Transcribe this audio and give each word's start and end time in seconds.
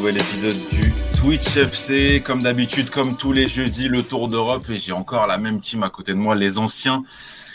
nouvel 0.00 0.16
épisode 0.16 0.68
du 0.72 0.92
Twitch 1.14 1.58
FC. 1.58 2.22
Comme 2.24 2.40
d'habitude, 2.40 2.88
comme 2.88 3.18
tous 3.18 3.32
les 3.32 3.50
jeudis, 3.50 3.86
le 3.86 4.02
Tour 4.02 4.28
d'Europe. 4.28 4.64
Et 4.70 4.78
j'ai 4.78 4.92
encore 4.92 5.26
la 5.26 5.36
même 5.36 5.60
team 5.60 5.82
à 5.82 5.90
côté 5.90 6.12
de 6.12 6.16
moi, 6.16 6.34
les 6.34 6.56
anciens. 6.56 7.02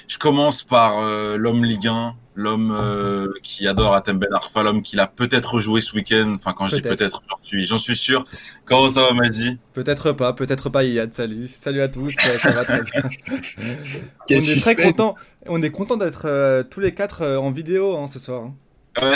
Je 0.08 0.20
commence 0.20 0.62
par 0.62 1.00
euh, 1.00 1.38
l'homme 1.38 1.66
Ligue 1.66 1.88
1, 1.88 2.14
l'homme 2.36 2.72
euh, 2.72 3.34
qui 3.42 3.68
adore 3.68 3.96
Atem 3.96 4.20
Ben 4.20 4.32
Arfa, 4.32 4.62
l'homme 4.62 4.84
qui 4.84 4.96
l'a 4.96 5.08
peut-être 5.08 5.58
joué 5.58 5.82
ce 5.82 5.96
week-end. 5.96 6.34
Enfin, 6.36 6.54
quand 6.56 6.68
je 6.68 6.76
dis 6.76 6.82
peut-être, 6.84 7.24
j'en 7.28 7.38
suis, 7.42 7.66
j'en 7.66 7.80
suis 7.80 7.98
sûr. 7.98 8.26
Comment 8.66 8.90
ça 8.90 9.02
va, 9.02 9.14
Madji 9.14 9.58
Peut-être 9.74 10.12
pas, 10.12 10.34
peut-être 10.34 10.70
pas, 10.70 10.84
Yad. 10.84 11.16
Salut, 11.16 11.48
salut 11.48 11.82
à 11.82 11.88
tous. 11.88 12.12
ça 12.12 12.52
va 12.52 12.64
très 12.64 12.82
bien. 12.84 13.02
on 14.30 14.36
est 14.36 14.60
très 14.60 14.76
content. 14.76 15.16
On 15.48 15.64
est 15.64 15.72
content 15.72 15.98
d'être 15.98 16.26
euh, 16.26 16.62
tous 16.62 16.80
les 16.80 16.94
quatre 16.94 17.26
en 17.26 17.50
vidéo 17.50 17.98
hein, 17.98 18.06
ce 18.06 18.20
soir. 18.20 18.44
Hein 18.44 18.56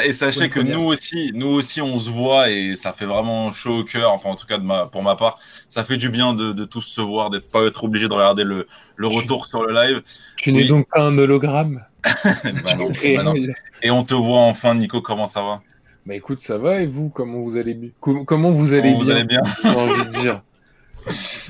et 0.03 0.13
sachez 0.13 0.49
que 0.49 0.59
nous 0.59 0.83
aussi, 0.83 1.31
nous 1.33 1.47
aussi, 1.47 1.81
on 1.81 1.97
se 1.97 2.09
voit 2.09 2.49
et 2.49 2.75
ça 2.75 2.91
fait 2.91 3.05
vraiment 3.05 3.51
chaud 3.51 3.79
au 3.79 3.83
cœur. 3.83 4.11
Enfin, 4.11 4.29
en 4.29 4.35
tout 4.35 4.45
cas, 4.45 4.57
de 4.57 4.63
ma, 4.63 4.85
pour 4.87 5.03
ma 5.03 5.15
part, 5.15 5.39
ça 5.69 5.83
fait 5.83 5.97
du 5.97 6.09
bien 6.09 6.33
de, 6.33 6.51
de 6.51 6.65
tous 6.65 6.81
se 6.81 7.01
voir, 7.01 7.29
d'être 7.29 7.49
pas 7.49 7.63
être 7.65 7.83
obligé 7.83 8.07
de 8.07 8.13
regarder 8.13 8.43
le, 8.43 8.67
le 8.97 9.07
retour 9.07 9.45
sur 9.45 9.63
le 9.63 9.73
live. 9.73 10.01
Tu 10.35 10.51
n'es 10.51 10.65
donc 10.65 10.87
pas 10.93 11.01
un 11.01 11.17
hologramme? 11.17 11.85
bah 12.03 12.75
non, 12.77 12.89
bah 12.89 13.23
non. 13.23 13.33
Et 13.81 13.91
on 13.91 14.03
te 14.03 14.13
voit 14.13 14.41
enfin, 14.41 14.75
Nico. 14.75 15.01
Comment 15.01 15.27
ça 15.27 15.41
va? 15.41 15.61
Bah 16.05 16.15
écoute, 16.15 16.41
ça 16.41 16.57
va. 16.57 16.81
Et 16.81 16.85
vous, 16.85 17.09
comment 17.09 17.39
vous 17.39 17.57
allez 17.57 17.73
bien 17.73 17.89
Comment 17.99 18.51
vous 18.51 18.73
allez 18.73 18.91
comment 18.91 19.03
bien, 19.03 19.05
vous 19.05 19.09
allez 19.09 19.23
bien? 19.23 19.41
J'ai 19.63 19.69
envie 19.69 20.05
de 20.05 20.09
dire. 20.09 20.41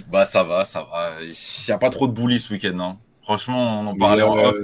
Bah 0.10 0.26
ça 0.26 0.44
va, 0.44 0.64
ça 0.64 0.88
va. 0.90 1.22
Il 1.22 1.34
n'y 1.68 1.74
a 1.74 1.78
pas 1.78 1.90
trop 1.90 2.08
de 2.08 2.14
bullies 2.14 2.40
ce 2.40 2.54
week-end. 2.54 2.80
Hein. 2.80 2.98
Franchement, 3.24 3.82
on 3.82 3.88
en 3.88 3.96
parlait 3.96 4.22
en 4.22 4.38
off. 4.38 4.56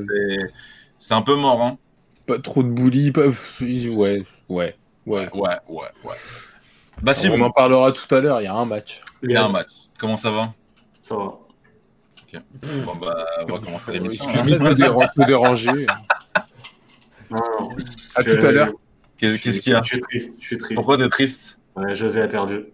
C'est 0.98 1.14
un 1.14 1.22
peu 1.22 1.36
mort. 1.36 1.62
Hein 1.62 1.78
pas 2.26 2.40
trop 2.40 2.64
de 2.64 2.70
bully. 2.70 3.12
Pas... 3.12 3.28
Ouais, 3.28 3.34
ouais, 3.90 4.24
ouais. 4.50 4.76
Ouais, 5.06 5.30
ouais, 5.34 5.60
ouais. 5.68 5.88
Bah, 7.02 7.14
si, 7.14 7.30
on 7.30 7.42
en 7.42 7.52
parlera 7.52 7.92
tout 7.92 8.14
à 8.14 8.22
l'heure, 8.22 8.42
il 8.42 8.46
y 8.46 8.48
a 8.48 8.56
un 8.56 8.66
match. 8.66 9.02
Il 9.22 9.32
y 9.32 9.36
a 9.36 9.44
un 9.44 9.50
match. 9.50 9.70
Comment 9.98 10.18
ça 10.18 10.32
va? 10.32 10.54
Ça 11.04 11.16
va. 11.16 11.24
Ok. 11.24 12.42
Bon, 12.86 12.96
bah, 12.96 13.26
on 13.42 13.46
va 13.46 13.60
commencer 13.60 13.92
l'émission. 13.94 14.30
Excuse-moi 14.30 14.74
de 14.74 15.24
déranger. 15.26 15.86
Non, 17.32 17.42
non. 17.60 17.70
À 18.14 18.24
tout 18.24 18.46
à 18.46 18.52
l'heure. 18.52 18.72
Qu'est-ce 19.18 19.60
qu'il 19.62 19.72
y 19.74 19.76
a? 19.76 19.82
Je 19.82 19.96
suis 19.96 20.02
triste. 20.02 20.36
Je 20.40 20.46
suis 20.46 20.58
triste. 20.58 20.76
Pourquoi 20.76 20.96
t'es 20.96 21.10
triste? 21.10 21.58
Ouais, 21.76 21.96
José 21.96 22.22
a 22.22 22.28
perdu. 22.28 22.66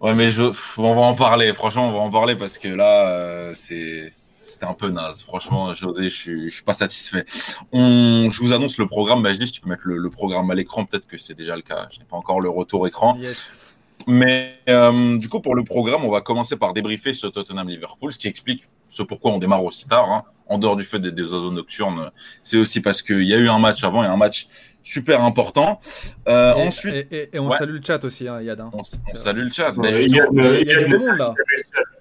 Ouais, 0.00 0.14
mais 0.14 0.30
je... 0.30 0.42
on 0.78 0.94
va 0.94 1.02
en 1.02 1.14
parler. 1.14 1.52
Franchement, 1.52 1.90
on 1.90 1.92
va 1.92 1.98
en 1.98 2.10
parler 2.10 2.34
parce 2.34 2.56
que 2.56 2.68
là, 2.68 3.10
euh, 3.10 3.50
c'est 3.52 4.13
c'était 4.44 4.66
un 4.66 4.74
peu 4.74 4.90
naze. 4.90 5.22
Franchement, 5.22 5.74
José, 5.74 6.08
je 6.08 6.14
suis, 6.14 6.50
je 6.50 6.54
suis 6.54 6.62
pas 6.62 6.74
satisfait. 6.74 7.24
On, 7.72 8.30
je 8.30 8.40
vous 8.40 8.52
annonce 8.52 8.78
le 8.78 8.86
programme. 8.86 9.22
Bah, 9.22 9.32
je 9.32 9.38
dis, 9.38 9.46
si 9.46 9.52
tu 9.52 9.60
peux 9.60 9.68
mettre 9.68 9.86
le, 9.86 9.96
le 9.96 10.10
programme 10.10 10.50
à 10.50 10.54
l'écran, 10.54 10.84
peut-être 10.84 11.06
que 11.06 11.18
c'est 11.18 11.34
déjà 11.34 11.56
le 11.56 11.62
cas. 11.62 11.88
Je 11.90 11.98
n'ai 11.98 12.04
pas 12.04 12.16
encore 12.16 12.40
le 12.40 12.50
retour 12.50 12.86
écran. 12.86 13.16
Yes. 13.16 13.76
Mais 14.06 14.58
euh, 14.68 15.16
du 15.16 15.28
coup, 15.28 15.40
pour 15.40 15.54
le 15.54 15.64
programme, 15.64 16.04
on 16.04 16.10
va 16.10 16.20
commencer 16.20 16.56
par 16.56 16.74
débriefer 16.74 17.14
ce 17.14 17.26
Tottenham-Liverpool, 17.26 18.12
ce 18.12 18.18
qui 18.18 18.28
explique 18.28 18.68
ce 18.88 19.02
pourquoi 19.02 19.32
on 19.32 19.38
démarre 19.38 19.64
aussi 19.64 19.86
tard. 19.86 20.10
Hein. 20.10 20.24
En 20.46 20.58
dehors 20.58 20.76
du 20.76 20.84
fait 20.84 20.98
des, 20.98 21.10
des 21.10 21.22
oiseaux 21.22 21.50
nocturnes, 21.50 22.10
c'est 22.42 22.58
aussi 22.58 22.82
parce 22.82 23.00
qu'il 23.00 23.22
y 23.22 23.32
a 23.32 23.38
eu 23.38 23.48
un 23.48 23.58
match 23.58 23.82
avant 23.82 24.04
et 24.04 24.06
un 24.06 24.18
match 24.18 24.48
super 24.84 25.24
important. 25.24 25.80
Euh, 26.28 26.54
Et, 26.54 26.62
ensuite, 26.68 26.94
et, 26.94 27.08
et- 27.16 27.36
et 27.36 27.38
on 27.40 27.48
Ouais. 27.48 27.56
salue 27.56 27.72
le 27.76 27.80
chat 27.84 28.04
aussi, 28.04 28.28
hein, 28.28 28.40
Yad. 28.40 28.60
hein. 28.60 28.70
on, 28.72 28.80
on 28.82 29.14
salue 29.16 29.40
le 29.46 29.50
chat. 29.52 29.70
Ouais, 29.72 29.90
Mais 29.90 30.02
Yad 30.04 30.10
justement, 30.10 30.32
ne- 30.32 30.60
Il 30.60 30.66
y 30.66 30.70
a 30.70 30.74
Yad 30.74 30.84
du 30.84 30.90
ne- 30.92 30.98
beau 30.98 31.06
monde 31.06 31.18
là. 31.18 31.34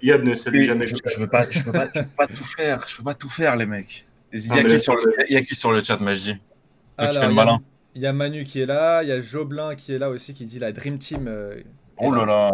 Yad 0.04 0.24
ne 0.24 0.34
salue 0.36 0.62
jamais. 0.64 0.86
je, 0.86 0.96
je 1.04 1.20
veux 1.20 1.28
pas, 1.28 1.48
je 1.50 1.64
peux 1.64 1.72
pas, 1.72 1.88
je 1.96 2.02
peux 2.02 2.08
pas 2.16 2.28
tout 2.28 2.44
faire. 2.44 2.86
Je 2.88 2.98
peux 2.98 3.04
pas 3.04 3.14
tout 3.16 3.30
faire, 3.30 3.56
les 3.56 3.66
mecs. 3.66 4.06
Il 4.34 4.46
y 4.46 4.52
a, 4.52 4.64
qui, 4.64 4.78
sur 4.80 4.96
le, 4.96 5.16
il 5.30 5.34
y 5.34 5.38
a 5.38 5.42
qui 5.42 5.56
sur 5.56 5.72
le 5.72 5.84
chat, 5.84 5.98
Majdi 5.98 6.36
Alors, 6.98 7.14
fais 7.14 7.20
le 7.22 7.26
il 7.26 7.30
y 7.30 7.32
a- 7.32 7.46
malin. 7.46 7.60
Il 7.96 8.02
y 8.02 8.08
a 8.08 8.14
Manu 8.14 8.44
qui 8.44 8.60
est 8.62 8.66
là, 8.66 9.04
il 9.04 9.10
y 9.10 9.12
a 9.12 9.22
Joblin 9.22 9.76
qui 9.76 9.94
est 9.94 10.00
là 10.00 10.10
aussi 10.10 10.34
qui 10.34 10.46
dit 10.46 10.58
la 10.60 10.72
Dream 10.72 10.98
Team. 10.98 11.28
euh, 11.28 11.56
Oh 11.98 12.12
là 12.12 12.26
là. 12.26 12.52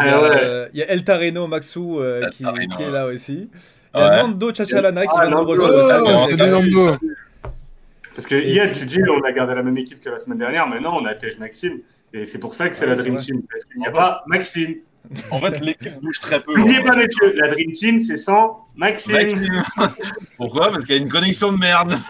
Il 0.00 0.06
y 0.06 0.08
a, 0.08 0.16
Ah 0.16 0.20
ouais. 0.22 0.28
euh, 0.42 0.68
il 0.74 0.80
y 0.80 0.82
a 0.82 0.90
El 0.90 1.04
Tareno 1.04 1.46
Maxou 1.46 2.00
euh, 2.00 2.22
El 2.24 2.30
qui, 2.30 2.42
est 2.42 2.90
là 2.90 3.06
aussi. 3.06 3.48
Il 3.94 4.00
y 4.00 4.02
a 4.02 4.10
Ouais. 4.10 4.16
Nando 4.16 4.52
Chachalana 4.52 5.02
qui 5.02 5.08
Ah, 5.16 5.20
vient 5.28 5.30
de 5.36 5.40
nous 5.40 5.46
rejoindre. 5.48 6.02
Oh, 6.02 6.18
salut, 6.26 6.36
salut 6.36 6.50
Nando. 6.50 6.96
Parce 8.14 8.26
que 8.26 8.34
Yad, 8.34 8.72
tu 8.72 8.84
dis, 8.86 9.00
on 9.08 9.22
a 9.22 9.32
gardé 9.32 9.54
la 9.54 9.62
même 9.62 9.76
équipe 9.78 10.00
que 10.00 10.10
la 10.10 10.18
semaine 10.18 10.38
dernière, 10.38 10.68
mais 10.68 10.80
non, 10.80 10.94
on 11.00 11.04
a 11.06 11.14
Tej 11.14 11.38
Maxime. 11.38 11.80
Et 12.12 12.24
c'est 12.26 12.38
pour 12.38 12.52
ça 12.54 12.68
que 12.68 12.76
c'est 12.76 12.84
Ah, 12.84 12.88
la 12.88 12.94
Dream. 12.96 13.16
Team. 13.16 13.42
Parce 13.50 13.64
qu'il 13.64 13.78
n'y 13.80 13.86
a 13.86 13.90
pas 13.90 14.22
Maxime. 14.26 14.76
En 15.30 15.40
fait, 15.40 15.58
l'équipe 15.60 15.98
bouge 16.00 16.20
très 16.20 16.40
peu. 16.40 16.54
N'oubliez 16.56 16.78
en 16.80 16.84
pas, 16.84 16.94
messieurs, 16.96 17.32
la 17.36 17.48
Dream 17.48 17.72
Team, 17.72 17.98
c'est 17.98 18.16
sans 18.16 18.66
Maxime. 18.76 19.14
Maxime. 19.14 19.62
Pourquoi? 20.36 20.70
Parce 20.70 20.84
qu'il 20.84 20.96
y 20.96 20.98
a 20.98 21.02
une 21.02 21.08
connexion 21.08 21.52
de 21.52 21.58
merde. 21.58 21.94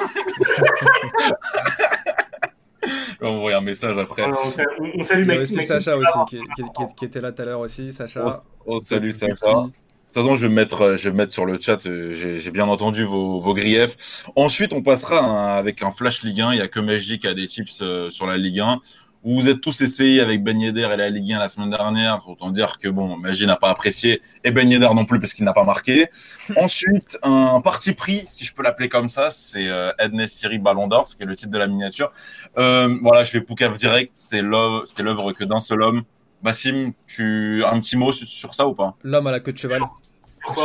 On 3.21 3.39
voit 3.39 3.55
un 3.55 3.61
message 3.61 3.97
après. 3.97 4.23
Alors, 4.25 4.53
on, 4.81 4.85
on- 4.85 4.91
on 4.99 5.03
salue 5.03 5.23
Il 5.23 5.29
y 5.29 5.31
a 5.31 5.35
Maxime. 5.37 5.57
aussi 5.61 5.69
Maxime, 5.69 5.81
Sacha 5.81 5.97
aussi 5.97 6.19
qui, 6.29 6.37
qui- 6.57 6.63
qui- 6.63 6.95
qui 6.97 7.05
était 7.05 7.21
là 7.21 7.31
tout 7.31 7.43
à 7.43 7.45
l'heure 7.45 7.61
aussi. 7.61 7.93
Sacha. 7.93 8.27
Oh, 8.67 8.81
salut, 8.81 9.13
Sacha. 9.13 9.67
De 10.13 10.21
toute 10.21 10.25
façon, 10.25 10.37
je 10.37 10.43
vais 10.43 10.51
me 10.51 10.55
mettre, 10.55 10.83
euh, 10.83 10.97
je 10.99 11.05
vais 11.05 11.13
me 11.13 11.17
mettre 11.17 11.33
sur 11.33 11.47
le 11.47 11.59
chat. 11.59 11.87
euh, 11.87 12.15
J'ai 12.15 12.39
j'ai 12.39 12.51
bien 12.51 12.69
entendu 12.69 13.03
vos, 13.03 13.41
vos 13.41 13.55
griefs. 13.55 13.97
Ensuite, 14.37 14.75
on 14.75 14.83
passera 14.83 15.19
un- 15.21 15.57
avec 15.59 15.83
un 15.83 15.91
flash 15.91 16.23
Ligue 16.23 16.43
1. 16.43 16.53
Il 16.53 16.59
y 16.59 16.61
a 16.61 16.69
que 16.69 16.81
qui 17.17 17.27
a 17.27 17.33
des 17.33 17.47
tips 17.47 17.81
euh, 17.81 18.11
sur 18.11 18.27
la 18.27 18.37
Ligue 18.37 18.61
1. 18.61 18.79
Vous 19.25 19.41
vous 19.41 19.49
êtes 19.49 19.63
tous 19.63 19.81
essayés 19.81 20.21
avec 20.21 20.43
Ben 20.43 20.61
Yedder 20.61 20.87
et 20.93 20.97
la 20.99 21.09
Ligue 21.09 21.33
1 21.33 21.39
la 21.39 21.49
semaine 21.49 21.71
dernière. 21.71 22.29
Autant 22.29 22.51
dire 22.51 22.79
que 22.79 22.89
bon, 22.89 23.17
Mesji 23.17 23.47
n'a 23.47 23.57
pas 23.57 23.71
apprécié 23.71 24.21
et 24.45 24.51
Ben 24.51 24.69
Yedder 24.69 24.91
non 24.95 25.07
plus 25.07 25.19
parce 25.19 25.33
qu'il 25.33 25.47
n'a 25.47 25.55
pas 25.55 25.65
marqué. 25.65 26.09
Ensuite, 26.57 27.19
un 27.23 27.63
parti 27.63 27.93
pris, 27.95 28.25
si 28.27 28.45
je 28.45 28.53
peux 28.53 28.63
l'appeler 28.63 28.91
comme 28.91 29.09
ça, 29.09 29.31
c'est 29.31 29.67
euh, 29.67 29.93
Ednes 29.99 30.27
Siri 30.27 30.59
Ballon 30.59 30.89
d'Or, 30.89 31.09
ce 31.09 31.17
qui 31.17 31.23
est 31.23 31.27
le 31.27 31.37
titre 31.37 31.53
de 31.53 31.59
la 31.59 31.69
miniature. 31.69 32.13
Euh, 32.59 32.95
voilà, 33.01 33.25
je 33.25 33.33
vais 33.33 33.41
Poucave 33.41 33.79
direct. 33.79 34.11
C'est 34.15 34.43
l'œuvre 34.43 34.83
c'est 34.87 35.03
l'œuvre 35.03 35.33
que 35.33 35.45
d'un 35.45 35.61
seul 35.61 35.83
homme. 35.83 36.03
Bassim, 36.43 36.93
tu 37.07 37.63
un 37.65 37.79
petit 37.79 37.97
mot 37.97 38.11
sur, 38.13 38.27
sur 38.27 38.53
ça 38.53 38.67
ou 38.67 38.75
pas? 38.75 38.97
L'homme 39.05 39.29
à 39.29 39.31
la 39.31 39.39
queue 39.39 39.53
de 39.53 39.59
cheval. 39.59 39.81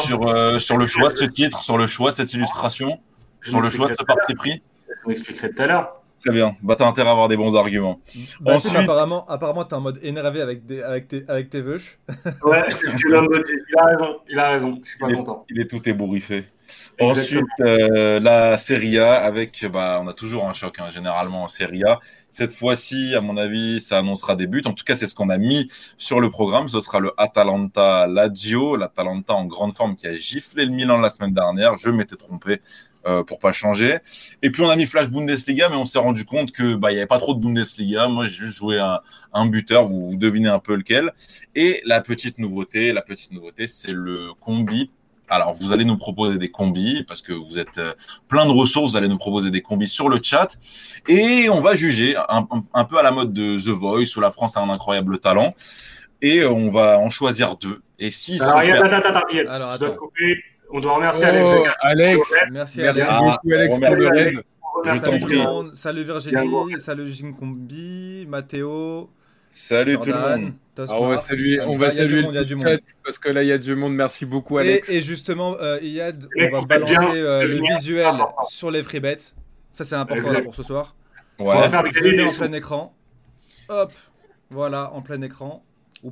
Sur, 0.04 0.28
euh, 0.28 0.60
sur 0.60 0.78
le 0.78 0.88
choix 0.88 1.10
de 1.10 1.16
ce 1.16 1.26
titre, 1.26 1.62
sur 1.62 1.78
le 1.78 1.88
choix 1.88 2.12
de 2.12 2.16
cette 2.16 2.34
illustration, 2.34 3.00
Je 3.42 3.50
sur 3.52 3.62
le 3.62 3.70
choix 3.70 3.88
de 3.88 3.94
ce 3.94 4.04
parti 4.04 4.34
pris. 4.36 4.62
On 5.06 5.10
expliquerait 5.12 5.50
tout 5.52 5.62
à 5.62 5.68
l'heure. 5.68 5.94
Très 6.20 6.32
bien. 6.34 6.58
Bah, 6.64 6.76
t'as 6.76 6.88
intérêt 6.88 7.10
à 7.10 7.12
avoir 7.12 7.28
des 7.28 7.38
bons 7.38 7.56
arguments. 7.56 8.00
Bassim, 8.42 8.70
Ensuite- 8.70 8.76
apparemment, 8.84 9.26
apparemment 9.30 9.64
t'es 9.66 9.76
en 9.76 9.82
mode 9.82 10.00
énervé 10.02 10.42
avec, 10.42 10.66
des, 10.66 10.82
avec, 10.82 11.08
tes, 11.08 11.24
avec 11.28 11.50
tes 11.52 11.62
veuches. 11.62 12.00
Ouais, 12.44 12.64
c'est 12.70 12.90
ce 12.90 12.96
que 12.96 13.08
l'homme 13.08 13.28
me 13.30 13.44
dit. 13.44 13.52
Il 13.70 13.78
a 13.80 13.86
raison. 13.86 14.18
Il 14.28 14.40
a 14.40 14.50
raison. 14.50 14.80
Je 14.84 14.90
suis 14.90 14.98
pas 15.00 15.08
Il 15.10 15.14
est, 15.14 15.18
content. 15.18 15.46
il 15.50 15.62
est 15.62 15.70
tout 15.70 15.88
ébouriffé. 15.88 16.46
Ensuite, 17.00 17.44
euh, 17.62 18.20
la 18.20 18.58
Serie 18.58 18.98
A 19.00 19.14
avec, 19.14 19.66
bah, 19.72 20.00
on 20.04 20.08
a 20.08 20.14
toujours 20.14 20.48
un 20.48 20.54
choc 20.54 20.80
hein, 20.80 20.90
généralement 20.90 21.44
en 21.44 21.48
Serie 21.48 21.84
A. 21.84 22.00
Cette 22.30 22.54
fois-ci, 22.54 23.16
à 23.16 23.22
mon 23.22 23.38
avis, 23.38 23.80
ça 23.80 24.00
annoncera 24.00 24.36
des 24.36 24.48
buts. 24.48 24.62
En 24.66 24.74
tout 24.74 24.84
cas, 24.84 24.96
c'est 24.96 25.08
ce 25.08 25.16
qu'on 25.16 25.30
a 25.30 25.38
mis 25.38 25.72
sur 25.98 26.20
le 26.20 26.30
programme. 26.30 26.68
Ce 26.68 26.80
sera 26.82 27.00
le 27.00 27.12
Atalanta 27.18 28.06
Lazio, 28.06 28.76
l'Atalanta 28.76 29.34
en 29.34 29.46
grande 29.46 29.74
forme 29.74 29.96
qui 29.96 30.08
a 30.08 30.16
giflé 30.16 30.66
le 30.66 30.72
Milan 30.72 30.98
la 31.00 31.10
semaine 31.10 31.34
dernière. 31.34 31.78
Je 31.78 31.90
m'étais 31.90 32.16
trompé 32.16 32.62
euh, 33.08 33.24
pour 33.24 33.40
pas 33.40 33.54
changer. 33.54 34.00
Et 34.42 34.52
puis 34.52 34.62
on 34.62 34.70
a 34.70 34.76
mis 34.76 34.86
Flash 34.86 35.10
Bundesliga, 35.10 35.70
mais 35.70 35.78
on 35.78 35.86
s'est 35.86 35.98
rendu 36.00 36.26
compte 36.26 36.52
que 36.52 36.76
bah 36.76 36.92
il 36.92 36.98
avait 36.98 37.08
pas 37.08 37.20
trop 37.20 37.34
de 37.34 37.40
Bundesliga. 37.40 38.08
Moi, 38.08 38.28
j'ai 38.28 38.36
juste 38.36 38.58
joué 38.58 38.80
un, 38.80 39.00
un 39.34 39.46
buteur. 39.46 39.86
Vous, 39.86 40.10
vous 40.10 40.18
devinez 40.18 40.50
un 40.50 40.60
peu 40.60 40.76
lequel. 40.76 41.14
Et 41.56 41.82
la 41.86 42.02
petite 42.02 42.38
nouveauté, 42.38 42.92
la 42.92 43.02
petite 43.02 43.32
nouveauté, 43.32 43.66
c'est 43.66 43.94
le 43.94 44.34
combi 44.42 44.92
alors, 45.30 45.54
vous 45.54 45.74
allez 45.74 45.86
nous 45.86 45.98
proposer 45.98 46.38
des 46.38 46.50
combis 46.50 47.04
parce 47.08 47.22
que 47.22 47.34
vous 47.34 47.60
êtes 47.60 47.78
euh, 47.78 47.94
plein 48.28 48.46
de 48.46 48.52
ressources. 48.52 48.92
Vous 48.92 48.98
allez 48.98 49.10
nous 49.10 49.18
proposer 49.18 49.52
des 49.52 49.62
combis 49.62 49.88
sur 49.88 50.08
le 50.10 50.20
chat 50.22 50.58
et 51.08 51.50
on 51.50 51.62
va 51.62 51.76
juger 51.76 52.16
un, 52.30 52.44
peu 52.86 52.98
à 52.98 53.04
la 53.04 53.12
mode 53.12 53.34
de 53.34 53.58
The 53.58 53.70
Voice 53.70 54.16
où 54.16 54.22
la 54.22 54.32
France 54.32 54.56
a 54.58 54.62
un 54.62 54.70
incroyable 54.70 55.20
talent 55.20 55.54
et 56.22 56.46
on 56.46 56.72
va 56.72 56.98
en 57.00 57.10
choisir 57.10 57.58
deux. 57.58 57.82
Et 58.00 58.10
si 58.10 58.42
Alors, 58.42 58.58
attends, 58.60 58.86
attends, 58.86 59.10
attends. 59.10 59.28
Yad, 59.34 59.48
Alors, 59.48 59.74
je 59.74 59.80
dois 59.80 59.88
attends. 59.90 59.98
couper. 59.98 60.44
On 60.70 60.80
doit 60.80 60.96
remercier 60.96 61.26
Alex. 61.26 61.50
Oh, 61.50 61.58
Jacquard. 61.58 61.76
Alex, 61.82 62.34
Merci, 62.52 62.82
merci 62.82 63.02
Alex. 63.02 63.06
Ah, 63.10 63.20
beaucoup 63.20 63.54
Alex 63.54 63.78
on 63.78 63.86
pour 63.86 63.96
le 63.96 64.08
raid. 64.08 64.28
Alex. 64.28 64.44
Je 64.86 65.44
t'en 65.44 65.76
Salut, 65.76 66.04
Virginie, 66.04 66.80
salut 66.80 67.12
Jinkombi, 67.12 68.26
Mathéo, 68.28 69.10
salut 69.50 69.98
tout 69.98 70.06
le 70.06 70.12
Jordan, 70.14 70.42
monde. 70.42 70.54
Tosma. 70.76 70.92
Alors, 70.94 71.04
on 71.04 71.08
va 71.08 71.18
saluer, 71.18 71.62
on 71.62 71.72
va 71.72 71.74
il 71.74 71.80
y 71.80 71.86
a 71.86 71.90
du 71.90 71.96
saluer 71.98 72.22
monde, 72.24 72.36
le 72.36 72.46
du 72.46 72.58
chat 72.60 72.70
monde. 72.70 72.80
parce 73.04 73.18
que 73.20 73.30
là 73.30 73.44
il 73.44 73.48
y 73.48 73.52
a 73.52 73.58
du 73.58 73.76
monde. 73.76 73.94
Merci 73.96 74.26
beaucoup 74.26 74.58
Et, 74.60 74.62
Alex. 74.62 74.90
et 74.90 75.02
justement, 75.02 75.56
euh, 75.60 75.80
Iyad, 75.82 76.28
on 76.38 76.60
va 76.60 76.66
balancer 76.66 76.94
bien 76.94 77.16
euh, 77.16 77.48
le 77.48 77.76
visuel 77.78 78.06
Important. 78.06 78.46
sur 78.50 78.72
les 78.72 78.84
free 78.84 79.00
bets. 79.00 79.18
Ça, 79.74 79.86
c'est 79.86 79.96
important 79.96 80.32
là 80.32 80.42
pour 80.42 80.56
ce 80.56 80.64
soir. 80.64 80.96
On 81.40 81.46
va 81.46 81.62
Ouais. 81.62 81.70
faire 81.70 81.84
des 81.84 82.24
en 82.24 82.34
plein 82.34 82.52
écran. 82.54 82.96
Hop, 83.70 83.92
voilà, 84.50 84.92
en 84.94 85.02
plein 85.02 85.22
écran. 85.22 85.64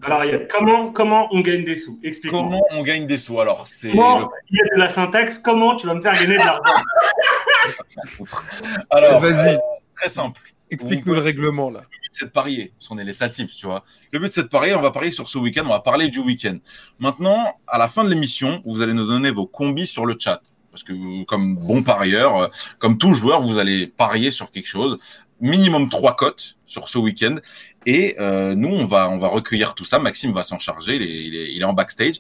Alors. 0.04 0.26
Yad, 0.26 0.48
comment, 0.50 0.92
comment 0.92 1.28
on 1.32 1.42
gagne 1.42 1.64
des 1.64 1.76
sous? 1.76 2.00
Explique-moi. 2.04 2.42
Comment 2.42 2.62
on 2.72 2.82
gagne 2.84 3.06
des 3.08 3.18
sous 3.20 3.40
Alors, 3.40 3.68
c'est 3.68 3.90
Comment, 3.92 4.20
le- 4.20 4.26
il 4.50 4.58
y 4.58 4.62
a 4.62 4.76
de 4.76 4.80
la 4.80 4.90
syntaxe, 4.90 5.38
comment 5.40 5.76
tu 5.76 5.86
vas 5.88 5.94
me 5.94 6.02
faire 6.02 6.14
gagner 6.16 6.34
de 6.34 6.38
l'argent? 6.40 6.62
Alors 8.90 9.20
Vas-y. 9.20 9.56
euh, 9.56 9.60
très 9.96 10.10
simple. 10.10 10.42
Explique-nous 10.72 11.14
le 11.14 11.22
règlement 11.22 11.70
là. 11.70 11.82
Le 11.82 11.86
but, 12.02 12.12
c'est 12.12 12.26
de 12.26 12.32
parier, 12.32 12.74
parce 12.78 12.88
qu'on 12.88 12.98
est 12.98 13.04
les 13.04 13.14
satips, 13.14 13.52
tu 13.56 13.66
vois. 13.66 13.84
Le 14.12 14.20
but, 14.20 14.32
c'est 14.32 14.44
de 14.44 14.48
parier, 14.48 14.74
on 14.76 14.82
va 14.82 14.92
parier 14.92 15.12
sur 15.12 15.30
ce 15.30 15.38
week-end, 15.38 15.64
on 15.66 15.70
va 15.70 15.80
parler 15.80 16.08
du 16.08 16.20
week-end. 16.20 16.58
Maintenant, 17.00 17.58
à 17.68 17.78
la 17.78 17.88
fin 17.88 18.04
de 18.04 18.10
l'émission, 18.10 18.62
vous 18.66 18.82
allez 18.82 18.94
nous 18.94 19.06
donner 19.08 19.32
vos 19.32 19.46
combis 19.46 19.88
sur 19.88 20.06
le 20.06 20.16
chat. 20.20 20.42
parce 20.76 20.84
que 20.84 21.24
comme 21.24 21.56
bon 21.56 21.84
parieur, 21.84 22.50
comme 22.80 22.98
tout 22.98 23.14
joueur, 23.14 23.40
vous 23.40 23.60
allez 23.60 23.88
parier 23.88 24.30
sur 24.30 24.52
quelque 24.52 24.68
chose, 24.68 24.98
minimum 25.40 25.88
trois 25.88 26.18
cotes 26.18 26.58
sur 26.66 26.90
ce 26.90 26.98
week-end. 26.98 27.38
Et 27.86 28.18
nous, 28.20 28.68
on 28.68 28.86
va, 28.86 29.10
on 29.10 29.18
va 29.18 29.30
recueillir 29.30 29.74
tout 29.74 29.86
ça. 29.86 30.00
Maxime 30.00 30.34
va 30.34 30.44
s'en 30.44 30.60
charger, 30.60 30.98
il 30.98 31.02
est, 31.02 31.28
il, 31.28 31.36
est, 31.36 31.54
il 31.54 31.62
est 31.62 31.66
en 31.66 31.72
backstage. 31.72 32.16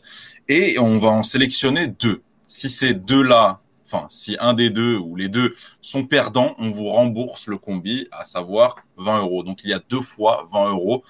Et 0.47 0.79
on 0.79 0.97
va 0.99 1.09
en 1.09 1.23
sélectionner 1.23 1.87
deux. 1.87 2.21
Si 2.47 2.69
ces 2.69 2.93
deux-là 2.93 3.59
enfin, 3.85 4.07
si 4.09 4.37
un 4.39 4.53
des 4.53 4.69
deux 4.69 4.97
ou 4.97 5.15
les 5.15 5.29
deux 5.29 5.55
sont 5.81 6.05
perdants, 6.05 6.55
on 6.57 6.69
vous 6.69 6.89
rembourse 6.89 7.47
le 7.47 7.57
combi, 7.57 8.07
à 8.11 8.25
savoir 8.25 8.77
20 8.97 9.21
euros. 9.21 9.43
Donc 9.43 9.63
il 9.63 9.69
y 9.69 9.73
a 9.73 9.81
deux 9.89 10.01
fois 10.01 10.47
20 10.51 10.69
euros 10.69 11.03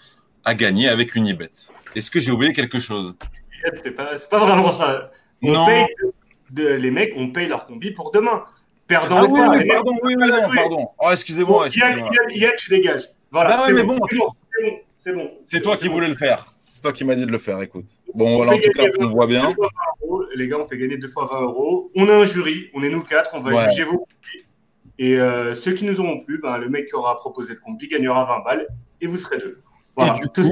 à 0.43 0.53
gagner 0.53 0.87
avec 0.87 1.15
Unibet. 1.15 1.51
Est-ce 1.95 2.11
que 2.11 2.19
j'ai 2.19 2.31
oublié 2.31 2.53
quelque 2.53 2.79
chose? 2.79 3.15
C'est 3.83 3.91
pas, 3.91 4.11
pas 4.29 4.39
vraiment 4.39 4.69
ça. 4.69 5.11
On 5.41 5.53
non. 5.53 5.65
Paye 5.65 5.87
les 6.57 6.91
mecs, 6.91 7.13
on 7.15 7.31
paye 7.31 7.47
leur 7.47 7.65
combi 7.65 7.91
pour 7.91 8.11
demain. 8.11 8.43
Perdant 8.87 9.23
ah, 9.23 9.25
oui, 9.27 9.39
oui, 9.49 9.67
pardon, 9.67 9.97
oui, 10.03 10.15
oui, 10.15 10.27
non, 10.29 10.49
pardon. 10.53 10.87
Oh, 10.99 11.09
excusez-moi. 11.11 11.69
Yann, 11.69 12.03
tu 12.57 12.69
dégages. 12.69 13.09
Voilà, 13.31 13.57
ah, 13.59 13.63
c'est 13.65 13.83
bon. 13.83 13.99
C'est 14.99 15.11
bon. 15.11 15.31
C'est 15.43 15.61
toi 15.61 15.75
qui 15.75 15.87
voulais 15.87 16.07
le 16.07 16.15
faire. 16.15 16.53
C'est 16.65 16.81
toi 16.81 16.91
qui 16.91 17.05
m'as 17.05 17.15
dit 17.15 17.25
de 17.25 17.31
le 17.31 17.37
faire, 17.37 17.61
écoute. 17.61 17.85
Bon, 18.13 18.37
voilà, 18.37 18.53
en 18.53 18.57
tout 18.57 18.71
cas, 18.71 18.83
on 18.99 19.07
voit 19.07 19.27
bien. 19.27 19.49
Les 20.35 20.47
gars, 20.47 20.57
on 20.59 20.65
fait 20.65 20.77
gagner 20.77 20.97
deux 20.97 21.07
fois 21.07 21.25
20 21.31 21.41
euros. 21.41 21.91
On 21.95 22.09
a 22.09 22.13
un 22.15 22.23
jury, 22.23 22.69
on 22.73 22.83
est 22.83 22.89
nous 22.89 23.03
quatre, 23.03 23.31
on 23.33 23.39
va 23.39 23.69
juger 23.69 23.83
vos 23.83 23.99
combis. 23.99 24.45
Et 24.97 25.19
euh, 25.19 25.53
ceux 25.53 25.73
qui 25.73 25.85
nous 25.85 25.99
auront 25.99 26.19
plu, 26.19 26.39
ben, 26.41 26.57
le 26.57 26.69
mec 26.69 26.87
qui 26.87 26.95
aura 26.95 27.15
proposé 27.15 27.53
le 27.53 27.59
combi 27.59 27.87
gagnera 27.87 28.23
20 28.25 28.43
balles 28.43 28.67
et 29.01 29.07
vous 29.07 29.17
serez 29.17 29.37
deux. 29.37 29.61
Voilà, 29.95 30.13
tout 30.13 30.43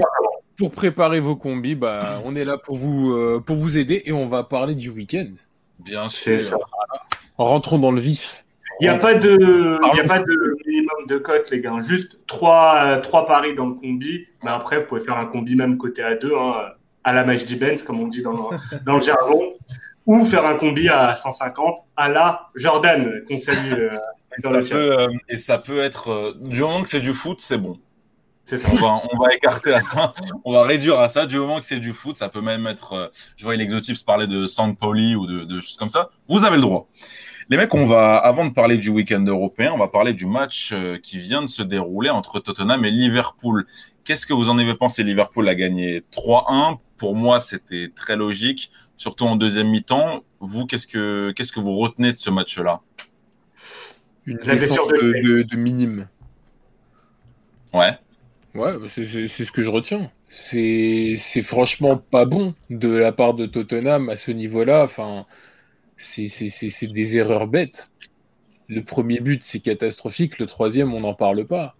pour 0.57 0.71
préparer 0.71 1.19
vos 1.19 1.35
combis, 1.35 1.75
bah, 1.75 2.21
on 2.25 2.35
est 2.35 2.45
là 2.45 2.57
pour 2.57 2.75
vous, 2.75 3.11
euh, 3.11 3.41
pour 3.43 3.55
vous 3.55 3.77
aider 3.77 4.03
et 4.05 4.11
on 4.11 4.27
va 4.27 4.43
parler 4.43 4.75
du 4.75 4.89
week-end. 4.89 5.31
Bien 5.79 6.07
sûr. 6.09 6.39
Rentrons 7.37 7.79
dans 7.79 7.91
le 7.91 7.99
vif. 7.99 8.42
Il 8.79 8.83
n'y 8.83 8.89
a, 8.89 8.97
pas 8.97 9.13
de, 9.13 9.95
y 9.95 9.99
a 9.99 10.03
pas 10.03 10.19
de 10.19 10.57
minimum 10.65 11.07
de 11.07 11.17
cote, 11.17 11.49
les 11.51 11.61
gars. 11.61 11.77
Juste 11.79 12.19
trois, 12.27 12.97
trois 12.97 13.25
paris 13.25 13.53
dans 13.53 13.67
le 13.67 13.73
combi. 13.73 14.27
Mais 14.43 14.51
après, 14.51 14.79
vous 14.79 14.85
pouvez 14.85 15.01
faire 15.01 15.17
un 15.17 15.25
combi 15.25 15.55
même 15.55 15.77
côté 15.77 16.03
à 16.03 16.15
deux, 16.15 16.35
hein, 16.35 16.71
à 17.03 17.13
la 17.13 17.23
Match 17.23 17.45
Benz, 17.55 17.83
comme 17.83 17.99
on 17.99 18.07
dit 18.07 18.21
dans 18.21 18.33
le, 18.33 18.57
dans 18.85 18.95
le 18.95 19.01
jargon. 19.01 19.53
Ou 20.05 20.25
faire 20.25 20.45
un 20.45 20.55
combi 20.55 20.89
à 20.89 21.15
150 21.15 21.77
à 21.95 22.09
la 22.09 22.49
Jordan, 22.55 23.23
qu'on 23.27 23.37
salue 23.37 23.71
euh, 23.71 23.97
dans 24.41 24.51
le 24.51 24.61
chat. 24.61 24.75
Euh, 24.75 25.07
et 25.29 25.37
ça 25.37 25.59
peut 25.59 25.79
être, 25.79 26.11
euh, 26.11 26.33
du 26.41 26.59
moment 26.59 26.81
que 26.81 26.89
c'est 26.89 26.99
du 26.99 27.13
foot, 27.13 27.39
c'est 27.39 27.57
bon. 27.57 27.79
C'est 28.45 28.57
ça. 28.57 28.69
On 28.73 28.75
va, 28.75 29.01
on 29.11 29.17
va, 29.17 29.33
écarter 29.33 29.73
à 29.73 29.81
ça. 29.81 30.11
On 30.43 30.51
va 30.51 30.63
réduire 30.63 30.99
à 30.99 31.07
ça. 31.07 31.25
Du 31.25 31.37
moment 31.37 31.59
que 31.59 31.65
c'est 31.65 31.79
du 31.79 31.93
foot, 31.93 32.15
ça 32.15 32.27
peut 32.27 32.41
même 32.41 32.67
être. 32.67 33.11
je 33.37 33.43
vois 33.45 33.55
l'exotype 33.55 33.97
parler 34.05 34.27
de 34.27 34.45
San 34.47 34.75
Pauli 34.75 35.15
ou 35.15 35.25
de, 35.25 35.45
de, 35.45 35.61
choses 35.61 35.77
comme 35.77 35.89
ça. 35.89 36.09
Vous 36.27 36.43
avez 36.43 36.57
le 36.57 36.61
droit. 36.61 36.89
Les 37.49 37.57
mecs, 37.57 37.73
on 37.73 37.85
va, 37.85 38.17
avant 38.17 38.45
de 38.45 38.51
parler 38.51 38.77
du 38.77 38.89
week-end 38.89 39.23
européen, 39.23 39.71
on 39.73 39.77
va 39.77 39.87
parler 39.87 40.13
du 40.13 40.25
match 40.25 40.71
euh, 40.73 40.97
qui 40.97 41.19
vient 41.19 41.41
de 41.41 41.47
se 41.47 41.61
dérouler 41.61 42.09
entre 42.09 42.39
Tottenham 42.39 42.85
et 42.85 42.91
Liverpool. 42.91 43.65
Qu'est-ce 44.03 44.25
que 44.25 44.33
vous 44.33 44.49
en 44.49 44.57
avez 44.57 44.75
pensé? 44.75 45.03
Liverpool 45.03 45.47
a 45.47 45.55
gagné 45.55 46.03
3-1. 46.11 46.77
Pour 46.97 47.15
moi, 47.15 47.39
c'était 47.39 47.91
très 47.95 48.15
logique, 48.15 48.71
surtout 48.97 49.25
en 49.25 49.35
deuxième 49.35 49.69
mi-temps. 49.69 50.23
Vous, 50.39 50.65
qu'est-ce 50.65 50.87
que, 50.87 51.33
qu'est-ce 51.35 51.51
que 51.51 51.59
vous 51.59 51.75
retenez 51.75 52.13
de 52.13 52.17
ce 52.17 52.29
match-là? 52.29 52.81
Une 54.25 54.37
défense 54.37 54.87
de, 54.87 55.41
de, 55.43 55.55
minime. 55.57 56.07
Ouais. 57.73 57.97
Ouais, 58.55 58.77
bah, 58.77 58.85
c'est 58.87 59.27
ce 59.27 59.51
que 59.51 59.63
je 59.63 59.69
retiens. 59.69 60.11
C'est 60.29 61.15
franchement 61.43 61.97
pas 61.97 62.25
bon 62.25 62.53
de 62.69 62.89
la 62.89 63.11
part 63.11 63.33
de 63.33 63.45
Tottenham 63.47 64.09
à 64.09 64.15
ce 64.15 64.31
niveau-là. 64.31 64.83
Enfin, 64.83 65.25
c'est 65.97 66.87
des 66.87 67.17
erreurs 67.17 67.47
bêtes. 67.47 67.91
Le 68.67 68.83
premier 68.83 69.19
but, 69.19 69.43
c'est 69.43 69.59
catastrophique. 69.59 70.39
Le 70.39 70.45
troisième, 70.45 70.93
on 70.93 71.01
n'en 71.01 71.15
parle 71.15 71.45
pas. 71.45 71.75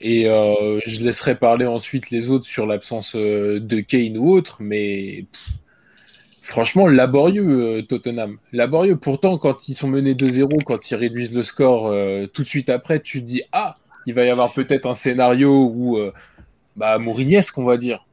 Et 0.00 0.28
euh, 0.28 0.80
je 0.86 1.00
laisserai 1.00 1.36
parler 1.36 1.66
ensuite 1.66 2.10
les 2.10 2.30
autres 2.30 2.44
sur 2.44 2.66
l'absence 2.66 3.14
euh, 3.16 3.60
de 3.60 3.80
Kane 3.80 4.18
ou 4.18 4.30
autre, 4.30 4.58
mais 4.60 5.26
franchement, 6.42 6.86
laborieux, 6.86 7.78
euh, 7.78 7.82
Tottenham. 7.82 8.38
Laborieux. 8.52 8.96
Pourtant, 8.96 9.38
quand 9.38 9.68
ils 9.68 9.74
sont 9.74 9.88
menés 9.88 10.14
2-0, 10.14 10.62
quand 10.64 10.90
ils 10.90 10.96
réduisent 10.96 11.34
le 11.34 11.42
score 11.42 11.94
tout 12.32 12.42
de 12.42 12.48
suite 12.48 12.70
après, 12.70 13.00
tu 13.00 13.22
dis 13.22 13.42
Ah, 13.52 13.78
il 14.06 14.14
va 14.14 14.24
y 14.24 14.30
avoir 14.30 14.52
peut-être 14.52 14.86
un 14.86 14.94
scénario 14.94 15.70
où, 15.74 15.98
bah, 16.76 16.98
Mourignesque, 16.98 17.58
on 17.58 17.64
va 17.64 17.76
dire 17.76 18.06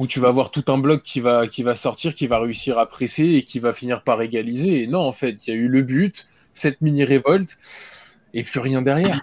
où 0.00 0.06
tu 0.06 0.18
vas 0.18 0.30
voir 0.30 0.50
tout 0.50 0.64
un 0.68 0.78
bloc 0.78 1.02
qui 1.02 1.20
va, 1.20 1.46
qui 1.46 1.62
va 1.62 1.76
sortir, 1.76 2.14
qui 2.14 2.26
va 2.26 2.38
réussir 2.38 2.78
à 2.78 2.86
presser 2.86 3.34
et 3.34 3.42
qui 3.42 3.58
va 3.58 3.74
finir 3.74 4.02
par 4.02 4.22
égaliser. 4.22 4.82
Et 4.82 4.86
non, 4.86 5.00
en 5.00 5.12
fait, 5.12 5.46
il 5.46 5.54
y 5.54 5.56
a 5.56 5.60
eu 5.60 5.68
le 5.68 5.82
but, 5.82 6.26
cette 6.54 6.80
mini-révolte, 6.80 7.58
et 8.32 8.42
plus 8.42 8.60
rien 8.60 8.80
derrière. 8.80 9.20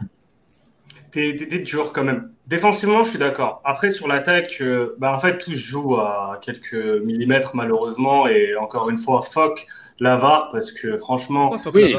T'es 1.09 1.33
dur 1.33 1.93
quand 1.93 2.03
même. 2.03 2.29
Défensivement, 2.45 3.01
je 3.01 3.09
suis 3.09 3.17
d'accord. 3.17 3.59
Après, 3.65 3.89
sur 3.89 4.07
l'attaque, 4.07 4.57
euh, 4.61 4.95
bah, 4.99 5.11
en 5.11 5.17
fait, 5.17 5.39
tout 5.39 5.51
se 5.51 5.57
joue 5.57 5.95
à 5.95 6.39
quelques 6.43 6.75
millimètres, 7.03 7.55
malheureusement. 7.55 8.27
Et 8.27 8.55
encore 8.55 8.91
une 8.91 8.99
fois, 8.99 9.23
fuck 9.23 9.65
l'avare, 9.99 10.49
parce 10.51 10.71
que 10.71 10.97
franchement, 10.97 11.51
oui, 11.73 11.95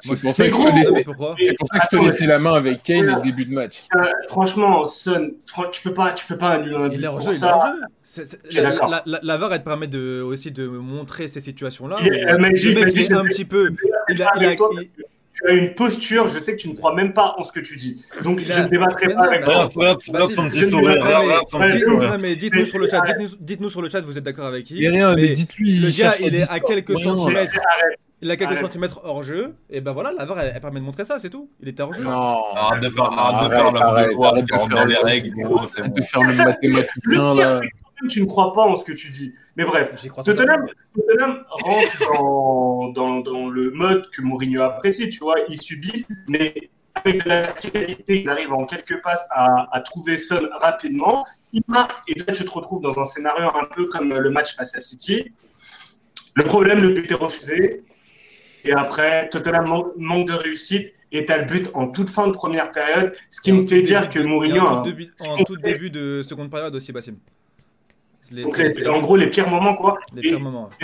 c'est 0.00 0.20
pour, 0.20 0.32
ça 0.32 0.48
que, 0.48 0.54
je 0.54 0.62
te 0.62 0.74
laissais, 0.74 1.04
pour 1.04 1.68
ça 1.68 1.78
que 1.78 1.84
je 1.90 1.96
te 1.96 2.02
laissais 2.02 2.26
la 2.26 2.38
main 2.38 2.52
avec 2.52 2.82
Kane 2.82 3.08
au 3.10 3.22
début 3.22 3.46
de 3.46 3.54
match. 3.54 3.82
franchement, 4.28 4.84
Son, 4.84 5.32
tu 5.72 5.82
peux 5.82 5.94
pas, 5.94 6.12
tu 6.12 6.26
peux 6.26 6.36
pas 6.36 6.50
annuler 6.50 6.76
un 6.76 6.90
Il 6.90 7.02
est 7.02 7.08
en 7.08 7.16
jeu, 7.20 7.32
il 7.32 7.42
est 7.42 7.46
en 7.46 7.60
jeu. 7.60 8.24
La, 8.52 9.02
la, 9.06 9.20
la, 9.22 9.36
VAR, 9.36 9.52
elle 9.52 9.60
te 9.60 9.64
permet 9.64 9.86
de, 9.86 10.22
aussi 10.22 10.50
de 10.50 10.66
montrer 10.66 11.28
ces 11.28 11.40
situations-là. 11.40 11.96
Le 12.00 12.44
un 12.44 13.24
petit 13.24 13.44
peu. 13.44 13.70
Il 14.08 14.22
a, 14.22 14.32
il 14.38 14.46
a, 14.46 14.56
tu 15.36 15.50
as 15.50 15.52
une 15.52 15.74
posture, 15.74 16.26
je 16.26 16.38
sais 16.38 16.56
que 16.56 16.60
tu 16.60 16.68
ne 16.68 16.74
crois 16.74 16.94
même 16.94 17.12
pas 17.12 17.34
en 17.38 17.42
ce 17.42 17.52
que 17.52 17.60
tu 17.60 17.76
dis. 17.76 18.02
Donc 18.22 18.40
je 18.40 18.60
ne 18.60 18.66
débattrai 18.66 19.08
pas 19.08 19.26
avec 19.26 19.44
toi. 19.44 19.68
Regarde 19.74 20.32
son 20.32 20.48
petit 20.48 20.64
sourire. 20.64 22.16
Mais 22.18 22.36
dites-nous 22.36 22.64
sur 22.64 22.78
le 22.78 22.88
chat, 22.88 23.02
dites-nous 23.40 23.70
sur 23.70 23.82
le 23.82 23.88
chat, 23.88 24.00
vous 24.00 24.16
êtes 24.16 24.24
d'accord 24.24 24.46
avec 24.46 24.64
qui? 24.64 24.76
Il 24.78 24.88
rien, 24.88 25.14
mais 25.14 25.28
dites-lui. 25.28 25.78
Le 25.80 25.90
gars, 25.90 26.14
il 26.20 26.34
est 26.34 26.50
à 26.50 26.60
quelques 26.60 26.98
centimètres. 26.98 27.52
Il 28.22 28.30
a 28.30 28.36
quelques 28.38 28.58
centimètres 28.58 29.02
hors 29.04 29.22
jeu, 29.22 29.54
et 29.68 29.82
ben 29.82 29.92
voilà, 29.92 30.10
la 30.18 30.24
VAR 30.24 30.40
elle, 30.40 30.58
permet 30.58 30.80
de 30.80 30.84
montrer 30.86 31.04
ça, 31.04 31.18
c'est 31.18 31.28
tout. 31.28 31.50
Il 31.60 31.68
était 31.68 31.82
hors 31.82 31.92
jeu. 31.92 32.02
Non, 32.02 32.10
arrête 32.56 32.82
de 32.82 32.88
faire, 32.88 33.04
arrête 33.04 33.50
de 33.50 33.54
faire 33.54 34.84
le 34.84 34.88
les 34.88 34.96
règles. 34.96 35.34
De 35.34 36.02
faire 36.02 36.22
le 36.22 36.34
mathématicien 36.34 37.34
là 37.34 37.60
tu 38.08 38.20
ne 38.20 38.26
crois 38.26 38.52
pas 38.52 38.62
en 38.62 38.76
ce 38.76 38.84
que 38.84 38.92
tu 38.92 39.10
dis. 39.10 39.34
Mais 39.56 39.64
bref, 39.64 39.94
Tottenham, 40.24 40.66
Tottenham 40.94 41.44
rentre 41.48 42.92
dans, 42.92 43.20
dans, 43.20 43.48
le 43.48 43.70
mode 43.70 44.08
que 44.10 44.22
Mourinho 44.22 44.62
apprécie, 44.62 45.08
tu 45.08 45.20
vois. 45.20 45.36
Ils 45.48 45.60
subissent, 45.60 46.06
mais 46.28 46.70
avec 46.94 47.24
de 47.24 47.28
la 47.28 47.40
verticalité, 47.42 48.20
ils 48.20 48.28
arrivent 48.28 48.52
en 48.52 48.66
quelques 48.66 49.02
passes 49.02 49.24
à, 49.30 49.68
à 49.74 49.80
trouver 49.80 50.16
Son 50.16 50.48
rapidement. 50.60 51.24
Ils 51.52 51.62
marquent, 51.68 52.02
et 52.08 52.18
là, 52.18 52.32
tu 52.32 52.44
te 52.44 52.50
retrouves 52.50 52.82
dans 52.82 52.98
un 52.98 53.04
scénario 53.04 53.48
un 53.54 53.64
peu 53.64 53.86
comme 53.86 54.12
le 54.12 54.30
match 54.30 54.54
face 54.54 54.74
à 54.74 54.80
City. 54.80 55.32
Le 56.34 56.44
problème, 56.44 56.80
le 56.80 56.90
but 56.90 57.10
est 57.10 57.14
refusé. 57.14 57.82
Et 58.64 58.72
après, 58.72 59.28
Tottenham 59.30 59.92
manque 59.96 60.28
de 60.28 60.32
réussite 60.32 60.92
et 61.12 61.24
tu 61.24 61.32
as 61.32 61.38
le 61.38 61.44
but 61.44 61.70
en 61.72 61.88
toute 61.88 62.10
fin 62.10 62.26
de 62.26 62.32
première 62.32 62.72
période, 62.72 63.14
ce 63.30 63.40
qui 63.40 63.52
me 63.52 63.66
fait 63.66 63.80
dire 63.80 64.08
que 64.08 64.18
Mourinho. 64.18 64.62
En 64.62 64.82
tout, 64.82 64.92
tout 65.46 65.56
début 65.56 65.88
de 65.88 66.24
seconde 66.28 66.50
période 66.50 66.74
aussi, 66.74 66.92
Bassim. 66.92 67.16
Donc 68.32 68.58
en 68.86 69.00
gros, 69.00 69.16
les 69.16 69.28
pires 69.28 69.48
moments, 69.48 69.74
quoi. 69.74 69.98
et, 70.20 70.30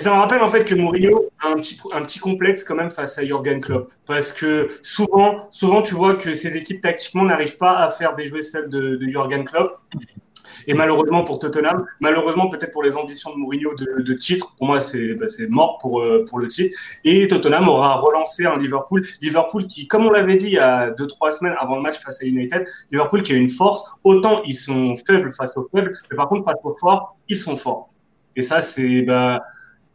ça 0.00 0.10
me 0.10 0.16
rappelle 0.16 0.42
en 0.42 0.48
fait 0.48 0.64
que 0.64 0.74
Mourinho 0.74 1.30
a 1.40 1.48
un 1.48 1.56
petit, 1.56 1.78
un 1.92 2.02
petit 2.02 2.18
complexe 2.18 2.64
quand 2.64 2.74
même 2.74 2.90
face 2.90 3.18
à 3.18 3.24
Jurgen 3.24 3.60
Klopp. 3.60 3.92
Parce 4.06 4.32
que 4.32 4.68
souvent, 4.82 5.48
souvent 5.50 5.82
tu 5.82 5.94
vois 5.94 6.14
que 6.14 6.32
ces 6.32 6.56
équipes 6.56 6.80
tactiquement 6.80 7.24
n'arrivent 7.24 7.56
pas 7.56 7.78
à 7.78 7.88
faire 7.88 8.14
déjouer 8.14 8.42
celles 8.42 8.68
de, 8.68 8.96
de 8.96 9.08
Jurgen 9.08 9.44
Klopp. 9.44 9.78
Et 10.66 10.74
malheureusement 10.74 11.24
pour 11.24 11.38
Tottenham, 11.38 11.84
malheureusement 12.00 12.48
peut-être 12.48 12.72
pour 12.72 12.82
les 12.82 12.96
ambitions 12.96 13.32
de 13.32 13.36
Mourinho 13.36 13.74
de, 13.74 14.02
de 14.02 14.12
titre, 14.12 14.54
pour 14.56 14.66
moi 14.66 14.80
c'est 14.80 15.14
bah, 15.14 15.26
mort 15.48 15.78
pour, 15.78 16.00
euh, 16.00 16.24
pour 16.28 16.38
le 16.38 16.48
titre. 16.48 16.76
Et 17.04 17.26
Tottenham 17.28 17.68
aura 17.68 17.96
relancé 17.96 18.46
un 18.46 18.56
Liverpool, 18.58 19.04
Liverpool 19.20 19.66
qui, 19.66 19.86
comme 19.86 20.06
on 20.06 20.10
l'avait 20.10 20.36
dit 20.36 20.46
il 20.46 20.52
y 20.52 20.58
a 20.58 20.90
deux 20.90 21.06
trois 21.06 21.30
semaines 21.32 21.54
avant 21.58 21.76
le 21.76 21.82
match 21.82 21.98
face 21.98 22.22
à 22.22 22.26
United, 22.26 22.66
Liverpool 22.90 23.22
qui 23.22 23.32
a 23.32 23.36
une 23.36 23.48
force. 23.48 23.96
Autant 24.04 24.42
ils 24.44 24.54
sont 24.54 24.94
faibles 25.06 25.32
face 25.32 25.56
aux 25.56 25.68
faibles, 25.74 25.98
mais 26.10 26.16
par 26.16 26.28
contre 26.28 26.44
face 26.44 26.60
aux 26.64 26.76
forts, 26.78 27.16
ils 27.28 27.38
sont 27.38 27.56
forts. 27.56 27.90
Et 28.36 28.42
ça 28.42 28.60
c'est 28.60 29.02
bah, 29.02 29.40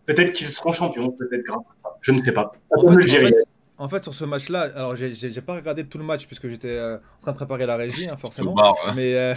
peut-être 0.06 0.34
qu'ils 0.34 0.50
seront 0.50 0.72
champions, 0.72 1.12
peut-être 1.12 1.44
grâce 1.44 1.60
à 1.60 1.90
ça. 1.90 1.98
Je 2.02 2.12
ne 2.12 2.18
sais 2.18 2.34
pas. 2.34 2.52
En 3.80 3.90
fait, 3.90 4.02
sur 4.04 4.14
ce 4.14 4.26
match-là, 4.26 4.72
alors 4.76 4.96
j'ai 4.96 5.42
pas 5.42 5.56
regardé 5.56 5.86
tout 5.86 6.00
le 6.00 6.04
match 6.04 6.26
puisque 6.26 6.50
j'étais 6.50 6.70
euh, 6.70 6.98
en 6.98 7.22
train 7.22 7.32
de 7.34 7.38
préparer 7.38 7.68
la 7.68 7.76
régie, 7.76 8.10
hein, 8.10 8.18
forcément. 8.18 8.56
Mais, 8.96 9.16
euh, 9.16 9.36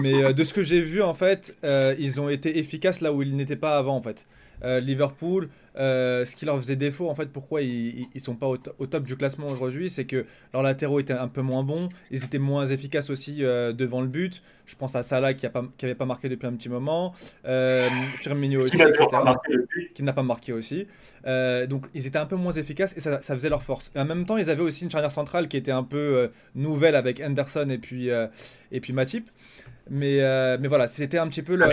mais 0.00 0.14
euh, 0.14 0.32
de 0.32 0.44
ce 0.44 0.54
que 0.54 0.62
j'ai 0.62 0.80
vu, 0.80 1.02
en 1.02 1.12
fait, 1.12 1.54
ils 1.98 2.20
ont 2.20 2.30
été 2.30 2.58
efficaces 2.58 3.00
là 3.02 3.12
où 3.12 3.22
ils 3.22 3.36
n'étaient 3.36 3.56
pas 3.56 3.76
avant, 3.76 3.96
en 3.96 4.02
fait. 4.02 4.26
Liverpool, 4.62 5.50
ce 5.76 6.36
qui 6.36 6.44
leur 6.44 6.56
faisait 6.58 6.76
défaut, 6.76 7.08
en 7.08 7.14
fait, 7.14 7.26
pourquoi 7.26 7.62
ils, 7.62 8.06
ils 8.14 8.20
sont 8.20 8.34
pas 8.34 8.46
au, 8.46 8.56
top 8.56 9.04
du 9.04 9.16
classement 9.16 9.48
aujourd'hui, 9.48 9.90
c'est 9.90 10.04
que 10.04 10.26
leurs 10.52 10.62
latéraux 10.62 11.00
étaient 11.00 11.12
un 11.12 11.28
peu 11.28 11.42
moins 11.42 11.62
bons, 11.62 11.88
ils 12.10 12.24
étaient 12.24 12.38
moins 12.38 12.66
efficaces 12.66 13.10
aussi 13.10 13.38
devant 13.38 14.00
le 14.00 14.08
but. 14.08 14.42
Je 14.66 14.74
pense 14.74 14.96
à 14.96 15.02
Salah 15.02 15.34
qui, 15.34 15.46
a 15.46 15.50
pas, 15.50 15.64
qui 15.78 15.86
marqué 16.06 16.28
depuis 16.28 16.46
un 16.46 16.52
petit 16.52 16.68
moment, 16.68 17.14
Firmino 17.44 18.62
aussi, 18.62 18.80
etc 18.80 19.06
qui 19.96 20.02
n'a 20.02 20.12
pas 20.12 20.22
marqué 20.22 20.52
aussi. 20.52 20.86
Euh, 21.26 21.66
donc 21.66 21.86
ils 21.94 22.06
étaient 22.06 22.18
un 22.18 22.26
peu 22.26 22.36
moins 22.36 22.52
efficaces 22.52 22.94
et 22.96 23.00
ça, 23.00 23.18
faisait 23.20 23.48
leur 23.48 23.62
force. 23.62 23.90
Et 23.94 23.98
en 23.98 24.04
même 24.04 24.26
temps, 24.26 24.36
ils 24.36 24.50
avaient 24.50 24.62
aussi 24.62 24.84
une 24.84 24.90
charnière 24.90 25.10
centrale 25.10 25.48
qui 25.48 25.56
était 25.56 25.72
un 25.72 25.82
peu 25.82 25.96
euh, 25.96 26.28
nouvelle 26.54 26.94
avec 26.94 27.20
Anderson 27.20 27.68
et 27.70 27.78
puis, 27.78 28.08
et 28.72 28.80
puis 28.80 28.92
Matip. 28.92 29.30
Mais, 29.88 30.18
mais 30.58 30.68
voilà, 30.68 30.86
c'était 30.86 31.18
un 31.18 31.28
petit 31.28 31.42
peu 31.42 31.56
le. 31.56 31.66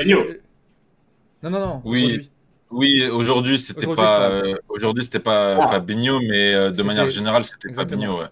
Non, 1.44 1.50
non, 1.50 1.60
non. 1.60 1.82
Oui. 1.84 2.32
Oui, 2.74 3.08
aujourd'hui 3.08 3.58
c'était 3.58 3.88
pas, 3.88 4.42
aujourd'hui 4.70 5.04
c'était 5.04 5.20
pas 5.20 5.58
ah. 5.64 5.68
Fabinho, 5.70 6.20
mais 6.20 6.72
de 6.72 6.84
manière 6.84 7.10
générale 7.10 7.46
c'était 7.46 7.74
Fabinho. 7.74 8.20
Ouais. 8.20 8.28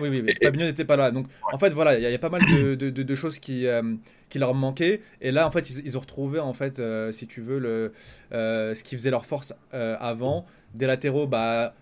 Oui, 0.00 0.08
oui, 0.08 0.22
mais 0.22 0.34
Fabinho 0.42 0.66
n'était 0.66 0.84
pas 0.84 0.96
là. 0.96 1.10
Donc, 1.10 1.26
en 1.52 1.58
fait, 1.58 1.70
voilà, 1.70 1.96
il 1.98 2.02
y, 2.02 2.14
a 2.14 2.18
pas 2.18 2.28
mal 2.28 2.42
de, 2.42 2.74
de, 2.74 2.90
de 2.90 3.14
choses 3.14 3.38
qui, 3.38 3.66
euh, 3.66 3.82
qui 4.28 4.38
leur 4.38 4.54
manquaient. 4.54 5.00
Et 5.20 5.30
là, 5.30 5.46
en 5.46 5.50
fait, 5.50 5.70
ils, 5.70 5.96
ont 5.96 6.00
retrouvé, 6.00 6.38
en 6.40 6.52
fait, 6.52 6.78
euh, 6.78 7.12
si 7.12 7.26
tu 7.26 7.40
veux, 7.40 7.58
le, 7.58 7.92
euh, 8.32 8.74
ce 8.74 8.82
qui 8.82 8.96
faisait 8.96 9.10
leur 9.10 9.26
force 9.26 9.54
avant. 9.72 10.46
Des 10.74 10.86
latéraux, 10.86 11.26
bah, 11.26 11.74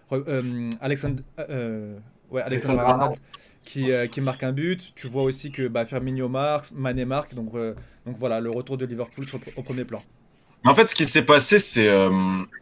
Alexandre, 0.80 1.22
ouais, 2.30 2.42
Alexandre 2.42 2.80
Arnold 2.80 3.16
qui, 3.64 3.90
qui 4.10 4.20
marque 4.20 4.42
un 4.42 4.52
but. 4.52 4.92
Tu 4.96 5.06
vois 5.06 5.22
aussi 5.22 5.52
que 5.52 5.68
bah, 5.68 5.86
Firmino 5.86 6.28
marque, 6.28 6.72
Mané 6.72 7.04
marque. 7.04 7.34
Donc, 7.34 7.52
donc 7.52 8.16
voilà, 8.16 8.40
le 8.40 8.50
retour 8.50 8.76
de 8.76 8.86
Liverpool 8.86 9.26
au 9.56 9.62
premier 9.62 9.84
plan. 9.84 10.02
En 10.64 10.74
fait, 10.74 10.88
ce 10.90 10.94
qui 10.94 11.06
s'est 11.06 11.24
passé, 11.24 11.58
c'est, 11.58 11.88
euh, 11.88 12.10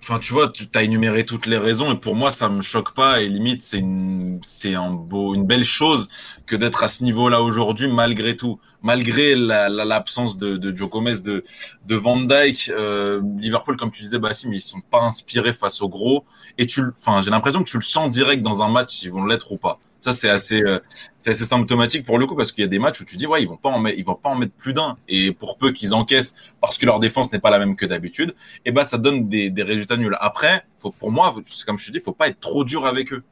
enfin, 0.00 0.20
tu 0.20 0.32
vois, 0.32 0.50
tu 0.50 0.66
as 0.74 0.82
énuméré 0.84 1.26
toutes 1.26 1.46
les 1.46 1.58
raisons, 1.58 1.92
et 1.92 1.96
pour 1.98 2.14
moi, 2.14 2.30
ça 2.30 2.48
me 2.48 2.62
choque 2.62 2.94
pas, 2.94 3.20
et 3.22 3.28
limite, 3.28 3.62
c'est 3.62 3.78
une, 3.80 4.38
c'est 4.44 4.74
un 4.74 4.90
beau, 4.92 5.34
une 5.34 5.44
belle 5.44 5.64
chose 5.64 6.08
que 6.46 6.54
d'être 6.54 6.84
à 6.84 6.88
ce 6.88 7.02
niveau-là 7.02 7.42
aujourd'hui, 7.42 7.88
malgré 7.88 8.36
tout, 8.36 8.60
malgré 8.82 9.34
l'absence 9.34 10.38
de, 10.38 10.56
de 10.56 10.74
Joe 10.74 10.88
Gomez, 10.88 11.18
de, 11.18 11.42
de 11.86 11.96
Van 11.96 12.16
Dyke, 12.16 12.70
euh, 12.70 13.20
Liverpool, 13.38 13.76
comme 13.76 13.90
tu 13.90 14.02
disais, 14.02 14.18
Bassim, 14.18 14.52
ils 14.52 14.60
sont 14.60 14.80
pas 14.80 15.00
inspirés 15.00 15.52
face 15.52 15.82
au 15.82 15.88
gros, 15.88 16.24
et 16.58 16.66
tu, 16.66 16.82
enfin, 16.96 17.22
j'ai 17.22 17.30
l'impression 17.30 17.62
que 17.62 17.68
tu 17.68 17.76
le 17.76 17.82
sens 17.82 18.08
direct 18.10 18.42
dans 18.42 18.62
un 18.62 18.68
match, 18.68 18.94
s'ils 18.94 19.10
vont 19.10 19.24
l'être 19.24 19.52
ou 19.52 19.56
pas. 19.56 19.78
Ça, 20.00 20.12
c'est 20.12 20.30
assez, 20.30 20.62
euh, 20.62 20.78
c'est 21.18 21.30
assez 21.30 21.44
symptomatique 21.44 22.06
pour 22.06 22.18
le 22.18 22.26
coup 22.26 22.36
parce 22.36 22.52
qu'il 22.52 22.62
y 22.62 22.64
a 22.64 22.68
des 22.68 22.78
matchs 22.78 23.00
où 23.00 23.04
tu 23.04 23.16
dis, 23.16 23.26
ouais, 23.26 23.42
ils 23.42 23.48
vont 23.48 23.56
pas 23.56 23.68
en 23.68 23.80
mettre, 23.80 23.98
ils 23.98 24.04
vont 24.04 24.14
pas 24.14 24.28
en 24.28 24.36
mettre 24.36 24.52
plus 24.52 24.72
d'un. 24.72 24.96
Et 25.08 25.32
pour 25.32 25.58
peu 25.58 25.72
qu'ils 25.72 25.92
encaissent 25.92 26.36
parce 26.60 26.78
que 26.78 26.86
leur 26.86 27.00
défense 27.00 27.32
n'est 27.32 27.40
pas 27.40 27.50
la 27.50 27.58
même 27.58 27.74
que 27.74 27.84
d'habitude, 27.84 28.30
et 28.30 28.60
eh 28.66 28.72
ben, 28.72 28.84
ça 28.84 28.96
donne 28.96 29.28
des, 29.28 29.50
des 29.50 29.62
résultats 29.64 29.96
nuls. 29.96 30.16
Après, 30.20 30.64
faut, 30.76 30.92
pour 30.92 31.10
moi, 31.10 31.34
comme 31.66 31.78
je 31.78 31.86
te 31.86 31.92
dis, 31.92 31.98
faut 31.98 32.12
pas 32.12 32.28
être 32.28 32.38
trop 32.38 32.62
dur 32.62 32.86
avec 32.86 33.12
eux. 33.12 33.24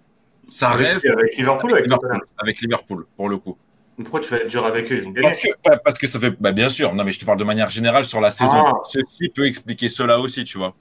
Ça 0.48 0.70
reste. 0.70 1.06
Avec 1.06 1.36
Liverpool 1.36 1.72
avec, 1.72 1.84
Liverpool, 1.84 2.20
avec 2.38 2.60
Liverpool, 2.60 3.06
pour 3.16 3.28
le 3.28 3.36
coup. 3.38 3.56
Pourquoi 3.96 4.20
tu 4.20 4.30
vas 4.30 4.38
être 4.38 4.48
dur 4.48 4.64
avec 4.66 4.92
eux? 4.92 4.98
Ils 4.98 5.08
ont 5.08 5.14
parce, 5.22 5.38
que, 5.38 5.48
parce 5.82 5.98
que 5.98 6.06
ça 6.06 6.20
fait. 6.20 6.30
Bah, 6.38 6.52
bien 6.52 6.68
sûr, 6.68 6.94
non, 6.94 7.02
mais 7.02 7.12
je 7.12 7.20
te 7.20 7.24
parle 7.24 7.38
de 7.38 7.44
manière 7.44 7.70
générale 7.70 8.04
sur 8.04 8.20
la 8.20 8.30
saison. 8.30 8.62
Ah. 8.66 8.74
Ceci 8.84 9.30
peut 9.30 9.46
expliquer 9.46 9.88
cela 9.88 10.20
aussi, 10.20 10.44
tu 10.44 10.58
vois. 10.58 10.74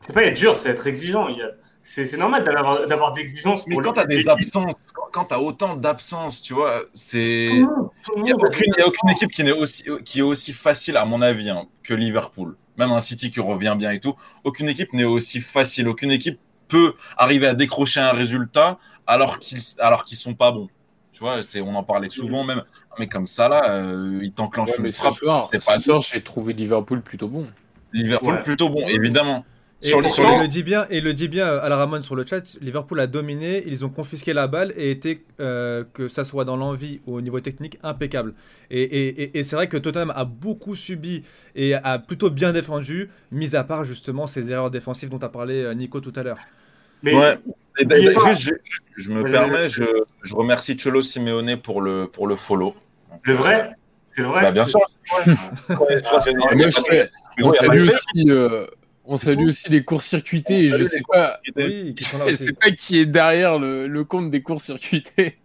C'est 0.00 0.14
pas 0.14 0.24
être 0.24 0.36
dur, 0.36 0.56
c'est 0.56 0.70
être 0.70 0.86
exigeant. 0.86 1.28
C'est 1.82 2.16
normal 2.16 2.44
d'avoir 2.44 3.12
d'exigences. 3.12 3.66
Mais 3.66 3.76
quand 3.76 3.92
tu 3.92 4.00
as 4.00 4.06
des 4.06 4.28
absences, 4.28 4.74
quand 5.12 5.26
tu 5.26 5.34
as 5.34 5.40
autant 5.40 5.76
d'absences, 5.76 6.40
tu 6.40 6.54
vois, 6.54 6.84
c'est. 6.94 7.50
Il 8.16 8.22
n'y 8.22 8.32
a, 8.32 8.36
aucune, 8.36 8.72
a 8.80 8.86
aucune 8.86 9.10
équipe 9.10 9.30
qui 9.30 9.42
est, 9.42 9.52
aussi, 9.52 9.84
qui 10.04 10.20
est 10.20 10.22
aussi 10.22 10.52
facile, 10.52 10.96
à 10.96 11.04
mon 11.04 11.20
avis, 11.20 11.50
hein, 11.50 11.66
que 11.82 11.92
Liverpool. 11.92 12.56
Même 12.78 12.92
un 12.92 13.00
City 13.02 13.30
qui 13.30 13.40
revient 13.40 13.74
bien 13.76 13.90
et 13.90 14.00
tout. 14.00 14.14
Aucune 14.44 14.68
équipe 14.68 14.94
n'est 14.94 15.04
aussi 15.04 15.40
facile. 15.40 15.88
Aucune 15.88 16.10
équipe 16.10 16.38
peut 16.68 16.94
arriver 17.18 17.46
à 17.46 17.54
décrocher 17.54 18.00
un 18.00 18.12
résultat 18.12 18.78
alors 19.06 19.38
qu'ils 19.38 19.60
alors 19.78 20.04
qu'ils 20.04 20.16
sont 20.16 20.34
pas 20.34 20.52
bons. 20.52 20.68
Tu 21.20 21.26
vois, 21.26 21.70
on 21.70 21.74
en 21.74 21.82
parlait 21.82 22.08
souvent 22.08 22.44
même. 22.44 22.62
Mais 22.98 23.06
comme 23.06 23.26
ça, 23.26 23.46
là, 23.46 23.70
euh, 23.70 24.20
il 24.22 24.32
t'enclenche 24.32 24.70
une 24.78 24.90
frappe. 24.90 25.12
Ce 25.12 25.18
soir, 25.18 25.50
pas 25.50 25.78
soir 25.78 26.00
j'ai 26.00 26.22
trouvé 26.22 26.54
Liverpool 26.54 27.02
plutôt 27.02 27.28
bon. 27.28 27.46
Liverpool 27.92 28.42
plutôt 28.42 28.70
bon, 28.70 28.86
évidemment. 28.88 29.44
Et, 29.82 29.92
le 29.92 30.46
dit 30.46 30.62
bien, 30.62 30.86
et 30.90 31.00
le 31.00 31.12
dit 31.14 31.28
bien 31.28 31.46
à 31.46 31.68
la 31.68 31.76
Ramon 31.76 32.02
sur 32.02 32.14
le 32.14 32.26
chat, 32.26 32.42
Liverpool 32.60 33.00
a 33.00 33.06
dominé, 33.06 33.62
ils 33.66 33.82
ont 33.84 33.88
confisqué 33.88 34.34
la 34.34 34.46
balle 34.46 34.74
et 34.76 34.90
été, 34.90 35.24
euh, 35.40 35.84
que 35.94 36.06
ça 36.06 36.24
soit 36.24 36.44
dans 36.44 36.56
l'envie 36.56 37.00
ou 37.06 37.16
au 37.16 37.20
niveau 37.22 37.40
technique, 37.40 37.78
impeccable. 37.82 38.34
Et, 38.70 39.38
et 39.38 39.42
c'est 39.42 39.56
vrai 39.56 39.68
que 39.68 39.78
Tottenham 39.78 40.12
a 40.14 40.26
beaucoup 40.26 40.74
subi 40.74 41.24
et 41.54 41.74
a 41.74 41.98
plutôt 41.98 42.30
bien 42.30 42.52
défendu, 42.52 43.08
mis 43.30 43.56
à 43.56 43.64
part 43.64 43.84
justement 43.84 44.26
ces 44.26 44.50
erreurs 44.50 44.70
défensives 44.70 45.08
dont 45.08 45.18
a 45.18 45.30
parlé 45.30 45.62
euh, 45.62 45.72
Nico 45.72 46.00
tout 46.00 46.12
à 46.14 46.22
l'heure. 46.22 46.38
Mais 47.02 47.14
ouais. 47.14 47.38
Juste, 47.88 48.52
je, 48.96 49.10
me 49.10 49.24
permets, 49.24 49.68
je, 49.68 49.84
je, 50.22 50.34
remercie 50.34 50.76
Cholo 50.76 51.02
Simeone 51.02 51.56
pour 51.56 51.80
le, 51.80 52.06
pour 52.06 52.26
le 52.26 52.36
follow. 52.36 52.74
Le 53.22 53.34
vrai? 53.34 53.70
C'est 54.12 54.22
vrai? 54.22 54.42
Bah, 54.42 54.52
Bien 54.52 54.66
sûr. 54.66 54.80
on 57.42 57.52
salue 57.52 57.82
aussi. 57.82 58.30
Euh, 58.30 58.66
on 59.04 59.16
salue 59.16 59.46
aussi 59.46 59.68
les 59.70 59.84
courts-circuités. 59.84 60.68
je 60.78 60.84
sais 60.84 61.02
pas, 61.10 61.40
sais 62.32 62.52
pas 62.52 62.70
qui 62.70 62.98
est 62.98 63.06
derrière 63.06 63.58
le, 63.58 64.02
compte 64.04 64.30
des 64.30 64.42
courts-circuités. 64.42 65.39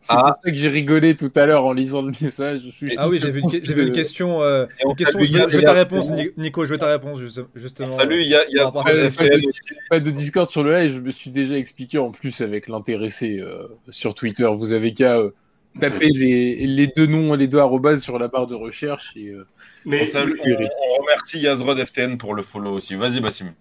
C'est 0.00 0.14
pour 0.14 0.26
ah. 0.26 0.32
ça 0.34 0.50
que 0.50 0.56
j'ai 0.56 0.68
rigolé 0.68 1.14
tout 1.14 1.30
à 1.34 1.46
l'heure 1.46 1.64
en 1.66 1.72
lisant 1.72 2.02
le 2.02 2.12
message. 2.20 2.60
ah 2.96 3.08
oui, 3.08 3.18
j'ai 3.18 3.30
vu, 3.30 3.40
une, 3.40 3.92
question. 3.92 4.42
Euh, 4.42 4.66
je, 4.80 5.56
veux 5.56 5.62
ta 5.62 5.72
réponse, 5.72 6.10
Nico. 6.36 6.64
Je 6.64 6.70
veux 6.70 6.78
ta 6.78 6.86
réponse 6.86 7.20
justement. 7.54 7.96
Salut, 7.96 8.22
il 8.22 8.28
y 8.28 8.34
a, 8.34 8.48
y 8.48 8.58
a 8.58 8.70
pas, 8.70 10.00
de, 10.00 10.10
Discord 10.10 10.48
sur 10.48 10.64
le 10.64 10.72
live. 10.72 10.92
Je 10.92 11.00
me 11.00 11.10
suis 11.10 11.30
déjà 11.30 11.56
expliqué 11.56 11.98
en 11.98 12.10
plus 12.10 12.40
avec 12.40 12.68
l'intéressé 12.68 13.40
euh, 13.40 13.68
sur 13.90 14.14
Twitter. 14.14 14.48
Vous 14.54 14.72
avez 14.72 14.94
qu'à 14.94 15.18
euh, 15.18 15.30
taper 15.78 16.08
les, 16.08 16.86
deux 16.96 17.06
noms, 17.06 17.34
les 17.34 17.46
deux 17.46 17.58
arrobas 17.58 17.98
sur 17.98 18.18
la 18.18 18.28
barre 18.28 18.46
de 18.46 18.54
recherche. 18.54 19.12
Et, 19.16 19.28
euh, 19.28 19.46
Mais 19.84 20.08
on, 20.16 21.02
remercie 21.02 21.40
Yazrod 21.40 21.78
FTN 21.78 22.18
pour 22.18 22.34
le 22.34 22.42
follow 22.42 22.72
aussi. 22.72 22.94
Vas-y, 22.94 23.20
Bassim. 23.20 23.52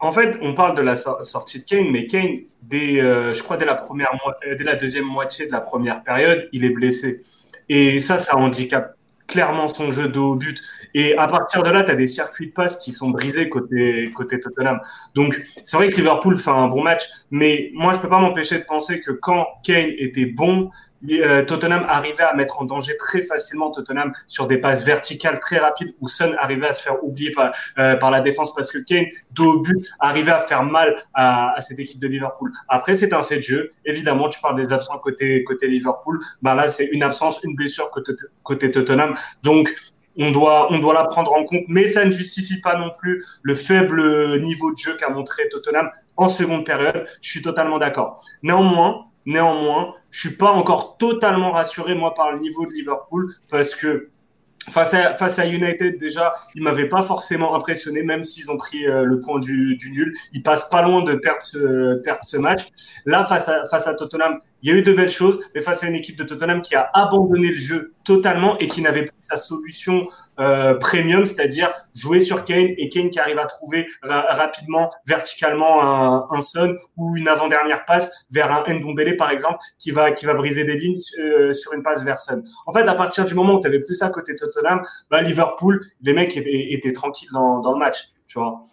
En 0.00 0.12
fait, 0.12 0.38
on 0.42 0.54
parle 0.54 0.76
de 0.76 0.82
la 0.82 0.96
sortie 0.96 1.60
de 1.60 1.64
Kane, 1.64 1.90
mais 1.90 2.06
Kane, 2.06 2.40
dès, 2.62 3.00
euh, 3.00 3.32
je 3.32 3.42
crois 3.42 3.56
dès 3.56 3.64
la, 3.64 3.74
première, 3.74 4.10
euh, 4.46 4.54
dès 4.54 4.64
la 4.64 4.76
deuxième 4.76 5.04
moitié 5.04 5.46
de 5.46 5.52
la 5.52 5.60
première 5.60 6.02
période, 6.02 6.48
il 6.52 6.64
est 6.64 6.70
blessé. 6.70 7.20
Et 7.68 7.98
ça, 8.00 8.18
ça 8.18 8.36
handicape 8.36 8.96
clairement 9.26 9.68
son 9.68 9.90
jeu 9.90 10.08
de 10.08 10.18
haut 10.18 10.36
but. 10.36 10.60
Et 10.94 11.16
à 11.16 11.26
partir 11.26 11.62
de 11.62 11.70
là, 11.70 11.82
tu 11.82 11.90
as 11.90 11.94
des 11.94 12.06
circuits 12.06 12.48
de 12.48 12.52
passe 12.52 12.78
qui 12.78 12.92
sont 12.92 13.10
brisés 13.10 13.48
côté, 13.48 14.10
côté 14.14 14.38
Tottenham. 14.38 14.80
Donc, 15.14 15.42
c'est 15.62 15.76
vrai 15.76 15.88
que 15.88 15.96
Liverpool 15.96 16.36
fait 16.36 16.50
un 16.50 16.68
bon 16.68 16.82
match, 16.82 17.02
mais 17.30 17.70
moi, 17.74 17.92
je 17.92 17.98
peux 17.98 18.08
pas 18.08 18.18
m'empêcher 18.18 18.58
de 18.58 18.64
penser 18.64 19.00
que 19.00 19.12
quand 19.12 19.46
Kane 19.64 19.90
était 19.98 20.26
bon, 20.26 20.70
Tottenham 21.46 21.84
arrivait 21.88 22.24
à 22.24 22.34
mettre 22.34 22.60
en 22.60 22.64
danger 22.64 22.96
très 22.96 23.22
facilement 23.22 23.70
Tottenham 23.70 24.12
sur 24.26 24.46
des 24.46 24.58
passes 24.58 24.84
verticales 24.84 25.38
très 25.40 25.58
rapides 25.58 25.94
où 26.00 26.08
Son 26.08 26.34
arrivait 26.38 26.68
à 26.68 26.72
se 26.72 26.82
faire 26.82 27.02
oublier 27.04 27.30
par, 27.30 27.52
euh, 27.78 27.96
par 27.96 28.10
la 28.10 28.20
défense 28.20 28.54
parce 28.54 28.70
que 28.70 28.78
Kane, 28.78 29.06
dos 29.32 29.60
but, 29.60 29.86
arrivait 29.98 30.32
à 30.32 30.40
faire 30.40 30.62
mal 30.62 30.96
à, 31.14 31.54
à, 31.54 31.60
cette 31.60 31.78
équipe 31.78 32.00
de 32.00 32.08
Liverpool. 32.08 32.50
Après, 32.68 32.96
c'est 32.96 33.12
un 33.12 33.22
fait 33.22 33.36
de 33.36 33.42
jeu. 33.42 33.72
Évidemment, 33.84 34.28
tu 34.28 34.40
parles 34.40 34.56
des 34.56 34.72
absents 34.72 34.98
côté, 34.98 35.44
côté 35.44 35.68
Liverpool. 35.68 36.20
Ben 36.42 36.54
là, 36.54 36.68
c'est 36.68 36.86
une 36.86 37.02
absence, 37.02 37.40
une 37.42 37.54
blessure 37.54 37.90
côté, 37.90 38.12
côté 38.42 38.70
Tottenham. 38.70 39.14
Donc, 39.42 39.72
on 40.18 40.30
doit, 40.30 40.72
on 40.72 40.78
doit 40.78 40.94
la 40.94 41.04
prendre 41.04 41.32
en 41.34 41.44
compte, 41.44 41.64
mais 41.68 41.88
ça 41.88 42.04
ne 42.04 42.10
justifie 42.10 42.60
pas 42.60 42.76
non 42.76 42.90
plus 42.98 43.22
le 43.42 43.54
faible 43.54 44.40
niveau 44.40 44.72
de 44.72 44.78
jeu 44.78 44.96
qu'a 44.96 45.10
montré 45.10 45.46
Tottenham 45.50 45.90
en 46.16 46.28
seconde 46.28 46.64
période. 46.64 47.06
Je 47.20 47.28
suis 47.28 47.42
totalement 47.42 47.78
d'accord. 47.78 48.24
Néanmoins, 48.42 49.06
Néanmoins, 49.26 49.92
je 50.16 50.28
suis 50.28 50.36
pas 50.38 50.50
encore 50.50 50.96
totalement 50.96 51.50
rassuré, 51.50 51.94
moi, 51.94 52.14
par 52.14 52.32
le 52.32 52.38
niveau 52.38 52.64
de 52.64 52.72
Liverpool, 52.72 53.34
parce 53.50 53.74
que 53.74 54.08
face 54.70 54.94
à, 54.94 55.12
face 55.12 55.38
à 55.38 55.44
United, 55.44 55.98
déjà, 55.98 56.32
ils 56.54 56.62
m'avaient 56.62 56.88
pas 56.88 57.02
forcément 57.02 57.54
impressionné, 57.54 58.02
même 58.02 58.22
s'ils 58.22 58.50
ont 58.50 58.56
pris 58.56 58.86
euh, 58.86 59.04
le 59.04 59.20
point 59.20 59.38
du, 59.38 59.76
du, 59.76 59.90
nul. 59.90 60.16
Ils 60.32 60.42
passent 60.42 60.70
pas 60.70 60.80
loin 60.80 61.02
de 61.02 61.16
perdre 61.16 61.42
ce, 61.42 61.96
perdre 61.96 62.24
ce 62.24 62.38
match. 62.38 62.62
Là, 63.04 63.26
face 63.26 63.50
à, 63.50 63.66
face 63.66 63.86
à 63.88 63.92
Tottenham, 63.92 64.38
il 64.62 64.70
y 64.70 64.72
a 64.72 64.78
eu 64.78 64.82
de 64.82 64.94
belles 64.94 65.10
choses, 65.10 65.38
mais 65.54 65.60
face 65.60 65.84
à 65.84 65.88
une 65.88 65.94
équipe 65.94 66.16
de 66.16 66.24
Tottenham 66.24 66.62
qui 66.62 66.74
a 66.74 66.88
abandonné 66.94 67.48
le 67.48 67.56
jeu 67.56 67.92
totalement 68.02 68.56
et 68.58 68.68
qui 68.68 68.80
n'avait 68.80 69.04
pas 69.04 69.12
sa 69.20 69.36
solution 69.36 70.08
euh, 70.38 70.74
premium, 70.74 71.24
c'est-à-dire 71.24 71.72
jouer 71.94 72.20
sur 72.20 72.44
Kane 72.44 72.68
et 72.76 72.88
Kane 72.88 73.10
qui 73.10 73.18
arrive 73.18 73.38
à 73.38 73.46
trouver 73.46 73.86
rapidement, 74.02 74.90
verticalement 75.06 75.82
un, 75.82 76.28
un 76.30 76.40
Son 76.40 76.74
ou 76.96 77.16
une 77.16 77.28
avant-dernière 77.28 77.84
passe 77.84 78.10
vers 78.30 78.52
un 78.52 78.64
Ndombele 78.68 79.16
par 79.16 79.30
exemple 79.30 79.58
qui 79.78 79.90
va 79.90 80.12
qui 80.12 80.26
va 80.26 80.34
briser 80.34 80.64
des 80.64 80.76
lignes 80.76 80.98
euh, 81.18 81.52
sur 81.52 81.72
une 81.72 81.82
passe 81.82 82.04
vers 82.04 82.20
Son. 82.20 82.42
En 82.66 82.72
fait, 82.72 82.86
à 82.86 82.94
partir 82.94 83.24
du 83.24 83.34
moment 83.34 83.54
où 83.54 83.60
tu 83.60 83.66
avais 83.66 83.80
plus 83.80 83.94
ça 83.94 84.10
côté 84.10 84.36
Tottenham, 84.36 84.82
bah, 85.10 85.22
Liverpool, 85.22 85.80
les 86.02 86.12
mecs 86.12 86.36
étaient, 86.36 86.92
tranquilles 86.92 87.28
dans, 87.32 87.60
dans 87.60 87.72
le 87.72 87.78
match, 87.78 88.10
tu 88.26 88.38
vois. 88.38 88.66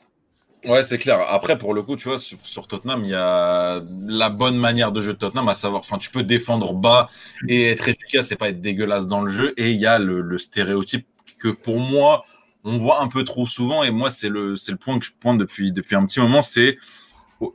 Ouais, 0.66 0.82
c'est 0.82 0.98
clair. 0.98 1.20
Après, 1.30 1.58
pour 1.58 1.74
le 1.74 1.82
coup, 1.82 1.98
tu 1.98 2.08
vois, 2.08 2.18
sur, 2.18 2.68
Tottenham, 2.68 3.04
il 3.04 3.10
y 3.10 3.16
a 3.16 3.82
la 4.08 4.30
bonne 4.30 4.56
manière 4.56 4.94
de 4.94 5.02
jeu 5.02 5.14
de 5.14 5.18
Tottenham, 5.18 5.50
à 5.50 5.54
savoir, 5.54 5.82
enfin, 5.82 5.98
tu 5.98 6.10
peux 6.10 6.24
défendre 6.24 6.74
bas 6.74 7.10
et 7.50 7.70
être 7.70 7.90
efficace 7.90 8.32
et 8.32 8.38
pas 8.38 8.48
être 8.48 8.62
dégueulasse 8.62 9.08
dans 9.08 9.22
le 9.22 9.30
jeu. 9.30 9.54
Et 9.58 9.72
il 9.72 9.80
y 9.80 9.86
a 9.86 10.00
le 10.00 10.38
stéréotype 10.38 11.06
que 11.44 11.50
pour 11.50 11.80
moi, 11.80 12.24
on 12.64 12.78
voit 12.78 13.02
un 13.02 13.08
peu 13.08 13.24
trop 13.24 13.46
souvent. 13.46 13.84
Et 13.84 13.92
moi, 13.92 14.10
c'est 14.10 14.30
le, 14.30 14.54
le 14.54 14.76
point 14.76 14.98
que 14.98 15.06
je 15.06 15.12
pointe 15.20 15.38
depuis, 15.38 15.72
depuis 15.72 15.96
un 15.96 16.06
petit 16.06 16.20
moment. 16.20 16.42
C'est 16.42 16.78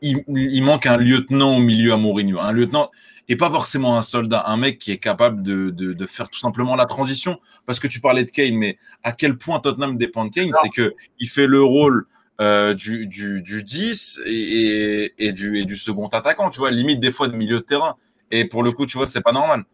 il, 0.03 0.23
il, 0.29 0.63
manque 0.63 0.85
un 0.87 0.99
lieutenant 0.99 1.57
au 1.57 1.61
milieu 1.61 1.93
à 1.93 1.97
Mourinho. 1.97 2.39
Un 2.39 2.53
lieutenant 2.53 2.91
et 3.31 3.37
pas 3.37 3.51
forcément 3.51 3.97
un 3.97 4.03
soldat, 4.03 4.45
un 4.47 4.57
mec 4.57 4.79
qui 4.79 4.91
est 4.91 4.99
capable 4.99 5.43
de, 5.43 5.71
de, 5.71 6.07
faire 6.07 6.31
tout 6.31 6.39
simplement 6.39 6.77
la 6.77 6.87
transition. 6.87 7.39
Parce 7.67 7.79
que 7.81 7.87
tu 7.87 8.01
parlais 8.01 8.25
de 8.25 8.31
Kane, 8.31 8.57
mais 8.57 8.79
à 9.03 9.13
quel 9.13 9.37
point 9.37 9.61
Tottenham 9.61 9.99
dépend 9.99 10.25
de 10.25 10.31
Kane, 10.31 10.51
c'est 10.63 10.71
que 10.71 10.95
il 11.19 11.29
fait 11.29 11.47
le 11.47 11.63
rôle 11.63 12.07
du, 12.41 13.07
du, 13.07 13.43
du 13.43 13.63
10 13.63 14.21
et, 14.25 15.13
et, 15.19 15.33
du, 15.33 15.59
et 15.59 15.65
du 15.65 15.77
second 15.77 16.09
attaquant, 16.09 16.49
tu 16.51 16.61
vois, 16.61 16.71
limite 16.71 17.01
des 17.01 17.11
fois 17.11 17.29
de 17.29 17.37
milieu 17.37 17.57
de 17.57 17.65
terrain. 17.65 17.97
Et 18.31 18.47
pour 18.47 18.63
le 18.63 18.73
coup, 18.73 18.87
tu 18.87 18.97
vois, 18.97 19.07
c'est 19.07 19.23
pas 19.23 19.33
normal. 19.33 19.65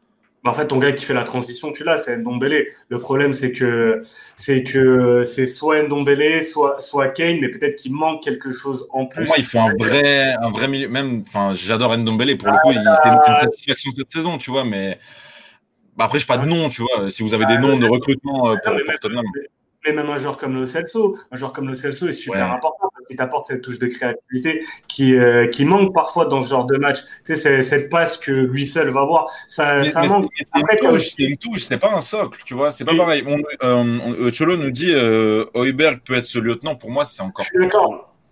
En 0.50 0.54
fait, 0.54 0.66
ton 0.66 0.78
gars 0.78 0.92
qui 0.92 1.04
fait 1.04 1.14
la 1.14 1.24
transition, 1.24 1.72
tu 1.72 1.84
l'as, 1.84 1.96
c'est 1.96 2.16
Ndombele. 2.18 2.66
Le 2.88 2.98
problème, 2.98 3.32
c'est 3.32 3.52
que 3.52 4.02
c'est 4.36 4.62
que 4.62 5.24
c'est 5.24 5.46
soit 5.46 5.82
Ndombele, 5.82 6.44
soit 6.44 6.80
soit 6.80 7.08
Kane, 7.08 7.38
mais 7.40 7.48
peut-être 7.48 7.76
qu'il 7.76 7.92
manque 7.92 8.22
quelque 8.22 8.52
chose 8.52 8.86
en 8.90 9.06
plus. 9.06 9.24
Pour 9.24 9.28
moi, 9.28 9.36
il 9.38 9.44
faut 9.44 9.58
un 9.58 9.74
vrai 9.74 10.34
un 10.34 10.50
vrai 10.50 10.68
milieu. 10.68 10.88
Même, 10.88 11.24
enfin, 11.26 11.54
j'adore 11.54 11.96
Ndombele. 11.96 12.36
Pour 12.36 12.48
le 12.48 12.58
coup, 12.62 12.72
c'est 12.72 13.08
une, 13.08 13.14
une, 13.14 13.40
satisfaction 13.40 13.90
cette 13.96 14.10
saison, 14.10 14.36
tu 14.36 14.50
vois. 14.50 14.64
Mais 14.64 14.98
après, 15.98 16.18
je 16.18 16.26
pas 16.26 16.38
de 16.38 16.46
nom, 16.46 16.68
tu 16.68 16.82
vois. 16.82 17.10
Si 17.10 17.22
vous 17.22 17.32
avez 17.32 17.46
des 17.46 17.58
noms 17.58 17.78
de 17.78 17.86
recrutement 17.86 18.50
euh, 18.50 18.56
pour, 18.62 18.74
pour 18.74 18.98
Tottenham 19.00 19.24
mais 19.84 19.92
même 19.92 20.08
un 20.08 20.16
joueur 20.16 20.36
comme 20.36 20.54
le 20.54 20.66
Celso, 20.66 21.16
un 21.30 21.36
joueur 21.36 21.52
comme 21.52 21.68
le 21.68 21.74
Celso 21.74 22.08
est 22.08 22.12
super 22.12 22.50
important 22.50 22.90
parce 22.92 23.06
qu'il 23.06 23.16
t'apporte 23.16 23.46
cette 23.46 23.62
touche 23.62 23.78
de 23.78 23.86
créativité 23.86 24.64
qui, 24.88 25.14
euh, 25.14 25.46
qui 25.48 25.64
manque 25.64 25.92
parfois 25.92 26.26
dans 26.26 26.42
ce 26.42 26.48
genre 26.48 26.64
de 26.64 26.76
match. 26.76 27.02
Tu 27.02 27.08
sais, 27.24 27.36
c'est 27.36 27.62
cette 27.62 27.90
passe 27.90 28.16
que 28.16 28.32
lui 28.32 28.66
seul 28.66 28.90
va 28.90 29.04
voir. 29.04 29.26
Ça, 29.46 29.84
ça 29.84 30.02
manque. 30.02 30.30
C'est 30.98 31.22
une, 31.22 31.36
touche, 31.36 31.62
c'est 31.62 31.78
pas 31.78 31.92
un 31.92 32.00
socle, 32.00 32.40
tu 32.44 32.54
vois. 32.54 32.70
C'est 32.70 32.84
pas 32.84 32.96
pareil. 32.96 33.24
Euh, 33.62 34.30
Cholo 34.32 34.56
nous 34.56 34.70
dit 34.70 34.92
euh, 34.92 35.46
Heuberg 35.54 36.00
peut 36.04 36.14
être 36.14 36.26
ce 36.26 36.38
lieutenant. 36.38 36.76
Pour 36.76 36.90
moi, 36.90 37.04
c'est 37.04 37.22
encore, 37.22 37.44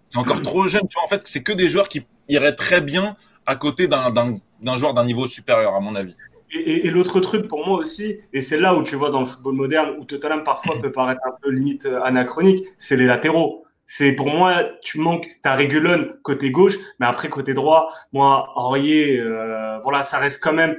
c'est 0.06 0.18
encore 0.18 0.42
trop 0.42 0.68
jeune. 0.68 0.86
Tu 0.88 0.94
vois, 0.94 1.04
en 1.04 1.08
fait, 1.08 1.22
c'est 1.24 1.42
que 1.42 1.52
des 1.52 1.68
joueurs 1.68 1.88
qui 1.88 2.06
iraient 2.28 2.54
très 2.54 2.80
bien 2.80 3.16
à 3.46 3.56
côté 3.56 3.88
d'un 3.88 4.76
joueur 4.76 4.94
d'un 4.94 5.04
niveau 5.04 5.26
supérieur, 5.26 5.74
à 5.74 5.80
mon 5.80 5.94
avis. 5.94 6.16
Et, 6.54 6.90
l'autre 6.90 7.20
truc 7.20 7.48
pour 7.48 7.66
moi 7.66 7.78
aussi, 7.78 8.18
et 8.32 8.40
c'est 8.42 8.58
là 8.58 8.74
où 8.74 8.82
tu 8.82 8.94
vois 8.96 9.10
dans 9.10 9.20
le 9.20 9.26
football 9.26 9.54
moderne, 9.54 9.96
où 9.98 10.04
Tottenham 10.04 10.44
parfois 10.44 10.76
peut 10.82 10.92
paraître 10.92 11.22
un 11.24 11.34
peu 11.40 11.50
limite 11.50 11.86
euh, 11.86 12.02
anachronique, 12.02 12.64
c'est 12.76 12.96
les 12.96 13.06
latéraux. 13.06 13.64
C'est 13.94 14.12
pour 14.12 14.30
moi, 14.30 14.64
tu 14.82 14.98
manques, 14.98 15.28
ta 15.42 15.52
Régulon 15.52 16.14
côté 16.22 16.50
gauche, 16.50 16.78
mais 16.98 17.04
après 17.04 17.28
côté 17.28 17.52
droit, 17.52 17.92
moi, 18.14 18.50
Aurier, 18.56 19.20
euh, 19.20 19.80
voilà, 19.82 20.00
ça 20.00 20.16
reste 20.16 20.42
quand 20.42 20.54
même 20.54 20.78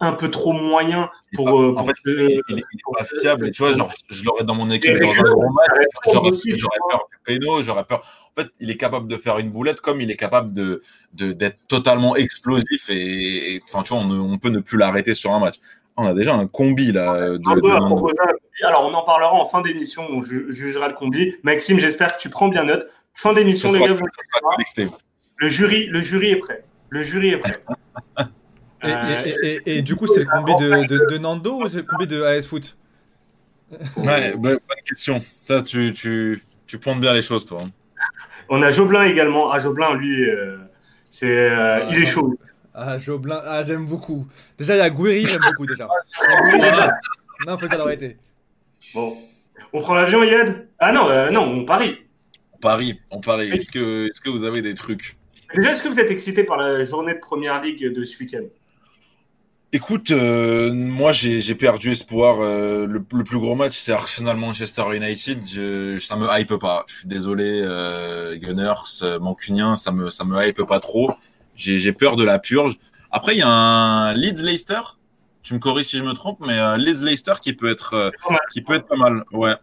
un 0.00 0.12
peu 0.12 0.30
trop 0.30 0.52
moyen 0.52 1.08
pour. 1.32 1.58
Euh, 1.58 1.74
en 1.78 1.86
fait, 1.86 1.94
il, 2.04 2.20
est, 2.20 2.40
pas 2.98 3.06
fiable. 3.18 3.50
tu 3.52 3.62
vois, 3.62 3.72
genre, 3.72 3.90
je 4.10 4.22
l'aurais 4.24 4.44
dans 4.44 4.54
mon 4.54 4.68
équipe 4.68 4.94
dans 4.94 5.08
un 5.10 5.22
gros 5.22 5.48
match. 5.48 5.70
J'aurais 6.54 6.78
peur 6.90 7.08
du 7.10 7.16
péno, 7.24 7.62
j'aurais 7.62 7.84
peur. 7.84 8.02
En 8.36 8.42
fait, 8.42 8.48
il 8.60 8.70
est 8.70 8.76
capable 8.76 9.08
de 9.08 9.16
faire 9.16 9.38
une 9.38 9.50
boulette 9.50 9.80
comme 9.80 10.02
il 10.02 10.10
est 10.10 10.16
capable 10.16 10.52
de 10.52 10.82
d'être 11.14 11.66
totalement 11.66 12.14
explosif 12.14 12.90
et, 12.90 13.62
enfin, 13.64 13.82
tu 13.84 13.94
vois, 13.94 14.02
on, 14.02 14.10
on, 14.10 14.38
peut 14.38 14.50
ne 14.50 14.60
plus 14.60 14.76
l'arrêter 14.76 15.14
sur 15.14 15.32
un 15.32 15.40
match. 15.40 15.56
On 15.96 16.06
a 16.06 16.14
déjà 16.14 16.34
un 16.34 16.46
combi 16.46 16.92
là. 16.92 17.30
De, 17.30 18.64
Alors, 18.64 18.88
on 18.90 18.94
en 18.94 19.02
parlera 19.02 19.34
en 19.34 19.44
fin 19.44 19.60
d'émission. 19.60 20.06
On 20.10 20.22
jugera 20.22 20.88
le 20.88 20.94
combi. 20.94 21.36
Maxime, 21.42 21.78
j'espère 21.78 22.16
que 22.16 22.20
tu 22.20 22.30
prends 22.30 22.48
bien 22.48 22.64
note. 22.64 22.86
Fin 23.14 23.32
d'émission, 23.32 23.72
les 23.72 23.80
gars. 23.80 23.96
Le 25.36 25.48
jury, 25.48 25.86
le 25.86 26.00
jury 26.00 26.30
est 26.30 26.36
prêt. 26.36 26.64
Le 26.88 27.02
jury 27.02 27.30
est 27.30 27.38
prêt. 27.38 27.62
et, 29.66 29.82
du 29.82 29.96
coup, 29.96 30.06
c'est 30.06 30.20
le 30.20 30.26
combi 30.26 30.54
de, 30.56 31.10
de, 31.10 31.18
Nando 31.18 31.62
ou 31.62 31.68
c'est 31.68 31.78
le 31.78 31.82
combi 31.82 32.06
de 32.06 32.22
AS 32.22 32.46
Foot? 32.46 32.76
Ouais, 33.96 34.34
bonne 34.36 34.58
question. 34.84 35.22
tu, 35.64 35.92
tu, 35.92 36.42
tu 36.66 36.78
pointes 36.78 37.00
bien 37.00 37.12
les 37.12 37.22
choses, 37.22 37.46
toi. 37.46 37.62
Hein. 37.64 37.70
On 38.48 38.62
a 38.62 38.70
Joblin 38.70 39.04
également. 39.04 39.50
Ah, 39.50 39.58
Joblin, 39.60 39.94
lui, 39.94 40.28
euh, 40.28 40.56
c'est, 41.08 41.50
euh, 41.50 41.86
il 41.90 42.02
est 42.02 42.06
chaud. 42.06 42.34
Ah, 42.74 42.98
Joblin, 42.98 43.40
ah, 43.44 43.62
j'aime 43.64 43.86
beaucoup. 43.86 44.26
Déjà, 44.58 44.76
il 44.76 44.78
y 44.78 44.82
a 44.82 44.90
Guiri, 44.90 45.26
j'aime 45.26 45.40
beaucoup 45.40 45.66
déjà. 45.66 45.88
non, 47.46 47.58
faut 47.58 47.68
pas 47.68 47.80
arrêter. 47.80 48.16
Bon. 48.94 49.16
On 49.72 49.80
prend 49.80 49.94
l'avion, 49.94 50.22
Yad 50.22 50.68
Ah 50.78 50.92
non, 50.92 51.08
euh, 51.08 51.30
non, 51.30 51.42
on 51.42 51.64
parie. 51.64 51.96
On 52.54 52.58
parie, 52.58 53.00
on 53.10 53.20
parie. 53.20 53.50
Est-ce 53.50 53.70
que, 53.70 54.06
est 54.06 54.20
que 54.20 54.30
vous 54.30 54.44
avez 54.44 54.62
des 54.62 54.74
trucs? 54.74 55.16
Déjà, 55.54 55.70
est-ce 55.70 55.82
que 55.82 55.88
vous 55.88 56.00
êtes 56.00 56.10
excité 56.10 56.44
par 56.44 56.56
la 56.56 56.82
journée 56.82 57.14
de 57.14 57.18
première 57.18 57.60
ligue 57.60 57.92
de 57.92 58.04
ce 58.04 58.18
week-end 58.18 58.44
Écoute, 59.72 60.10
euh, 60.10 60.72
moi 60.72 61.12
j'ai 61.12 61.54
perdu 61.54 61.92
espoir. 61.92 62.38
Euh, 62.40 62.86
le, 62.86 63.04
plus 63.04 63.38
gros 63.38 63.54
match, 63.54 63.78
c'est 63.78 63.92
Arsenal-Manchester 63.92 64.82
United. 64.96 65.46
Je, 65.46 65.98
ça 65.98 66.16
me 66.16 66.26
hype 66.28 66.56
pas. 66.56 66.84
Je 66.88 66.96
suis 66.96 67.08
désolé, 67.08 67.62
euh, 67.64 68.36
Gunners, 68.36 69.18
Mancunien, 69.20 69.76
ça 69.76 69.92
me 69.92 70.10
ça 70.10 70.24
me 70.24 70.44
hype 70.44 70.64
pas 70.64 70.80
trop. 70.80 71.12
J'ai 71.60 71.92
peur 71.92 72.16
de 72.16 72.24
la 72.24 72.38
purge. 72.38 72.76
Après, 73.10 73.34
il 73.34 73.38
y 73.38 73.42
a 73.42 73.48
un 73.48 74.12
Leeds-Leicester. 74.14 74.80
Tu 75.42 75.54
me 75.54 75.58
corriges 75.58 75.86
si 75.86 75.96
je 75.98 76.04
me 76.04 76.12
trompe, 76.12 76.38
mais 76.40 76.78
Leeds-Leicester 76.78 77.34
qui 77.42 77.52
peut 77.52 77.70
être 77.70 78.12
qui 78.52 78.62
peut 78.62 78.74
être 78.74 78.86
pas 78.86 78.96
mal. 78.96 79.24
Ouais. 79.32 79.54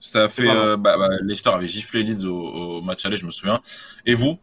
Ça 0.00 0.24
a 0.24 0.28
fait. 0.28 0.46
Bah, 0.76 0.96
bah, 0.96 1.08
Leicester 1.22 1.50
avait 1.50 1.68
giflé 1.68 2.02
Leeds 2.02 2.24
au, 2.24 2.80
match 2.80 3.04
aller, 3.06 3.16
je 3.16 3.26
me 3.26 3.30
souviens. 3.30 3.60
Et 4.06 4.14
vous? 4.14 4.38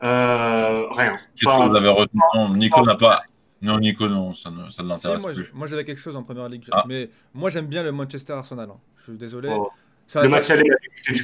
Rien. 0.00 1.16
Qu'est-ce 1.36 1.44
que 1.44 1.68
vous 1.68 1.76
avez 1.76 1.88
retenu? 1.88 2.20
Nico 2.56 2.84
n'a 2.84 2.96
pas 2.96 3.22
non, 3.62 3.78
Nico, 3.78 4.08
non, 4.08 4.34
ça 4.34 4.50
ne, 4.50 4.70
ça 4.70 4.82
ne 4.82 4.88
l'intéresse 4.88 5.24
plus. 5.24 5.50
moi, 5.52 5.66
j'avais 5.66 5.84
quelque 5.84 6.00
chose 6.00 6.16
en 6.16 6.22
première 6.22 6.48
ligue. 6.48 6.64
Ah. 6.72 6.84
Mais 6.88 7.10
moi, 7.34 7.50
j'aime 7.50 7.66
bien 7.66 7.82
le 7.82 7.92
Manchester 7.92 8.32
Arsenal. 8.32 8.70
Hein. 8.70 8.78
Je 8.96 9.02
suis 9.02 9.18
désolé. 9.18 9.50
Oh. 9.52 9.70
le 10.14 10.28
match 10.28 10.48
aller, 10.50 10.62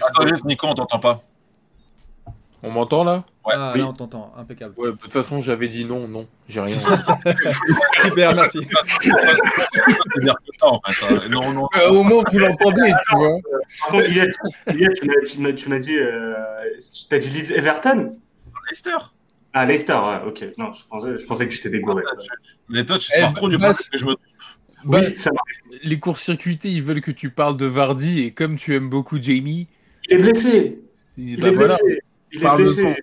Attends, 0.08 0.26
juste, 0.26 0.44
Nico, 0.44 0.66
on 0.66 0.74
t'entend 0.74 0.98
pas. 0.98 1.22
On 2.62 2.70
m'entend 2.70 3.04
là? 3.04 3.24
Ouais, 3.46 3.54
ah, 3.54 3.72
là, 3.76 3.86
on 3.86 3.92
t'entend. 3.92 4.32
Impeccable. 4.36 4.74
Ouais, 4.76 4.90
de 4.90 4.96
toute 4.96 5.12
façon, 5.12 5.40
j'avais 5.40 5.68
dit 5.68 5.84
non, 5.84 6.08
non. 6.08 6.26
J'ai 6.48 6.60
rien. 6.60 6.78
Super, 8.02 8.34
merci. 8.34 8.58
non, 11.30 11.52
non. 11.52 11.68
Euh, 11.76 11.90
au 11.90 12.02
moins, 12.02 12.24
vous 12.30 12.38
l'entendez, 12.40 12.92
tu 13.08 13.16
vois. 13.16 13.38
Par 13.80 13.90
contre, 13.90 14.06
tu 15.54 15.68
m'as 15.68 15.78
dit, 15.78 15.96
euh, 15.96 16.34
tu 17.08 17.14
as 17.14 17.18
dit 17.18 17.30
Leeds 17.30 17.52
Everton? 17.52 18.18
Leicester. 18.68 18.96
Ah, 19.52 19.64
Leicester, 19.64 19.92
ouais, 19.94 20.20
ok. 20.26 20.44
Non, 20.58 20.72
je 20.72 20.84
pensais, 20.86 21.16
je 21.16 21.26
pensais 21.26 21.46
que 21.46 21.52
tu 21.52 21.58
t'étais 21.58 21.78
dégouré. 21.78 22.02
Mais 22.68 22.84
toi, 22.84 22.98
tu 22.98 23.10
te 23.10 23.14
eh, 23.16 23.32
trop 23.32 23.48
du 23.48 23.58
bah, 23.58 23.70
que 23.70 23.96
je 23.96 24.04
me. 24.04 24.16
Oui, 24.84 25.08
ça 25.10 25.30
les 25.82 25.98
cours 25.98 26.18
circuités, 26.18 26.68
ils 26.68 26.82
veulent 26.82 27.00
que 27.00 27.10
tu 27.10 27.30
parles 27.30 27.56
de 27.56 27.66
Vardy 27.66 28.20
et 28.20 28.30
comme 28.32 28.56
tu 28.56 28.74
aimes 28.74 28.88
beaucoup 28.88 29.20
Jamie. 29.20 29.68
Il 30.08 30.16
est 30.16 30.22
blessé. 30.22 30.80
Il, 31.16 31.40
bah, 31.40 31.48
est 31.48 31.52
blessé. 31.52 32.02
Il 32.36 32.46
est 32.46 32.56
blessé. 32.56 32.94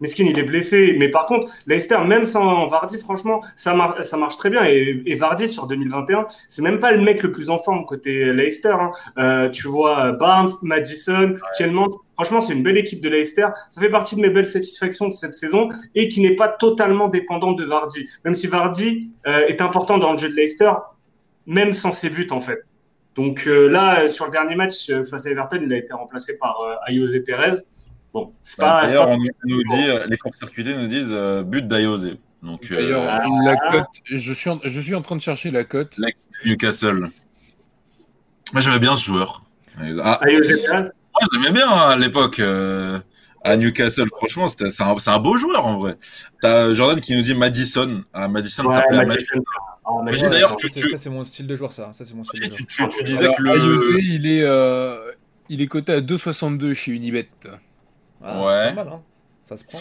Meskin, 0.00 0.26
il 0.26 0.38
est 0.38 0.44
blessé. 0.44 0.94
Mais 0.98 1.08
par 1.08 1.26
contre, 1.26 1.48
Leicester, 1.66 1.98
même 2.06 2.24
sans 2.24 2.66
Vardy, 2.66 2.98
franchement, 2.98 3.42
ça, 3.56 3.74
ça 4.02 4.16
marche 4.16 4.36
très 4.36 4.50
bien. 4.50 4.64
Et, 4.64 5.14
Vardy, 5.14 5.48
sur 5.48 5.66
2021, 5.66 6.26
c'est 6.46 6.62
même 6.62 6.78
pas 6.78 6.92
le 6.92 7.00
mec 7.00 7.22
le 7.22 7.32
plus 7.32 7.50
en 7.50 7.58
forme 7.58 7.84
côté 7.84 8.32
Leicester. 8.32 8.74
Hein. 8.78 8.90
Euh, 9.18 9.48
tu 9.48 9.66
vois 9.68 10.12
Barnes, 10.12 10.50
Madison, 10.62 11.34
ouais. 11.60 11.84
Franchement, 12.14 12.40
c'est 12.40 12.52
une 12.52 12.62
belle 12.62 12.78
équipe 12.78 13.00
de 13.00 13.08
Leicester. 13.08 13.46
Ça 13.68 13.80
fait 13.80 13.90
partie 13.90 14.16
de 14.16 14.20
mes 14.20 14.30
belles 14.30 14.46
satisfactions 14.46 15.06
de 15.06 15.12
cette 15.12 15.34
saison 15.34 15.68
et 15.94 16.08
qui 16.08 16.20
n'est 16.20 16.34
pas 16.34 16.48
totalement 16.48 17.08
dépendante 17.08 17.56
de 17.56 17.64
Vardy. 17.64 18.06
Même 18.24 18.34
si 18.34 18.48
Vardy 18.48 19.10
euh, 19.26 19.46
est 19.46 19.60
important 19.60 19.98
dans 19.98 20.12
le 20.12 20.18
jeu 20.18 20.28
de 20.28 20.34
Leicester, 20.34 20.72
même 21.46 21.72
sans 21.72 21.92
ses 21.92 22.10
buts, 22.10 22.26
en 22.30 22.40
fait. 22.40 22.60
Donc 23.14 23.46
euh, 23.46 23.68
là, 23.68 24.06
sur 24.06 24.26
le 24.26 24.30
dernier 24.30 24.54
match 24.54 24.92
face 25.08 25.26
à 25.26 25.30
Everton, 25.30 25.58
il 25.62 25.72
a 25.72 25.76
été 25.76 25.92
remplacé 25.92 26.38
par 26.38 26.60
Ayose 26.86 27.16
Perez. 27.24 27.62
Bon, 28.18 28.32
c'est 28.40 28.58
bah, 28.58 28.80
pas. 28.80 28.86
D'ailleurs, 28.86 29.08
on 29.08 29.18
nous 29.18 29.62
dit, 29.70 29.86
les 30.08 30.18
courts-circuités 30.18 30.74
nous 30.74 30.86
disent 30.88 31.10
euh, 31.10 31.42
but 31.42 31.66
d'Ayose. 31.66 32.16
Donc, 32.42 32.70
D'ailleurs, 32.70 33.02
euh, 33.02 33.44
la 33.44 33.56
cote, 33.70 33.86
je 34.04 34.32
suis, 34.32 34.50
en, 34.50 34.60
je 34.62 34.80
suis 34.80 34.94
en 34.94 35.02
train 35.02 35.16
de 35.16 35.20
chercher 35.20 35.50
la 35.50 35.64
cote. 35.64 35.98
Newcastle. 36.44 37.10
Moi, 38.52 38.62
j'aimais 38.62 38.78
bien 38.78 38.96
ce 38.96 39.04
joueur. 39.04 39.42
Ah, 40.02 40.20
moi, 40.22 41.28
j'aimais 41.32 41.52
bien 41.52 41.68
à 41.68 41.96
l'époque. 41.96 42.38
Euh, 42.40 42.98
à 43.44 43.56
Newcastle, 43.56 44.08
franchement, 44.16 44.48
c'est 44.48 44.82
un, 44.82 44.96
un, 45.06 45.18
beau 45.18 45.38
joueur 45.38 45.64
en 45.64 45.78
vrai. 45.78 45.96
T'as 46.42 46.72
Jordan 46.74 47.00
qui 47.00 47.14
nous 47.14 47.22
dit 47.22 47.34
Madison. 47.34 48.02
Ah, 48.12 48.28
Madison, 48.28 48.64
ouais, 48.64 48.74
ça 48.74 49.04
Madison. 49.04 50.28
D'ailleurs, 50.28 50.56
c'est 50.96 51.10
mon 51.10 51.24
style 51.24 51.46
de 51.46 51.56
joueur, 51.56 51.72
ça. 51.72 51.92
ça 51.92 52.04
mon 52.14 52.24
style 52.24 52.40
de 52.40 52.46
tu, 52.48 52.66
tu, 52.66 52.88
tu, 52.88 53.04
disais 53.04 53.28
que 53.36 53.42
le. 53.42 54.00
il 54.00 54.26
est, 54.26 54.42
euh, 54.42 54.96
il 55.48 55.62
est 55.62 55.66
coté 55.66 55.92
à 55.92 56.00
2,62 56.00 56.74
chez 56.74 56.92
Unibet. 56.92 57.28
Ah, 58.22 58.40
ouais. 58.40 58.74
Pas 58.74 58.84
mal, 58.84 58.88
hein. 58.88 59.02
Ça 59.44 59.56
se 59.56 59.64
prend. 59.64 59.78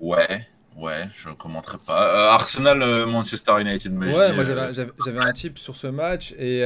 Ouais. 0.00 0.46
Ouais, 0.76 1.06
je 1.14 1.28
ne 1.28 1.34
commenterai 1.34 1.78
pas. 1.78 2.08
Euh, 2.08 2.30
Arsenal, 2.30 2.82
euh, 2.82 3.06
Manchester 3.06 3.60
United. 3.60 3.92
Mais 3.92 4.06
ouais, 4.06 4.32
moi 4.32 4.42
euh, 4.44 4.72
j'avais 4.72 5.20
un 5.20 5.32
type 5.32 5.56
sur 5.58 5.76
ce 5.76 5.86
match 5.86 6.32
et, 6.32 6.62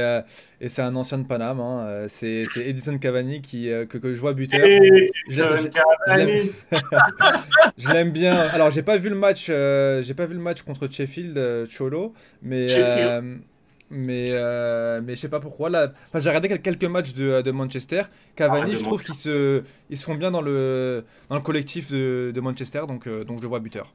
et 0.59 0.67
c'est 0.67 0.81
un 0.81 0.95
ancien 0.95 1.19
de 1.19 1.27
Paname. 1.27 1.59
Hein. 1.59 2.07
C'est 2.07 2.47
Edison 2.57 2.97
Cavani 2.97 3.41
qui, 3.41 3.67
que, 3.67 3.99
que, 3.99 4.13
je 4.13 4.19
vois 4.19 4.33
buteur. 4.33 4.61
je 4.65 5.05
l'aime 7.93 8.11
bien. 8.11 8.35
Alors 8.35 8.71
j'ai 8.71 8.81
pas 8.81 8.97
vu 8.97 9.09
le 9.09 9.15
match, 9.15 9.45
j'ai 9.45 10.13
pas 10.15 10.25
vu 10.25 10.33
le 10.33 10.41
match 10.41 10.63
contre 10.63 10.91
Sheffield, 10.91 11.67
Cholo, 11.69 12.15
mais. 12.41 12.65
Mais, 13.91 14.29
euh, 14.31 15.01
mais 15.03 15.15
je 15.15 15.21
sais 15.21 15.29
pas 15.29 15.39
pourquoi. 15.39 15.69
Là, 15.69 15.91
j'ai 16.13 16.29
regardé 16.29 16.59
quelques 16.59 16.83
matchs 16.83 17.13
de, 17.13 17.41
de 17.41 17.51
Manchester. 17.51 18.03
Cavani, 18.35 18.71
ah, 18.73 18.77
je 18.77 18.83
trouve 18.83 19.01
qu'ils 19.01 19.15
se, 19.15 19.63
ils 19.89 19.97
se 19.97 20.03
font 20.03 20.15
bien 20.15 20.31
dans 20.31 20.41
le, 20.41 21.05
dans 21.29 21.35
le 21.35 21.41
collectif 21.41 21.91
de, 21.91 22.31
de 22.33 22.41
Manchester, 22.41 22.81
donc, 22.87 23.07
euh, 23.07 23.23
donc 23.23 23.37
je 23.37 23.41
le 23.43 23.47
vois 23.47 23.59
buteur. 23.59 23.91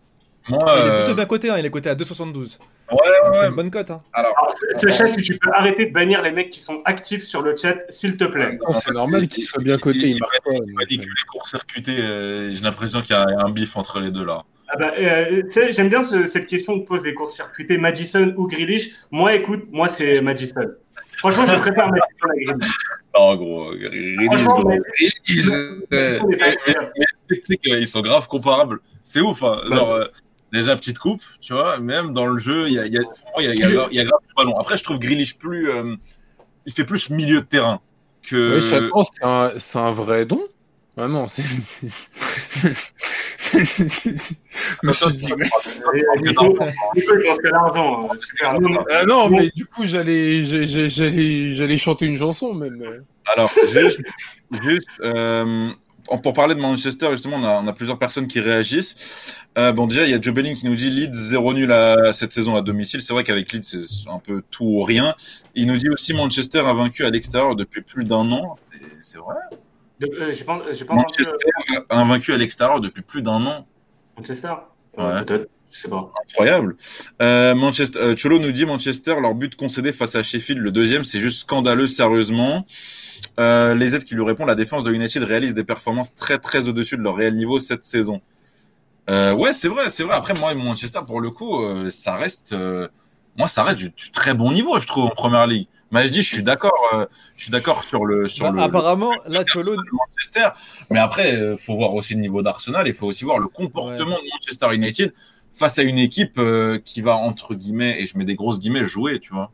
il 0.48 0.54
est 0.54 0.58
plutôt 0.58 0.68
euh, 0.68 1.14
bien 1.14 1.26
coté, 1.26 1.50
hein, 1.50 1.58
il 1.58 1.64
est 1.64 1.70
coté 1.70 1.90
à 1.90 1.94
2,72. 1.94 2.58
Ouais, 2.90 2.96
ouais, 2.96 3.10
C'est 3.32 3.46
une 3.46 3.54
bonne 3.54 3.70
cote. 3.70 3.90
Hein. 3.90 4.02
Alors, 4.12 4.34
Sacha, 4.76 5.06
si 5.06 5.22
tu 5.22 5.38
peux 5.38 5.50
arrêter 5.52 5.86
de 5.86 5.92
bannir 5.92 6.22
les 6.22 6.32
mecs 6.32 6.50
qui 6.50 6.60
sont 6.60 6.82
actifs 6.84 7.22
sur 7.22 7.42
le 7.42 7.54
chat, 7.54 7.76
s'il 7.88 8.16
te 8.16 8.24
plaît. 8.24 8.58
C'est 8.72 8.92
normal 8.92 9.28
qu'ils 9.28 9.44
soient 9.44 9.62
bien 9.62 9.78
cotés. 9.78 10.10
Il, 10.10 10.74
m'a 10.74 10.84
dit 10.86 10.98
que 10.98 11.04
les 11.04 11.26
courts-circuités, 11.28 11.98
euh, 12.00 12.52
j'ai 12.52 12.60
l'impression 12.60 13.00
qu'il 13.00 13.14
y 13.14 13.18
a 13.18 13.26
un 13.38 13.50
bif 13.50 13.76
entre 13.76 14.00
les 14.00 14.10
deux 14.10 14.24
là. 14.24 14.42
Ah 14.68 14.76
bah, 14.78 14.92
euh, 14.98 15.42
J'aime 15.70 15.88
bien 15.88 16.00
cette 16.00 16.46
question 16.46 16.80
que 16.80 16.86
posent 16.86 17.04
les 17.04 17.14
courts-circuités, 17.14 17.78
Madison 17.78 18.34
ou 18.36 18.46
Grealish. 18.46 18.90
Moi, 19.10 19.34
écoute, 19.34 19.64
moi, 19.70 19.88
c'est 19.88 20.20
Madison. 20.20 20.62
Franchement, 21.18 21.46
je 21.46 21.56
préfère 21.56 21.88
Madison 21.88 22.28
à 22.30 22.34
Grealish. 22.34 22.72
Non, 23.16 23.36
gros, 23.36 23.74
Grealish, 23.74 24.40
sais 27.42 27.56
qu'ils 27.56 27.86
sont 27.86 28.00
grave 28.00 28.26
comparables. 28.26 28.80
C'est 29.02 29.20
ouf. 29.20 29.42
Hein. 29.42 29.60
Genre, 29.68 29.92
euh, 29.92 30.06
déjà, 30.52 30.76
petite 30.76 30.98
coupe, 30.98 31.22
tu 31.40 31.52
vois, 31.52 31.78
même 31.78 32.12
dans 32.12 32.26
le 32.26 32.38
jeu, 32.38 32.66
il 32.66 32.74
y 32.74 32.78
a, 32.78 32.86
y, 32.86 32.98
a, 32.98 33.02
y, 33.38 33.46
a, 33.46 33.54
y, 33.54 33.62
a, 33.62 33.88
y 33.90 34.00
a 34.00 34.04
grave 34.04 34.20
ballon. 34.36 34.58
Après, 34.58 34.76
je 34.78 34.84
trouve 34.84 34.98
Grealish 34.98 35.36
plus. 35.38 35.70
Euh, 35.70 35.96
il 36.66 36.72
fait 36.72 36.84
plus 36.84 37.10
milieu 37.10 37.40
de 37.42 37.46
terrain 37.46 37.80
que. 38.22 38.54
Oui, 38.54 38.60
je 38.60 38.88
pense 38.88 39.10
que 39.10 39.58
c'est 39.58 39.78
un, 39.78 39.84
un 39.84 39.90
vrai 39.90 40.24
don. 40.24 40.40
Ah 40.96 41.08
non, 41.08 41.26
c'est. 41.26 41.42
je 43.54 43.58
me 44.82 44.92
suis 44.92 45.12
dit, 45.14 45.32
l'argent, 47.50 48.08
super. 48.16 48.56
Ah 48.90 49.04
non, 49.04 49.28
mais 49.28 49.50
du 49.54 49.66
coup, 49.66 49.84
j'allais, 49.84 50.44
j'allais, 50.44 51.52
j'allais 51.52 51.78
chanter 51.78 52.06
une 52.06 52.16
chanson 52.16 52.54
même. 52.54 53.04
Alors, 53.26 53.50
juste, 53.72 54.00
juste 54.62 54.88
euh, 55.00 55.70
pour 56.22 56.32
parler 56.32 56.54
de 56.54 56.60
Manchester, 56.60 57.08
justement, 57.12 57.38
on 57.38 57.44
a, 57.44 57.60
on 57.62 57.66
a 57.66 57.72
plusieurs 57.72 57.98
personnes 57.98 58.28
qui 58.28 58.38
réagissent. 58.40 59.34
Euh, 59.56 59.72
bon, 59.72 59.86
déjà, 59.86 60.04
il 60.04 60.10
y 60.10 60.14
a 60.14 60.20
Joe 60.20 60.34
Belling 60.34 60.56
qui 60.56 60.66
nous 60.66 60.74
dit 60.74 60.90
Leeds 60.90 61.14
0 61.14 61.54
nul 61.54 61.72
à, 61.72 62.12
cette 62.12 62.32
saison 62.32 62.56
à 62.56 62.62
domicile. 62.62 63.02
C'est 63.02 63.12
vrai 63.12 63.24
qu'avec 63.24 63.52
Leeds, 63.52 63.62
c'est 63.62 64.10
un 64.10 64.18
peu 64.18 64.42
tout 64.50 64.64
ou 64.64 64.82
rien. 64.82 65.14
Il 65.54 65.66
nous 65.66 65.76
dit 65.76 65.88
aussi 65.88 66.12
Manchester 66.12 66.60
a 66.60 66.74
vaincu 66.74 67.04
à 67.04 67.10
l'extérieur 67.10 67.56
depuis 67.56 67.82
plus 67.82 68.04
d'un 68.04 68.30
an. 68.32 68.56
C'est 69.00 69.18
vrai? 69.18 69.36
Euh, 70.02 70.34
pas, 70.44 70.58
pas 70.86 70.94
Manchester 70.94 71.36
a 71.88 72.04
vaincu 72.04 72.32
à 72.32 72.36
l'extérieur 72.36 72.80
depuis 72.80 73.02
plus 73.02 73.22
d'un 73.22 73.44
an. 73.46 73.66
Manchester? 74.16 74.54
Ouais. 74.96 75.24
Peut-être. 75.24 75.48
Je 75.70 75.80
sais 75.80 75.88
pas. 75.88 76.12
Incroyable. 76.30 76.76
Euh, 77.20 77.54
Manchester, 77.56 77.98
euh, 77.98 78.14
Cholo 78.16 78.38
nous 78.38 78.52
dit 78.52 78.64
Manchester, 78.64 79.16
leur 79.20 79.34
but 79.34 79.56
concédé 79.56 79.92
face 79.92 80.14
à 80.14 80.22
Sheffield, 80.22 80.62
le 80.62 80.70
deuxième, 80.70 81.02
c'est 81.02 81.20
juste 81.20 81.40
scandaleux, 81.40 81.88
sérieusement. 81.88 82.64
Euh, 83.40 83.74
les 83.74 83.96
aides 83.96 84.04
qui 84.04 84.14
lui 84.14 84.22
répondent, 84.22 84.46
la 84.46 84.54
défense 84.54 84.84
de 84.84 84.92
United 84.92 85.24
réalise 85.24 85.52
des 85.52 85.64
performances 85.64 86.14
très 86.14 86.38
très 86.38 86.68
au-dessus 86.68 86.96
de 86.96 87.02
leur 87.02 87.16
réel 87.16 87.34
niveau 87.34 87.58
cette 87.58 87.82
saison. 87.82 88.20
Euh, 89.10 89.34
ouais, 89.34 89.52
c'est 89.52 89.68
vrai, 89.68 89.90
c'est 89.90 90.02
vrai. 90.04 90.14
Après, 90.14 90.34
moi, 90.34 90.54
Manchester, 90.54 91.00
pour 91.06 91.20
le 91.20 91.30
coup, 91.30 91.62
euh, 91.62 91.90
ça 91.90 92.14
reste, 92.14 92.52
euh, 92.52 92.88
moi, 93.36 93.48
ça 93.48 93.64
reste 93.64 93.78
du, 93.78 93.90
du, 93.90 94.10
très 94.12 94.34
bon 94.34 94.52
niveau, 94.52 94.78
je 94.78 94.86
trouve, 94.86 95.04
en 95.04 95.10
première 95.10 95.46
ligue. 95.46 95.66
Mais 95.94 96.08
je 96.08 96.12
dis, 96.12 96.22
je 96.22 96.34
suis 96.34 96.42
d'accord, 96.42 96.90
euh, 96.92 97.06
je 97.36 97.44
suis 97.44 97.52
d'accord 97.52 97.84
sur 97.84 98.04
le 98.04 98.28
sur 98.28 98.46
bah, 98.46 98.52
le. 98.52 98.62
Apparemment, 98.62 99.12
le, 99.26 99.32
là, 99.32 99.44
Cholo. 99.44 99.76
Manchester, 99.92 100.48
mais 100.90 100.98
après, 100.98 101.34
il 101.34 101.56
faut 101.56 101.76
voir 101.76 101.94
aussi 101.94 102.14
le 102.14 102.20
niveau 102.20 102.42
d'Arsenal. 102.42 102.88
Il 102.88 102.94
faut 102.94 103.06
aussi 103.06 103.24
voir 103.24 103.38
le 103.38 103.48
comportement 103.48 104.16
ouais. 104.16 104.22
de 104.22 104.30
Manchester 104.32 104.74
United 104.74 105.14
face 105.52 105.78
à 105.78 105.82
une 105.82 105.98
équipe 105.98 106.40
qui 106.84 107.00
va 107.00 107.16
entre 107.16 107.54
guillemets, 107.54 108.02
et 108.02 108.06
je 108.06 108.18
mets 108.18 108.24
des 108.24 108.34
grosses 108.34 108.60
guillemets, 108.60 108.84
jouer, 108.84 109.20
tu 109.20 109.32
vois. 109.32 109.52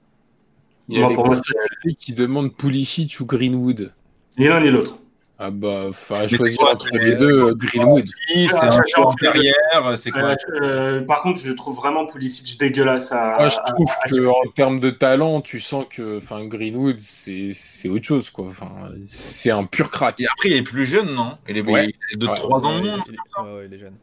Il 0.88 0.98
y 0.98 1.02
a 1.02 1.08
Moi, 1.08 1.36
des 1.84 1.94
qui 1.94 2.12
demandent 2.14 2.52
Pulisic 2.52 3.20
ou 3.20 3.26
Greenwood. 3.26 3.92
Ni 4.38 4.48
l'un 4.48 4.60
ni 4.60 4.70
l'autre. 4.70 4.98
Ah 5.42 5.50
bah, 5.50 5.86
enfin, 5.88 6.28
choisir 6.28 6.60
entre 6.64 6.94
les 6.98 7.14
deux, 7.14 7.46
euh, 7.46 7.54
Greenwood. 7.54 8.04
C'est 8.28 8.62
un 8.62 8.70
choix 8.86 9.06
en 9.06 9.14
carrière, 9.14 9.94
c'est 9.96 10.10
quoi 10.10 10.36
euh, 10.60 11.00
Par 11.00 11.22
contre, 11.22 11.40
je 11.40 11.50
trouve 11.52 11.76
vraiment 11.76 12.04
Pulisic 12.04 12.60
dégueulasse. 12.60 13.10
À, 13.12 13.38
Moi, 13.38 13.48
je 13.48 13.56
trouve 13.72 13.90
qu'en 14.12 14.50
termes 14.54 14.80
de 14.80 14.90
talent, 14.90 15.40
tu 15.40 15.58
sens 15.58 15.86
que 15.88 16.18
enfin, 16.18 16.44
Greenwood, 16.44 17.00
c'est 17.00 17.88
autre 17.88 18.04
chose. 18.04 18.28
quoi. 18.28 18.44
Enfin, 18.48 18.70
c'est 19.06 19.50
un 19.50 19.64
pur 19.64 19.90
crack. 19.90 20.20
Et 20.20 20.26
après, 20.26 20.50
il 20.50 20.56
est 20.56 20.62
plus 20.62 20.84
jeune, 20.84 21.14
non? 21.14 21.38
Il 21.48 21.56
est 21.56 21.62
ouais. 21.62 21.94
de 22.14 22.26
3 22.26 22.60
ouais. 22.60 22.66
ans 22.66 22.78
de 22.78 22.84
moins. 22.84 22.98
Ouais, 22.98 23.66
il 23.66 23.72
est 23.72 23.78
jeune. 23.78 23.94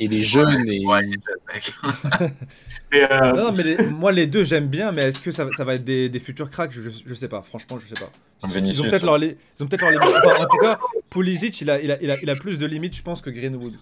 Et 0.00 0.08
les 0.08 0.22
jeunes. 0.22 0.68
Et... 0.68 0.84
Ouais, 0.84 1.06
il 1.06 1.14
est 1.14 1.20
jeune, 1.24 1.42
mec. 1.52 2.30
mais 2.92 3.12
euh... 3.12 3.32
Non, 3.32 3.52
mais 3.52 3.62
les, 3.62 3.76
moi, 3.88 4.12
les 4.12 4.26
deux, 4.26 4.44
j'aime 4.44 4.66
bien, 4.66 4.92
mais 4.92 5.02
est-ce 5.02 5.20
que 5.20 5.30
ça, 5.30 5.46
ça, 5.56 5.64
va 5.64 5.74
être 5.74 5.84
des, 5.84 6.08
des 6.08 6.20
futurs 6.20 6.50
cracks? 6.50 6.72
Je, 6.72 6.90
je, 7.06 7.14
sais 7.14 7.28
pas, 7.28 7.42
franchement, 7.42 7.78
je 7.78 7.94
sais 7.94 8.00
pas. 8.00 8.10
Ils 8.56 8.80
ont 8.82 8.84
peut-être 8.84 9.04
leur, 9.04 9.18
li... 9.18 9.36
peut 9.58 9.76
leur 9.80 9.90
limite. 9.90 10.08
Enfin, 10.08 10.42
en 10.42 10.46
tout 10.46 10.58
cas, 10.58 10.78
Pulisic, 11.10 11.60
il 11.60 11.70
a, 11.70 11.80
il, 11.80 11.92
a, 11.92 12.02
il, 12.02 12.10
a, 12.10 12.16
il 12.22 12.30
a 12.30 12.34
plus 12.34 12.58
de 12.58 12.66
limites, 12.66 12.96
je 12.96 13.02
pense, 13.02 13.20
que 13.20 13.30
Greenwood. 13.30 13.74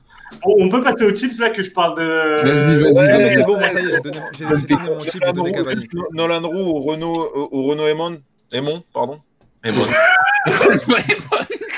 Bon, 0.44 0.54
on 0.58 0.68
peut 0.68 0.80
passer 0.80 1.04
aux 1.04 1.14
chips 1.14 1.38
là 1.38 1.50
que 1.50 1.62
je 1.62 1.70
parle 1.70 1.98
de. 1.98 2.42
Vas-y, 2.42 2.76
vas-y. 2.82 3.16
Ouais, 3.16 3.26
c'est 3.26 3.44
bon, 3.44 3.58
moi, 3.58 3.68
ça 3.68 3.80
y 3.80 3.86
est, 3.86 3.90
j'ai 3.90 4.00
donné, 4.00 4.20
donné 4.38 4.84
mon 4.86 4.98
chip, 4.98 5.22
j'ai 5.24 5.32
donné 5.32 5.52
Cavani. 5.52 5.86
Nolan 6.12 6.48
Roux 6.48 6.76
ou 6.76 6.80
Renault, 6.80 7.48
ou 7.52 7.64
Renault 7.64 7.86
Aymon? 7.86 8.20
Aymon, 8.52 8.82
pardon? 8.92 9.20
Aymon. 9.64 9.86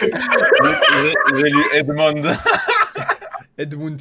J'ai 1.36 1.50
lu 1.50 1.64
Edmond. 1.72 2.22
Edmund. 3.58 4.00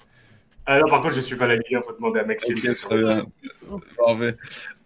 Ah 0.65 0.79
non, 0.79 0.87
par 0.87 1.01
contre, 1.01 1.13
je 1.15 1.19
ne 1.19 1.25
suis 1.25 1.35
pas 1.35 1.47
la 1.47 1.55
Ligue 1.55 1.75
1, 1.75 1.81
faut 1.81 1.93
demander 1.93 2.19
à 2.19 2.23
Maxime. 2.23 2.55
Okay, 2.55 2.73
très 2.73 2.97
bien. 2.99 3.25
Parfait. 3.97 4.33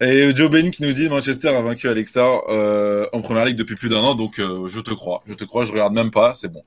Et 0.01 0.35
Joe 0.35 0.49
Benny 0.49 0.71
qui 0.71 0.83
nous 0.83 0.93
dit 0.93 1.09
Manchester 1.09 1.49
a 1.49 1.61
vaincu 1.61 1.89
à 1.89 1.93
l'extérieur 1.93 2.43
euh, 2.49 3.07
en 3.13 3.21
première 3.21 3.45
ligue 3.45 3.57
depuis 3.57 3.75
plus 3.75 3.89
d'un 3.89 3.99
an, 3.99 4.15
donc 4.15 4.39
euh, 4.39 4.67
je 4.67 4.79
te 4.79 4.93
crois. 4.93 5.21
Je 5.27 5.33
te 5.33 5.43
crois, 5.43 5.65
je 5.65 5.71
regarde 5.71 5.93
même 5.93 6.11
pas, 6.11 6.33
c'est 6.33 6.51
bon. 6.51 6.63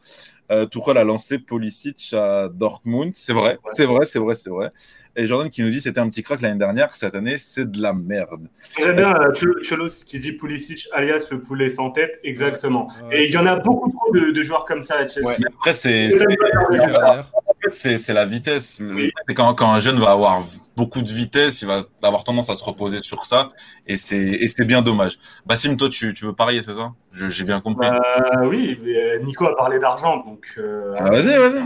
Euh, 0.50 0.66
Tuchel 0.66 0.96
a 0.96 1.04
lancé 1.04 1.38
Pulisic 1.38 2.14
à 2.14 2.48
Dortmund, 2.48 3.12
c'est 3.14 3.32
vrai, 3.32 3.58
ouais. 3.64 3.70
c'est 3.72 3.84
vrai, 3.84 4.06
c'est 4.06 4.18
vrai, 4.18 4.34
c'est 4.34 4.50
vrai. 4.50 4.70
Et 5.16 5.26
Jordan 5.26 5.50
qui 5.50 5.62
nous 5.62 5.70
dit 5.70 5.80
c'était 5.80 5.98
un 5.98 6.08
petit 6.08 6.22
crack 6.22 6.40
l'année 6.40 6.58
dernière, 6.58 6.94
cette 6.94 7.14
année 7.14 7.38
c'est 7.38 7.68
de 7.68 7.82
la 7.82 7.92
merde. 7.92 8.46
J'aime 8.78 8.96
bien 8.96 9.12
euh, 9.14 9.32
Cholos 9.62 10.04
qui 10.06 10.18
dit 10.18 10.32
Pulisic 10.32 10.88
alias 10.92 11.28
le 11.32 11.42
poulet 11.42 11.68
sans 11.68 11.90
tête, 11.90 12.20
exactement. 12.22 12.88
Ouais. 13.04 13.22
Et 13.22 13.26
il 13.26 13.32
y 13.32 13.36
en 13.36 13.46
a 13.46 13.56
beaucoup 13.56 13.90
trop 13.90 14.12
de, 14.12 14.30
de 14.30 14.42
joueurs 14.42 14.64
comme 14.64 14.80
ça 14.80 14.96
à 14.96 15.06
Chelsea. 15.06 15.26
Ouais. 15.26 15.34
Après 15.58 15.72
c'est 15.72 16.08
c'est 17.72 18.12
la 18.12 18.26
vitesse. 18.26 18.78
Oui. 18.80 19.10
Quand, 19.34 19.54
quand 19.54 19.70
un 19.72 19.80
jeune 19.80 19.98
va 19.98 20.10
avoir 20.10 20.44
beaucoup 20.76 21.02
de 21.02 21.10
vitesse, 21.10 21.62
il 21.62 21.68
va 21.68 21.82
avoir 22.02 22.22
tendance 22.24 22.50
à 22.50 22.54
se 22.54 22.62
reposer 22.62 23.00
sur 23.00 23.24
ça, 23.26 23.50
et 23.86 23.96
c'est 23.96 24.64
bien 24.64 24.82
dommage. 24.82 25.18
Bassim, 25.44 25.76
toi, 25.76 25.88
tu, 25.88 26.14
tu 26.14 26.24
veux 26.24 26.32
parier, 26.32 26.62
c'est 26.62 26.74
ça? 26.74 26.92
J'ai 27.12 27.44
bien 27.44 27.60
compris. 27.60 27.88
Euh, 27.88 28.46
oui, 28.46 28.78
mais 28.84 29.18
Nico 29.24 29.46
a 29.46 29.56
parlé 29.56 29.78
d'argent, 29.78 30.18
donc. 30.18 30.46
Euh... 30.58 30.94
Ah, 30.98 31.10
vas-y, 31.10 31.36
vas-y. 31.36 31.64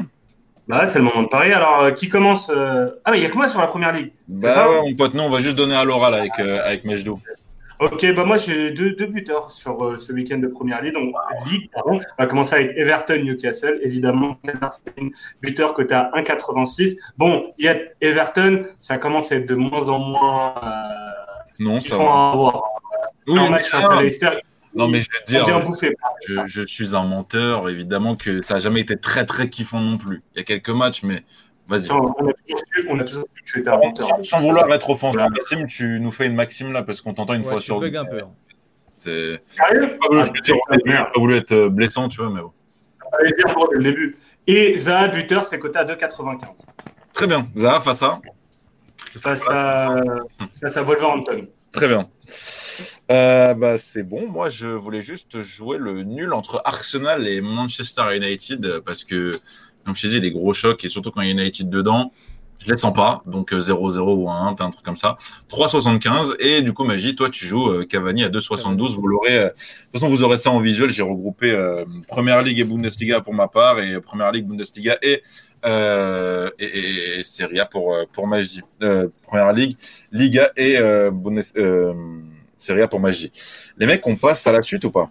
Bah, 0.68 0.86
c'est 0.86 1.00
le 1.00 1.04
moment 1.04 1.24
de 1.24 1.28
parier. 1.28 1.52
Alors, 1.52 1.80
euh, 1.80 1.90
qui 1.90 2.08
commence 2.08 2.50
euh... 2.54 2.86
Ah, 3.04 3.10
mais 3.10 3.18
il 3.18 3.22
y 3.22 3.26
a 3.26 3.30
que 3.30 3.36
moi 3.36 3.48
sur 3.48 3.60
la 3.60 3.66
première 3.66 3.92
ligue. 3.92 4.12
Bah, 4.28 4.48
ça? 4.48 4.70
ouais, 4.70 4.80
mon 4.80 4.94
pote, 4.94 5.12
nous, 5.12 5.22
on 5.22 5.28
va 5.28 5.40
juste 5.40 5.56
donner 5.56 5.74
à 5.74 5.84
l'oral 5.84 6.14
avec, 6.14 6.38
euh, 6.38 6.60
avec 6.64 6.84
Mejdo. 6.84 7.18
Ok, 7.82 8.14
bah 8.14 8.24
moi 8.24 8.36
j'ai 8.36 8.70
deux, 8.70 8.92
deux, 8.92 9.06
buteurs 9.06 9.50
sur 9.50 9.84
euh, 9.84 9.96
ce 9.96 10.12
week-end 10.12 10.38
de 10.38 10.46
première 10.46 10.80
ligue. 10.82 10.94
Donc, 10.94 11.12
ligue, 11.50 11.68
pardon. 11.72 11.98
On 12.16 12.22
va 12.22 12.26
commencer 12.28 12.54
avec 12.54 12.76
Everton 12.76 13.18
Newcastle. 13.24 13.80
Évidemment, 13.82 14.38
buteur 15.42 15.74
côté 15.74 15.92
à 15.94 16.12
1,86. 16.14 16.96
Bon, 17.18 17.52
il 17.58 17.64
y 17.64 17.68
a 17.68 17.76
Everton, 18.00 18.66
ça 18.78 18.98
commence 18.98 19.32
à 19.32 19.36
être 19.36 19.48
de 19.48 19.56
moins 19.56 19.88
en 19.88 19.98
moins. 19.98 20.54
Euh, 20.62 20.68
non, 21.58 21.78
ça 21.80 21.96
va. 21.96 22.04
Avoir. 22.04 22.62
Oui, 23.26 23.40
un 23.40 23.50
match 23.50 23.68
face 23.68 23.90
à 23.90 24.00
Leicester. 24.00 24.30
Non, 24.76 24.86
mais 24.86 25.02
je 25.02 25.08
te 25.08 25.28
dire, 25.28 25.44
je, 26.28 26.40
je, 26.46 26.62
suis 26.62 26.94
un 26.94 27.04
menteur. 27.04 27.68
Évidemment 27.68 28.14
que 28.14 28.42
ça 28.42 28.54
n'a 28.54 28.60
jamais 28.60 28.80
été 28.80 28.96
très 28.96 29.26
très 29.26 29.48
kiffant 29.48 29.80
non 29.80 29.96
plus. 29.96 30.22
Il 30.34 30.38
y 30.38 30.40
a 30.40 30.44
quelques 30.44 30.70
matchs, 30.70 31.02
mais 31.02 31.24
Vas-y. 31.72 31.90
On, 31.90 32.06
a 32.06 32.12
toujours, 32.12 32.90
on 32.90 32.98
a 32.98 33.04
toujours 33.04 33.24
su 33.34 33.42
que 33.42 33.50
tu 33.50 33.60
étais 33.60 33.70
un 33.70 33.78
menteur. 33.78 34.06
Sans, 34.08 34.22
sans 34.24 34.40
vouloir 34.40 34.70
être 34.74 34.90
offensif, 34.90 35.14
voilà. 35.14 35.30
Maxime, 35.30 35.66
tu 35.66 36.00
nous 36.00 36.10
fais 36.12 36.26
une 36.26 36.34
Maxime 36.34 36.70
là 36.70 36.82
parce 36.82 37.00
qu'on 37.00 37.14
t'entend 37.14 37.32
une 37.32 37.42
ouais, 37.42 37.48
fois 37.48 37.60
sur 37.62 37.80
deux. 37.80 37.94
un 37.96 38.04
peu. 38.04 38.20
C'est. 38.94 39.40
Sérieux 39.48 39.96
pas, 39.98 40.08
voulu, 40.08 40.20
ah, 40.20 40.76
pas, 40.84 41.04
pas 41.04 41.20
voulu 41.20 41.36
être 41.36 41.68
blessant, 41.68 42.10
tu 42.10 42.20
vois, 42.20 42.30
mais 42.30 42.42
bon. 42.42 42.52
Allez 43.18 43.32
dire 43.32 43.54
pour 43.54 43.72
le 43.72 43.82
début. 43.82 44.16
Et 44.46 44.76
Zaha, 44.76 45.08
buteur, 45.08 45.44
c'est 45.44 45.58
coté 45.58 45.78
à 45.78 45.84
2,95. 45.84 46.64
Très 47.14 47.26
bien. 47.26 47.46
Zaha 47.56 47.80
face 47.80 48.02
à 48.02 48.20
Face 49.16 49.50
à, 49.50 49.94
face 50.60 50.76
à 50.76 50.82
Wolverhampton. 50.82 51.46
Très 51.72 51.88
bien. 51.88 52.08
Euh, 53.10 53.54
bah, 53.54 53.78
c'est 53.78 54.02
bon. 54.02 54.28
Moi, 54.28 54.50
je 54.50 54.66
voulais 54.66 55.02
juste 55.02 55.40
jouer 55.40 55.78
le 55.78 56.02
nul 56.02 56.32
entre 56.32 56.62
Arsenal 56.64 57.26
et 57.26 57.40
Manchester 57.40 58.16
United 58.16 58.80
parce 58.84 59.04
que 59.04 59.32
comme 59.84 59.94
je 59.96 60.02
t'ai 60.02 60.08
dit, 60.08 60.20
les 60.20 60.32
gros 60.32 60.52
chocs, 60.52 60.84
et 60.84 60.88
surtout 60.88 61.10
quand 61.10 61.20
il 61.22 61.28
y 61.28 61.30
a 61.30 61.32
United 61.32 61.68
dedans, 61.68 62.12
je 62.64 62.70
les 62.70 62.76
sens 62.76 62.92
pas. 62.92 63.22
Donc 63.26 63.52
0-0 63.52 63.98
ou 63.98 64.30
1, 64.30 64.54
t'as 64.54 64.64
un 64.64 64.70
truc 64.70 64.84
comme 64.84 64.96
ça. 64.96 65.16
3,75. 65.50 66.36
Et 66.38 66.62
du 66.62 66.72
coup, 66.72 66.84
Magie, 66.84 67.14
toi, 67.14 67.28
tu 67.28 67.46
joues 67.46 67.68
euh, 67.70 67.84
Cavani 67.84 68.24
à 68.24 68.28
2,72. 68.28 68.94
Vous 68.94 69.06
l'aurez. 69.06 69.36
Euh... 69.36 69.44
De 69.46 69.50
toute 69.50 69.92
façon, 69.92 70.08
vous 70.08 70.22
aurez 70.22 70.36
ça 70.36 70.50
en 70.50 70.58
visuel. 70.58 70.90
J'ai 70.90 71.02
regroupé 71.02 71.50
euh, 71.50 71.84
Première 72.06 72.42
Ligue 72.42 72.60
et 72.60 72.64
Bundesliga 72.64 73.20
pour 73.20 73.34
ma 73.34 73.48
part, 73.48 73.80
et 73.80 74.00
Première 74.00 74.30
Ligue, 74.32 74.46
Bundesliga 74.46 74.98
et, 75.02 75.22
euh, 75.64 76.50
et, 76.58 76.64
et, 76.64 77.20
et, 77.20 77.24
Serie 77.24 77.60
A 77.60 77.66
pour, 77.66 77.96
pour 78.12 78.26
Magie. 78.26 78.62
Première 79.22 79.52
Ligue, 79.52 79.76
Liga 80.10 80.50
et 80.56 80.78
Bundes, 81.10 81.42
Serie 82.58 82.82
A 82.82 82.88
pour 82.88 83.00
Magie. 83.00 83.32
Les 83.76 83.86
mecs, 83.86 84.06
on 84.06 84.16
passe 84.16 84.46
à 84.46 84.52
la 84.52 84.62
suite 84.62 84.84
ou 84.84 84.90
pas? 84.90 85.10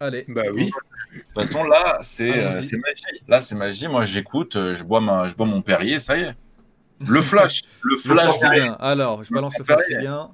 Allez. 0.00 0.24
Bah 0.28 0.42
oui. 0.52 0.70
De 1.12 1.18
toute 1.18 1.32
façon, 1.34 1.64
là, 1.64 1.98
c'est 2.00 2.30
euh, 2.30 2.50
magie. 2.52 3.22
Là, 3.28 3.40
c'est 3.40 3.54
magie. 3.54 3.88
Moi, 3.88 4.04
j'écoute, 4.04 4.54
je 4.54 4.82
bois 4.82 5.00
ma, 5.00 5.28
je 5.28 5.34
bois 5.34 5.46
mon 5.46 5.62
Perrier, 5.62 6.00
ça 6.00 6.16
y 6.16 6.22
est. 6.22 6.34
Le 7.06 7.22
flash, 7.22 7.62
le 7.82 7.96
flash. 7.96 8.38
bien. 8.40 8.76
Alors, 8.80 9.24
je 9.24 9.32
balance 9.32 9.58
le 9.58 9.64
flash 9.64 9.82
bien. 9.88 10.30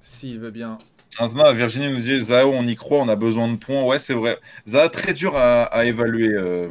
S'il 0.00 0.38
veut 0.38 0.50
bien. 0.50 0.78
Maintenant, 1.18 1.52
Virginie 1.52 1.90
nous 1.90 2.00
dit 2.00 2.20
Zao, 2.20 2.50
on 2.50 2.66
y 2.66 2.76
croit, 2.76 2.98
on 2.98 3.08
a 3.08 3.16
besoin 3.16 3.48
de 3.48 3.56
points. 3.56 3.82
Ouais, 3.82 3.98
c'est 3.98 4.14
vrai. 4.14 4.38
Zao, 4.66 4.88
très 4.88 5.12
dur 5.12 5.36
à, 5.36 5.84
évaluer 5.84 6.28
euh, 6.28 6.68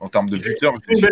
en 0.00 0.08
termes 0.08 0.30
de 0.30 0.36
buteur. 0.36 0.72
Il 0.88 0.98
fait 0.98 1.06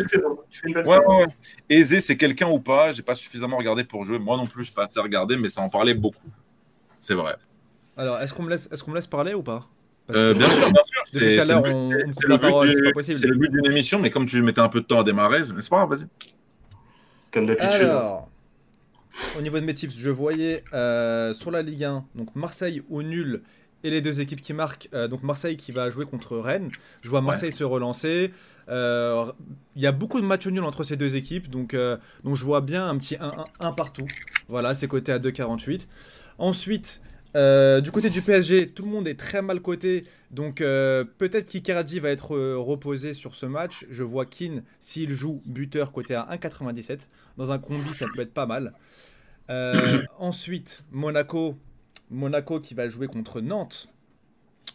une 0.65 0.73
belle 0.75 0.89
saison. 0.89 1.09
ouais, 1.19 1.27
Aisé, 1.69 2.01
c'est 2.01 2.17
quelqu'un 2.17 2.49
ou 2.49 2.59
pas? 2.59 2.93
J'ai 2.93 3.03
pas 3.03 3.15
suffisamment 3.15 3.59
regardé 3.59 3.85
pour 3.85 4.05
jouer. 4.05 4.19
Moi 4.19 4.37
non 4.37 4.47
plus, 4.47 4.65
je 4.65 4.73
pas 4.73 4.85
assez 4.85 5.01
regardé, 5.01 5.37
mais 5.37 5.49
ça 5.49 5.61
en 5.61 5.69
parlait 5.69 5.95
beaucoup. 5.95 6.31
C'est 6.99 7.15
vrai. 7.15 7.37
Alors, 7.97 8.21
est-ce 8.21 8.33
qu'on 8.33 8.43
me, 8.43 8.51
laisse, 8.51 8.69
est 8.73 8.83
qu'on 8.83 8.91
me 8.91 8.97
laisse 8.97 9.07
parler 9.07 9.35
ou 9.35 9.43
pas? 9.43 9.69
Euh, 10.15 10.35
bien 10.35 10.49
sûr, 10.49 10.71
bien 10.71 10.83
sûr. 10.85 11.03
C'est 11.13 11.47
le, 13.27 13.35
but 13.37 13.51
d'une 13.51 13.67
émission, 13.67 13.99
mais 13.99 14.11
comme 14.11 14.27
tu 14.27 14.41
mettais 14.43 14.61
un 14.61 14.69
peu 14.69 14.81
de 14.81 14.87
temps 14.87 15.01
à 15.01 15.05
démarrer, 15.05 15.45
c'est 15.45 15.71
pas 15.71 15.85
grave, 15.85 15.91
vas-y. 15.91 16.07
Comme 17.33 17.47
d'habitude. 17.47 17.83
Alors, 17.83 18.29
au 19.39 19.43
niveau 19.43 19.59
de 19.61 19.65
mes 19.65 19.75
tips, 19.75 19.97
je 19.97 20.11
voyais 20.11 20.65
euh, 20.73 21.35
sur 21.35 21.51
la 21.51 21.63
Ligue 21.63 21.85
1, 21.85 22.05
donc 22.15 22.35
Marseille 22.35 22.83
au 22.91 23.03
nul 23.03 23.43
et 23.83 23.91
les 23.91 24.01
deux 24.01 24.21
équipes 24.21 24.41
qui 24.41 24.53
marquent. 24.53 24.89
Euh, 24.95 25.09
donc 25.09 25.23
Marseille 25.23 25.57
qui 25.57 25.73
va 25.73 25.91
jouer 25.91 26.05
contre 26.05 26.37
Rennes. 26.37 26.71
Je 27.03 27.09
vois 27.09 27.23
Marseille 27.23 27.53
se 27.53 27.65
relancer. 27.65 28.33
Il 28.69 29.33
y 29.83 29.87
a 29.87 29.93
beaucoup 29.93 30.21
de 30.21 30.27
matchs 30.27 30.47
nuls 30.47 30.65
entre 30.65 30.83
ces 30.83 30.97
deux 30.97 31.17
équipes, 31.17 31.49
donc, 31.49 31.77
donc 32.25 32.37
je 32.37 32.45
vois 32.45 32.61
bien 32.61 32.87
un 32.87 32.97
petit 32.99 33.17
1-1 33.17 33.75
partout. 33.75 34.07
Voilà, 34.49 34.75
c'est 34.75 34.89
coté 34.89 35.13
à 35.13 35.19
2,48. 35.19 35.87
Ensuite, 36.39 37.01
euh, 37.37 37.81
du 37.81 37.91
côté 37.91 38.11
du 38.11 38.23
PSG, 38.23 38.71
tout 38.71 38.85
le 38.85 38.91
monde 38.91 39.07
est 39.07 39.19
très 39.19 39.41
mal 39.41 39.61
coté, 39.61 40.05
donc 40.31 40.61
euh, 40.61 41.05
peut-être 41.19 41.47
qu'Icardi 41.47 42.01
va 42.01 42.11
être 42.11 42.37
euh, 42.37 42.59
reposé 42.59 43.15
sur 43.15 43.35
ce 43.37 43.47
match. 43.47 43.87
Je 43.91 44.03
vois 44.03 44.27
Keane, 44.27 44.65
s'il 44.81 45.11
joue 45.11 45.41
buteur 45.47 45.93
côté 45.93 46.15
à 46.15 46.29
1,97. 46.33 47.09
Dans 47.37 47.53
un 47.53 47.59
combi, 47.59 47.93
ça 47.95 48.07
peut 48.15 48.23
être 48.23 48.35
pas 48.35 48.47
mal. 48.47 48.73
ensuite, 50.19 50.85
Monaco, 50.91 51.57
Monaco 52.11 52.61
qui 52.61 52.75
va 52.75 52.89
jouer 52.89 53.07
contre 53.09 53.41
Nantes. 53.41 53.89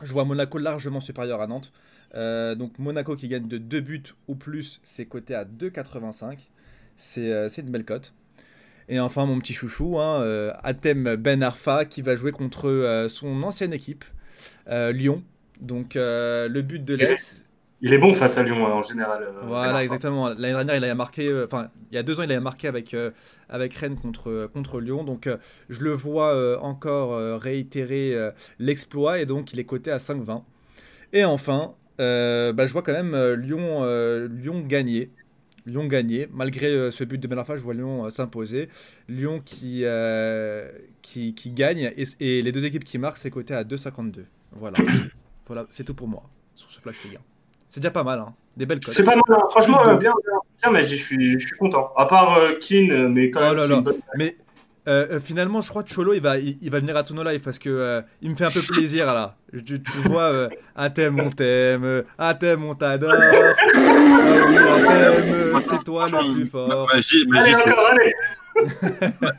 Je 0.02 0.12
vois 0.12 0.26
Monaco 0.26 0.58
largement 0.58 1.00
supérieur 1.00 1.42
à 1.42 1.48
Nantes. 1.48 1.72
donc 2.14 2.78
Monaco 2.80 3.16
qui 3.16 3.28
gagne 3.28 3.48
de 3.48 3.58
2 3.58 3.80
buts 3.80 4.04
ou 4.28 4.36
plus, 4.36 4.82
c'est 4.84 5.06
coté 5.06 5.36
à 5.36 5.46
2,85. 5.46 6.40
C'est 6.98 7.58
une 7.58 7.70
belle 7.70 7.86
cote. 7.86 8.14
Et 8.88 9.00
enfin, 9.00 9.26
mon 9.26 9.40
petit 9.40 9.54
chouchou, 9.54 10.00
hein, 10.00 10.22
euh, 10.22 10.52
Atem 10.64 11.16
Ben 11.16 11.42
Arfa, 11.42 11.86
qui 11.86 12.02
va 12.02 12.16
jouer 12.16 12.32
contre 12.32 12.70
euh, 12.70 13.10
son 13.10 13.42
ancienne 13.44 13.74
équipe, 13.74 14.06
euh, 14.70 14.92
Lyon. 14.92 15.24
Donc, 15.60 15.94
le 15.96 16.62
but 16.62 16.84
de 16.84 16.96
l'ex. 16.96 17.42
Il 17.82 17.94
est 17.94 17.98
bon 17.98 18.14
face 18.14 18.38
à 18.38 18.44
Lyon 18.44 18.66
en 18.66 18.82
général. 18.82 19.28
voilà, 19.44 19.84
exactement. 19.84 20.30
L'année 20.30 20.54
dernière, 20.54 20.76
il 20.76 20.86
a 20.86 20.96
marqué, 20.96 21.44
enfin, 21.46 21.70
il 21.92 21.96
y 21.96 21.98
a 21.98 22.04
deux 22.04 22.20
ans, 22.20 22.24
il 22.24 22.32
a 22.32 22.40
marqué 22.40 22.68
avec, 22.68 22.96
avec 23.50 23.74
Rennes 23.76 23.96
contre, 23.96 24.50
contre 24.54 24.80
Lyon. 24.80 25.04
Donc, 25.04 25.30
je 25.70 25.84
le 25.84 25.92
vois 25.92 26.62
encore 26.62 27.40
réitérer 27.40 28.32
l'exploit 28.60 29.20
et 29.20 29.26
donc 29.26 29.54
il 29.54 29.60
est 29.60 29.66
coté 29.66 29.92
à 29.92 29.98
5-20. 29.98 30.44
Et 31.14 31.26
enfin, 31.26 31.76
bah, 31.98 32.66
je 32.66 32.72
vois 32.72 32.82
quand 32.82 32.94
même 32.94 33.16
Lyon, 33.34 33.86
Lyon 34.28 34.62
gagner. 34.62 35.12
Lyon 35.66 35.86
gagné. 35.86 36.28
Malgré 36.32 36.68
euh, 36.68 36.92
ce 36.92 37.04
but 37.04 37.18
de 37.18 37.28
Benarfa, 37.28 37.56
je 37.56 37.62
vois 37.62 37.74
Lyon 37.74 38.06
euh, 38.06 38.10
s'imposer. 38.10 38.70
Lyon 39.10 39.42
qui, 39.44 39.82
euh, 39.84 40.70
qui, 41.02 41.34
qui, 41.34 41.50
gagne 41.50 41.92
et, 42.20 42.42
les 42.42 42.52
deux 42.52 42.66
équipes 42.66 42.84
qui 42.84 42.98
marquent, 42.98 43.18
c'est 43.18 43.32
coté 43.32 43.54
à 43.54 43.64
2,52. 43.64 44.26
Voilà. 44.52 44.78
voilà 45.48 45.66
c'est 45.70 45.84
tout 45.84 45.94
pour 45.96 46.08
moi 46.08 46.24
sur 46.56 46.72
ce 46.72 46.80
Flash 46.80 47.04
Ligue 47.04 47.20
C'est 47.70 47.80
déjà 47.80 47.92
pas 47.92 48.04
mal, 48.04 48.20
hein. 48.20 48.34
Des 48.56 48.66
belles 48.66 48.80
cotes. 48.80 48.94
C'est 48.94 49.04
pas 49.04 49.16
mal, 49.16 49.24
hein. 49.30 49.48
franchement, 49.50 49.84
bien, 49.98 50.14
bien, 50.62 50.72
mais 50.72 50.84
je 50.84 50.96
suis, 50.96 51.40
je 51.40 51.46
suis 51.46 51.58
content. 51.58 51.92
À 51.98 52.06
part 52.06 52.40
Keane, 52.62 53.10
mais 53.10 53.30
quand 53.30 53.52
oh 53.52 53.68
même. 53.68 53.84
Mais 54.18 54.38
euh, 54.88 55.08
euh, 55.14 55.20
finalement, 55.20 55.62
je 55.62 55.70
crois 55.70 55.82
que 55.84 55.92
Cholo 55.92 56.14
il 56.14 56.22
va, 56.22 56.38
il, 56.38 56.70
va 56.70 56.80
venir 56.80 56.96
à 56.96 57.02
ton 57.04 57.16
live 57.24 57.42
parce 57.42 57.58
que 57.58 57.70
euh, 57.70 58.02
il 58.22 58.30
me 58.30 58.36
fait 58.36 58.46
un 58.46 58.52
peu 58.52 58.62
plaisir 58.68 59.08
là. 59.08 59.36
Tu, 59.66 59.82
tu 59.82 59.98
vois, 60.06 60.24
euh, 60.24 60.50
un 60.76 60.92
thème, 60.92 61.20
on 61.20 61.32
t'aime, 61.32 62.04
un 62.20 62.34
thème, 62.36 62.66
on 62.66 62.76
t'adore. 62.76 63.14
c'est 65.70 65.84
toi 65.84 66.06
le 66.08 66.34
plus 66.34 66.48
fort. 66.48 66.88
Magie, 66.94 67.26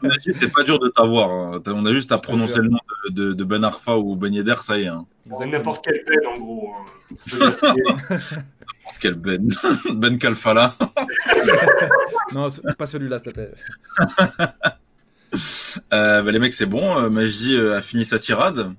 magie, 0.02 0.32
c'est 0.36 0.52
pas 0.52 0.64
dur 0.64 0.80
de 0.80 0.88
t'avoir. 0.88 1.30
Hein. 1.30 1.62
On 1.66 1.86
a 1.86 1.92
juste 1.92 2.10
à 2.12 2.18
prononcer 2.18 2.60
le 2.60 2.68
nom 2.68 2.78
de, 3.10 3.32
de, 3.32 3.44
Ben 3.44 3.62
Arfa 3.62 3.96
ou 3.96 4.16
Ben 4.16 4.34
Yedder, 4.34 4.56
ça 4.62 4.76
y 4.78 4.82
est. 4.82 4.88
Hein. 4.88 5.06
N'importe 5.46 5.84
quel 5.84 6.02
Ben 6.06 6.18
en 6.26 6.38
gros. 6.38 6.72
Hein. 6.74 6.84
N'importe 7.38 8.98
quel 9.00 9.14
Ben. 9.14 9.48
ben 9.94 10.18
Kalfala. 10.18 10.74
non, 12.32 12.48
pas 12.76 12.86
celui-là, 12.86 13.18
s'il 13.18 13.32
te 13.32 13.34
plaît. 13.34 13.52
Euh, 15.92 16.22
bah, 16.22 16.30
les 16.30 16.38
mecs, 16.38 16.54
c'est 16.54 16.66
bon. 16.66 16.96
Euh, 16.96 17.10
Majdi 17.10 17.54
euh, 17.54 17.76
a 17.76 17.82
fini 17.82 18.04
sa 18.04 18.18
tirade. 18.18 18.72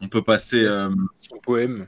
On 0.00 0.08
peut 0.08 0.22
passer. 0.22 0.66
Son 0.68 1.38
poème. 1.42 1.86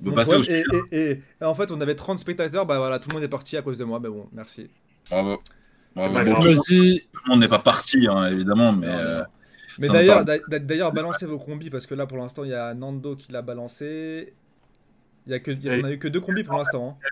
On 0.00 0.04
peut 0.10 0.14
passer 0.14 0.36
au 0.36 0.42
et, 0.42 0.64
et, 0.92 1.10
et, 1.40 1.44
en 1.44 1.54
fait, 1.54 1.70
on 1.70 1.80
avait 1.80 1.94
30 1.94 2.18
spectateurs. 2.18 2.66
Bah 2.66 2.78
voilà, 2.78 2.98
tout 2.98 3.08
le 3.08 3.14
monde 3.14 3.24
est 3.24 3.28
parti 3.28 3.56
à 3.56 3.62
cause 3.62 3.78
de 3.78 3.84
moi. 3.84 3.98
Mais 3.98 4.08
bon, 4.08 4.28
merci. 4.32 4.68
Bravo. 5.10 5.40
Bravo. 5.94 6.14
tout 6.14 6.42
le 6.42 7.28
monde 7.28 7.40
n'est 7.40 7.48
pas 7.48 7.58
parti, 7.58 8.06
hein, 8.08 8.26
évidemment, 8.30 8.72
mais. 8.72 8.94
mais 9.78 9.88
d'ailleurs, 9.88 10.24
d'ailleurs, 10.24 10.92
balancez 10.92 11.26
vos 11.26 11.38
combis 11.38 11.70
parce 11.70 11.86
que 11.86 11.94
là, 11.94 12.06
pour 12.06 12.18
l'instant, 12.18 12.44
il 12.44 12.50
y 12.50 12.54
a 12.54 12.74
Nando 12.74 13.16
qui 13.16 13.32
l'a 13.32 13.42
balancé. 13.42 14.34
Il 15.26 15.32
y 15.32 15.34
a 15.34 15.40
que, 15.40 15.50
on 15.50 15.84
a 15.84 15.92
eu 15.92 15.98
que 15.98 16.08
deux 16.08 16.20
combis 16.20 16.44
pour 16.44 16.56
l'instant. 16.56 16.96
Hein. 17.02 17.08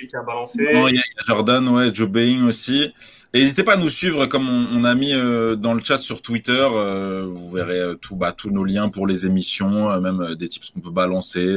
Il 0.00 0.04
y 0.04 0.16
a 0.16 0.90
il 0.90 0.96
y 0.96 0.98
a 0.98 1.02
Jordan, 1.26 1.68
ouais, 1.68 1.94
Joe 1.94 2.08
Bain 2.08 2.46
aussi. 2.46 2.92
Et 3.32 3.40
n'hésitez 3.40 3.64
pas 3.64 3.74
à 3.74 3.76
nous 3.76 3.88
suivre 3.88 4.26
comme 4.26 4.48
on, 4.48 4.84
a 4.84 4.94
mis 4.94 5.12
euh, 5.12 5.56
dans 5.56 5.74
le 5.74 5.82
chat 5.82 5.98
sur 5.98 6.22
Twitter. 6.22 6.52
Euh, 6.52 7.26
vous 7.28 7.50
verrez 7.50 7.78
euh, 7.78 7.94
tout, 7.94 8.16
bah, 8.16 8.32
tous 8.32 8.50
nos 8.50 8.64
liens 8.64 8.88
pour 8.88 9.06
les 9.06 9.26
émissions, 9.26 10.00
même 10.00 10.34
des 10.36 10.48
tips 10.48 10.70
qu'on 10.70 10.80
peut 10.80 10.90
balancer 10.90 11.56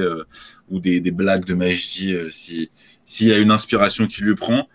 ou 0.69 0.80
des, 0.80 1.00
des, 1.00 1.12
blagues 1.12 1.45
de 1.45 1.74
si 1.74 2.69
s'il 3.06 3.28
y 3.28 3.32
a 3.32 3.38
une 3.38 3.52
inspiration 3.52 4.08
qui 4.08 4.22
lui 4.22 4.36
prend. 4.36 4.67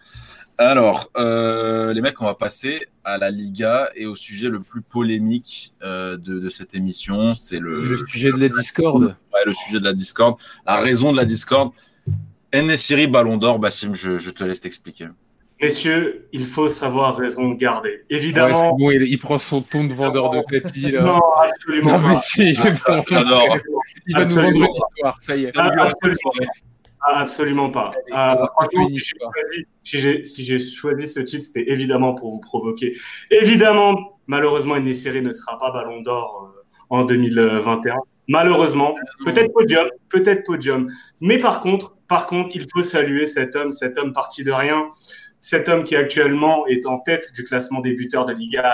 Alors, 0.59 1.11
les 1.17 2.01
mecs, 2.01 2.21
on 2.21 2.27
va 2.27 2.35
passer 2.35 2.87
à 3.05 3.19
la 3.19 3.31
Liga 3.31 3.91
et 3.95 4.07
au 4.07 4.17
sujet 4.17 4.49
le 4.49 4.61
plus 4.61 4.83
polémique 4.83 5.75
de, 5.83 6.17
de, 6.17 6.49
cette 6.49 6.75
émission. 6.75 7.35
C'est 7.35 7.59
le, 7.59 7.83
le 7.83 7.97
sujet 7.97 8.33
de 8.33 8.39
la 8.39 8.49
Discord. 8.49 9.03
Ouais, 9.03 9.41
le 9.47 9.53
sujet 9.53 9.81
de 9.81 9.85
la 9.85 9.93
Discord. 9.93 10.39
La 10.67 10.77
raison 10.77 11.13
de 11.13 11.17
la 11.17 11.25
Discord. 11.25 11.73
Nesiri 12.63 13.07
Ballon 13.07 13.37
d'Or, 13.37 13.59
Bassim, 13.59 13.95
je, 13.95 14.19
je 14.19 14.31
te 14.31 14.45
laisse 14.45 14.61
t'expliquer. 14.61 15.09
Messieurs, 15.61 16.29
il 16.33 16.45
faut 16.45 16.69
savoir 16.69 17.17
raison 17.17 17.51
garder. 17.53 18.03
Évidemment. 18.11 18.77
bon, 18.77 18.91
il, 18.91 19.19
prend 19.19 19.39
son 19.39 19.63
ton 19.63 19.85
de 19.85 19.93
vendeur 19.93 20.31
de 20.31 20.41
tapis. 20.41 20.91
Là. 20.91 21.03
Non, 21.03 21.21
absolument 21.43 22.01
pas. 22.01 22.15
si, 22.15 22.53
bon, 22.53 23.03
il 24.07 24.17
va 24.17 24.25
nous 24.25 24.35
vendre 24.35 24.49
une 24.49 24.75
histoire, 24.75 25.17
ça 25.21 25.37
y 25.37 25.45
est. 25.45 25.57
Absolument, 25.57 25.89
pas. 27.71 27.93
si 29.83 29.99
j'ai 29.99 30.59
choisi, 30.61 31.09
ce 31.09 31.21
titre, 31.21 31.45
c'était 31.45 31.71
évidemment 31.71 32.15
pour 32.15 32.31
vous 32.31 32.41
provoquer. 32.41 32.97
Évidemment, 33.31 34.19
malheureusement, 34.27 34.79
Nesiri 34.79 35.23
ne 35.23 35.33
sera 35.33 35.59
pas 35.59 35.71
Ballon 35.71 36.01
d'Or 36.01 36.51
euh, 36.55 36.63
en 36.91 37.05
2021. 37.05 37.97
Malheureusement, 38.29 38.95
peut-être 39.25 39.53
podium, 39.53 39.89
peut-être 40.09 40.45
podium. 40.45 40.89
Mais 41.21 41.39
par 41.39 41.61
contre, 41.61 41.95
par 42.09 42.27
contre, 42.27 42.57
il 42.57 42.67
faut 42.73 42.83
saluer 42.83 43.27
cet 43.27 43.55
homme, 43.55 43.71
cet 43.71 43.99
homme 43.99 44.13
parti 44.13 44.45
de 44.45 44.53
rien, 44.53 44.89
cet 45.41 45.69
homme 45.69 45.85
qui 45.85 45.95
actuellement 45.95 46.67
est 46.67 46.87
en 46.87 46.99
tête 46.99 47.33
du 47.35 47.45
classement 47.45 47.81
des 47.81 47.93
buteurs 47.93 48.25
de 48.25 48.33
Liga 48.33 48.73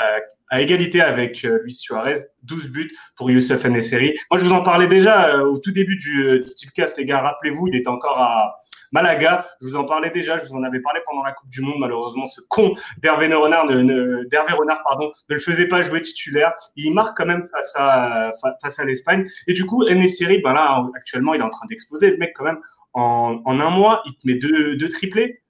à, 0.51 0.61
égalité 0.61 1.01
avec 1.01 1.45
euh, 1.45 1.61
Luis 1.63 1.75
Suarez, 1.75 2.17
12 2.43 2.71
buts 2.71 2.93
pour 3.17 3.31
Youssef 3.31 3.65
Nesseri. 3.65 4.15
Moi, 4.31 4.39
je 4.39 4.45
vous 4.45 4.53
en 4.53 4.63
parlais 4.63 4.87
déjà 4.87 5.29
euh, 5.29 5.45
au 5.45 5.59
tout 5.59 5.73
début 5.73 5.97
du, 5.97 6.25
euh, 6.25 6.41
du 6.41 6.55
Tipcast, 6.55 6.99
les 6.99 7.05
gars. 7.05 7.21
Rappelez-vous, 7.21 7.69
il 7.69 7.77
était 7.77 7.89
encore 7.89 8.19
à, 8.19 8.59
Malaga, 8.93 9.47
je 9.61 9.67
vous 9.67 9.77
en 9.77 9.85
parlais 9.85 10.11
déjà, 10.11 10.37
je 10.37 10.47
vous 10.47 10.57
en 10.57 10.65
avais 10.65 10.81
parlé 10.81 11.01
pendant 11.07 11.23
la 11.23 11.33
Coupe 11.33 11.49
du 11.49 11.61
Monde. 11.61 11.77
Malheureusement, 11.79 12.25
ce 12.25 12.41
con 12.49 12.73
d'Hervé 12.99 13.33
Renard 13.33 13.67
ne, 13.67 14.25
Renard, 14.57 14.83
pardon, 14.83 15.13
ne 15.29 15.35
le 15.35 15.41
faisait 15.41 15.69
pas 15.69 15.83
jouer 15.83 16.01
titulaire. 16.01 16.53
Il 16.75 16.93
marque 16.93 17.17
quand 17.17 17.27
même 17.27 17.47
face 17.53 17.73
à, 17.77 18.33
face 18.61 18.81
à 18.81 18.85
l'Espagne. 18.85 19.27
Et 19.47 19.53
du 19.53 19.65
coup, 19.65 19.85
Nesiri, 19.85 20.39
ben 20.39 20.55
là, 20.55 20.85
actuellement, 20.97 21.35
il 21.35 21.41
est 21.41 21.45
en 21.45 21.51
train 21.51 21.67
d'exploser. 21.69 22.11
Le 22.11 22.17
mec, 22.17 22.33
quand 22.35 22.45
même, 22.45 22.59
en, 22.93 23.41
en 23.45 23.61
un 23.61 23.71
mois, 23.71 24.03
il 24.07 24.17
te 24.17 24.27
met 24.27 24.35
deux, 24.35 24.77
deux 24.77 24.89
triplés. 24.89 25.43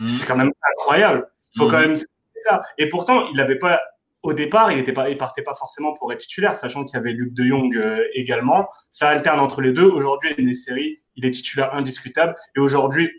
Mmh. 0.00 0.08
C'est 0.08 0.26
quand 0.26 0.36
même 0.36 0.50
incroyable. 0.72 1.28
Il 1.54 1.58
faut 1.58 1.68
mmh. 1.68 1.70
quand 1.70 1.80
même 1.80 1.96
ça. 1.96 2.62
Et 2.78 2.88
pourtant, 2.88 3.28
il 3.28 3.36
n'avait 3.36 3.58
pas 3.58 3.80
au 4.22 4.34
départ, 4.34 4.70
il 4.70 4.78
était 4.78 4.92
pas, 4.92 5.08
il 5.08 5.16
partait 5.16 5.42
pas 5.42 5.54
forcément 5.54 5.94
pour 5.94 6.12
être 6.12 6.20
titulaire, 6.20 6.54
sachant 6.54 6.84
qu'il 6.84 6.94
y 6.94 6.98
avait 6.98 7.12
Luc 7.12 7.32
De 7.32 7.44
Jong 7.44 7.74
euh, 7.76 8.04
également. 8.14 8.68
Ça 8.90 9.08
alterne 9.08 9.40
entre 9.40 9.62
les 9.62 9.72
deux. 9.72 9.86
Aujourd'hui, 9.86 10.34
il 10.36 11.24
est 11.24 11.30
titulaire 11.30 11.74
indiscutable. 11.74 12.34
Et 12.56 12.60
aujourd'hui, 12.60 13.10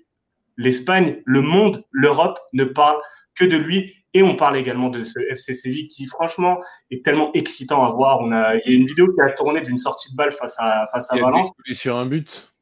l'Espagne, 0.57 1.21
le 1.25 1.41
monde, 1.41 1.83
l'Europe 1.91 2.39
ne 2.53 2.65
parle 2.65 3.01
que 3.35 3.45
de 3.45 3.57
lui. 3.57 3.95
Et 4.13 4.23
on 4.23 4.35
parle 4.35 4.57
également 4.57 4.89
de 4.89 5.03
ce 5.03 5.19
FC 5.29 5.53
Séville 5.53 5.87
qui, 5.87 6.05
franchement, 6.05 6.59
est 6.91 7.03
tellement 7.03 7.31
excitant 7.33 7.85
à 7.85 7.91
voir. 7.91 8.19
On 8.19 8.31
a, 8.31 8.55
il 8.57 8.71
y 8.71 8.75
a 8.75 8.77
une 8.77 8.85
vidéo 8.85 9.07
qui 9.13 9.21
a 9.21 9.31
tourné 9.31 9.61
d'une 9.61 9.77
sortie 9.77 10.11
de 10.11 10.17
balle 10.17 10.33
face 10.33 10.57
à, 10.59 10.85
face 10.91 11.11
à 11.11 11.15
Valence. 11.15 11.49
Il 11.65 11.71
est 11.71 11.75
sur 11.75 11.95
un 11.95 12.05
but. 12.05 12.53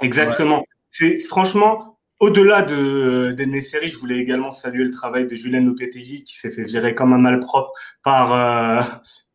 Exactement. 0.00 0.64
C'est 0.88 1.18
franchement, 1.18 1.89
au-delà 2.20 2.62
de 2.62 3.34
séries, 3.60 3.88
je 3.88 3.98
voulais 3.98 4.18
également 4.18 4.52
saluer 4.52 4.84
le 4.84 4.90
travail 4.90 5.26
de 5.26 5.34
Julien 5.34 5.60
Lopetegui 5.60 6.24
qui 6.24 6.36
s'est 6.36 6.50
fait 6.50 6.64
virer 6.64 6.94
comme 6.94 7.12
un 7.12 7.18
malpropre 7.18 7.72
par 8.02 8.32
euh, 8.32 8.82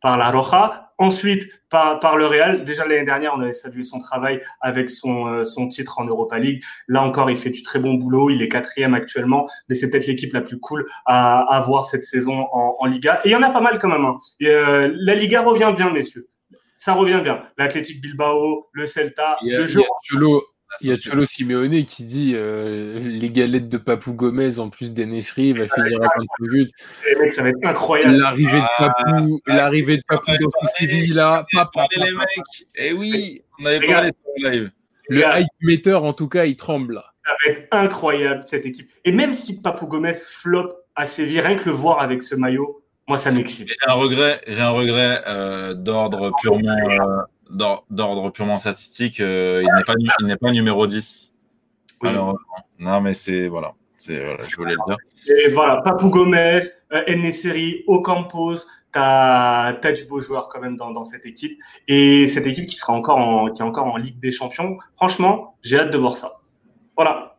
par 0.01 0.17
la 0.17 0.31
Roja. 0.31 0.81
Ensuite, 0.97 1.49
par, 1.69 1.99
par 1.99 2.15
le 2.15 2.25
Real. 2.25 2.63
Déjà 2.63 2.87
l'année 2.87 3.03
dernière, 3.03 3.33
on 3.35 3.41
avait 3.41 3.51
salué 3.51 3.83
son 3.83 3.99
travail 3.99 4.39
avec 4.61 4.89
son 4.89 5.27
euh, 5.27 5.43
son 5.43 5.67
titre 5.67 5.99
en 5.99 6.05
Europa 6.05 6.39
League. 6.39 6.63
Là 6.87 7.01
encore, 7.01 7.29
il 7.29 7.35
fait 7.35 7.49
du 7.49 7.63
très 7.63 7.79
bon 7.79 7.95
boulot. 7.95 8.29
Il 8.29 8.41
est 8.41 8.47
quatrième 8.47 8.93
actuellement, 8.93 9.45
mais 9.67 9.75
c'est 9.75 9.89
peut-être 9.89 10.07
l'équipe 10.07 10.31
la 10.31 10.41
plus 10.41 10.59
cool 10.59 10.85
à, 11.05 11.39
avoir 11.53 11.83
cette 11.85 12.05
saison 12.05 12.47
en, 12.51 12.77
en 12.79 12.85
Liga. 12.85 13.19
Et 13.25 13.29
il 13.29 13.31
y 13.31 13.35
en 13.35 13.41
a 13.41 13.49
pas 13.49 13.61
mal 13.61 13.77
quand 13.77 13.89
même. 13.89 14.05
Hein. 14.05 14.17
Euh, 14.43 14.89
la 14.95 15.15
Liga 15.15 15.41
revient 15.41 15.73
bien, 15.75 15.91
messieurs. 15.91 16.29
Ça 16.77 16.93
revient 16.93 17.19
bien. 17.21 17.43
L'Athletic 17.57 18.01
Bilbao, 18.01 18.69
le 18.71 18.85
Celta, 18.85 19.37
le 19.41 19.67
jeu. 19.67 19.81
Il 20.81 20.89
y 20.89 20.91
a 20.91 20.97
Cholo 20.97 21.25
Simeone 21.25 21.85
qui 21.85 22.03
dit 22.03 22.33
euh, 22.35 22.99
les 22.99 23.29
galettes 23.29 23.69
de 23.69 23.77
Papou 23.77 24.13
Gomez 24.13 24.59
en 24.59 24.69
plus 24.69 24.91
d'Enesri 24.91 25.53
va 25.53 25.67
finir 25.67 26.01
à 26.01 26.07
25 26.17 26.49
buts. 26.51 26.67
Ça 27.31 27.43
va 27.43 27.49
être 27.49 27.57
incroyable. 27.63 28.15
L'arrivée 28.15 28.59
de 28.59 28.77
Papou, 28.77 29.41
ah, 29.47 29.55
l'arrivée 29.55 29.97
de 29.97 30.03
Papou 30.07 30.31
dans 30.31 30.49
son 30.49 30.67
Séville 30.77 31.13
là. 31.13 31.45
Papa, 31.51 31.87
les 31.95 32.11
mecs. 32.11 32.67
Eh 32.75 32.93
oui, 32.93 33.41
on 33.59 33.65
avait 33.65 33.85
parlé 33.85 34.09
sur 34.09 34.49
live. 34.49 34.71
Le 35.09 35.21
hype 35.21 35.47
meter 35.61 35.93
en 35.93 36.13
tout 36.13 36.27
cas, 36.27 36.45
il 36.45 36.55
tremble. 36.55 37.01
Ça 37.25 37.33
va 37.45 37.51
être 37.51 37.67
incroyable 37.71 38.43
cette 38.45 38.65
équipe. 38.65 38.89
Et 39.03 39.11
même 39.11 39.33
si 39.33 39.61
Papou 39.61 39.87
Gomez 39.87 40.13
flop 40.13 40.73
à 40.95 41.07
Séville, 41.07 41.39
rien 41.39 41.55
que 41.55 41.69
le 41.69 41.75
voir 41.75 42.01
avec 42.01 42.21
ce 42.21 42.35
maillot, 42.35 42.83
moi 43.07 43.17
ça 43.17 43.31
m'excite. 43.31 43.67
J'ai 43.67 43.89
un 43.89 43.93
regret, 43.93 44.41
j'ai 44.47 44.61
un 44.61 44.69
regret 44.69 45.21
euh, 45.27 45.73
d'ordre 45.73 46.31
purement. 46.41 46.75
Euh, 46.89 47.21
d'ordre 47.49 48.29
purement 48.31 48.59
statistique, 48.59 49.19
euh, 49.19 49.63
il 49.63 49.77
n'est 49.77 49.83
pas, 49.83 49.93
il 50.19 50.25
n'est 50.25 50.37
pas 50.37 50.51
numéro 50.51 50.87
10. 50.87 51.33
Alors, 52.03 52.37
non, 52.79 53.01
mais 53.01 53.13
c'est 53.13 53.47
voilà, 53.47 53.73
c'est 53.97 54.19
voilà, 54.23 54.43
je 54.47 54.55
voulais 54.55 54.73
le 54.73 54.79
dire. 54.87 54.97
Et 55.45 55.49
voilà, 55.51 55.81
Papou 55.81 56.09
Gomez, 56.09 56.59
euh, 56.93 57.01
Eneseri, 57.07 57.83
Ocampos, 57.87 58.67
t'as 58.91 59.77
as 59.81 59.91
du 59.91 60.05
beau 60.05 60.19
joueur 60.19 60.49
quand 60.49 60.61
même 60.61 60.77
dans, 60.77 60.91
dans, 60.91 61.03
cette 61.03 61.25
équipe 61.25 61.57
et 61.87 62.27
cette 62.27 62.47
équipe 62.47 62.67
qui 62.67 62.75
sera 62.75 62.93
encore 62.93 63.17
en, 63.17 63.49
qui 63.51 63.61
est 63.61 63.65
encore 63.65 63.87
en 63.87 63.97
Ligue 63.97 64.19
des 64.19 64.31
Champions. 64.31 64.77
Franchement, 64.95 65.57
j'ai 65.61 65.79
hâte 65.79 65.91
de 65.91 65.97
voir 65.97 66.17
ça. 66.17 66.39
Voilà. 66.95 67.37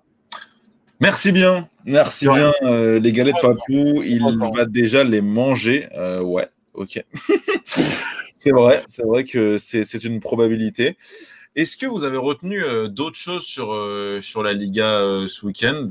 Merci 1.00 1.30
bien, 1.30 1.68
merci 1.84 2.26
bien 2.26 2.52
euh, 2.62 2.98
les 2.98 3.12
galettes 3.12 3.40
Papou. 3.40 4.02
Il 4.02 4.22
va 4.54 4.64
déjà 4.64 5.04
les 5.04 5.20
manger. 5.20 5.88
Euh, 5.94 6.22
ouais, 6.22 6.48
ok. 6.74 7.04
C'est 8.38 8.50
vrai, 8.50 8.84
c'est 8.86 9.04
vrai 9.04 9.24
que 9.24 9.58
c'est 9.58 10.04
une 10.04 10.20
probabilité. 10.20 10.96
Est-ce 11.56 11.78
que 11.78 11.86
vous 11.86 12.04
avez 12.04 12.18
retenu 12.18 12.62
euh, 12.62 12.86
d'autres 12.86 13.16
choses 13.16 13.44
sur, 13.44 13.72
euh, 13.72 14.20
sur 14.22 14.42
la 14.42 14.52
Liga 14.52 15.00
euh, 15.00 15.26
ce 15.26 15.46
week-end? 15.46 15.88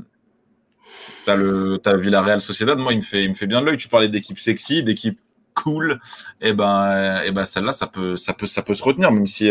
Tu 1.24 1.30
as, 1.30 1.34
as 1.34 1.96
Villarreal 1.96 2.40
Sociedad, 2.40 2.78
moi 2.78 2.92
il 2.92 2.98
me 2.98 3.02
fait, 3.02 3.24
il 3.24 3.30
me 3.30 3.34
fait 3.34 3.48
bien 3.48 3.60
de 3.60 3.66
l'œil. 3.66 3.76
Tu 3.76 3.88
parlais 3.88 4.08
d'équipe 4.08 4.38
sexy, 4.38 4.84
d'équipe 4.84 5.18
cool. 5.54 5.98
Et 6.40 6.50
eh 6.50 6.52
ben, 6.52 7.22
et 7.24 7.28
eh 7.28 7.32
ben 7.32 7.44
celle-là, 7.44 7.72
ça 7.72 7.88
peut, 7.88 8.16
ça, 8.16 8.32
peut, 8.32 8.46
ça 8.46 8.62
peut 8.62 8.74
se 8.74 8.82
retenir, 8.84 9.10
même 9.10 9.26
si 9.26 9.50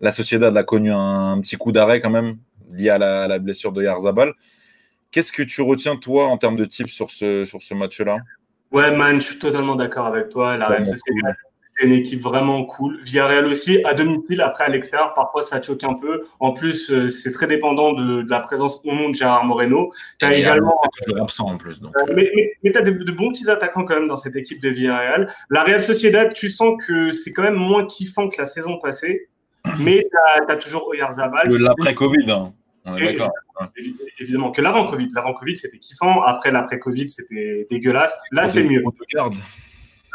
la 0.00 0.12
Sociedad 0.12 0.56
a 0.56 0.62
connu 0.62 0.92
un, 0.92 1.40
petit 1.40 1.56
coup 1.56 1.72
d'arrêt 1.72 2.00
quand 2.00 2.10
même 2.10 2.36
lié 2.70 2.90
à 2.90 2.98
la, 2.98 3.38
blessure 3.38 3.72
de 3.72 3.82
Yarzabal. 3.82 4.34
Qu'est-ce 5.10 5.32
que 5.32 5.42
tu 5.42 5.62
retiens, 5.62 5.96
toi, 5.96 6.26
en 6.26 6.36
termes 6.36 6.56
de 6.56 6.64
tips 6.64 6.92
sur 6.92 7.10
ce, 7.10 7.44
sur 7.44 7.62
ce 7.62 7.74
match-là? 7.74 8.18
Ouais, 8.70 8.94
man, 8.94 9.20
je 9.20 9.26
suis 9.28 9.38
totalement 9.38 9.74
d'accord 9.74 10.06
avec 10.06 10.28
toi. 10.28 10.56
La 10.56 10.68
Real 10.68 10.84
Sociedad, 10.84 11.34
c'est 11.76 11.86
une 11.86 11.92
équipe 11.92 12.20
vraiment 12.20 12.64
cool. 12.64 12.98
Villarreal 13.02 13.46
aussi, 13.46 13.82
à 13.84 13.94
domicile, 13.94 14.40
après 14.40 14.64
à 14.64 14.68
l'extérieur, 14.68 15.14
parfois 15.14 15.42
ça 15.42 15.60
choque 15.60 15.84
un 15.84 15.94
peu. 15.94 16.22
En 16.40 16.52
plus, 16.52 16.90
euh, 16.90 17.08
c'est 17.08 17.32
très 17.32 17.46
dépendant 17.46 17.92
de, 17.92 18.22
de, 18.22 18.30
la 18.30 18.40
présence 18.40 18.80
au 18.84 18.92
monde 18.92 19.12
de 19.12 19.16
Gérard 19.16 19.44
Moreno. 19.44 19.92
Tu 20.18 20.26
as 20.26 20.34
également. 20.34 20.80
absent 21.20 21.46
en 21.46 21.58
plus. 21.58 21.80
Donc, 21.80 21.94
euh, 21.96 22.12
mais, 22.14 22.30
mais, 22.62 22.72
tu 22.72 22.78
as 22.78 22.82
de, 22.82 22.90
de, 22.90 23.12
bons 23.12 23.30
petits 23.30 23.50
attaquants 23.50 23.84
quand 23.84 23.94
même 23.94 24.08
dans 24.08 24.16
cette 24.16 24.36
équipe 24.36 24.62
de 24.62 24.68
Villarreal. 24.68 25.28
La 25.50 25.64
Real 25.64 25.82
Sociedad, 25.82 26.32
tu 26.32 26.48
sens 26.48 26.82
que 26.86 27.10
c'est 27.10 27.32
quand 27.32 27.42
même 27.42 27.54
moins 27.54 27.86
kiffant 27.86 28.28
que 28.28 28.36
la 28.38 28.46
saison 28.46 28.78
passée. 28.78 29.28
Mais 29.78 30.06
tu 30.10 30.52
as, 30.52 30.56
toujours 30.56 30.86
Oyarzabal. 30.88 31.48
L'après-Covid, 31.48 32.30
hein. 32.30 32.52
On 32.86 32.96
est 32.96 33.12
d'accord. 33.12 33.32
Évidemment 34.20 34.52
que 34.52 34.62
l'avant-Covid. 34.62 35.08
L'avant-Covid, 35.14 35.56
c'était 35.56 35.78
kiffant. 35.78 36.22
Après 36.22 36.52
l'après-Covid, 36.52 37.10
c'était 37.10 37.66
dégueulasse. 37.68 38.16
Là, 38.30 38.46
c'est 38.46 38.62
mieux. 38.64 38.82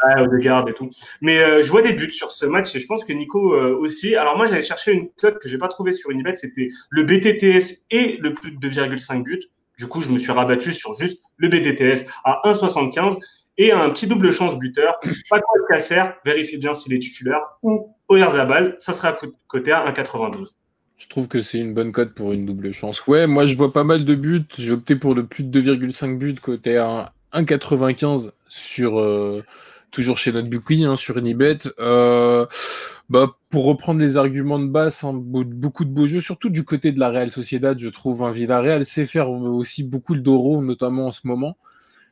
Ouais, 0.04 0.22
Odegaard 0.22 0.68
et 0.68 0.74
tout. 0.74 0.90
Mais 1.20 1.38
euh, 1.38 1.62
je 1.62 1.70
vois 1.70 1.82
des 1.82 1.92
buts 1.92 2.10
sur 2.10 2.30
ce 2.30 2.46
match 2.46 2.74
et 2.74 2.78
je 2.78 2.86
pense 2.86 3.04
que 3.04 3.12
Nico 3.12 3.54
euh, 3.54 3.76
aussi. 3.76 4.16
Alors 4.16 4.36
moi, 4.36 4.46
j'avais 4.46 4.62
cherché 4.62 4.92
une 4.92 5.10
cote 5.10 5.38
que 5.38 5.48
j'ai 5.48 5.58
pas 5.58 5.68
trouvée 5.68 5.92
sur 5.92 6.10
Unibet, 6.10 6.36
c'était 6.36 6.68
le 6.90 7.04
BTTS 7.04 7.84
et 7.90 8.16
le 8.20 8.34
plus 8.34 8.52
de 8.52 8.68
2,5 8.68 9.22
buts. 9.22 9.40
Du 9.78 9.86
coup, 9.86 10.00
je 10.00 10.10
me 10.10 10.18
suis 10.18 10.32
rabattu 10.32 10.72
sur 10.72 10.94
juste 10.94 11.24
le 11.36 11.48
BTTS 11.48 12.06
à 12.24 12.40
1,75 12.44 13.18
et 13.58 13.72
un 13.72 13.90
petit 13.90 14.06
double 14.06 14.32
chance 14.32 14.58
buteur. 14.58 14.98
Pas 15.30 15.38
de 15.38 15.42
Casser, 15.68 16.02
vérifiez 16.24 16.58
bien 16.58 16.72
s'il 16.72 16.92
est 16.94 16.98
titulaire, 16.98 17.40
ou 17.62 17.94
Oyarzabal, 18.08 18.76
ça 18.78 18.92
sera 18.92 19.16
côté 19.46 19.72
à 19.72 19.90
1,92. 19.90 20.56
Je 20.98 21.08
trouve 21.08 21.26
que 21.26 21.40
c'est 21.40 21.58
une 21.58 21.74
bonne 21.74 21.90
cote 21.90 22.14
pour 22.14 22.32
une 22.32 22.46
double 22.46 22.72
chance. 22.72 23.06
Ouais, 23.06 23.26
moi 23.26 23.44
je 23.44 23.56
vois 23.56 23.72
pas 23.72 23.82
mal 23.82 24.04
de 24.04 24.14
buts. 24.14 24.46
J'ai 24.56 24.72
opté 24.72 24.94
pour 24.94 25.14
le 25.14 25.26
plus 25.26 25.42
de 25.42 25.60
2,5 25.60 26.16
buts 26.16 26.34
côté 26.40 26.76
à 26.76 27.12
1,95 27.32 28.32
sur, 28.48 29.00
euh, 29.00 29.42
toujours 29.92 30.18
chez 30.18 30.32
notre 30.32 30.48
bouquille 30.48 30.84
hein, 30.84 30.96
sur 30.96 31.18
Unibet. 31.18 31.58
Euh, 31.78 32.46
bah, 33.08 33.36
pour 33.50 33.66
reprendre 33.66 34.00
les 34.00 34.16
arguments 34.16 34.58
de 34.58 34.66
base, 34.68 35.04
hein, 35.04 35.12
beaucoup 35.14 35.84
de 35.84 35.90
beaux 35.90 36.06
jeux, 36.06 36.20
surtout 36.20 36.48
du 36.48 36.64
côté 36.64 36.90
de 36.90 36.98
la 36.98 37.10
Real 37.10 37.30
Sociedad, 37.30 37.78
je 37.78 37.88
trouve. 37.88 38.22
Hein, 38.22 38.30
Villarreal 38.30 38.84
sait 38.84 39.04
faire 39.04 39.30
aussi 39.30 39.84
beaucoup 39.84 40.14
le 40.14 40.20
Doro, 40.20 40.62
notamment 40.62 41.06
en 41.06 41.12
ce 41.12 41.20
moment. 41.24 41.56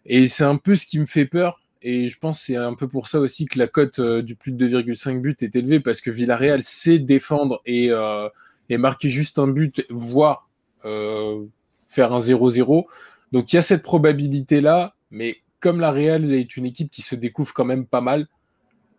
Et 0.07 0.29
c'est 0.29 0.45
un 0.45 0.57
peu 0.57 0.77
ce 0.77 0.87
qui 0.87 0.99
me 0.99 1.07
fait 1.07 1.27
peur. 1.27 1.61
Et 1.83 2.09
je 2.09 2.19
pense 2.19 2.39
que 2.39 2.45
c'est 2.45 2.57
un 2.57 2.75
peu 2.75 2.87
pour 2.87 3.09
ça 3.09 3.19
aussi 3.19 3.47
que 3.47 3.59
la 3.59 3.67
cote 3.67 3.99
euh, 3.99 4.21
du 4.21 4.37
plus 4.37 4.53
de 4.53 4.69
2,5 4.69 5.21
buts 5.21 5.37
est 5.41 5.57
élevée, 5.57 5.81
parce 5.81 6.03
que 6.03 6.11
Villarreal 6.11 6.61
sait 6.63 6.99
défendre 6.99 7.63
et, 7.65 7.91
euh, 7.91 8.29
et 8.69 8.77
marquer 8.77 9.09
juste 9.09 9.39
un 9.39 9.49
but, 9.49 9.87
voire 9.89 10.51
euh, 10.85 11.45
faire 11.89 12.13
un 12.13 12.21
0-0. 12.21 12.85
Donc 13.33 13.53
il 13.53 13.57
y 13.57 13.59
a 13.59 13.63
cette 13.63 13.83
probabilité-là, 13.83 14.95
mais 15.11 15.39
comme 15.61 15.81
la 15.81 15.93
Real 15.93 16.33
est 16.33 16.57
une 16.57 16.67
équipe 16.67 16.91
qui 16.91 17.03
se 17.03 17.15
découvre 17.15 17.53
quand 17.53 17.65
même 17.65 17.87
pas 17.87 18.01
mal, 18.01 18.27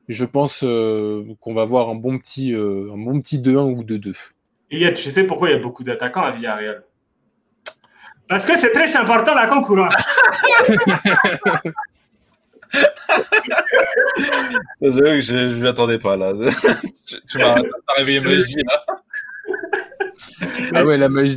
je 0.08 0.26
pense 0.26 0.64
euh, 0.64 1.24
qu'on 1.40 1.54
va 1.54 1.66
voir 1.66 1.90
un 1.90 1.96
bon 1.96 2.18
petit, 2.18 2.54
euh, 2.54 2.92
un 2.94 2.98
bon 2.98 3.20
petit 3.20 3.40
2-1 3.40 3.74
ou 3.74 3.84
2-2. 3.84 4.16
Et 4.72 4.94
tu 4.94 5.12
sais 5.12 5.26
pourquoi 5.26 5.50
il 5.50 5.54
y 5.54 5.56
a 5.56 5.60
beaucoup 5.60 5.84
d'attaquants 5.84 6.24
à 6.24 6.32
Villarreal 6.32 6.84
Parce 8.28 8.46
que 8.46 8.58
c'est 8.58 8.72
très 8.72 8.96
important 8.96 9.34
la 9.34 9.48
concurrence. 9.48 9.94
je 14.82 15.58
ne 15.58 15.62
m'attendais 15.62 16.00
pas 16.00 16.16
là. 16.16 16.32
tu, 17.28 17.38
m'as 17.38 17.56
réveillé 17.98 18.22
magie 18.22 18.64
là. 18.64 18.86
Ah 20.74 20.86
ouais, 20.86 20.98
la 20.98 21.10
magie, 21.10 21.36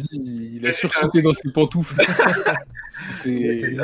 il 0.57 0.67
a 0.67 0.73
sursauté 0.73 1.23
dans 1.23 1.33
ses 1.33 1.51
pantoufles. 1.51 2.01
c'est 3.09 3.77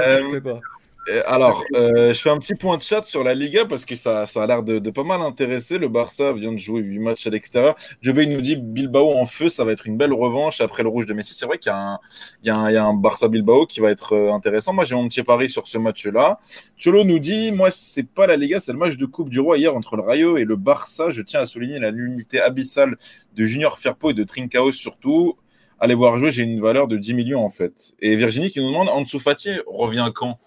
quoi. 0.42 0.60
Euh, 1.08 1.22
alors, 1.26 1.64
euh, 1.74 2.12
je 2.12 2.20
fais 2.20 2.30
un 2.30 2.38
petit 2.38 2.54
point 2.54 2.76
de 2.76 2.82
chat 2.82 3.04
sur 3.04 3.24
la 3.24 3.34
Liga 3.34 3.64
parce 3.64 3.84
que 3.84 3.94
ça, 3.94 4.26
ça 4.26 4.42
a 4.42 4.46
l'air 4.46 4.62
de, 4.62 4.90
pas 4.90 5.02
mal 5.02 5.20
intéresser. 5.22 5.78
Le 5.78 5.88
Barça 5.88 6.32
vient 6.32 6.52
de 6.52 6.58
jouer 6.58 6.82
8 6.82 6.98
matchs 6.98 7.26
à 7.26 7.30
l'extérieur. 7.30 7.74
Jobé 8.02 8.26
nous 8.26 8.40
dit 8.40 8.56
Bilbao 8.56 9.12
en 9.12 9.26
feu, 9.26 9.48
ça 9.48 9.64
va 9.64 9.72
être 9.72 9.86
une 9.86 9.96
belle 9.96 10.12
revanche 10.12 10.60
après 10.60 10.82
le 10.82 10.88
rouge 10.88 11.06
de 11.06 11.14
Messi. 11.14 11.34
C'est 11.34 11.46
vrai 11.46 11.58
qu'il 11.58 11.72
y, 11.72 12.50
a 12.50 12.84
un 12.84 12.94
Barça-Bilbao 12.94 13.66
qui 13.66 13.80
va 13.80 13.90
être 13.90 14.12
euh, 14.12 14.32
intéressant. 14.32 14.72
Moi, 14.72 14.84
j'ai 14.84 14.94
mon 14.94 15.08
petit 15.08 15.22
pari 15.22 15.48
sur 15.48 15.66
ce 15.66 15.78
match-là. 15.78 16.38
Cholo 16.76 17.04
nous 17.04 17.18
dit 17.18 17.50
Moi, 17.52 17.70
c'est 17.70 18.08
pas 18.08 18.26
la 18.26 18.36
Liga, 18.36 18.60
c'est 18.60 18.72
le 18.72 18.78
match 18.78 18.96
de 18.96 19.06
Coupe 19.06 19.30
du 19.30 19.40
Roi 19.40 19.58
hier 19.58 19.74
entre 19.74 19.96
le 19.96 20.02
Rayo 20.02 20.36
et 20.36 20.44
le 20.44 20.56
Barça. 20.56 21.10
Je 21.10 21.22
tiens 21.22 21.40
à 21.40 21.46
souligner 21.46 21.78
l'unité 21.90 22.40
abyssale 22.40 22.96
de 23.34 23.44
Junior 23.44 23.78
Firpo 23.78 24.10
et 24.10 24.14
de 24.14 24.24
Trincao 24.24 24.70
surtout. 24.72 25.36
Allez 25.82 25.94
voir 25.94 26.18
jouer, 26.18 26.30
j'ai 26.30 26.42
une 26.42 26.60
valeur 26.60 26.88
de 26.88 26.98
10 26.98 27.14
millions 27.14 27.42
en 27.42 27.48
fait. 27.48 27.94
Et 28.00 28.14
Virginie 28.14 28.50
qui 28.50 28.60
nous 28.60 28.68
demande 28.68 28.90
Ansu 28.90 29.18
Fati 29.18 29.60
revient 29.66 30.10
quand? 30.14 30.38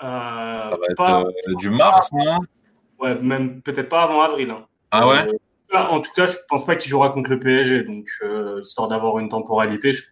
Ça 0.00 0.78
va 0.78 0.86
être 0.90 1.26
euh, 1.26 1.54
du 1.56 1.70
mars, 1.70 2.10
non? 2.12 2.38
Ouais, 2.98 3.14
même 3.20 3.62
peut-être 3.62 3.88
pas 3.88 4.02
avant 4.02 4.22
avril. 4.22 4.50
Hein. 4.50 4.66
Ah 4.90 5.08
ouais? 5.08 5.26
Euh, 5.74 5.78
En 5.78 6.00
tout 6.00 6.10
cas, 6.14 6.26
je 6.26 6.36
pense 6.48 6.66
pas 6.66 6.76
qu'il 6.76 6.90
jouera 6.90 7.10
contre 7.10 7.30
le 7.30 7.38
PSG. 7.38 7.82
Donc, 7.82 8.08
histoire 8.60 8.88
d'avoir 8.88 9.18
une 9.18 9.28
temporalité, 9.28 9.92
je 9.92 10.04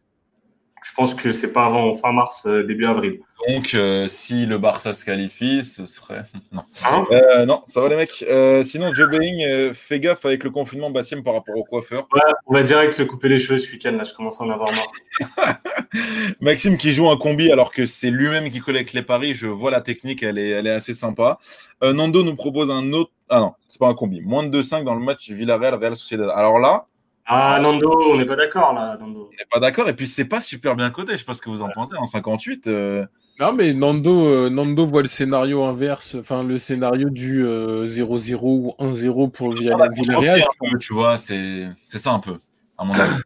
je 0.83 0.93
pense 0.95 1.15
que 1.15 1.33
c'est 1.33 1.53
pas 1.53 1.67
avant 1.67 1.95
fin 1.95 2.13
mars, 2.13 2.45
euh, 2.47 2.63
début 2.63 2.87
avril. 2.87 3.21
Donc, 3.49 3.75
euh, 3.75 4.07
si 4.07 4.47
le 4.47 4.59
Barça 4.59 4.93
se 4.93 5.05
qualifie, 5.05 5.65
ce 5.65 5.87
serait. 5.87 6.23
Non, 6.53 6.63
hein? 6.85 7.07
Euh, 7.13 7.47
non 7.47 7.63
ça 7.67 7.81
va 7.81 7.89
les 7.89 7.97
mecs. 7.97 8.25
sinon, 8.65 8.93
Joe 8.95 9.11
Belling, 9.11 9.73
fais 9.75 10.01
gaffe 10.01 10.25
avec 10.25 10.45
le 10.45 10.51
confinement 10.51 10.91
Bassim 10.91 11.23
par 11.23 11.35
rapport 11.35 11.57
au 11.57 11.65
coiffeur. 11.65 12.07
Ouais, 12.13 12.21
on 12.47 12.55
va 12.55 12.63
direct 12.63 12.95
se 12.95 13.03
couper 13.03 13.29
les 13.29 13.39
cheveux 13.39 13.59
ce 13.59 13.71
week-end. 13.71 13.93
Là, 13.93 14.03
je 14.03 14.15
commence 14.15 14.41
à 14.41 14.45
en 14.45 14.51
avoir 14.51 14.71
marre. 14.73 15.59
Maxime 16.41 16.77
qui 16.77 16.93
joue 16.93 17.09
un 17.09 17.17
combi 17.17 17.51
alors 17.51 17.73
que 17.73 17.87
c'est 17.87 18.11
lui-même 18.11 18.51
qui 18.51 18.61
collecte 18.61 18.93
les 18.93 19.03
paris. 19.03 19.35
Je 19.35 19.47
vois 19.47 19.71
la 19.71 19.81
technique, 19.81 20.23
elle 20.23 20.39
est, 20.39 20.51
elle 20.51 20.67
est 20.67 20.73
assez 20.73 20.95
sympa. 20.95 21.39
Nando 21.83 22.23
nous 22.23 22.35
propose 22.35 22.71
un 22.71 22.93
autre. 22.93 23.13
Ah 23.29 23.41
non, 23.41 23.53
c'est 23.69 23.79
pas 23.79 23.89
un 23.89 23.95
combi. 23.95 24.21
Moins 24.21 24.43
de 24.43 24.63
2-5 24.63 24.85
dans 24.85 24.95
le 24.95 25.01
match 25.01 25.31
Villarreal-Real 25.31 25.97
Sociedad. 25.97 26.31
Alors 26.35 26.59
là, 26.59 26.87
Ah, 27.31 27.61
Nando, 27.61 27.93
on 28.11 28.17
n'est 28.17 28.25
pas 28.25 28.37
d'accord 28.37 28.73
là, 28.73 28.97
Nando. 28.99 29.29
On 29.31 29.37
n'est 29.37 29.47
pas 29.51 29.61
d'accord, 29.61 29.87
et 29.91 29.93
puis 29.93 30.09
c'est 30.09 30.25
pas 30.25 30.41
super 30.41 30.75
bien 30.75 30.89
coté, 30.89 31.13
je 31.13 31.19
sais 31.19 31.25
pas 31.27 31.35
ce 31.35 31.43
que 31.43 31.51
vous 31.51 31.61
en 31.61 31.69
pensez, 31.69 31.95
en 31.99 32.07
58. 32.07 32.67
Euh. 32.69 33.05
Non, 33.39 33.53
mais 33.53 33.75
Nando, 33.75 34.27
euh, 34.27 34.49
Nando 34.49 34.87
voit 34.87 35.03
le 35.03 35.09
scénario 35.09 35.63
inverse, 35.63 36.17
enfin 36.19 36.43
le 36.43 36.57
scénario 36.57 37.11
du 37.11 37.45
0-0 37.45 38.39
ou 38.43 38.75
1-0 38.79 39.31
pour 39.31 39.53
le 39.53 39.59
Villarreal. 39.59 40.43
Tu 40.81 40.95
vois, 40.95 41.19
c'est 41.19 41.69
ça 41.87 42.13
un 42.13 42.21
peu, 42.21 42.39
à 42.79 42.85
mon 42.85 42.95
avis. 42.95 43.21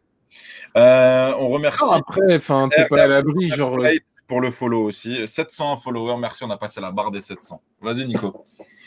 on 0.75 1.47
remercie. 1.47 1.85
après, 1.89 2.35
enfin, 2.35 2.67
t'es 2.75 2.85
pas 2.89 3.03
à 3.03 3.07
l'abri, 3.07 3.47
genre 3.49 3.79
pour 4.27 4.41
le 4.41 4.51
follow 4.51 4.83
aussi. 4.83 5.25
700 5.25 5.77
followers, 5.77 6.17
merci, 6.19 6.43
on 6.43 6.49
a 6.49 6.57
passé 6.57 6.81
la 6.81 6.91
barre 6.91 7.11
des 7.11 7.21
700. 7.21 7.61
Vas-y, 7.81 8.05
Nico. 8.05 8.45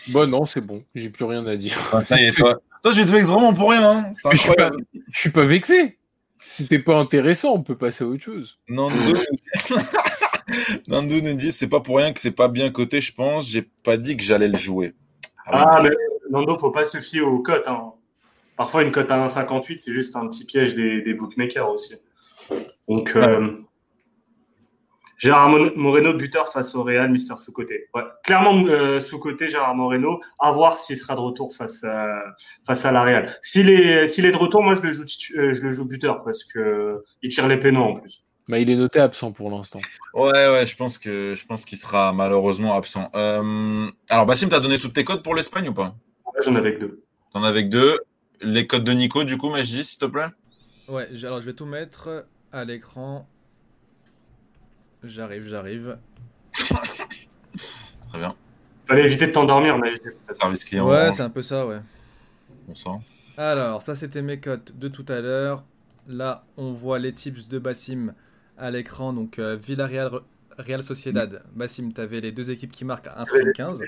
Bon, 0.08 0.28
non, 0.28 0.44
c'est 0.44 0.60
bon, 0.60 0.82
j'ai 0.94 1.10
plus 1.10 1.24
rien 1.24 1.46
à 1.46 1.56
dire. 1.56 1.76
Ah, 1.92 2.04
ça 2.04 2.18
y 2.18 2.26
est, 2.26 2.36
toi, 2.36 2.60
toi 2.82 2.92
tu 2.92 3.04
te 3.04 3.10
vexes 3.10 3.28
vraiment 3.28 3.52
pour 3.52 3.70
rien. 3.70 3.90
Hein. 3.90 4.10
Je, 4.30 4.36
suis 4.36 4.52
pas, 5.06 5.18
suis 5.18 5.30
pas 5.30 5.44
vexé. 5.44 5.98
Si 6.46 6.68
t'es 6.68 6.78
pas 6.78 6.98
intéressant, 6.98 7.54
on 7.54 7.62
peut 7.62 7.76
passer 7.76 8.04
à 8.04 8.06
autre 8.06 8.22
chose. 8.22 8.58
Nando, 8.68 8.94
Nando 10.88 11.20
nous 11.20 11.34
dit 11.34 11.50
c'est 11.50 11.68
pas 11.68 11.80
pour 11.80 11.96
rien 11.96 12.12
que 12.12 12.20
c'est 12.20 12.30
pas 12.30 12.48
bien 12.48 12.70
coté, 12.70 13.00
je 13.00 13.12
pense. 13.12 13.48
J'ai 13.48 13.62
pas 13.62 13.96
dit 13.96 14.16
que 14.16 14.22
j'allais 14.22 14.48
le 14.48 14.58
jouer. 14.58 14.94
Ah, 15.46 15.80
mais 15.82 15.90
Nando, 16.30 16.56
faut 16.56 16.70
pas 16.70 16.84
se 16.84 16.98
fier 17.00 17.22
aux 17.22 17.40
cotes. 17.40 17.66
Hein. 17.66 17.92
Parfois, 18.56 18.82
une 18.82 18.92
cote 18.92 19.10
à 19.10 19.26
1,58, 19.26 19.76
c'est 19.78 19.92
juste 19.92 20.16
un 20.16 20.26
petit 20.28 20.44
piège 20.44 20.74
des, 20.74 21.14
bookmakers 21.14 21.68
aussi. 21.68 21.94
Donc, 22.88 23.14
euh, 23.16 23.52
Gérard 25.18 25.48
Moreno, 25.76 26.12
buteur 26.12 26.48
face 26.48 26.74
au 26.74 26.82
Real, 26.82 27.10
Mister 27.10 27.36
sous-côté. 27.36 27.88
Clairement, 28.24 28.66
euh, 28.66 28.98
sous-côté, 28.98 29.48
Gérard 29.48 29.74
Moreno, 29.74 30.20
à 30.38 30.50
voir 30.52 30.76
s'il 30.76 30.96
sera 30.96 31.14
de 31.14 31.20
retour 31.20 31.54
face 31.54 31.84
à, 31.84 32.22
face 32.66 32.84
à 32.84 32.92
la 32.92 33.02
Real. 33.02 33.32
S'il 33.42 33.70
est, 33.70 34.06
s'il 34.06 34.26
est 34.26 34.32
de 34.32 34.36
retour, 34.36 34.62
moi, 34.62 34.74
je 34.74 34.82
le 34.82 34.92
joue, 34.92 35.04
euh, 35.36 35.52
je 35.52 35.62
le 35.62 35.70
joue 35.70 35.86
buteur 35.86 36.22
parce 36.22 36.44
que 36.44 37.02
il 37.22 37.30
tire 37.30 37.48
les 37.48 37.58
pénaux 37.58 37.84
en 37.84 37.94
plus. 37.94 38.20
Mais 38.48 38.62
il 38.62 38.70
est 38.70 38.76
noté 38.76 39.00
absent 39.00 39.32
pour 39.32 39.50
l'instant. 39.50 39.80
Ouais, 40.14 40.30
ouais, 40.30 40.66
je 40.66 40.76
pense 40.76 40.98
que 40.98 41.34
je 41.34 41.46
pense 41.46 41.64
qu'il 41.64 41.78
sera 41.78 42.12
malheureusement 42.12 42.76
absent. 42.76 43.10
Euh... 43.16 43.90
Alors, 44.08 44.26
Bassim, 44.26 44.48
t'as 44.48 44.60
donné 44.60 44.78
toutes 44.78 44.92
tes 44.92 45.04
codes 45.04 45.22
pour 45.22 45.34
l'Espagne 45.34 45.68
ou 45.68 45.74
pas? 45.74 45.96
J'en 46.42 46.54
ai 46.54 46.58
avec 46.58 46.78
deux. 46.78 47.02
T'en 47.32 47.42
as 47.42 47.48
avec 47.48 47.70
deux. 47.70 47.98
Les 48.40 48.66
codes 48.66 48.84
de 48.84 48.92
Nico, 48.92 49.24
du 49.24 49.38
coup, 49.38 49.50
dis, 49.56 49.82
s'il 49.82 49.98
te 49.98 50.04
plaît? 50.04 50.28
Ouais, 50.88 51.08
alors 51.24 51.40
je 51.40 51.46
vais 51.46 51.54
tout 51.54 51.66
mettre 51.66 52.26
à 52.52 52.64
l'écran. 52.64 53.26
J'arrive, 55.06 55.46
j'arrive. 55.46 55.98
Très 58.08 58.18
bien. 58.18 58.34
Fallait 58.86 59.04
éviter 59.04 59.26
de 59.26 59.32
t'endormir, 59.32 59.78
mais 59.78 59.92
Service 60.30 60.64
client. 60.64 60.88
Ouais, 60.88 61.10
c'est 61.10 61.22
un 61.22 61.30
peu 61.30 61.42
ça, 61.42 61.66
ouais. 61.66 61.80
Bonsoir. 62.66 62.98
Alors, 63.36 63.82
ça 63.82 63.94
c'était 63.94 64.22
mes 64.22 64.40
cotes 64.40 64.76
de 64.76 64.88
tout 64.88 65.04
à 65.08 65.20
l'heure. 65.20 65.64
Là, 66.08 66.44
on 66.56 66.72
voit 66.72 66.98
les 66.98 67.12
tips 67.12 67.48
de 67.48 67.58
Bassim 67.58 68.14
à 68.56 68.70
l'écran. 68.70 69.12
Donc, 69.12 69.38
euh, 69.38 69.56
Villarreal, 69.56 70.10
Real 70.56 70.82
Sociedad. 70.82 71.42
Bassim, 71.54 71.92
tu 71.92 72.00
avais 72.00 72.20
les 72.20 72.32
deux 72.32 72.50
équipes 72.50 72.72
qui 72.72 72.84
marquent 72.84 73.08
à 73.08 73.24
1,75. 73.24 73.80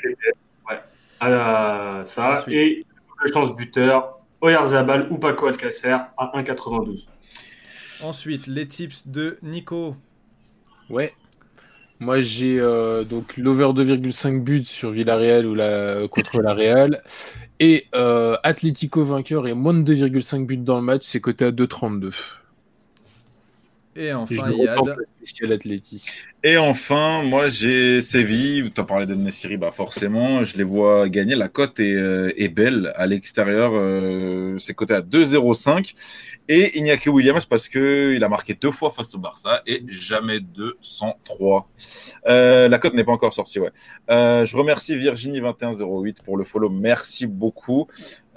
Ouais. 0.69 0.81
Ah, 1.21 2.01
ça. 2.05 2.45
Et 2.49 2.85
le 3.25 3.33
chance 3.33 3.55
buteur, 3.55 4.19
Oyarzabal 4.41 5.09
ou 5.11 5.19
Paco 5.19 5.47
Alcacer 5.47 5.97
à 6.17 6.31
1,92. 6.35 7.09
Ensuite, 8.03 8.47
les 8.47 8.67
tips 8.69 9.09
de 9.09 9.39
Nico. 9.43 9.97
Ouais. 10.91 11.13
Moi, 12.01 12.21
j'ai 12.21 12.61
euh, 12.61 13.03
donc 13.03 13.37
l'over 13.37 13.73
2,5 13.75 14.43
buts 14.43 14.65
sur 14.65 14.91
Villarreal 14.91 15.47
ou 15.47 15.55
la, 15.55 16.07
contre 16.09 16.41
la 16.41 16.55
Real. 16.55 17.03
Et 17.59 17.87
euh, 17.95 18.37
Atlético 18.45 19.05
vainqueur 19.05 19.49
et 19.49 19.55
moins 19.55 19.75
de 19.75 19.95
2,5 19.95 20.47
buts 20.47 20.57
dans 20.59 20.77
le 20.77 20.83
match, 20.83 21.03
c'est 21.05 21.21
coté 21.21 21.47
à 21.47 21.51
2,32. 21.51 22.13
Et 23.99 24.13
enfin, 24.13 24.51
Yad. 24.51 24.79
Et 26.45 26.57
enfin, 26.57 27.23
moi 27.25 27.49
j'ai 27.49 28.01
Séville, 28.01 28.71
tu 28.73 28.81
as 28.81 28.85
parlé 28.85 29.07
d'Ennessiri, 29.07 29.57
bah 29.57 29.73
forcément, 29.73 30.45
je 30.45 30.57
les 30.57 30.63
vois 30.63 31.09
gagner. 31.09 31.35
La 31.35 31.49
cote 31.49 31.81
est, 31.81 31.97
euh, 31.97 32.49
belle 32.55 32.93
à 32.95 33.07
l'extérieur, 33.07 33.73
c'est 34.59 34.75
coté 34.75 34.95
à 34.95 35.01
2,05. 35.01 35.95
Et 36.51 36.79
Iñaki 36.79 37.11
Williams 37.11 37.45
parce 37.45 37.69
qu'il 37.69 38.25
a 38.25 38.29
marqué 38.29 38.55
deux 38.55 38.73
fois 38.73 38.91
face 38.91 39.15
au 39.15 39.19
Barça 39.19 39.61
et 39.67 39.83
jamais 39.89 40.41
203. 40.41 41.69
Euh, 42.27 42.69
la 42.69 42.79
cote 42.79 42.95
n'est 42.95 43.05
pas 43.05 43.13
encore 43.13 43.35
sortie, 43.35 43.61
ouais. 43.61 43.71
Euh, 44.11 44.47
je 44.47 44.57
remercie 44.57 44.97
Virginie2108 44.97 46.23
pour 46.25 46.39
le 46.39 46.45
follow. 46.45 46.71
Merci 46.71 47.27
beaucoup. 47.27 47.87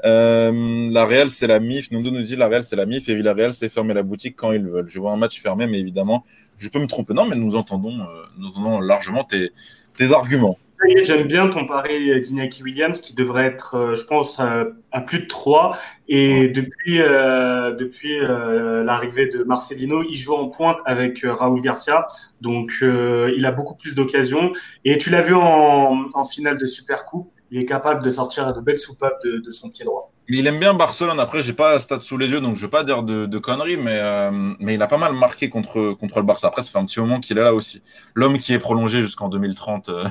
Euh, 0.05 0.89
la 0.91 1.05
Real, 1.05 1.29
c'est 1.29 1.47
la 1.47 1.59
MIF. 1.59 1.91
Nundo 1.91 2.11
nous 2.11 2.21
dit 2.21 2.35
la 2.35 2.47
Real, 2.47 2.63
c'est 2.63 2.75
la 2.75 2.85
MIF 2.85 3.07
et 3.09 3.15
Villarreal, 3.15 3.53
c'est 3.53 3.69
fermer 3.69 3.93
la 3.93 4.03
boutique 4.03 4.35
quand 4.35 4.51
ils 4.51 4.65
veulent. 4.65 4.89
Je 4.89 4.99
vois 4.99 5.11
un 5.11 5.17
match 5.17 5.41
fermé, 5.41 5.67
mais 5.67 5.79
évidemment, 5.79 6.25
je 6.57 6.69
peux 6.69 6.79
me 6.79 6.87
tromper. 6.87 7.13
Non, 7.13 7.25
mais 7.25 7.35
nous 7.35 7.55
entendons, 7.55 7.93
nous 8.37 8.47
entendons 8.47 8.79
largement 8.79 9.23
tes, 9.23 9.51
tes 9.97 10.11
arguments. 10.11 10.57
J'aime 11.03 11.27
bien 11.27 11.47
ton 11.47 11.65
pari 11.65 12.19
d'Inaki 12.21 12.63
Williams 12.63 13.01
qui 13.01 13.13
devrait 13.13 13.45
être, 13.45 13.75
euh, 13.75 13.95
je 13.95 14.03
pense, 14.03 14.39
à, 14.39 15.01
plus 15.01 15.19
de 15.19 15.27
3. 15.27 15.77
Et 16.07 16.49
depuis, 16.49 16.99
euh, 16.99 17.71
depuis 17.71 18.19
euh, 18.19 18.83
l'arrivée 18.83 19.27
de 19.27 19.43
Marcelino, 19.43 20.03
il 20.03 20.15
joue 20.15 20.33
en 20.33 20.49
pointe 20.49 20.79
avec 20.85 21.21
Raúl 21.23 21.61
Garcia. 21.61 22.05
Donc, 22.41 22.73
il 22.81 23.45
a 23.45 23.51
beaucoup 23.51 23.75
plus 23.75 23.95
d'occasions. 23.95 24.51
Et 24.83 24.97
tu 24.97 25.09
l'as 25.09 25.21
vu 25.21 25.35
en, 25.35 26.07
en, 26.13 26.23
finale 26.23 26.57
de 26.57 26.65
Super 26.65 27.05
Coupe, 27.05 27.31
il 27.51 27.59
est 27.59 27.65
capable 27.65 28.03
de 28.03 28.09
sortir 28.09 28.53
de 28.53 28.61
belles 28.61 28.79
soupapes 28.79 29.21
de, 29.23 29.37
de 29.37 29.51
son 29.51 29.69
pied 29.69 29.85
droit. 29.85 30.11
Mais 30.29 30.37
il 30.37 30.47
aime 30.47 30.59
bien 30.59 30.73
Barcelone. 30.73 31.19
Après, 31.19 31.43
j'ai 31.43 31.51
pas 31.51 31.73
la 31.73 31.79
stade 31.79 32.01
sous 32.01 32.17
les 32.17 32.27
yeux, 32.27 32.39
donc 32.39 32.55
je 32.55 32.61
vais 32.61 32.69
pas 32.69 32.85
dire 32.85 33.03
de, 33.03 33.37
conneries, 33.37 33.75
mais, 33.75 33.99
euh, 33.99 34.31
mais 34.59 34.75
il 34.75 34.81
a 34.81 34.87
pas 34.87 34.97
mal 34.97 35.11
marqué 35.13 35.49
contre, 35.49 35.93
contre 35.93 36.19
le 36.19 36.25
Barça. 36.25 36.47
Après, 36.47 36.63
ça 36.63 36.71
fait 36.71 36.77
un 36.77 36.85
petit 36.85 37.01
moment 37.01 37.19
qu'il 37.19 37.37
est 37.37 37.43
là 37.43 37.53
aussi. 37.53 37.81
L'homme 38.15 38.37
qui 38.37 38.53
est 38.53 38.59
prolongé 38.59 39.01
jusqu'en 39.01 39.27
2030. 39.27 39.89
Euh, 39.89 40.05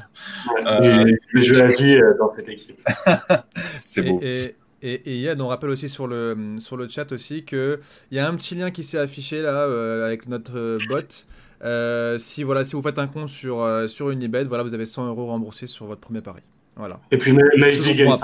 euh, 0.67 1.17
je 1.33 1.55
la 1.55 1.69
vie 1.69 1.99
dans 2.19 2.35
cette 2.37 2.51
équipe. 2.51 2.87
C'est 3.87 4.03
beau. 4.03 4.21
Et, 4.23 4.57
et, 4.83 5.11
et, 5.11 5.21
Yann, 5.21 5.41
on 5.41 5.49
rappelle 5.49 5.71
aussi 5.71 5.89
sur 5.89 6.07
le, 6.07 6.57
sur 6.59 6.77
le 6.77 6.87
chat 6.87 7.11
aussi 7.13 7.47
qu'il 7.47 7.79
y 8.13 8.19
a 8.19 8.29
un 8.29 8.35
petit 8.35 8.55
lien 8.55 8.71
qui 8.71 8.85
s'est 8.85 8.99
affiché 8.99 9.41
là 9.41 9.63
avec 10.05 10.29
notre 10.29 10.79
bot. 10.87 12.19
si, 12.19 12.43
voilà, 12.43 12.65
si 12.65 12.77
vous 12.77 12.83
faites 12.83 12.99
un 12.99 13.07
compte 13.07 13.31
sur, 13.31 13.67
sur 13.89 14.11
Unibet, 14.11 14.45
voilà, 14.45 14.65
vous 14.65 14.75
avez 14.75 14.85
100 14.85 15.07
euros 15.07 15.29
remboursés 15.29 15.67
sur 15.67 15.87
votre 15.87 16.03
premier 16.03 16.21
pari. 16.21 16.43
Voilà. 16.77 17.01
Et 17.11 17.19
puis, 17.19 17.33
Magic 17.33 17.97
gagne 17.97 18.15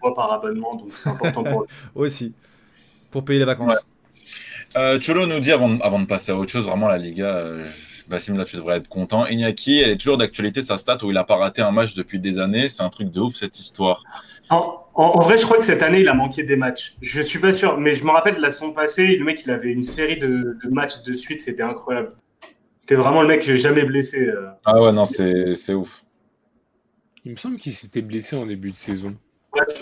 fois 0.00 0.14
par 0.14 0.32
abonnement, 0.32 0.76
donc 0.76 0.92
c'est 0.94 1.10
important 1.10 1.42
pour 1.42 1.62
eux. 1.62 1.66
Aussi, 1.94 2.32
pour 3.10 3.24
payer 3.24 3.40
les 3.40 3.44
vacances. 3.44 3.74
Euh, 4.76 5.00
Cholo 5.00 5.26
nous 5.26 5.40
dit, 5.40 5.52
avant, 5.52 5.78
avant 5.80 5.98
de 5.98 6.06
passer 6.06 6.32
à 6.32 6.36
autre 6.36 6.50
chose, 6.50 6.66
vraiment 6.66 6.88
la 6.88 6.98
Liga, 6.98 7.26
euh, 7.26 7.66
Bassim, 8.08 8.36
là 8.36 8.44
tu 8.44 8.56
devrais 8.56 8.76
être 8.76 8.88
content. 8.88 9.26
Iñaki, 9.26 9.80
elle 9.80 9.90
est 9.90 9.96
toujours 9.96 10.18
d'actualité, 10.18 10.60
sa 10.60 10.76
stat 10.76 10.98
où 11.02 11.10
il 11.10 11.14
n'a 11.14 11.24
pas 11.24 11.36
raté 11.36 11.62
un 11.62 11.70
match 11.70 11.94
depuis 11.94 12.18
des 12.18 12.38
années. 12.38 12.68
C'est 12.68 12.82
un 12.82 12.88
truc 12.90 13.10
de 13.10 13.20
ouf 13.20 13.34
cette 13.34 13.58
histoire. 13.58 14.02
En, 14.50 14.82
en, 14.94 15.20
vrai, 15.20 15.36
je 15.36 15.44
crois 15.44 15.58
que 15.58 15.64
cette 15.64 15.82
année, 15.82 16.00
il 16.00 16.08
a 16.08 16.14
manqué 16.14 16.42
des 16.42 16.56
matchs. 16.56 16.94
Je 17.02 17.20
suis 17.20 17.38
pas 17.38 17.52
sûr, 17.52 17.78
mais 17.78 17.92
je 17.92 18.04
me 18.04 18.10
rappelle 18.10 18.36
de 18.36 18.40
la 18.40 18.50
saison 18.50 18.72
passée, 18.72 19.16
le 19.16 19.24
mec, 19.24 19.42
il 19.44 19.50
avait 19.50 19.70
une 19.70 19.82
série 19.82 20.18
de, 20.18 20.56
de 20.62 20.68
matchs 20.70 21.02
de 21.02 21.12
suite, 21.12 21.40
c'était 21.40 21.62
incroyable. 21.62 22.10
C'était 22.78 22.94
vraiment 22.94 23.20
le 23.20 23.28
mec 23.28 23.42
qui 23.42 23.54
jamais 23.56 23.84
blessé. 23.84 24.28
Euh. 24.28 24.48
Ah 24.64 24.80
ouais, 24.80 24.92
non, 24.92 25.04
c'est 25.04 25.74
ouf. 25.74 26.02
Il 27.24 27.32
me 27.32 27.36
semble 27.36 27.56
qu'il 27.56 27.72
s'était 27.72 28.02
blessé 28.02 28.36
en 28.36 28.46
début 28.46 28.70
de 28.70 28.76
saison 28.76 29.16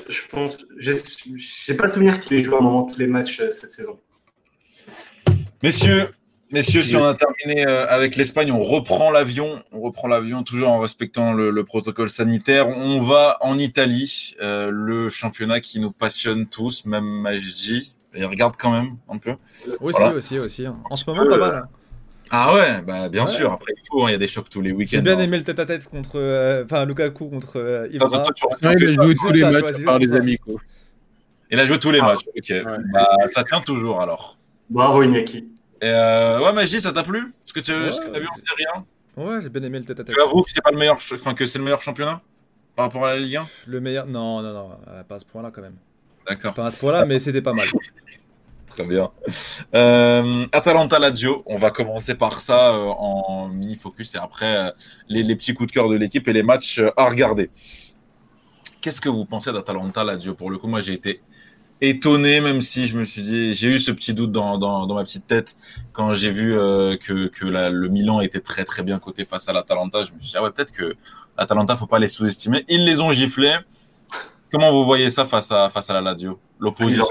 je 0.08 0.20
pense. 0.30 0.58
J'ai 0.78 1.74
pas 1.74 1.86
souvenir 1.86 2.20
qu'il 2.20 2.36
ait 2.38 2.44
joué 2.44 2.54
à 2.54 2.58
un 2.58 2.62
moment 2.62 2.84
tous 2.84 2.98
les 2.98 3.06
matchs 3.06 3.40
euh, 3.40 3.48
cette 3.48 3.70
saison. 3.70 3.98
Messieurs, 5.62 6.10
messieurs, 6.50 6.82
si 6.82 6.96
on 6.96 7.04
a 7.04 7.14
terminé 7.14 7.66
euh, 7.66 7.88
avec 7.88 8.16
l'Espagne, 8.16 8.52
on 8.52 8.60
reprend 8.60 9.10
l'avion. 9.10 9.62
On 9.72 9.80
reprend 9.80 10.08
l'avion 10.08 10.42
toujours 10.42 10.68
en 10.70 10.80
respectant 10.80 11.32
le, 11.32 11.64
protocole 11.64 12.10
sanitaire. 12.10 12.68
On 12.68 13.02
va 13.02 13.38
en 13.40 13.58
Italie, 13.58 14.34
euh, 14.40 14.70
le 14.70 15.08
championnat 15.08 15.60
qui 15.60 15.80
nous 15.80 15.92
passionne 15.92 16.46
tous, 16.46 16.84
même 16.84 17.04
Majdi. 17.04 17.94
Il 18.14 18.24
regarde 18.24 18.54
quand 18.58 18.72
même 18.72 18.96
un 19.10 19.18
peu. 19.18 19.34
Aussi, 19.80 20.02
aussi, 20.04 20.38
aussi. 20.38 20.64
En 20.88 20.96
ce 20.96 21.10
moment, 21.10 21.28
pas 21.28 21.36
mal. 21.36 21.54
Hein. 21.54 21.68
Ah 22.30 22.54
ouais, 22.54 22.80
bah 22.82 23.08
bien 23.08 23.26
sûr. 23.26 23.52
Après, 23.52 23.72
il 23.76 23.86
faut, 23.88 24.04
hein, 24.04 24.08
il 24.08 24.12
y 24.12 24.14
a 24.14 24.18
des 24.18 24.28
chocs 24.28 24.48
tous 24.48 24.60
les 24.60 24.72
week-ends. 24.72 24.90
J'ai 24.90 25.00
bien 25.00 25.18
hein. 25.18 25.22
aimé 25.22 25.38
le 25.38 25.44
tête-à-tête 25.44 25.88
contre. 25.88 26.16
Euh, 26.16 26.64
enfin, 26.64 26.84
Lukaku 26.84 27.28
contre 27.28 27.56
euh, 27.56 27.88
il 27.92 28.02
a 28.02 28.08
joué 28.92 29.14
tous 29.14 29.32
les 29.32 29.42
matchs 29.42 29.84
par 29.84 29.98
les 29.98 30.12
amicaux. 30.12 30.60
Il 31.50 31.60
a 31.60 31.66
joué 31.66 31.78
tous 31.78 31.92
les 31.92 32.00
matchs, 32.00 32.24
ok. 32.36 32.52
Bah, 32.92 33.08
ça 33.28 33.44
tient 33.44 33.60
toujours 33.60 34.00
alors. 34.00 34.36
Bravo, 34.68 35.02
Iñaki. 35.02 35.46
Euh, 35.84 36.40
ouais, 36.40 36.52
Magie, 36.52 36.80
ça 36.80 36.92
t'a 36.92 37.04
plu? 37.04 37.32
Ce 37.44 37.52
que 37.52 37.60
tu 37.60 37.70
as 37.70 38.18
vu 38.18 38.26
en 38.26 38.36
série 38.38 38.64
1 39.16 39.22
Ouais, 39.22 39.40
j'ai 39.42 39.48
bien 39.48 39.62
aimé 39.62 39.78
le 39.78 39.84
tête-à-tête. 39.84 40.14
Tu 40.14 40.20
avoues 40.20 40.42
que 40.42 40.50
c'est 40.50 40.62
pas 40.62 40.72
le 40.72 40.78
meilleur, 40.78 40.98
enfin 41.12 41.34
que 41.34 41.46
c'est 41.46 41.58
le 41.58 41.64
meilleur 41.64 41.82
championnat 41.82 42.20
par 42.74 42.86
rapport 42.86 43.06
à 43.06 43.14
la 43.14 43.20
Ligue 43.20 43.36
1 43.36 43.46
Le 43.68 43.80
meilleur 43.80 44.06
Non, 44.06 44.42
non, 44.42 44.52
non, 44.52 44.70
pas 45.08 45.14
à 45.14 45.18
ce 45.20 45.24
point-là 45.24 45.50
quand 45.54 45.62
même. 45.62 45.76
D'accord. 46.28 46.54
Pas 46.54 46.66
à 46.66 46.70
ce 46.70 46.80
point-là, 46.80 47.06
mais 47.06 47.18
c'était 47.18 47.42
pas 47.42 47.52
mal. 47.52 47.66
Très 48.76 48.84
bien. 48.84 49.10
Euh, 49.74 50.46
Atalanta 50.52 50.98
Lazio, 50.98 51.42
on 51.46 51.56
va 51.56 51.70
commencer 51.70 52.14
par 52.14 52.42
ça 52.42 52.74
euh, 52.74 52.88
en 52.88 53.48
mini 53.48 53.74
focus 53.74 54.16
et 54.16 54.18
après 54.18 54.54
euh, 54.54 54.70
les, 55.08 55.34
petits 55.34 55.54
coups 55.54 55.68
de 55.68 55.72
cœur 55.72 55.88
de 55.88 55.96
l'équipe 55.96 56.28
et 56.28 56.32
les 56.34 56.42
matchs 56.42 56.82
à 56.94 57.08
regarder. 57.08 57.48
Qu'est-ce 58.82 59.00
que 59.00 59.08
vous 59.08 59.24
pensez 59.24 59.50
d'Atalanta 59.50 60.04
Lazio? 60.04 60.34
Pour 60.34 60.50
le 60.50 60.58
coup, 60.58 60.66
moi 60.66 60.80
j'ai 60.80 60.92
été 60.92 61.22
étonné, 61.80 62.42
même 62.42 62.60
si 62.60 62.86
je 62.86 62.98
me 62.98 63.06
suis 63.06 63.22
dit, 63.22 63.54
j'ai 63.54 63.68
eu 63.68 63.78
ce 63.78 63.92
petit 63.92 64.12
doute 64.12 64.32
dans, 64.32 64.58
dans, 64.58 64.86
dans 64.86 64.94
ma 64.94 65.04
petite 65.04 65.26
tête 65.26 65.56
quand 65.94 66.12
j'ai 66.12 66.30
vu 66.30 66.52
que, 66.52 67.28
que 67.28 67.46
le 67.46 67.88
Milan 67.88 68.20
était 68.20 68.40
très 68.40 68.66
très 68.66 68.82
bien 68.82 68.98
coté 68.98 69.24
face 69.24 69.48
à 69.48 69.54
l'Atalanta. 69.54 70.04
Je 70.04 70.12
me 70.12 70.20
suis 70.20 70.32
dit, 70.32 70.36
ah 70.36 70.42
ouais, 70.42 70.50
peut-être 70.50 70.72
que 70.72 70.96
l'Atalanta, 71.38 71.76
faut 71.76 71.86
pas 71.86 71.98
les 71.98 72.08
sous-estimer. 72.08 72.66
Ils 72.68 72.84
les 72.84 73.00
ont 73.00 73.10
giflés. 73.10 73.56
Comment 74.52 74.70
vous 74.70 74.84
voyez 74.84 75.08
ça 75.08 75.24
face 75.24 75.50
à, 75.50 75.70
face 75.70 75.88
à 75.88 75.94
la 75.94 76.02
Lazio? 76.02 76.38
L'opposition. 76.60 77.06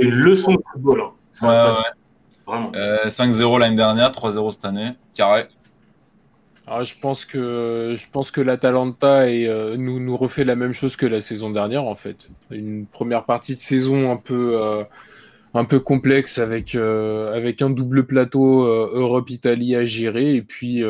C'est 0.00 0.08
une 0.08 0.14
leçon 0.14 0.54
de 0.54 0.62
football. 0.72 1.02
Hein. 1.02 1.12
Ouais, 1.42 2.54
ouais. 2.54 2.70
Euh, 2.74 3.06
5-0 3.06 3.58
l'année 3.58 3.76
dernière, 3.76 4.10
3-0 4.10 4.52
cette 4.52 4.64
année. 4.64 4.90
Carré. 5.14 5.46
Ah, 6.72 6.84
je 6.84 6.94
pense 7.00 7.24
que 7.24 7.94
je 7.96 8.06
pense 8.12 8.30
que 8.30 8.40
l'Atalanta 8.40 9.22
euh, 9.22 9.76
nous, 9.76 9.98
nous 9.98 10.16
refait 10.16 10.44
la 10.44 10.54
même 10.54 10.72
chose 10.72 10.94
que 10.94 11.04
la 11.04 11.20
saison 11.20 11.50
dernière 11.50 11.82
en 11.82 11.96
fait. 11.96 12.30
Une 12.52 12.86
première 12.86 13.24
partie 13.24 13.56
de 13.56 13.60
saison 13.60 14.12
un 14.12 14.16
peu 14.16 14.52
euh, 14.54 14.84
un 15.52 15.64
peu 15.64 15.80
complexe 15.80 16.38
avec 16.38 16.76
euh, 16.76 17.34
avec 17.34 17.60
un 17.60 17.70
double 17.70 18.06
plateau 18.06 18.66
Europe-Italie 18.66 19.74
à 19.74 19.84
gérer 19.84 20.36
et 20.36 20.42
puis 20.42 20.84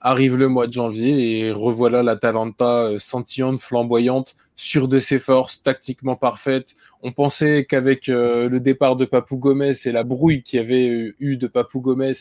arrive 0.00 0.36
le 0.36 0.48
mois 0.48 0.66
de 0.66 0.72
janvier 0.72 1.46
et 1.46 1.52
revoilà 1.52 2.02
l'Atalanta 2.02 2.90
scintillante, 2.98 3.60
flamboyante, 3.60 4.34
sûre 4.56 4.88
de 4.88 4.98
ses 4.98 5.18
forces, 5.18 5.62
tactiquement 5.62 6.16
parfaite. 6.16 6.74
On 7.02 7.12
pensait 7.12 7.64
qu'avec 7.64 8.06
le 8.06 8.58
départ 8.58 8.96
de 8.96 9.04
Papou 9.04 9.36
Gomez 9.36 9.72
et 9.84 9.92
la 9.92 10.04
brouille 10.04 10.42
qu'il 10.42 10.58
y 10.58 10.62
avait 10.62 11.14
eu 11.18 11.36
de 11.36 11.46
Papou 11.46 11.80
Gomez 11.80 12.12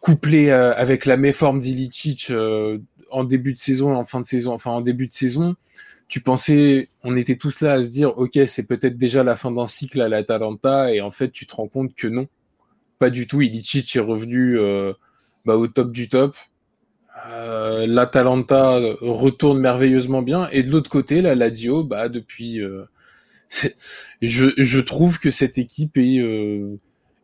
couplé 0.00 0.48
euh, 0.50 0.74
avec 0.74 1.06
la 1.06 1.16
méforme 1.16 1.60
d'Ilicic 1.60 2.30
euh, 2.30 2.78
en 3.10 3.24
début 3.24 3.52
de 3.52 3.58
saison, 3.58 3.94
en 3.94 4.04
fin 4.04 4.20
de 4.20 4.26
saison, 4.26 4.52
enfin 4.52 4.70
en 4.70 4.80
début 4.80 5.06
de 5.06 5.12
saison, 5.12 5.54
tu 6.08 6.20
pensais, 6.20 6.88
on 7.04 7.16
était 7.16 7.36
tous 7.36 7.60
là 7.60 7.74
à 7.74 7.82
se 7.82 7.90
dire, 7.90 8.18
ok, 8.18 8.38
c'est 8.46 8.66
peut-être 8.66 8.96
déjà 8.96 9.22
la 9.22 9.36
fin 9.36 9.52
d'un 9.52 9.66
cycle 9.66 10.00
à 10.00 10.08
l'Atalanta, 10.08 10.92
et 10.92 11.00
en 11.00 11.10
fait, 11.10 11.30
tu 11.30 11.46
te 11.46 11.54
rends 11.54 11.68
compte 11.68 11.94
que 11.94 12.08
non, 12.08 12.26
pas 12.98 13.10
du 13.10 13.26
tout. 13.26 13.42
Ilicic 13.42 13.94
est 13.94 14.00
revenu 14.00 14.58
euh, 14.58 14.92
bah, 15.44 15.56
au 15.56 15.68
top 15.68 15.92
du 15.92 16.08
top. 16.08 16.34
Euh, 17.28 17.86
L'Atalanta 17.86 18.78
retourne 19.00 19.58
merveilleusement 19.58 20.22
bien, 20.22 20.48
et 20.50 20.62
de 20.62 20.70
l'autre 20.70 20.90
côté, 20.90 21.22
la 21.22 21.34
Lazio, 21.34 21.84
bah 21.84 22.08
depuis, 22.08 22.60
je, 24.22 24.46
je 24.56 24.80
trouve 24.80 25.18
que 25.18 25.30
cette 25.30 25.58
équipe 25.58 25.96
est 25.96 26.22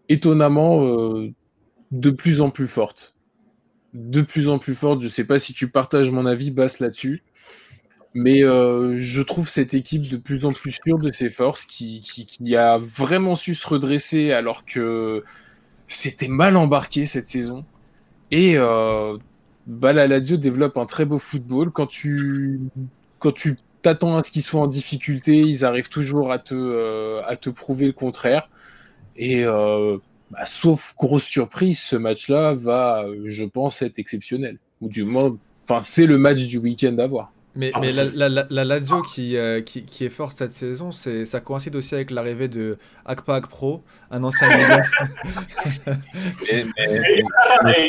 étonnamment 0.09 0.83
de 1.91 2.11
plus 2.11 2.41
en 2.41 2.51
plus 2.51 2.69
forte. 2.69 3.15
De 3.95 4.23
plus 4.23 4.49
en 4.49 4.59
plus 4.59 4.75
forte. 4.75 5.01
Je 5.01 5.09
sais 5.09 5.25
pas 5.25 5.39
si 5.39 5.53
tu 5.55 5.69
partages 5.69 6.11
mon 6.11 6.27
avis, 6.27 6.51
Basse, 6.51 6.81
là-dessus. 6.81 7.23
Mais 8.15 8.43
euh, 8.43 8.97
je 8.99 9.21
trouve 9.21 9.49
cette 9.49 9.75
équipe 9.75 10.09
de 10.09 10.17
plus 10.17 10.47
en 10.47 10.53
plus 10.53 10.79
sûre 10.85 10.99
de 10.99 11.13
ses 11.13 11.29
forces, 11.29 11.65
qui, 11.67 12.01
qui, 12.01 12.57
a 12.57 12.79
vraiment 12.79 13.35
su 13.35 13.55
se 13.55 13.67
redresser 13.69 14.33
alors 14.33 14.65
que 14.65 15.23
c'était 15.87 16.29
mal 16.29 16.57
embarqué 16.57 17.05
cette 17.05 17.27
saison. 17.27 17.65
Et 18.31 18.55
euh, 18.57 19.19
bah, 19.67 19.93
la 19.93 20.07
Lazio 20.07 20.37
développe 20.37 20.77
un 20.77 20.87
très 20.87 21.05
beau 21.05 21.19
football. 21.19 21.71
Quand 21.71 21.87
tu, 21.87 22.61
quand 23.19 23.33
tu 23.33 23.57
t'attends 23.83 24.17
à 24.17 24.23
ce 24.23 24.31
qu'ils 24.31 24.43
soient 24.43 24.61
en 24.61 24.67
difficulté, 24.67 25.41
ils 25.41 25.65
arrivent 25.65 25.89
toujours 25.89 26.33
à 26.33 26.39
te, 26.39 26.55
euh, 26.55 27.21
à 27.25 27.37
te 27.37 27.51
prouver 27.51 27.87
le 27.87 27.93
contraire. 27.93 28.49
Et 29.17 29.45
euh, 29.45 29.99
bah, 30.31 30.47
sauf 30.47 30.95
grosse 30.97 31.25
surprise, 31.25 31.81
ce 31.81 31.97
match-là 31.97 32.53
va, 32.55 33.07
je 33.25 33.45
pense, 33.45 33.83
être 33.83 33.99
exceptionnel. 33.99 34.59
Ou 34.81 34.89
du 34.89 35.05
moins, 35.05 35.37
enfin, 35.69 35.83
c'est 35.83 36.07
le 36.07 36.19
match 36.19 36.47
du 36.47 36.59
week-end 36.59 36.97
à 36.99 37.07
voir. 37.07 37.33
Mais, 37.57 37.71
ah, 37.73 37.81
mais 37.81 37.91
la, 37.91 38.29
la, 38.29 38.65
Lazio 38.65 39.03
qui, 39.03 39.35
euh, 39.37 39.63
qui, 39.63 39.85
qui, 39.85 40.05
est 40.05 40.11
forte 40.11 40.37
cette 40.37 40.51
saison, 40.51 40.91
ça 40.93 41.41
coïncide 41.41 41.75
aussi 41.75 41.95
avec 41.95 42.11
l'arrivée 42.11 42.49
de 42.49 42.77
Akpa 43.07 43.41
Pro, 43.41 43.83
un 44.11 44.23
ancien 44.25 44.47
mais, 44.49 44.83
mais, 46.53 47.23
mais, 47.65 47.89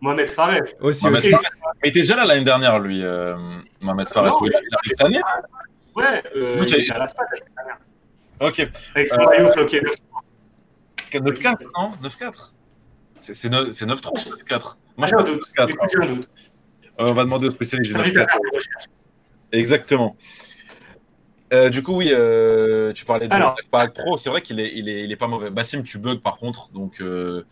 Mohamed 0.00 0.28
Fares. 0.28 0.60
Aussi, 0.80 1.04
Mohamed 1.04 1.18
aussi. 1.18 1.30
Fares. 1.30 1.42
Mais 1.82 1.88
il 1.88 1.88
était 1.88 2.00
déjà 2.00 2.16
là 2.16 2.24
l'année 2.24 2.44
dernière, 2.44 2.78
lui, 2.78 3.02
euh, 3.02 3.36
Mohamed 3.80 4.08
Fares. 4.08 4.38
il 4.42 4.52
arrive 4.54 4.90
cette 4.90 5.00
année 5.02 5.20
Ouais, 5.94 6.22
euh, 6.36 6.62
il 6.66 6.74
était 6.74 6.92
à 6.92 6.98
la 6.98 7.06
stade 7.06 7.26
l'année 7.32 7.52
dernière. 7.56 7.78
Ok. 8.40 8.68
Avec 8.94 9.08
son 9.08 9.22
maillot 9.24 9.52
bloqué 9.52 9.82
9-4, 11.12 11.56
non 11.76 11.92
9-4 12.08 12.52
C'est 13.16 13.48
9-3 13.50 14.28
9-4 14.46 14.76
Moi, 14.96 15.06
j'ai 15.06 15.14
un 15.14 15.24
doute. 15.24 15.44
J'ai 15.56 15.98
un 16.02 16.06
doute. 16.06 16.28
Euh, 17.00 17.08
on 17.10 17.14
va 17.14 17.24
demander 17.24 17.48
au 17.48 17.50
spécialiste 17.50 17.92
du 17.92 17.98
9-4. 17.98 18.26
Exactement. 19.52 20.16
Euh, 21.52 21.70
du 21.70 21.82
coup, 21.82 21.96
oui, 21.96 22.10
euh, 22.12 22.92
tu 22.92 23.04
parlais 23.04 23.26
de 23.28 23.32
Alors, 23.32 23.56
Pro. 23.94 24.18
C'est 24.18 24.28
vrai 24.28 24.42
qu'il 24.42 24.60
est, 24.60 24.72
il 24.74 24.88
est, 24.88 25.04
il 25.04 25.12
est 25.12 25.16
pas 25.16 25.28
mauvais. 25.28 25.50
Bassim, 25.50 25.82
tu 25.82 25.98
bugs 25.98 26.20
par 26.22 26.36
contre, 26.36 26.70
donc 26.72 27.00
euh, 27.00 27.44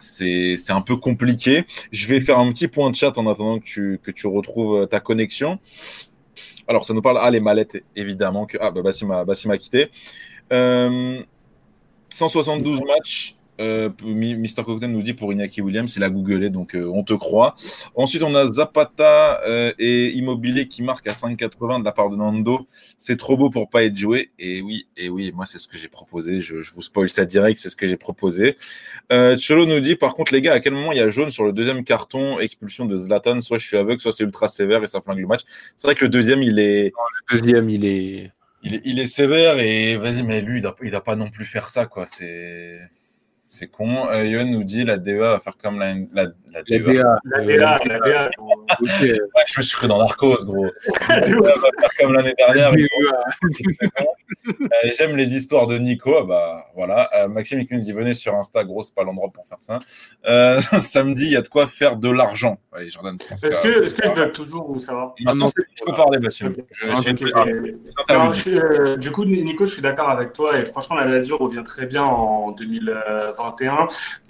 c'est 0.00 0.70
un 0.70 0.80
peu 0.80 0.96
compliqué. 0.96 1.64
Je 1.92 2.06
vais 2.06 2.20
faire 2.20 2.38
un 2.38 2.50
petit 2.52 2.68
point 2.68 2.90
de 2.90 2.96
chat 2.96 3.16
en 3.16 3.26
attendant 3.26 3.58
que 3.58 3.64
tu, 3.64 4.00
que 4.02 4.10
tu 4.10 4.26
retrouves 4.26 4.86
ta 4.88 5.00
connexion. 5.00 5.58
Alors, 6.68 6.84
ça 6.84 6.94
nous 6.94 7.02
parle. 7.02 7.18
Ah, 7.20 7.30
les 7.30 7.40
mallettes, 7.40 7.82
évidemment. 7.96 8.46
Que... 8.46 8.56
Ah, 8.60 8.70
bah, 8.70 8.82
Bassim 8.82 9.10
a, 9.10 9.24
Bassim 9.24 9.50
a 9.50 9.58
quitté. 9.58 9.90
Euh, 10.52 11.22
172 12.10 12.80
matchs. 12.82 13.36
Euh, 13.60 13.90
Mister 14.02 14.64
Cocktail 14.64 14.90
nous 14.90 15.02
dit 15.02 15.14
pour 15.14 15.32
Iñaki 15.32 15.60
Williams, 15.60 15.94
il 15.96 16.02
a 16.02 16.10
googlé, 16.10 16.50
donc 16.50 16.74
euh, 16.74 16.90
on 16.92 17.04
te 17.04 17.14
croit. 17.14 17.54
Ensuite, 17.94 18.22
on 18.22 18.34
a 18.34 18.50
Zapata 18.50 19.40
euh, 19.46 19.72
et 19.78 20.10
Immobilier 20.10 20.66
qui 20.66 20.82
marquent 20.82 21.08
à 21.08 21.12
5,80 21.12 21.80
de 21.80 21.84
la 21.84 21.92
part 21.92 22.10
de 22.10 22.16
Nando. 22.16 22.66
C'est 22.98 23.16
trop 23.16 23.36
beau 23.36 23.50
pour 23.50 23.68
pas 23.68 23.84
être 23.84 23.96
joué. 23.96 24.30
Et 24.38 24.62
oui, 24.62 24.86
et 24.96 25.08
oui, 25.08 25.32
moi 25.34 25.46
c'est 25.46 25.58
ce 25.58 25.68
que 25.68 25.76
j'ai 25.76 25.88
proposé. 25.88 26.40
Je, 26.40 26.56
vous 26.74 26.82
spoil 26.82 27.10
ça 27.10 27.24
direct, 27.24 27.58
c'est 27.58 27.70
ce 27.70 27.76
que 27.76 27.86
j'ai 27.86 27.96
proposé. 27.96 28.56
Cholo 29.10 29.66
nous 29.66 29.80
dit 29.80 29.96
par 29.96 30.14
contre 30.14 30.32
les 30.32 30.40
gars, 30.40 30.54
à 30.54 30.60
quel 30.60 30.72
moment 30.72 30.92
il 30.92 30.98
y 30.98 31.02
a 31.02 31.08
jaune 31.08 31.30
sur 31.30 31.44
le 31.44 31.52
deuxième 31.52 31.84
carton, 31.84 32.38
expulsion 32.40 32.86
de 32.86 32.96
Zlatan, 32.96 33.40
soit 33.40 33.58
je 33.58 33.66
suis 33.66 33.76
aveugle, 33.76 34.00
soit 34.00 34.12
c'est 34.12 34.24
ultra 34.24 34.48
sévère 34.48 34.82
et 34.82 34.86
ça 34.86 35.00
flingue 35.00 35.18
le 35.18 35.26
match. 35.26 35.42
C'est 35.76 35.86
vrai 35.86 35.94
que 35.94 36.04
le 36.04 36.10
deuxième 36.10 36.42
il 36.42 36.58
est. 36.58 36.92
Le 37.30 37.38
deuxième 37.38 37.68
il 37.70 37.84
est 37.84 38.32
il, 38.62 38.98
est 38.98 39.06
sévère 39.06 39.58
et 39.58 39.96
vas-y, 39.96 40.22
mais 40.22 40.42
lui, 40.42 40.58
il 40.58 40.62
doit, 40.62 40.76
doit 40.78 41.04
pas 41.04 41.16
non 41.16 41.30
plus 41.30 41.46
faire 41.46 41.70
ça, 41.70 41.86
quoi. 41.86 42.06
C'est, 42.06 42.78
c'est 43.50 43.66
con. 43.66 44.08
Euh, 44.08 44.24
Yohan 44.24 44.46
nous 44.46 44.64
dit 44.64 44.84
la 44.84 44.96
DEA 44.96 45.18
va 45.18 45.40
faire 45.40 45.56
comme 45.58 45.78
la, 45.78 45.94
la, 46.14 46.32
la 46.52 46.62
DEA. 46.62 47.02
La 47.24 47.44
DEA, 47.44 47.58
la 47.58 47.78
DEA. 48.00 48.30
ouais, 48.80 49.18
je 49.46 49.58
me 49.58 49.62
suis 49.62 49.76
cru 49.76 49.88
dans 49.88 49.98
Narcos, 49.98 50.36
gros. 50.44 50.66
la 51.08 51.20
DEA 51.20 51.34
va 51.34 51.52
faire 51.52 51.90
comme 52.00 52.14
l'année 52.14 52.34
dernière. 52.36 52.72
euh, 52.72 52.76
J'aime 54.96 55.16
les 55.16 55.34
histoires 55.34 55.66
de 55.66 55.78
Nico. 55.78 56.14
Ah 56.20 56.24
bah 56.24 56.64
voilà. 56.74 57.10
Euh, 57.16 57.28
Maxime 57.28 57.66
qui 57.66 57.74
nous 57.74 57.80
dit 57.80 57.92
venez 57.92 58.14
sur 58.14 58.34
Insta, 58.34 58.64
gros, 58.64 58.82
c'est 58.82 58.94
pas 58.94 59.04
l'endroit 59.04 59.30
pour 59.32 59.46
faire 59.46 59.58
ça. 59.60 59.80
Euh, 60.26 60.60
samedi, 60.80 61.26
il 61.26 61.32
y 61.32 61.36
a 61.36 61.42
de 61.42 61.48
quoi 61.48 61.66
faire 61.66 61.96
de 61.96 62.10
l'argent. 62.10 62.58
Ouais, 62.72 62.88
Jordan. 62.88 63.16
Est-ce 63.30 63.60
que, 63.60 63.84
est 63.84 63.96
que 63.96 64.08
je 64.08 64.14
bug 64.14 64.32
toujours 64.32 64.70
ou 64.70 64.78
ça 64.78 64.94
va 64.94 65.14
ah, 65.26 65.34
Non, 65.34 65.46
il 65.56 65.64
faut 65.84 65.92
parler, 65.92 66.18
Maxime. 66.18 66.54
Du 68.98 69.10
coup, 69.10 69.24
Nico, 69.24 69.64
je 69.64 69.72
suis 69.72 69.82
d'accord 69.82 70.10
avec 70.10 70.32
toi 70.32 70.58
et 70.58 70.64
franchement, 70.64 70.96
la 70.96 71.06
Lazio 71.06 71.36
revient 71.36 71.62
très 71.64 71.86
bien 71.86 72.04
en 72.04 72.52
2020 72.52 73.30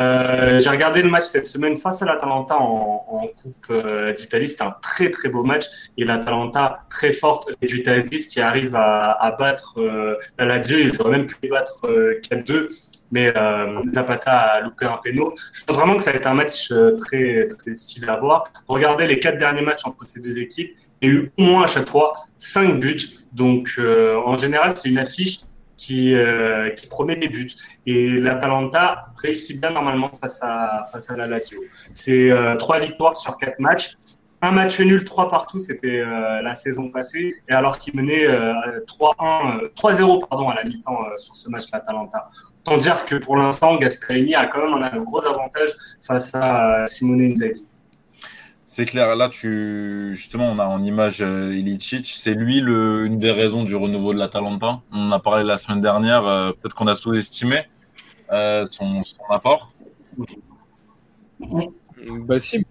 euh, 0.01 0.59
j'ai 0.59 0.71
regardé 0.71 1.03
le 1.03 1.11
match 1.11 1.25
cette 1.25 1.45
semaine 1.45 1.77
face 1.77 2.03
à 2.03 2.07
l'Atalanta 2.13 2.57
en, 2.57 3.05
en 3.09 3.27
Coupe 3.29 3.67
euh, 3.71 4.13
d'Italie. 4.13 4.49
C'était 4.49 4.65
un 4.65 4.75
très 4.83 5.11
très 5.11 5.29
beau 5.29 5.43
match 5.43 5.67
et 5.97 6.05
l'Atalanta 6.05 6.81
très 6.91 7.13
forte 7.13 7.51
et 7.61 7.67
du 7.67 7.83
qui 7.83 8.41
arrive 8.41 8.77
à, 8.77 9.37
battre 9.39 9.81
euh, 9.81 10.17
la 10.39 10.45
Lazio. 10.47 10.79
Il 10.79 11.01
aurait 11.01 11.11
même 11.11 11.27
pu 11.27 11.49
battre 11.49 11.87
4-2 12.31 12.69
mais 13.13 13.35
Zapata 13.93 14.31
a 14.31 14.61
loupé 14.61 14.87
un 14.87 14.97
péno. 15.03 15.35
Je 15.53 15.65
pense 15.65 15.77
vraiment 15.77 15.97
que 15.97 16.03
ça 16.03 16.13
va 16.13 16.19
être 16.19 16.29
un 16.29 16.35
match 16.35 16.73
très, 16.97 17.49
très 17.49 17.75
stylé 17.75 18.09
à 18.09 18.17
voir. 18.17 18.45
Regardez 18.69 19.05
les 19.05 19.19
quatre 19.19 19.37
derniers 19.37 19.63
matchs 19.63 19.85
entre 19.85 20.05
ces 20.07 20.21
deux 20.21 20.39
équipes. 20.39 20.77
Il 21.03 21.09
y 21.09 21.11
a 21.11 21.15
eu 21.15 21.33
au 21.37 21.43
moins 21.43 21.65
à 21.65 21.67
chaque 21.67 21.89
fois 21.89 22.13
5 22.39 22.79
buts. 22.79 23.09
Donc, 23.33 23.81
en 23.81 24.39
général, 24.39 24.75
c'est 24.77 24.91
une 24.91 24.99
affiche 24.99 25.41
qui, 25.81 26.15
euh, 26.15 26.71
qui 26.71 26.87
promet 26.87 27.17
des 27.17 27.29
buts. 27.29 27.51
Et 27.87 28.09
l'Atalanta 28.09 29.07
réussit 29.17 29.59
bien 29.59 29.71
normalement 29.71 30.11
face 30.21 30.41
à, 30.43 30.83
face 30.93 31.11
à 31.11 31.17
la 31.17 31.27
Lazio. 31.27 31.59
C'est 31.95 32.31
euh, 32.31 32.57
trois 32.57 32.79
victoires 32.79 33.17
sur 33.17 33.39
quatre 33.39 33.59
matchs. 33.59 33.97
Un 34.43 34.53
match 34.53 34.79
nul, 34.81 35.05
trois 35.05 35.29
partout, 35.29 35.59
c'était 35.59 36.01
euh, 36.01 36.43
la 36.43 36.55
saison 36.55 36.91
passée. 36.91 37.31
Et 37.49 37.53
alors 37.53 37.79
qu'il 37.79 37.97
menait 37.97 38.27
3-1, 38.27 39.73
3-0 39.75 40.29
pardon, 40.29 40.51
à 40.51 40.55
la 40.55 40.65
mi-temps 40.65 40.99
sur 41.17 41.35
ce 41.35 41.49
match 41.49 41.65
l'Atalanta. 41.73 42.31
Autant 42.61 42.77
dire 42.77 43.05
que 43.07 43.17
pour 43.17 43.37
l'instant, 43.37 43.77
Gasperini 43.77 44.35
a 44.35 44.47
quand 44.47 44.63
même 44.63 44.83
un 44.83 44.99
gros 45.01 45.27
avantage 45.27 45.71
face 46.01 46.35
à 46.35 46.85
Simone 46.87 47.23
Inzaghi. 47.23 47.67
C'est 48.73 48.85
clair, 48.85 49.17
là, 49.17 49.29
tu 49.29 50.15
justement, 50.15 50.49
on 50.49 50.61
a 50.61 50.65
en 50.65 50.81
image 50.85 51.23
euh, 51.23 51.53
Ilicic. 51.53 52.07
C'est 52.07 52.35
lui 52.35 52.61
le, 52.61 53.05
une 53.05 53.19
des 53.19 53.33
raisons 53.33 53.65
du 53.65 53.75
renouveau 53.75 54.15
de 54.15 54.19
l'Atalanta. 54.21 54.81
On 54.93 55.09
en 55.09 55.11
a 55.11 55.19
parlé 55.19 55.43
la 55.43 55.59
semaine 55.59 55.81
dernière. 55.81 56.25
Euh, 56.25 56.53
peut-être 56.53 56.77
qu'on 56.77 56.87
a 56.87 56.95
sous-estimé 56.95 57.65
euh, 58.33 58.65
son, 58.71 59.03
son, 59.03 59.25
apport. 59.29 59.73
Bah 61.41 62.39
si. 62.39 62.65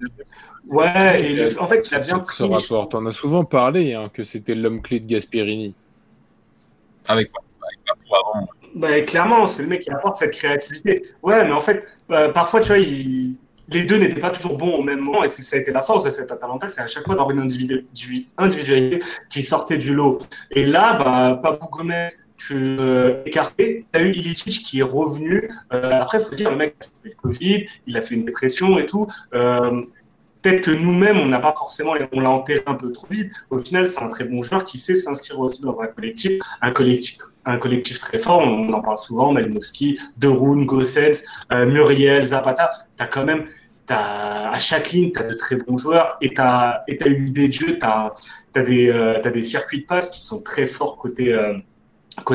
Ouais, 0.70 1.54
en 1.60 1.68
fait, 1.68 1.86
il 1.92 1.96
a 1.96 2.00
bien 2.00 2.20
pris. 2.20 2.34
Ce 2.34 2.44
rapport, 2.44 2.88
t'en 2.88 3.06
as 3.06 3.12
souvent 3.12 3.44
parlé, 3.44 3.94
hein, 3.94 4.10
que 4.14 4.24
c'était 4.24 4.56
l'homme 4.56 4.82
clé 4.82 5.02
de 5.02 5.06
Gasperini. 5.06 5.76
Avec, 7.10 7.30
avant? 8.10 8.48
Bah, 8.74 9.02
clairement, 9.02 9.46
c'est 9.46 9.64
le 9.64 9.68
mec 9.68 9.82
qui 9.82 9.92
apporte 9.92 10.16
cette 10.16 10.32
créativité. 10.32 11.04
Ouais, 11.22 11.44
mais 11.44 11.52
en 11.52 11.60
fait, 11.60 11.86
euh, 12.12 12.32
parfois, 12.32 12.62
tu 12.62 12.68
vois, 12.70 12.78
les 13.72 13.84
deux 13.84 13.98
n'étaient 13.98 14.20
pas 14.20 14.32
toujours 14.32 14.58
bons 14.58 14.74
au 14.76 14.84
même 14.84 15.00
moment, 15.00 15.24
et 15.24 15.28
ça 15.28 15.56
a 15.56 15.60
été 15.60 15.72
la 15.72 15.82
force 15.82 16.04
de 16.04 16.10
cette 16.10 16.32
Atalanta, 16.32 16.68
c'est 16.68 16.82
à 16.82 16.88
chaque 16.88 17.06
fois 17.06 17.16
d'avoir 17.16 17.32
une 17.32 17.40
individualité 17.40 19.00
qui 19.30 19.42
sortait 19.42 19.78
du 19.78 19.94
lot. 19.94 20.20
Et 20.52 20.66
là, 20.66 20.94
bah, 20.94 21.40
Papou 21.42 21.68
Gomez, 21.70 22.08
tu 22.38 22.56
euh, 22.80 23.22
écarté, 23.26 23.86
tu 23.92 24.00
as 24.00 24.04
eu 24.04 24.12
Ilicic 24.12 24.64
qui 24.64 24.80
est 24.80 24.84
revenu. 24.84 25.50
Euh, 25.74 26.02
après, 26.02 26.20
il 26.20 26.24
faut 26.24 26.36
dire, 26.36 26.50
le 26.50 26.58
mec 26.58 26.76
a 26.80 27.08
eu 27.08 27.10
le 27.10 27.16
Covid, 27.16 27.66
il 27.86 27.98
a 27.98 28.02
fait 28.02 28.16
une 28.16 28.26
dépression 28.26 28.80
et 28.80 28.86
tout. 28.86 29.08
Euh, 29.34 29.82
peut-être 30.42 30.62
que 30.62 30.72
nous-mêmes, 30.72 31.18
on 31.18 31.26
n'a 31.26 31.40
pas 31.40 31.54
forcément, 31.56 31.94
on 32.12 32.20
l'a 32.20 32.30
enterré 32.30 32.64
un 32.66 32.76
peu 32.76 32.92
trop 32.92 33.08
vite. 33.10 33.32
Au 33.50 33.60
final, 33.60 33.90
c'est 33.90 34.02
un 34.02 34.08
très 34.08 34.24
bon 34.24 34.42
joueur 34.42 34.64
qui 34.64 34.78
sait 34.78 34.96
s'inscrire 34.96 35.40
aussi 35.40 35.62
dans 35.62 35.80
un 35.82 35.88
collectif, 35.88 36.42
un 36.62 36.72
collectif, 36.72 37.18
un 37.46 37.58
collectif 37.58 38.00
très 38.00 38.18
fort. 38.18 38.40
On 38.40 38.72
en 38.72 38.82
parle 38.82 38.98
souvent, 38.98 39.32
Malinowski, 39.32 40.00
Deroun, 40.18 40.66
Gossens, 40.66 41.24
euh, 41.52 41.66
Muriel, 41.66 42.26
Zapata. 42.26 42.72
Tu 42.98 43.04
as 43.04 43.08
quand 43.08 43.26
même, 43.26 43.46
à 43.92 44.60
chaque 44.60 44.92
ligne, 44.92 45.12
tu 45.12 45.20
as 45.20 45.24
de 45.24 45.34
très 45.34 45.56
bons 45.56 45.78
joueurs 45.78 46.18
et 46.22 46.30
tu 46.30 46.42
as, 46.42 46.84
as, 46.88 47.08
une 47.08 47.28
idée 47.28 47.48
de 47.48 47.54
jeu, 47.54 47.78
tu 47.78 47.86
as, 47.86 48.14
euh, 48.58 49.22
des 49.22 49.42
circuits 49.42 49.82
de 49.82 49.86
passe 49.86 50.10
qui 50.10 50.22
sont 50.22 50.42
très 50.42 50.66
forts 50.66 50.98
côté, 50.98 51.34
euh, 51.34 51.54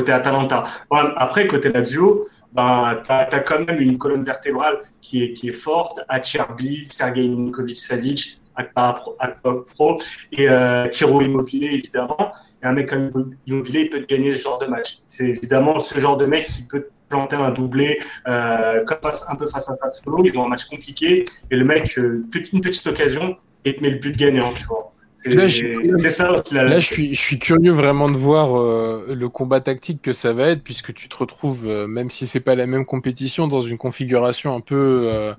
Atalanta. 0.07 0.63
après, 0.89 1.47
côté 1.47 1.69
Lazio, 1.69 2.27
ben, 2.53 3.01
tu 3.03 3.11
as, 3.11 3.39
quand 3.41 3.65
même 3.65 3.81
une 3.81 3.97
colonne 3.97 4.23
vertébrale 4.23 4.79
qui 5.01 5.23
est, 5.23 5.33
qui 5.33 5.49
est 5.49 5.53
forte. 5.53 5.99
Acerbi, 6.07 6.85
Sergei 6.85 7.27
Ninkovic-Savic, 7.27 8.39
Pro 8.63 9.99
et 10.31 10.49
euh, 10.49 10.87
Tiro 10.87 11.21
Immobilier, 11.21 11.71
évidemment. 11.73 12.31
Et 12.63 12.65
un 12.65 12.71
mec 12.71 12.89
comme 12.89 13.35
Immobilier, 13.45 13.81
il 13.81 13.89
peut 13.89 14.05
gagner 14.07 14.31
ce 14.33 14.41
genre 14.41 14.57
de 14.57 14.67
match. 14.67 14.99
C'est 15.07 15.25
évidemment 15.25 15.79
ce 15.79 15.99
genre 15.99 16.17
de 16.17 16.25
mec 16.25 16.47
qui 16.47 16.63
peut 16.63 16.87
planter 17.17 17.35
un 17.35 17.51
doublé 17.51 17.99
euh, 18.27 18.83
comme 18.85 18.97
un 19.27 19.35
peu 19.35 19.47
face 19.47 19.69
à 19.69 19.75
face 19.75 20.01
solo. 20.03 20.23
Ils 20.25 20.37
ont 20.37 20.45
un 20.45 20.49
match 20.49 20.65
compliqué 20.65 21.25
et 21.51 21.55
le 21.55 21.65
mec, 21.65 21.97
euh, 21.97 22.25
une 22.53 22.61
petite 22.61 22.87
occasion 22.87 23.37
et 23.63 23.75
te 23.75 23.81
met 23.81 23.89
le 23.89 23.97
but 23.97 24.15
gagnant, 24.15 24.53
tu 24.53 24.65
vois. 24.65 24.95
C'est 25.97 26.09
ça 26.11 26.31
aussi 26.31 26.53
Là, 26.53 26.77
je 26.77 26.85
suis, 26.85 27.15
je 27.15 27.21
suis, 27.21 27.39
curieux 27.39 27.71
vraiment 27.71 28.09
de 28.09 28.15
voir 28.15 28.59
euh, 28.59 29.15
le 29.15 29.27
combat 29.29 29.59
tactique 29.59 30.01
que 30.01 30.13
ça 30.13 30.33
va 30.33 30.49
être, 30.49 30.63
puisque 30.63 30.93
tu 30.93 31.09
te 31.09 31.17
retrouves, 31.17 31.67
euh, 31.67 31.87
même 31.87 32.09
si 32.09 32.27
c'est 32.27 32.39
pas 32.39 32.55
la 32.55 32.67
même 32.67 32.85
compétition, 32.85 33.47
dans 33.47 33.61
une 33.61 33.77
configuration 33.77 34.55
un 34.55 34.59
peu 34.59 35.09
euh, 35.11 35.33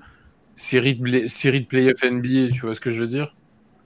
série, 0.56 0.96
de, 0.96 1.28
série 1.28 1.60
de 1.60 1.66
playoff 1.66 2.02
NBA, 2.02 2.50
tu 2.52 2.62
vois 2.62 2.74
ce 2.74 2.80
que 2.80 2.90
je 2.90 3.00
veux 3.00 3.06
dire? 3.06 3.34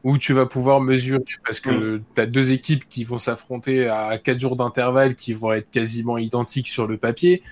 Où 0.03 0.17
tu 0.17 0.33
vas 0.33 0.47
pouvoir 0.47 0.81
mesurer, 0.81 1.23
parce 1.45 1.61
que 1.61 1.71
mm. 1.71 2.03
tu 2.15 2.21
as 2.21 2.27
deux 2.27 2.53
équipes 2.53 2.89
qui 2.89 3.05
vont 3.05 3.19
s'affronter 3.19 3.87
à 3.87 4.17
quatre 4.17 4.39
jours 4.39 4.57
d'intervalle, 4.57 5.15
qui 5.15 5.35
vont 5.35 5.53
être 5.53 5.71
quasiment 5.71 6.17
identiques 6.17 6.69
sur 6.69 6.87
le 6.87 6.97
papier, 6.97 7.43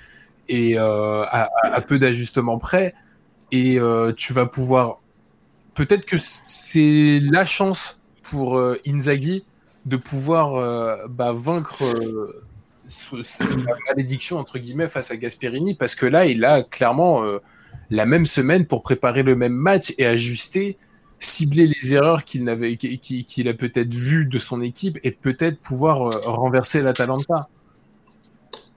et 0.49 0.79
à, 0.79 1.49
à, 1.63 1.81
peu 1.81 1.99
d'ajustements 1.99 2.59
près, 2.59 2.95
et 3.53 3.79
tu 4.17 4.33
vas 4.33 4.47
pouvoir. 4.47 5.01
Peut-être 5.75 6.07
que 6.07 6.17
c'est 6.19 7.21
la 7.31 7.45
chance 7.45 7.99
pour 8.31 8.59
euh, 8.59 8.81
Inzaghi 8.87 9.45
de 9.87 9.97
pouvoir 9.97 10.57
euh, 10.57 10.97
bah, 11.09 11.33
vaincre 11.33 11.85
euh, 11.85 12.45
sa 12.89 13.45
malédiction 13.89 14.39
entre 14.39 14.59
guillemets 14.59 14.89
face 14.89 15.11
à 15.11 15.17
Gasperini 15.17 15.75
parce 15.75 15.95
que 15.95 16.07
là 16.07 16.25
il 16.25 16.45
a 16.45 16.63
clairement 16.63 17.23
la 17.91 18.07
même 18.07 18.25
semaine 18.25 18.65
pour 18.65 18.83
préparer 18.83 19.23
le 19.23 19.37
même 19.37 19.53
match 19.53 19.93
et 19.99 20.07
ajuster, 20.07 20.79
cibler 21.19 21.67
les 21.67 21.95
erreurs 21.95 22.25
qu'il 22.25 22.45
n'avait 22.45 22.77
qu'il 22.77 23.49
a 23.49 23.53
peut-être 23.53 23.93
vues 23.93 24.25
de 24.25 24.39
son 24.39 24.63
équipe 24.63 24.99
et 25.05 25.11
peut-être 25.11 25.59
pouvoir 25.59 25.99
renverser 26.25 26.81
l'Atalanta. 26.81 27.49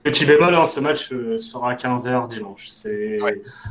Petit 0.03 0.25
bémol, 0.25 0.55
hein, 0.55 0.65
ce 0.65 0.79
match 0.79 1.11
euh, 1.11 1.37
sera 1.37 1.71
à 1.71 1.75
15h 1.75 2.27
dimanche. 2.27 2.67
C'est... 2.69 3.19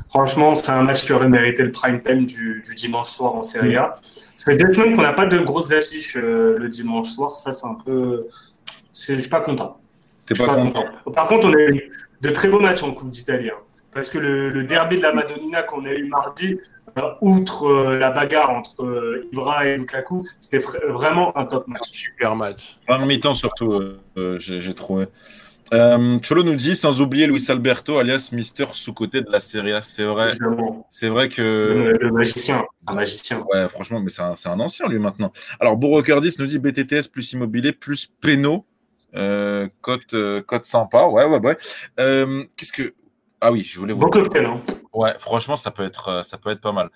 Franchement, 0.08 0.54
c'est 0.54 0.70
un 0.70 0.82
match 0.82 1.04
qui 1.04 1.12
aurait 1.12 1.28
mérité 1.28 1.64
le 1.64 1.72
prime 1.72 2.00
time 2.00 2.24
du, 2.24 2.62
dimanche 2.76 3.08
soir 3.08 3.34
en 3.34 3.42
Serie 3.42 3.76
A. 3.76 3.94
Ça 4.02 4.44
fait 4.44 4.56
deux 4.56 4.72
semaines 4.72 4.94
qu'on 4.94 5.02
n'a 5.02 5.12
pas 5.12 5.26
de 5.26 5.38
grosses 5.40 5.72
affiches 5.72 6.16
euh, 6.16 6.56
le 6.56 6.68
dimanche 6.68 7.08
soir. 7.08 7.30
Ça, 7.30 7.50
c'est 7.50 7.66
un 7.66 7.74
peu. 7.74 8.28
Je 8.94 9.12
ne 9.14 9.18
suis 9.18 9.28
pas 9.28 9.40
content. 9.40 9.80
pas, 10.38 10.54
content. 10.54 10.84
Par 11.12 11.26
contre, 11.26 11.48
on 11.48 11.52
a 11.52 11.60
eu 11.60 11.90
de 12.20 12.30
très 12.30 12.48
beaux 12.48 12.60
matchs 12.60 12.84
en 12.84 12.92
Coupe 12.92 13.10
d'Italie. 13.10 13.50
Hein. 13.50 13.58
Parce 13.92 14.08
que 14.08 14.18
le, 14.18 14.62
derby 14.62 14.98
de 14.98 15.02
la 15.02 15.12
Madonnina 15.12 15.64
qu'on 15.64 15.84
a 15.84 15.92
eu 15.92 16.04
mardi, 16.04 16.60
euh, 16.96 17.02
outre 17.22 17.96
la 17.96 18.10
bagarre 18.12 18.50
entre 18.50 19.24
Ibra 19.32 19.66
et 19.66 19.76
Lukaku, 19.76 20.24
c'était 20.38 20.64
vraiment 20.88 21.36
un 21.36 21.44
top 21.44 21.66
match. 21.66 21.90
super 21.90 22.36
match. 22.36 22.78
En 22.88 23.00
mi-temps 23.00 23.34
surtout, 23.34 23.82
j'ai 24.38 24.74
trouvé. 24.74 25.06
Euh, 25.72 26.18
Cholo 26.18 26.42
nous 26.42 26.56
dit, 26.56 26.74
sans 26.74 27.00
oublier 27.00 27.26
Luis 27.26 27.44
Alberto, 27.48 27.98
alias 27.98 28.30
Mister 28.32 28.66
sous-côté 28.72 29.22
de 29.22 29.30
la 29.30 29.40
Serie 29.40 29.72
A. 29.72 29.82
C'est 29.82 30.04
vrai. 30.04 30.32
C'est 30.90 31.08
vrai 31.08 31.28
que. 31.28 31.96
Le, 32.00 32.10
magicien. 32.10 32.64
Un 32.86 32.94
magicien. 32.94 33.44
Ouais, 33.52 33.68
franchement, 33.68 34.00
mais 34.00 34.10
c'est 34.10 34.22
un, 34.22 34.34
un, 34.46 34.60
ancien, 34.60 34.88
lui, 34.88 34.98
maintenant. 34.98 35.32
Alors, 35.60 35.76
Bourrecardis 35.76 36.34
nous 36.38 36.46
dit 36.46 36.58
BTTS 36.58 37.08
plus 37.12 37.32
immobilier 37.32 37.72
plus 37.72 38.06
péno. 38.20 38.66
Euh, 39.14 39.68
cote, 39.80 40.14
euh, 40.14 40.42
sympa. 40.62 41.06
Ouais, 41.06 41.24
ouais, 41.24 41.38
ouais. 41.38 41.56
Euh, 41.98 42.44
qu'est-ce 42.56 42.72
que. 42.72 42.94
Ah 43.40 43.50
oui, 43.52 43.64
je 43.64 43.78
voulais 43.78 43.92
vous. 43.92 44.00
Bon 44.00 44.10
hein. 44.12 44.60
Ouais, 44.92 45.14
franchement, 45.18 45.56
ça 45.56 45.70
peut 45.70 45.84
être, 45.84 46.08
euh, 46.08 46.22
ça 46.22 46.36
peut 46.36 46.50
être 46.50 46.60
pas 46.60 46.72
mal. 46.72 46.90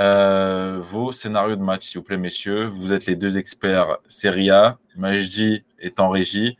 Euh, 0.00 0.78
vos 0.80 1.12
scénarios 1.12 1.56
de 1.56 1.62
match, 1.62 1.86
s'il 1.86 1.98
vous 1.98 2.04
plaît, 2.04 2.16
messieurs. 2.16 2.66
Vous 2.66 2.92
êtes 2.92 3.06
les 3.06 3.16
deux 3.16 3.38
experts 3.38 3.98
Serie 4.06 4.50
A. 4.50 4.78
Majdi 4.96 5.64
est 5.80 6.00
en 6.00 6.08
régie 6.08 6.56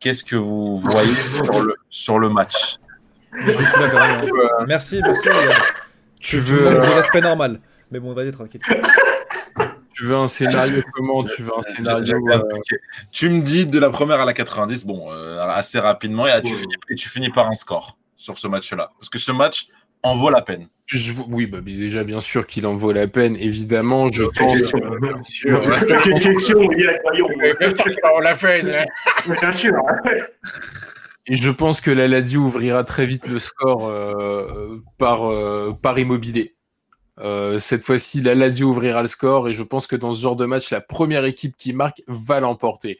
qu'est-ce 0.00 0.24
que 0.24 0.36
vous 0.36 0.76
voyez 0.76 1.14
sur 1.14 1.62
le, 1.62 1.74
sur 1.90 2.18
le 2.18 2.28
match 2.28 2.78
Merci, 4.66 5.00
merci. 5.02 5.28
Tu 6.20 6.38
veux. 6.38 6.66
Respect 6.80 7.20
normal. 7.20 7.60
Mais 7.90 8.00
bon, 8.00 8.12
vas-y, 8.12 8.32
tranquille. 8.32 8.60
Tu 9.94 10.04
veux 10.04 10.16
un 10.16 10.28
scénario 10.28 10.82
comment 10.92 11.24
Tu 11.24 11.42
veux 11.42 11.56
un 11.56 11.62
scénario. 11.62 12.16
Euh, 12.30 12.40
tu 13.10 13.28
me 13.30 13.40
dis 13.40 13.66
de 13.66 13.78
la 13.78 13.90
première 13.90 14.20
à 14.20 14.24
la 14.24 14.32
90, 14.32 14.86
bon, 14.86 15.10
euh, 15.10 15.40
assez 15.40 15.78
rapidement, 15.78 16.26
et 16.26 16.42
tu, 16.42 16.54
finis, 16.54 16.74
et 16.90 16.94
tu 16.94 17.08
finis 17.08 17.30
par 17.30 17.48
un 17.48 17.54
score 17.54 17.98
sur 18.16 18.38
ce 18.38 18.46
match-là. 18.46 18.90
Parce 18.98 19.08
que 19.08 19.18
ce 19.18 19.32
match, 19.32 19.66
en 20.02 20.16
vaut 20.16 20.30
la 20.30 20.42
peine. 20.42 20.68
Je, 20.86 21.12
oui, 21.28 21.46
bah, 21.46 21.58
déjà, 21.60 22.02
bien 22.02 22.20
sûr 22.20 22.46
qu'il 22.46 22.66
en 22.66 22.74
vaut 22.74 22.92
la 22.92 23.06
peine, 23.08 23.36
évidemment. 23.36 24.08
Je 24.10 24.24
pense. 24.24 24.52
Question, 24.52 24.80
On 28.14 28.20
l'a 28.20 28.34
fait. 28.34 28.62
Bien 28.62 29.52
sûr. 29.52 29.74
Et 31.26 31.34
je 31.34 31.50
pense 31.50 31.82
que 31.82 31.90
la 31.90 32.08
Lazio 32.08 32.40
ouvrira 32.40 32.84
très 32.84 33.04
vite 33.04 33.28
le 33.28 33.38
score 33.38 33.86
euh, 33.86 34.78
par, 34.96 35.30
euh, 35.30 35.72
par 35.72 35.98
immobilier. 35.98 36.54
Euh, 37.20 37.58
cette 37.58 37.84
fois-ci, 37.84 38.22
la 38.22 38.34
Lazio 38.34 38.68
ouvrira 38.68 39.02
le 39.02 39.08
score 39.08 39.46
et 39.48 39.52
je 39.52 39.62
pense 39.62 39.86
que 39.86 39.96
dans 39.96 40.14
ce 40.14 40.22
genre 40.22 40.36
de 40.36 40.46
match, 40.46 40.70
la 40.70 40.80
première 40.80 41.26
équipe 41.26 41.54
qui 41.56 41.74
marque 41.74 42.02
va 42.06 42.40
l'emporter. 42.40 42.98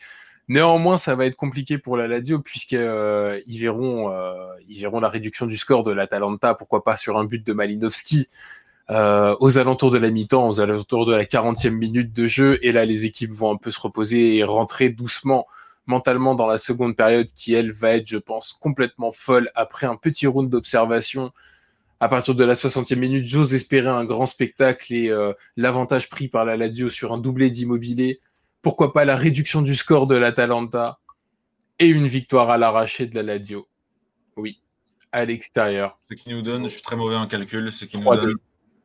Néanmoins, 0.48 0.96
ça 0.96 1.14
va 1.14 1.26
être 1.26 1.36
compliqué 1.36 1.76
pour 1.76 1.98
la 1.98 2.08
Lazio 2.08 2.38
puisqu'ils 2.38 2.78
euh, 2.78 3.38
verront, 3.46 4.10
euh, 4.10 4.32
ils 4.66 4.80
verront 4.80 4.98
la 4.98 5.10
réduction 5.10 5.44
du 5.44 5.58
score 5.58 5.82
de 5.82 5.92
l'Atalanta, 5.92 6.54
pourquoi 6.54 6.84
pas 6.84 6.96
sur 6.96 7.18
un 7.18 7.24
but 7.24 7.46
de 7.46 7.52
Malinowski 7.52 8.28
euh, 8.90 9.36
aux 9.40 9.58
alentours 9.58 9.90
de 9.90 9.98
la 9.98 10.10
mi-temps, 10.10 10.48
aux 10.48 10.60
alentours 10.62 11.04
de 11.04 11.14
la 11.14 11.24
40e 11.24 11.70
minute 11.70 12.14
de 12.14 12.26
jeu. 12.26 12.58
Et 12.62 12.72
là, 12.72 12.86
les 12.86 13.04
équipes 13.04 13.32
vont 13.32 13.52
un 13.52 13.58
peu 13.58 13.70
se 13.70 13.78
reposer 13.78 14.36
et 14.36 14.44
rentrer 14.44 14.88
doucement 14.88 15.46
mentalement 15.86 16.34
dans 16.34 16.46
la 16.46 16.58
seconde 16.58 16.96
période 16.96 17.28
qui, 17.34 17.52
elle, 17.52 17.70
va 17.70 17.90
être, 17.96 18.06
je 18.06 18.18
pense, 18.18 18.54
complètement 18.54 19.12
folle 19.12 19.50
après 19.54 19.86
un 19.86 19.96
petit 19.96 20.26
round 20.26 20.48
d'observation. 20.48 21.30
À 22.00 22.08
partir 22.08 22.34
de 22.34 22.44
la 22.44 22.54
60e 22.54 22.96
minute, 22.96 23.26
j'ose 23.26 23.54
espérer 23.54 23.88
un 23.88 24.04
grand 24.04 24.26
spectacle 24.26 24.92
et 24.94 25.10
l'avantage 25.56 26.10
pris 26.10 26.28
par 26.28 26.44
la 26.44 26.58
Lazio 26.58 26.90
sur 26.90 27.12
un 27.12 27.18
doublé 27.18 27.48
d'immobilier 27.48 28.20
pourquoi 28.62 28.92
pas 28.92 29.04
la 29.04 29.16
réduction 29.16 29.62
du 29.62 29.74
score 29.74 30.06
de 30.06 30.16
l'Atalanta 30.16 30.98
et 31.78 31.86
une 31.86 32.06
victoire 32.06 32.50
à 32.50 32.58
l'arraché 32.58 33.06
de 33.06 33.14
la 33.14 33.22
Lazio. 33.22 33.68
Oui, 34.36 34.60
à 35.12 35.24
l'extérieur. 35.24 35.96
Ce 36.10 36.14
qui 36.14 36.30
nous 36.30 36.42
donne, 36.42 36.64
je 36.64 36.70
suis 36.70 36.82
très 36.82 36.96
mauvais 36.96 37.16
en 37.16 37.26
calcul, 37.26 37.72
ce 37.72 37.84
qui 37.84 37.98
nous 37.98 38.14
donne 38.14 38.34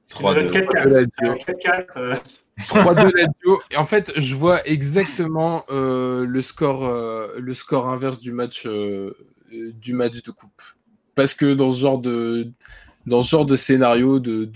3-2. 0.09 0.47
4-4. 0.47 2.21
3-2 2.59 3.11
Lazio. 3.15 3.61
Et 3.71 3.77
en 3.77 3.85
fait, 3.85 4.11
je 4.15 4.35
vois 4.35 4.65
exactement 4.67 5.65
euh, 5.69 6.25
le, 6.25 6.41
score, 6.41 6.85
euh, 6.85 7.33
le 7.39 7.53
score 7.53 7.89
inverse 7.89 8.19
du 8.19 8.31
match, 8.31 8.65
euh, 8.65 9.13
du 9.51 9.93
match 9.93 10.21
de 10.23 10.31
coupe. 10.31 10.61
Parce 11.15 11.33
que 11.33 11.53
dans 11.53 11.69
ce 11.69 11.79
genre 11.79 11.99
de, 11.99 12.51
dans 13.05 13.21
ce 13.21 13.29
genre 13.29 13.45
de 13.45 13.55
scénario 13.55 14.19
de, 14.19 14.49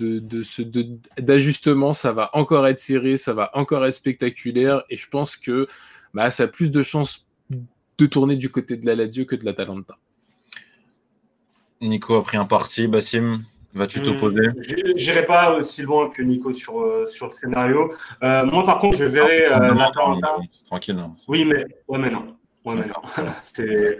d'ajustement, 1.17 1.93
ça 1.93 2.13
va 2.13 2.29
encore 2.33 2.67
être 2.67 2.79
serré, 2.79 3.17
ça 3.17 3.33
va 3.33 3.51
encore 3.53 3.85
être 3.85 3.93
spectaculaire, 3.93 4.83
et 4.89 4.97
je 4.97 5.07
pense 5.09 5.35
que 5.35 5.67
bah, 6.13 6.29
ça 6.31 6.43
a 6.43 6.47
plus 6.47 6.71
de 6.71 6.81
chances 6.81 7.27
de 7.97 8.05
tourner 8.05 8.35
du 8.35 8.49
côté 8.49 8.77
de 8.77 8.85
la 8.85 8.95
Lazio 8.95 9.25
que 9.25 9.35
de 9.35 9.45
la 9.45 9.53
Talenta. 9.53 9.97
Nico 11.81 12.15
a 12.15 12.23
pris 12.23 12.37
un 12.37 12.45
parti, 12.45 12.87
Bassim, 12.87 13.41
vas-tu 13.73 13.99
hmm, 13.99 14.03
t'opposer? 14.03 14.49
Je 14.61 14.93
J'irai 14.95 15.25
pas 15.25 15.55
aussi 15.55 15.83
loin 15.83 16.09
que 16.09 16.21
Nico 16.21 16.51
sur, 16.51 16.79
euh, 16.79 17.05
sur 17.07 17.27
le 17.27 17.31
scénario. 17.31 17.91
Euh, 18.23 18.45
moi, 18.45 18.63
par 18.63 18.79
contre, 18.79 18.97
je 18.97 19.05
verrai 19.05 19.45
euh, 19.45 19.75
Tranquille. 20.65 21.03
Oui, 21.27 21.45
mais, 21.45 21.65
ouais, 21.87 21.99
mais 21.99 22.09
non. 22.09 22.35
Ouais, 22.65 22.75
mais 22.75 22.87
non. 22.87 23.25
C'est. 23.41 23.97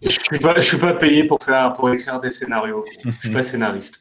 Je 0.00 0.08
suis 0.08 0.38
pas, 0.38 0.54
je 0.56 0.60
suis 0.62 0.78
pas 0.78 0.94
payé 0.94 1.24
pour 1.24 1.38
faire, 1.42 1.72
pour 1.74 1.90
écrire 1.90 2.18
des 2.18 2.30
scénarios. 2.30 2.84
Je 3.04 3.10
suis 3.20 3.30
pas 3.30 3.42
scénariste. 3.42 4.00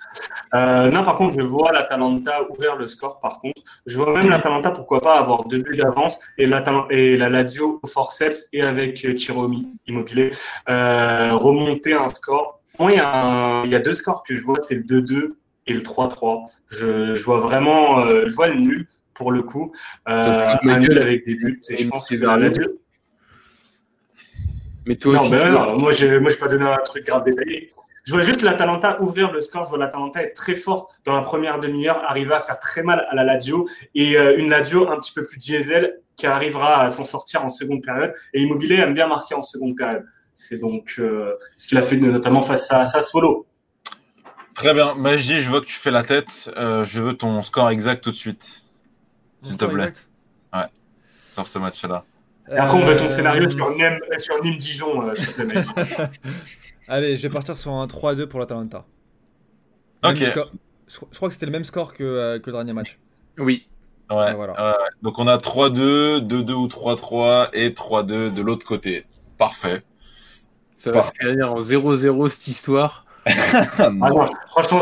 Euh, 0.54 0.89
non, 0.89 1.04
par 1.04 1.18
contre, 1.18 1.36
je 1.36 1.42
vois 1.42 1.72
l'Atalanta 1.74 2.44
ouvrir 2.50 2.76
le 2.76 2.86
score. 2.86 3.20
Par 3.20 3.39
contre, 3.39 3.62
je 3.86 3.98
vois 3.98 4.14
même 4.14 4.30
l'Atalanta, 4.30 4.72
pourquoi 4.72 5.02
pas 5.02 5.20
avoir 5.20 5.46
deux 5.46 5.60
buts 5.60 5.76
d'avance 5.76 6.20
et 6.38 6.48
la, 6.48 6.64
et 6.89 7.18
la 7.18 7.30
Lazio 7.30 7.80
au 7.84 7.88
forceps 7.88 8.48
et 8.54 8.62
avec 8.62 9.06
Chiromi 9.18 9.68
immobilier 9.86 10.32
euh, 10.70 11.34
remonter 11.34 11.94
un 11.94 12.08
score. 12.08 12.62
Moi, 12.80 12.94
il 12.94 12.98
y, 12.98 13.02
a 13.02 13.64
il 13.66 13.72
y 13.72 13.76
a 13.76 13.80
deux 13.80 13.94
scores 13.94 14.24
que 14.24 14.34
je 14.34 14.44
vois, 14.44 14.62
c'est 14.62 14.76
le 14.76 14.84
2-2 14.84 15.34
et 15.68 15.74
le 15.74 15.82
3-3. 15.82 16.46
Je, 16.70 17.14
je 17.14 17.24
vois 17.24 17.38
vraiment, 17.38 18.00
euh, 18.00 18.24
je 18.28 18.34
vois 18.34 18.48
le 18.48 18.56
nul 18.56 18.88
pour 19.14 19.32
le 19.32 19.44
coup. 19.44 19.72
Euh, 20.10 20.18
un 20.64 20.80
nul 20.80 20.98
avec 20.98 21.26
des 21.26 21.36
buts. 21.36 21.62
Et 21.70 21.78
je 21.78 21.88
pense 21.88 22.10
la 22.12 22.38
mais 24.86 24.96
toi 24.96 25.14
aussi. 25.14 25.32
non, 25.34 25.78
moi, 25.78 25.92
je 25.92 26.06
n'ai 26.06 26.36
pas 26.36 26.48
donné 26.48 26.66
un 26.66 26.78
truc 26.78 27.06
grave 27.06 27.24
détaillé. 27.24 27.72
Je 28.04 28.14
vois 28.14 28.22
juste 28.22 28.42
l'Atalanta 28.42 29.00
ouvrir 29.02 29.32
le 29.32 29.42
score. 29.42 29.64
Je 29.64 29.70
vois 29.70 29.78
l'Atalanta 29.78 30.24
être 30.24 30.34
très 30.34 30.56
fort 30.56 30.92
dans 31.06 31.16
la 31.16 31.22
première 31.22 31.60
demi-heure, 31.60 32.04
arriver 32.04 32.34
à 32.34 32.40
faire 32.40 32.60
très 32.60 32.82
mal 32.82 33.06
à 33.10 33.16
la 33.16 33.24
Lazio 33.24 33.68
et 33.94 34.18
euh, 34.18 34.38
une 34.38 34.50
Lazio 34.50 34.90
un 34.90 34.98
petit 35.00 35.14
peu 35.14 35.24
plus 35.24 35.38
diesel 35.38 36.00
qui 36.16 36.26
arrivera 36.26 36.82
à 36.82 36.90
s'en 36.90 37.06
sortir 37.06 37.46
en 37.46 37.50
seconde 37.50 37.84
période. 37.84 38.14
Et 38.34 38.42
Immobilier 38.42 38.76
aime 38.76 38.94
bien 38.94 39.08
marquer 39.08 39.36
en 39.36 39.44
seconde 39.44 39.76
période. 39.76 40.04
C'est 40.34 40.58
donc 40.58 40.96
euh, 40.98 41.36
ce 41.58 41.68
qu'il 41.68 41.78
a 41.78 41.82
fait 41.82 41.98
notamment 41.98 42.42
face 42.42 42.72
à 42.72 42.86
Sassuolo. 42.86 43.46
Très 44.56 44.74
bien. 44.74 44.96
Magie, 44.96 45.38
je 45.38 45.50
vois 45.50 45.62
que 45.62 45.68
tu 45.68 45.78
fais 45.78 45.92
la 45.92 46.04
tête. 46.04 46.52
Euh, 46.58 46.86
je 46.86 47.00
veux 47.00 47.14
ton 47.14 47.42
score 47.42 47.70
exact 47.70 48.04
tout 48.04 48.12
de 48.12 48.16
suite. 48.16 48.64
S'il 49.42 49.58
te 49.58 49.66
plaît. 49.66 49.94
Ouais. 50.54 50.66
Sur 51.34 51.48
ce 51.48 51.60
match-là. 51.60 52.04
Et 52.52 52.58
après, 52.58 52.78
on 52.78 52.86
veut 52.86 52.97
ton 52.97 53.08
scénario 53.08 53.49
sur 53.49 53.74
Nîmes, 53.76 53.99
sur 54.18 54.43
Nîmes 54.43 54.58
Dijon, 54.58 55.08
euh, 55.08 55.14
Allez, 56.88 57.16
je 57.16 57.22
vais 57.22 57.30
partir 57.30 57.58
sur 57.58 57.72
un 57.72 57.86
3-2 57.86 58.26
pour 58.26 58.39
l'Atalanta. 58.39 58.86
Ok. 60.04 60.18
Je 60.20 61.16
crois 61.16 61.30
que 61.30 61.34
c'était 61.34 61.45
le 61.45 61.54
même 61.54 61.64
score 61.64 61.93
que, 61.93 62.04
euh, 62.04 62.39
que 62.39 62.47
le 62.47 62.52
dernier 62.54 62.74
match. 62.74 62.99
Oui. 63.38 63.68
Ouais, 64.10 64.34
voilà. 64.34 64.78
donc 65.02 65.20
on 65.20 65.28
a 65.28 65.38
3-2, 65.38 66.20
2-2 66.20 66.52
ou 66.52 66.68
3-3 66.68 67.49
et 67.54 67.70
3-2 67.70 68.34
de 68.34 68.41
l'autre 68.41 68.66
côté. 68.66 69.06
Parfait. 69.38 69.84
Ça 70.76 70.91
va 70.91 71.02
se 71.02 71.12
finir 71.18 71.54
en 71.54 71.60
0-0 71.60 72.28
cette 72.28 72.47
histoire. 72.47 73.06
ah 73.28 73.90
non, 73.92 74.28
franchement, 74.50 74.80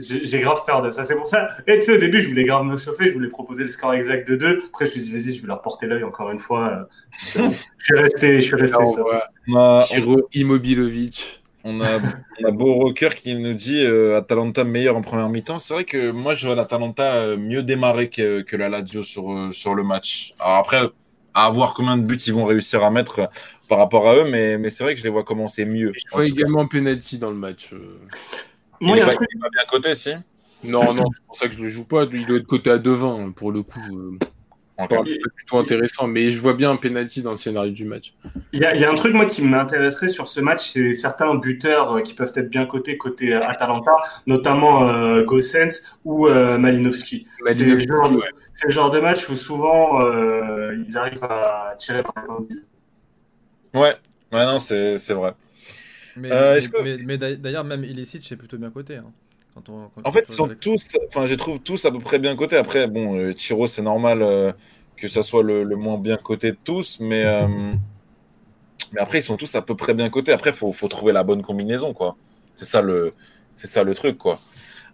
j'ai 0.00 0.40
grave 0.40 0.64
peur 0.64 0.82
de 0.82 0.90
ça. 0.90 1.02
C'est 1.02 1.16
pour 1.16 1.26
ça. 1.26 1.48
Et 1.66 1.78
tu 1.78 1.86
sais, 1.86 1.94
au 1.94 1.98
début, 1.98 2.20
je 2.20 2.28
voulais 2.28 2.44
grave 2.44 2.64
me 2.64 2.76
chauffer, 2.76 3.06
je 3.06 3.12
voulais 3.12 3.28
proposer 3.28 3.64
le 3.64 3.68
score 3.68 3.94
exact 3.94 4.28
de 4.28 4.36
2. 4.36 4.62
Après, 4.68 4.84
je 4.84 4.90
me 4.90 4.94
suis 4.94 5.02
dit, 5.02 5.12
vas-y, 5.12 5.34
je 5.34 5.42
vais 5.42 5.48
leur 5.48 5.60
porter 5.60 5.86
l'œil 5.86 6.04
encore 6.04 6.30
une 6.30 6.38
fois. 6.38 6.88
je 7.34 7.40
suis 7.80 7.96
resté, 7.96 8.40
je 8.40 8.46
suis 8.46 8.56
resté 8.56 8.84
ça. 8.84 9.80
Tiro 9.88 10.28
Immobilovic. 10.34 11.42
On 11.64 11.80
a, 11.80 12.00
on 12.40 12.48
a 12.48 12.50
Beau 12.50 12.74
Rocker 12.74 13.10
qui 13.14 13.36
nous 13.36 13.54
dit 13.54 13.84
euh, 13.84 14.18
Atalanta 14.18 14.64
meilleur 14.64 14.96
en 14.96 15.00
première 15.00 15.28
mi-temps. 15.28 15.60
C'est 15.60 15.74
vrai 15.74 15.84
que 15.84 16.10
moi, 16.10 16.34
je 16.34 16.46
vois 16.46 16.56
l'Atalanta 16.56 17.14
euh, 17.14 17.36
mieux 17.36 17.62
démarrer 17.62 18.10
que, 18.10 18.40
que 18.40 18.56
la 18.56 18.68
Lazio 18.68 19.04
sur, 19.04 19.32
euh, 19.32 19.52
sur 19.52 19.74
le 19.74 19.84
match. 19.84 20.34
Alors 20.40 20.56
après, 20.56 20.80
à 21.34 21.50
voir 21.50 21.74
combien 21.74 21.96
de 21.96 22.02
buts 22.02 22.18
ils 22.26 22.34
vont 22.34 22.44
réussir 22.44 22.82
à 22.82 22.90
mettre 22.90 23.30
par 23.72 23.78
rapport 23.78 24.06
à 24.06 24.16
eux, 24.16 24.24
mais, 24.28 24.58
mais 24.58 24.68
c'est 24.68 24.84
vrai 24.84 24.92
que 24.92 25.00
je 25.00 25.04
les 25.04 25.10
vois 25.10 25.24
commencer 25.24 25.64
mieux. 25.64 25.92
Je 25.94 26.02
vois 26.12 26.26
également 26.26 26.66
penalty 26.66 27.16
dans 27.16 27.30
le 27.30 27.36
match. 27.36 27.72
Euh. 27.72 27.98
Moi, 28.82 28.98
il, 28.98 29.02
est 29.02 29.06
pas, 29.06 29.12
truc... 29.12 29.28
pas 29.40 29.48
bien 29.48 29.62
coté, 29.66 29.94
si 29.94 30.10
Non, 30.62 30.92
non, 30.92 31.04
c'est 31.10 31.24
pour 31.24 31.34
ça 31.34 31.48
que 31.48 31.54
je 31.54 31.62
le 31.62 31.70
joue 31.70 31.84
pas. 31.84 32.04
Il 32.12 32.26
doit 32.26 32.36
être 32.36 32.46
coté 32.46 32.68
à 32.68 32.76
2-20 32.76 33.32
pour 33.32 33.50
le 33.50 33.62
coup. 33.62 33.80
Euh. 33.90 34.18
Pas, 34.76 35.02
plutôt 35.34 35.56
intéressant, 35.56 36.06
mais 36.06 36.28
je 36.28 36.38
vois 36.38 36.52
bien 36.52 36.70
un 36.70 36.76
penalty 36.76 37.22
dans 37.22 37.30
le 37.30 37.36
scénario 37.36 37.72
du 37.72 37.86
match. 37.86 38.12
Il 38.52 38.60
y, 38.60 38.64
a 38.64 38.90
un 38.90 38.94
truc 38.94 39.14
moi 39.14 39.24
qui 39.24 39.40
m'intéresserait 39.40 40.08
sur 40.08 40.28
ce 40.28 40.40
match, 40.40 40.68
c'est 40.72 40.92
certains 40.92 41.34
buteurs 41.36 41.92
euh, 41.92 42.00
qui 42.00 42.12
peuvent 42.12 42.32
être 42.34 42.50
bien 42.50 42.66
cotés 42.66 42.98
côté 42.98 43.32
Atalanta, 43.32 43.92
notamment 44.26 44.86
euh, 44.86 45.24
Gossens 45.24 45.80
ou 46.04 46.28
Malinowski. 46.28 47.26
C'est 47.46 47.64
le, 47.64 47.78
genre 47.78 48.90
de 48.90 49.00
match 49.00 49.30
où 49.30 49.34
souvent 49.34 50.00
ils 50.72 50.98
arrivent 50.98 51.24
à 51.24 51.74
tirer 51.78 52.02
par 52.02 52.14
les 52.22 52.56
Ouais, 53.74 53.96
ouais, 54.32 54.44
non, 54.44 54.58
c'est 54.58 55.12
vrai. 55.12 55.34
Mais, 56.16 56.30
euh, 56.30 56.60
mais, 57.04 57.16
d'ailleurs, 57.16 57.64
même 57.64 57.84
Illicit, 57.84 58.22
c'est 58.24 58.36
plutôt 58.36 58.58
bien 58.58 58.70
coté. 58.70 58.96
Hein, 58.96 59.10
quand 59.54 59.68
on, 59.68 59.90
en 60.04 60.12
fait, 60.12 60.24
ils 60.28 60.34
sont 60.34 60.48
tous, 60.48 60.88
enfin, 61.08 61.26
je 61.26 61.34
trouve 61.34 61.60
tous 61.60 61.84
à 61.84 61.90
peu 61.90 61.98
près 61.98 62.18
bien 62.18 62.36
cotés. 62.36 62.56
Après, 62.56 62.86
bon, 62.86 63.16
euh, 63.16 63.32
Tiro, 63.32 63.66
c'est 63.66 63.82
normal 63.82 64.22
euh, 64.22 64.52
que 64.96 65.08
ça 65.08 65.22
soit 65.22 65.42
le, 65.42 65.64
le, 65.64 65.76
moins 65.76 65.98
bien 65.98 66.16
coté 66.16 66.52
de 66.52 66.58
tous, 66.62 66.98
mais, 67.00 67.24
mais 68.92 69.00
après, 69.00 69.20
ils 69.20 69.22
sont 69.22 69.36
tous 69.36 69.54
à 69.54 69.62
peu 69.62 69.74
près 69.74 69.94
bien 69.94 70.10
cotés. 70.10 70.32
Après, 70.32 70.50
il 70.50 70.56
faut, 70.56 70.72
faut, 70.72 70.88
trouver 70.88 71.12
la 71.12 71.22
bonne 71.22 71.42
combinaison, 71.42 71.94
quoi. 71.94 72.16
C'est 72.56 72.66
ça 72.66 72.82
le, 72.82 73.14
c'est 73.54 73.66
ça 73.66 73.82
le 73.82 73.94
truc, 73.94 74.18
quoi. 74.18 74.38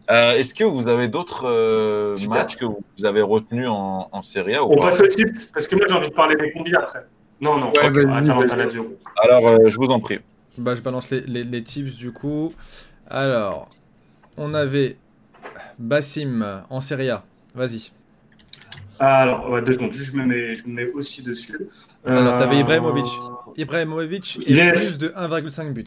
Est-ce 0.08 0.54
que 0.54 0.64
vous 0.64 0.88
avez 0.88 1.08
d'autres 1.08 2.16
matchs 2.28 2.56
que 2.56 2.64
vous 2.64 3.04
avez 3.04 3.22
retenus 3.22 3.68
en, 3.68 4.08
en 4.10 4.22
Serie 4.22 4.54
A 4.54 4.64
ou 4.64 4.72
On 4.72 4.80
passe 4.80 5.00
au 5.00 5.06
tips, 5.06 5.46
parce 5.46 5.66
que 5.66 5.76
moi 5.76 5.86
j'ai 5.88 5.94
envie 5.94 6.08
de 6.08 6.14
parler 6.14 6.36
des 6.36 6.52
combis 6.52 6.74
après. 6.74 7.04
Non, 7.40 7.58
non. 7.58 7.72
Alors, 9.22 9.48
euh, 9.48 9.68
je 9.68 9.76
vous 9.76 9.86
en 9.86 10.00
prie. 10.00 10.18
Bah, 10.56 10.74
je 10.74 10.80
balance 10.80 11.10
les, 11.10 11.44
les, 11.44 11.62
tips 11.62 11.96
du 11.96 12.12
coup. 12.12 12.52
Alors, 13.08 13.68
on 14.36 14.54
avait 14.54 14.96
Bassim 15.78 16.62
en 16.68 16.80
Serie 16.80 17.10
A. 17.10 17.24
Vas-y. 17.54 17.92
Alors, 18.98 19.62
deux 19.62 19.72
secondes. 19.72 19.92
Je 19.92 20.16
me, 20.16 20.26
mets, 20.26 20.54
je 20.54 20.66
me 20.66 20.72
mets 20.72 20.90
aussi 20.90 21.22
dessus. 21.22 21.58
Alors, 22.04 22.36
tu 22.36 22.42
avais 22.42 22.56
euh, 22.56 22.60
Ibrahimovic. 22.60 23.06
Ibrahimovic 23.56 24.40
plus 24.44 24.98
de 24.98 25.08
1,5 25.08 25.72
buts. 25.72 25.84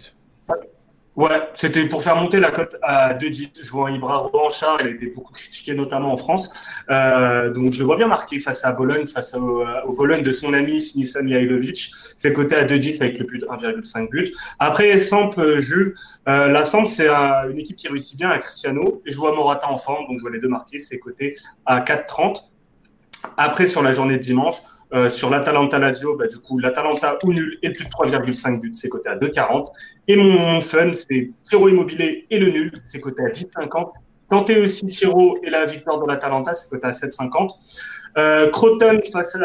Ouais, 1.18 1.42
c'était 1.54 1.86
pour 1.88 2.02
faire 2.02 2.16
monter 2.16 2.40
la 2.40 2.52
cote 2.52 2.78
à 2.82 3.14
2-10. 3.14 3.66
Je 3.66 3.70
vois 3.70 3.92
Ibra 3.92 4.18
Revanchard, 4.18 4.78
il 4.80 4.88
a 4.88 4.90
été 4.92 5.08
beaucoup 5.08 5.34
critiqué, 5.34 5.74
notamment 5.74 6.14
en 6.14 6.16
France. 6.16 6.54
Euh, 6.90 7.52
donc 7.52 7.74
je 7.74 7.80
le 7.80 7.86
vois 7.86 7.98
bien 7.98 8.08
marqué 8.08 8.40
face 8.40 8.64
à 8.64 8.72
Bologne, 8.72 9.06
face 9.06 9.36
au, 9.36 9.66
au 9.86 9.92
Bologne 9.92 10.24
de 10.24 10.32
son 10.32 10.54
ami 10.54 10.80
Sinisa 10.80 11.22
Mihailovic. 11.22 11.92
C'est 12.16 12.32
coté 12.32 12.56
à 12.56 12.64
2-10 12.64 13.02
avec 13.02 13.20
le 13.20 13.26
plus 13.26 13.40
de 13.40 13.46
1,5 13.46 14.10
but. 14.10 14.34
Après, 14.58 15.02
Samp, 15.02 15.32
euh, 15.38 15.60
Juve. 15.60 15.94
Euh, 16.30 16.48
la 16.48 16.64
Samp, 16.64 16.86
c'est 16.86 17.10
une 17.10 17.60
équipe 17.60 17.76
qui 17.76 17.90
réussit 17.90 18.18
bien 18.18 18.30
à 18.30 18.38
Cristiano. 18.38 19.02
Et 19.06 19.12
je 19.12 19.18
vois 19.18 19.36
Morata 19.36 19.70
en 19.70 19.78
forme, 19.78 20.08
donc 20.08 20.18
je 20.18 20.22
vois 20.22 20.32
les 20.32 20.40
deux 20.40 20.48
marqués. 20.48 20.80
C'est 20.80 21.00
coté 21.00 21.36
à 21.66 21.82
4,30. 21.82 22.44
Après, 23.36 23.66
sur 23.66 23.84
la 23.84 23.92
journée 23.92 24.16
de 24.16 24.24
dimanche, 24.24 24.56
euh, 24.94 25.10
sur 25.10 25.30
l'Atalanta 25.30 25.80
Lazio, 25.80 26.16
bah, 26.16 26.28
du 26.28 26.38
coup, 26.38 26.60
l'Atalanta 26.60 27.18
ou 27.24 27.34
nul 27.34 27.58
et 27.62 27.72
plus 27.72 27.86
de 27.86 27.90
3,5 27.90 28.60
buts, 28.60 28.72
c'est 28.74 28.90
coté 28.90 29.10
à 29.10 29.16
2,40. 29.16 29.68
Et 30.08 30.16
mon, 30.16 30.60
fun, 30.60 30.92
c'est 30.94 31.32
Tiro 31.44 31.70
Immobilier 31.70 32.26
et 32.30 32.38
le 32.38 32.50
nul, 32.50 32.72
c'est 32.84 33.00
coté 33.00 33.24
à 33.24 33.30
10,50. 33.30 33.92
Tentez 34.30 34.60
aussi 34.60 34.86
Tiro 34.88 35.38
et 35.44 35.50
la 35.50 35.66
victoire 35.66 36.00
de 36.02 36.08
l'Atalanta, 36.08 36.54
c'est 36.54 36.70
coté 36.70 36.88
à 36.88 36.92
7,50. 36.92 37.50
Euh, 38.18 38.50
Croton 38.50 39.00
face, 39.12 39.38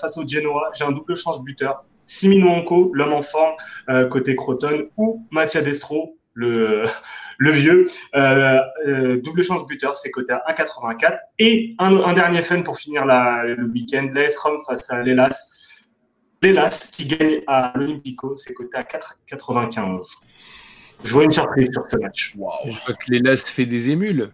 face 0.00 0.18
au 0.18 0.26
Genoa, 0.26 0.70
j'ai 0.74 0.84
un 0.84 0.92
double 0.92 1.14
chance 1.14 1.42
buteur. 1.42 1.84
Simino 2.06 2.48
Anko, 2.50 2.90
l'homme 2.92 3.14
en 3.14 3.22
forme, 3.22 3.54
euh, 3.88 4.06
côté 4.06 4.36
Croton, 4.36 4.88
ou 4.96 5.26
Mattia 5.30 5.62
Destro, 5.62 6.18
le, 6.34 6.84
le 7.38 7.50
vieux. 7.50 7.88
Euh, 8.14 8.60
euh, 8.86 9.20
double 9.20 9.42
chance 9.42 9.66
buteur, 9.66 9.94
c'est 9.94 10.10
coté 10.10 10.32
à 10.32 10.42
1,84. 10.52 11.18
Et 11.38 11.74
un, 11.78 12.12
dernier 12.12 12.40
fun 12.40 12.62
pour 12.62 12.78
finir 12.78 13.04
le 13.04 13.64
week-end, 13.72 14.08
l'AS 14.12 14.36
Rome 14.38 14.58
face 14.66 14.90
à 14.90 15.02
l'Elas. 15.02 15.48
L'Elas 16.42 16.90
qui 16.92 17.06
gagne 17.06 17.40
à 17.46 17.72
l'Olympico, 17.74 18.34
c'est 18.34 18.52
coté 18.52 18.76
à 18.76 18.82
4,95. 18.82 20.14
Je 21.02 21.12
vois 21.12 21.24
une 21.24 21.30
surprise 21.30 21.70
sur 21.72 21.84
ce 21.90 21.96
match. 21.96 22.34
Je 22.34 22.38
vois 22.84 22.94
que 22.94 23.10
l'Elas 23.10 23.44
fait 23.46 23.66
des 23.66 23.90
émules. 23.90 24.30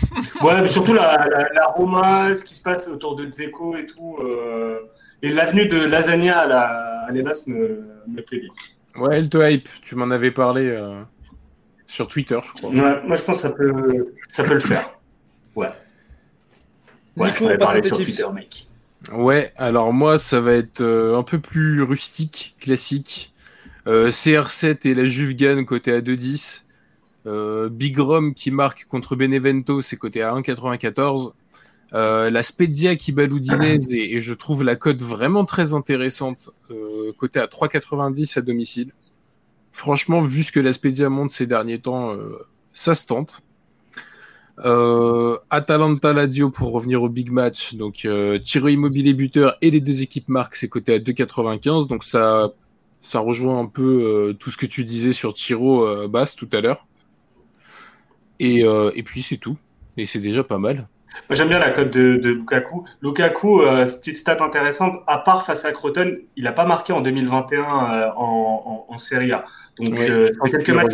ouais, 0.42 0.60
mais 0.60 0.68
surtout 0.68 0.92
la, 0.92 1.72
Roma, 1.74 2.34
ce 2.34 2.44
qui 2.44 2.54
se 2.54 2.62
passe 2.62 2.86
autour 2.88 3.16
de 3.16 3.26
Dzeko 3.26 3.76
et 3.76 3.86
tout. 3.86 4.16
Euh, 4.20 4.80
et 5.22 5.30
l'avenue 5.30 5.66
de 5.66 5.78
Lasagna 5.78 6.40
à 6.40 7.10
l'Elas 7.12 7.44
me, 7.46 7.84
me 8.06 8.22
plaît 8.22 8.40
bien. 8.40 8.50
Ouais, 9.02 9.18
elle 9.18 9.28
te 9.28 9.38
hype, 9.38 9.68
tu 9.82 9.96
m'en 9.96 10.10
avais 10.10 10.30
parlé. 10.30 10.70
Sur 11.88 12.06
Twitter, 12.06 12.38
je 12.44 12.52
crois. 12.52 12.70
moi, 12.70 13.16
je 13.16 13.22
pense 13.22 13.36
que 13.36 13.48
ça 13.48 13.50
peut, 13.50 14.12
ça 14.28 14.44
peut 14.44 14.52
le 14.52 14.60
faire. 14.60 14.90
Ouais. 15.56 15.68
Ouais, 17.16 17.30
je 17.34 17.38
pourrais 17.38 17.58
parler 17.58 17.82
sur 17.82 17.96
Twitter, 17.96 18.26
mec. 18.32 18.68
Ouais, 19.10 19.50
alors 19.56 19.92
moi, 19.94 20.18
ça 20.18 20.38
va 20.38 20.52
être 20.52 20.82
euh, 20.82 21.16
un 21.16 21.22
peu 21.22 21.38
plus 21.38 21.82
rustique, 21.82 22.56
classique. 22.60 23.32
Euh, 23.86 24.10
CR7 24.10 24.86
et 24.86 24.94
la 24.94 25.06
Juve 25.06 25.34
gagne 25.34 25.64
côté 25.64 25.90
à 25.92 26.02
2,10. 26.02 26.62
Euh, 27.26 27.70
Big 27.70 27.98
Rom 27.98 28.34
qui 28.34 28.50
marque 28.50 28.84
contre 28.84 29.16
Benevento, 29.16 29.80
c'est 29.80 29.96
côté 29.96 30.20
à 30.20 30.34
1,94. 30.34 31.32
la 31.92 32.42
Spezia 32.42 32.96
qui 32.96 33.12
bat 33.12 33.24
l'Udinese 33.24 33.94
et, 33.94 34.16
et, 34.16 34.20
je 34.20 34.34
trouve 34.34 34.62
la 34.62 34.76
cote 34.76 35.00
vraiment 35.00 35.46
très 35.46 35.72
intéressante, 35.72 36.50
côté 37.16 37.40
à 37.40 37.46
3,90 37.46 38.38
à 38.38 38.42
domicile. 38.42 38.92
Franchement, 39.72 40.20
vu 40.20 40.42
ce 40.42 40.52
que 40.52 40.60
l'Aspedia 40.60 41.08
monte 41.08 41.30
ces 41.30 41.46
derniers 41.46 41.78
temps, 41.78 42.12
euh, 42.12 42.38
ça 42.72 42.94
se 42.94 43.06
tente. 43.06 43.42
Atalanta 45.50 46.12
Lazio 46.12 46.50
pour 46.50 46.72
revenir 46.72 47.02
au 47.04 47.08
big 47.08 47.30
match. 47.30 47.76
Donc 47.76 48.08
Tiro 48.42 48.66
Immobilier 48.66 49.14
buteur 49.14 49.56
et 49.60 49.70
les 49.70 49.80
deux 49.80 50.02
équipes 50.02 50.28
marquent, 50.28 50.56
c'est 50.56 50.68
coté 50.68 50.94
à 50.94 50.98
2,95. 50.98 51.86
Donc 51.86 52.02
ça, 52.02 52.50
rejoint 53.14 53.60
un 53.60 53.66
peu 53.66 54.34
tout 54.40 54.50
ce 54.50 54.56
que 54.56 54.66
tu 54.66 54.82
disais 54.82 55.12
sur 55.12 55.32
Tiro 55.32 56.08
Basse 56.08 56.34
tout 56.34 56.48
à 56.52 56.60
l'heure. 56.60 56.88
Et 58.40 58.64
puis 59.04 59.22
c'est 59.22 59.36
tout. 59.36 59.56
Et 59.96 60.06
c'est 60.06 60.18
déjà 60.18 60.42
pas 60.42 60.58
mal. 60.58 60.88
J'aime 61.30 61.48
bien 61.48 61.58
la 61.58 61.70
cote 61.70 61.90
de, 61.90 62.28
Lukaku. 62.30 62.84
Lukaku, 63.02 63.62
euh, 63.62 63.84
petite 63.84 64.16
stat 64.16 64.38
intéressante, 64.40 65.02
à 65.06 65.18
part 65.18 65.44
face 65.44 65.64
à 65.64 65.72
Croton, 65.72 66.16
il 66.36 66.44
n'a 66.44 66.52
pas 66.52 66.64
marqué 66.64 66.92
en 66.92 67.00
2021 67.00 67.60
euh, 67.60 68.08
en, 68.16 68.86
en, 68.88 68.98
Serie 68.98 69.32
A. 69.32 69.44
Donc, 69.78 69.98
euh, 69.98 70.26
quelques 70.46 70.70
matchs 70.70 70.92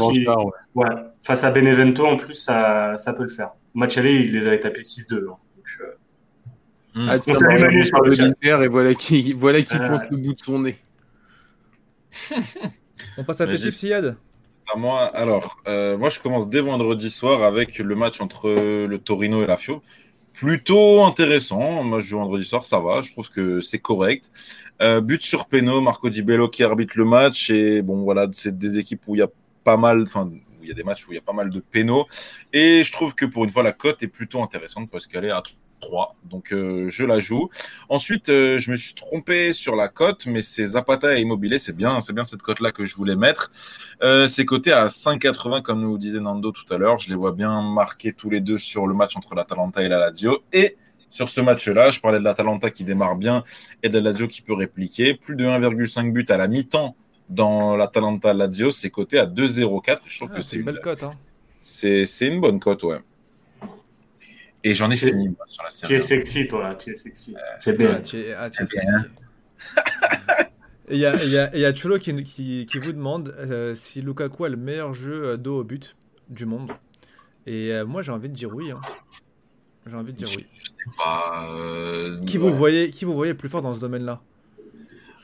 ouais. 0.75 0.87
face 1.23 1.45
à 1.45 1.51
Benevento, 1.51 2.05
en 2.05 2.17
plus, 2.17 2.35
ça, 2.35 2.97
ça 2.97 3.13
peut 3.13 3.23
le 3.23 3.29
faire. 3.29 3.53
Au 3.75 3.79
match 3.79 3.97
aller, 3.97 4.21
il 4.21 4.33
les 4.33 4.47
avait 4.47 4.61
tapés 4.61 4.81
6-2. 4.81 5.29
Hein. 5.31 5.37
Hmm. 6.97 7.09
Ah, 7.09 7.19
tiens, 7.19 7.35
le 7.41 8.65
et 8.65 8.69
voilà 8.69 8.95
qui, 8.95 9.33
voilà 9.33 9.63
qui 9.63 9.77
pointe 9.79 10.11
le 10.11 10.17
bout 10.17 10.33
de 10.33 10.39
son 10.39 10.61
nez. 10.61 10.79
On 13.19 13.25
passe 13.25 13.41
à 13.41 13.47
tes 13.49 13.59
tips, 13.59 13.77
Siad 13.77 14.17
moi, 14.77 15.05
alors, 15.15 15.61
moi 15.67 16.09
je 16.09 16.19
commence 16.21 16.49
dès 16.49 16.61
vendredi 16.61 17.11
soir 17.11 17.43
avec 17.43 17.79
le 17.79 17.95
match 17.95 18.21
entre 18.21 18.49
le 18.49 18.99
Torino 18.99 19.43
et 19.43 19.47
la 19.47 19.57
Fio 19.57 19.83
plutôt 20.35 21.03
intéressant. 21.05 21.85
Moi, 21.85 22.01
je 22.01 22.09
joue 22.09 22.19
vendredi 22.19 22.45
soir, 22.45 22.67
ça 22.67 22.79
va. 22.81 23.01
Je 23.01 23.13
trouve 23.13 23.31
que 23.31 23.61
c'est 23.61 23.79
correct. 23.79 24.31
Euh, 24.83 25.01
but 25.01 25.23
sur 25.23 25.47
Peno, 25.47 25.81
Marco 25.81 26.11
Di 26.11 26.23
Bello 26.23 26.49
qui 26.49 26.63
arbitre 26.63 26.95
le 26.97 27.05
match. 27.05 27.51
Et 27.51 27.81
bon, 27.81 28.03
voilà, 28.03 28.29
c'est 28.33 28.59
des 28.59 28.79
équipes 28.79 29.03
où 29.07 29.15
il 29.15 29.21
y 29.21 29.23
a 29.23 29.31
pas 29.63 29.77
mal, 29.77 30.03
enfin, 30.03 30.31
il 30.61 30.69
y 30.69 30.73
a 30.73 30.75
des 30.75 30.83
matchs 30.83 31.07
où 31.07 31.13
il 31.13 31.15
y 31.15 31.19
a 31.19 31.23
pas 31.23 31.33
mal 31.33 31.51
de 31.51 31.61
pénaux. 31.61 32.07
Et 32.53 32.85
je 32.85 32.93
trouve 32.93 33.15
que 33.15 33.25
pour 33.25 33.45
une 33.45 33.51
fois, 33.51 33.63
la 33.63 33.73
cote 33.73 34.03
est 34.03 34.09
plutôt 34.09 34.43
intéressante 34.43 34.91
parce 34.91 35.07
qu'elle 35.07 35.25
est 35.25 35.31
à 35.31 35.43
3. 35.81 36.17
Donc 36.25 36.53
euh, 36.53 36.89
je 36.89 37.05
la 37.05 37.19
joue. 37.19 37.49
Ensuite, 37.89 38.29
euh, 38.29 38.59
je 38.59 38.71
me 38.71 38.77
suis 38.77 38.95
trompé 38.95 39.53
sur 39.53 39.77
la 39.77 39.89
cote, 39.89 40.27
mais 40.27 40.43
c'est 40.43 40.65
Zapata 40.65 41.17
et 41.17 41.21
Immobilier, 41.21 41.59
c'est 41.59 41.77
bien, 41.77 42.01
c'est 42.01 42.13
bien 42.13 42.25
cette 42.25 42.43
cote-là 42.43 42.73
que 42.73 42.85
je 42.85 42.97
voulais 42.97 43.17
mettre. 43.17 43.51
Euh, 44.03 44.27
c'est 44.27 44.45
coté 44.45 44.73
à 44.73 44.87
5,80 44.87 45.63
comme 45.63 45.81
nous 45.81 45.99
disait 45.99 46.21
Nando 46.21 46.53
tout 46.53 46.73
à 46.73 46.79
l'heure. 46.79 46.99
Je 46.99 47.09
les 47.09 47.15
vois 47.15 47.33
bien 47.33 47.63
marqués 47.63 48.13
tous 48.13 48.31
les 48.31 48.41
deux 48.41 48.59
sur 48.59 48.87
le 48.87 48.95
match 48.95 49.17
entre 49.17 49.35
l'Atalanta 49.35 49.83
et 49.83 49.89
la 49.89 49.99
Lazio. 49.99 50.43
Et 50.53 50.77
sur 51.11 51.29
ce 51.29 51.41
match-là, 51.41 51.91
je 51.91 52.01
parlais 52.01 52.19
de 52.19 52.25
l'Atalanta 52.25 52.71
qui 52.71 52.83
démarre 52.85 53.17
bien 53.17 53.45
et 53.83 53.89
de 53.89 53.99
la 53.99 54.11
Lazio 54.11 54.27
qui 54.27 54.43
peut 54.43 54.55
répliquer. 54.55 55.15
Plus 55.15 55.37
de 55.37 55.45
1,5 55.45 56.13
buts 56.13 56.27
à 56.29 56.37
la 56.37 56.49
mi-temps 56.49 56.97
dans 57.29 57.77
l'Atalanta 57.77 58.35
Lazio, 58.35 58.71
c'est 58.71 58.91
coté 58.91 59.19
à 59.19 59.27
2,04. 59.27 59.99
Je 60.07 60.19
trouve 60.19 60.31
ah, 60.33 60.37
que 60.37 60.43
c'est 60.43 60.57
une 60.57 60.65
belle 60.65 60.81
cote. 60.81 61.03
Hein. 61.05 61.13
C'est 61.59 62.05
une 62.21 62.41
bonne 62.41 62.61
cote, 62.61 62.83
ouais. 62.83 62.99
Et 64.67 64.75
j'en 64.75 64.91
ai 64.91 64.97
fini 64.97 65.31
sur 65.47 65.63
la 65.63 65.71
série. 65.71 65.89
Tu 65.89 65.97
es 65.97 66.01
sexy, 66.01 66.49
toi, 66.49 66.75
tu 66.75 66.91
es 66.91 66.95
sexy. 66.95 67.37
Euh, 67.67 67.73
bien. 67.73 68.01
Tu 68.01 68.19
es, 68.19 68.33
ah, 68.33 68.51
sexy. 68.51 68.79
Et 70.89 70.97
il 70.97 71.01
y 71.01 71.07
a, 71.07 71.17
y, 71.55 71.61
y 71.61 71.65
a 71.65 71.75
Cholo 71.75 71.99
qui, 71.99 72.23
qui, 72.25 72.67
qui 72.67 72.79
vous 72.79 72.93
demande 72.93 73.35
euh, 73.39 73.75
si 73.75 74.03
Lukaku 74.03 74.45
a 74.45 74.49
le 74.51 74.57
meilleur 74.57 74.93
jeu 74.93 75.25
euh, 75.25 75.37
dos 75.39 75.61
au 75.61 75.65
but 75.65 75.97
du 76.29 76.45
monde. 76.45 76.73
Et 77.47 77.73
euh, 77.73 77.87
moi, 77.87 78.03
j'ai 78.03 78.13
envie 78.13 78.29
de 78.29 78.35
dire 78.35 78.55
oui. 78.55 78.71
Hein. 78.71 78.81
J'ai 79.87 79.97
envie 79.97 80.13
de 80.13 80.19
dire 80.19 80.29
oui. 80.37 80.47
Je 80.59 80.67
sais 80.67 80.97
pas. 80.99 81.47
qui, 82.27 82.37
vous 82.37 82.55
voyez, 82.55 82.91
qui 82.91 83.07
vous 83.07 83.15
voyez 83.15 83.33
plus 83.33 83.49
fort 83.49 83.63
dans 83.63 83.75
ce 83.75 83.81
domaine-là? 83.81 84.21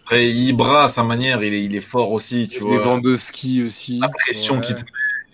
Après, 0.03 0.31
Ibra, 0.31 0.85
à 0.85 0.89
sa 0.89 1.05
manière, 1.05 1.43
il 1.43 1.53
est, 1.53 1.65
il 1.65 1.77
est 1.77 1.83
fort 1.83 2.11
aussi. 2.13 2.49
Tu 2.49 2.61
vois. 2.61 2.73
Les 2.73 2.79
vents 2.79 2.99
de 2.99 3.17
ski 3.17 3.63
aussi. 3.63 4.01
La 4.01 4.09
pression 4.09 4.61
qui 4.61 4.75
te 4.75 4.83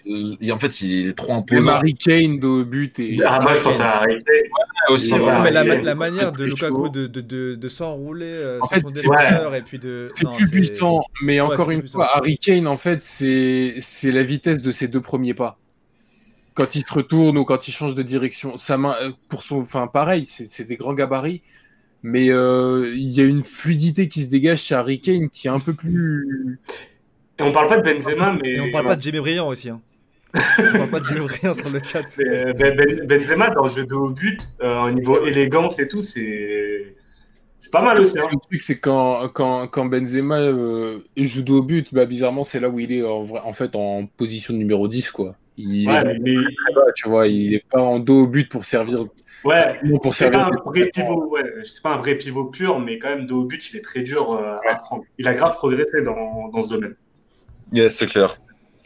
en 0.09 0.59
fait, 0.59 0.81
il 0.83 1.09
est 1.09 1.13
trop 1.15 1.35
imposant. 1.35 1.69
Harry 1.69 1.95
Kane 1.95 2.39
de 2.39 2.63
but. 2.63 2.99
Et... 2.99 3.19
Ah, 3.25 3.41
moi, 3.41 3.55
je 3.55 3.61
pense 3.61 3.81
à 3.81 3.99
Harry 3.99 4.19
Kane. 4.19 4.95
aussi. 4.95 5.13
mais 5.43 5.51
la, 5.51 5.95
manière 5.95 6.33
de 6.33 6.45
Lukaku 6.45 6.89
de, 6.89 7.07
de, 7.07 7.21
de, 7.21 7.55
de 7.55 7.69
s'enrouler 7.69 8.27
euh, 8.27 8.59
en 8.61 8.69
fait, 8.69 8.83
c'est 8.89 9.07
et 9.07 9.63
puis 9.63 9.79
de. 9.79 10.05
C'est 10.07 10.29
plus 10.31 10.49
puissant, 10.49 11.03
mais 11.23 11.41
encore 11.41 11.71
une 11.71 11.87
fois, 11.89 12.17
Harry 12.17 12.37
Kane, 12.39 12.67
en 12.67 12.77
fait, 12.77 13.03
c'est 13.03 14.13
la 14.13 14.23
vitesse 14.23 14.63
de 14.63 14.71
ses 14.71 14.89
deux 14.89 15.01
premiers 15.01 15.35
pas. 15.35 15.59
Quand 16.55 16.75
il 16.75 16.87
se 16.87 16.95
retourne 16.95 17.37
ou 17.37 17.45
quand 17.45 17.69
il 17.69 17.73
change 17.73 17.95
de 17.95 18.03
direction, 18.03 18.57
sa 18.57 18.79
main, 18.79 18.95
euh, 19.03 19.11
pour 19.29 19.43
son, 19.43 19.61
enfin, 19.61 19.87
pareil, 19.89 20.25
c'est 20.25 20.67
des 20.67 20.77
grands 20.77 20.95
gabarits, 20.95 21.43
mais 22.03 22.31
euh, 22.31 22.95
il 22.97 23.11
y 23.11 23.21
a 23.21 23.25
une 23.25 23.43
fluidité 23.43 24.09
qui 24.09 24.21
se 24.21 24.31
dégage 24.31 24.63
chez 24.63 24.75
Harry 24.75 24.99
Kane 24.99 25.29
qui 25.29 25.49
est 25.49 25.51
un 25.51 25.61
peu 25.61 25.75
plus. 25.75 26.59
Et 27.39 27.43
on 27.43 27.53
parle 27.53 27.67
pas 27.67 27.77
de 27.77 27.83
Benzema, 27.83 28.39
mais. 28.43 28.53
Et 28.53 28.61
on 28.61 28.71
parle 28.71 28.87
pas 28.87 28.97
de 28.97 29.03
Jimmy 29.03 29.19
Briand 29.19 29.49
aussi. 29.49 29.69
Hein. 29.69 29.83
On 30.59 30.79
va 30.79 30.87
pas 30.87 31.01
dire 31.01 31.27
rien 31.27 31.55
sur 31.55 31.71
le 31.71 31.81
chat. 31.83 32.05
Euh, 32.21 32.53
ben, 32.53 32.77
ben, 32.77 33.07
Benzema, 33.07 33.51
dans 33.51 33.65
le 33.65 33.71
jeu 33.71 33.87
de 33.87 33.95
haut 33.95 34.11
but, 34.11 34.41
euh, 34.63 34.81
au 34.81 34.91
niveau 34.91 35.25
élégance 35.25 35.79
et 35.79 35.89
tout, 35.89 36.03
c'est. 36.03 36.95
C'est 37.59 37.73
pas 37.73 37.83
mal 37.83 37.99
aussi. 37.99 38.19
Hein. 38.19 38.29
Le 38.31 38.39
truc, 38.39 38.61
c'est 38.61 38.79
quand, 38.79 39.29
quand, 39.29 39.67
quand 39.69 39.87
Benzema 39.87 40.41
euh, 40.41 40.99
joue 41.17 41.43
de 41.43 41.53
haut 41.53 41.63
but, 41.63 41.93
bah, 41.95 42.05
bizarrement, 42.05 42.43
c'est 42.43 42.61
là 42.61 42.69
où 42.69 42.79
il 42.79 42.93
est 42.93 43.03
en, 43.03 43.23
vrai, 43.23 43.41
en 43.45 43.53
fait 43.53 43.75
en 43.75 44.07
position 44.07 44.53
numéro 44.53 44.87
10. 44.89 45.11
Quoi. 45.11 45.37
Il 45.57 45.89
est 45.89 46.19
mais... 46.21 46.35
tu 46.95 47.09
vois, 47.09 47.27
il 47.29 47.55
est 47.55 47.65
pas 47.71 47.81
en 47.81 47.99
dos 47.99 48.25
au 48.25 48.27
but 48.27 48.51
pour 48.51 48.65
servir. 48.65 49.01
Ouais, 49.45 49.79
pour 50.03 50.15
c'est 50.15 50.31
pas, 50.31 50.45
un 50.45 50.71
vrai 50.71 50.91
pivot, 50.93 51.29
ouais, 51.31 51.45
c'est 51.63 51.83
pas 51.83 51.95
un 51.95 51.97
vrai 51.97 52.17
pivot 52.17 52.47
pur, 52.47 52.79
mais 52.79 52.99
quand 52.99 53.09
même, 53.09 53.27
dos 53.27 53.43
au 53.43 53.45
but, 53.45 53.71
il 53.71 53.77
est 53.79 53.83
très 53.83 54.03
dur 54.03 54.39
à 54.69 54.75
prendre. 54.75 55.05
Il 55.19 55.27
a 55.27 55.33
grave 55.33 55.55
progressé 55.55 56.03
dans, 56.03 56.49
dans 56.49 56.61
ce 56.61 56.71
domaine. 56.75 56.95
Yes, 57.73 57.97
c'est 57.97 58.07
clair. 58.07 58.39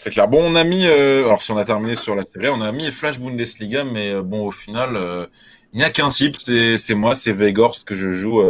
C'est 0.03 0.09
clair. 0.09 0.29
Bon, 0.29 0.43
on 0.43 0.55
a 0.55 0.65
mis, 0.65 0.87
euh, 0.87 1.27
alors 1.27 1.43
si 1.43 1.53
on 1.53 1.59
a 1.59 1.65
terminé 1.67 1.95
sur 1.95 2.15
la 2.15 2.25
série, 2.25 2.49
on 2.49 2.63
a 2.63 2.73
mis 2.73 2.91
Flash 2.91 3.21
Bundesliga, 3.21 3.85
mais 3.85 4.13
euh, 4.13 4.23
bon, 4.23 4.47
au 4.47 4.51
final, 4.51 4.97
euh, 4.97 5.27
il 5.75 5.77
n'y 5.77 5.85
a 5.85 5.91
qu'un 5.91 6.09
type, 6.09 6.37
c'est 6.39 6.95
moi, 6.95 7.15
c'est 7.15 7.33
Vegorst 7.33 7.85
que 7.85 7.95
je 7.95 8.11
joue 8.11 8.41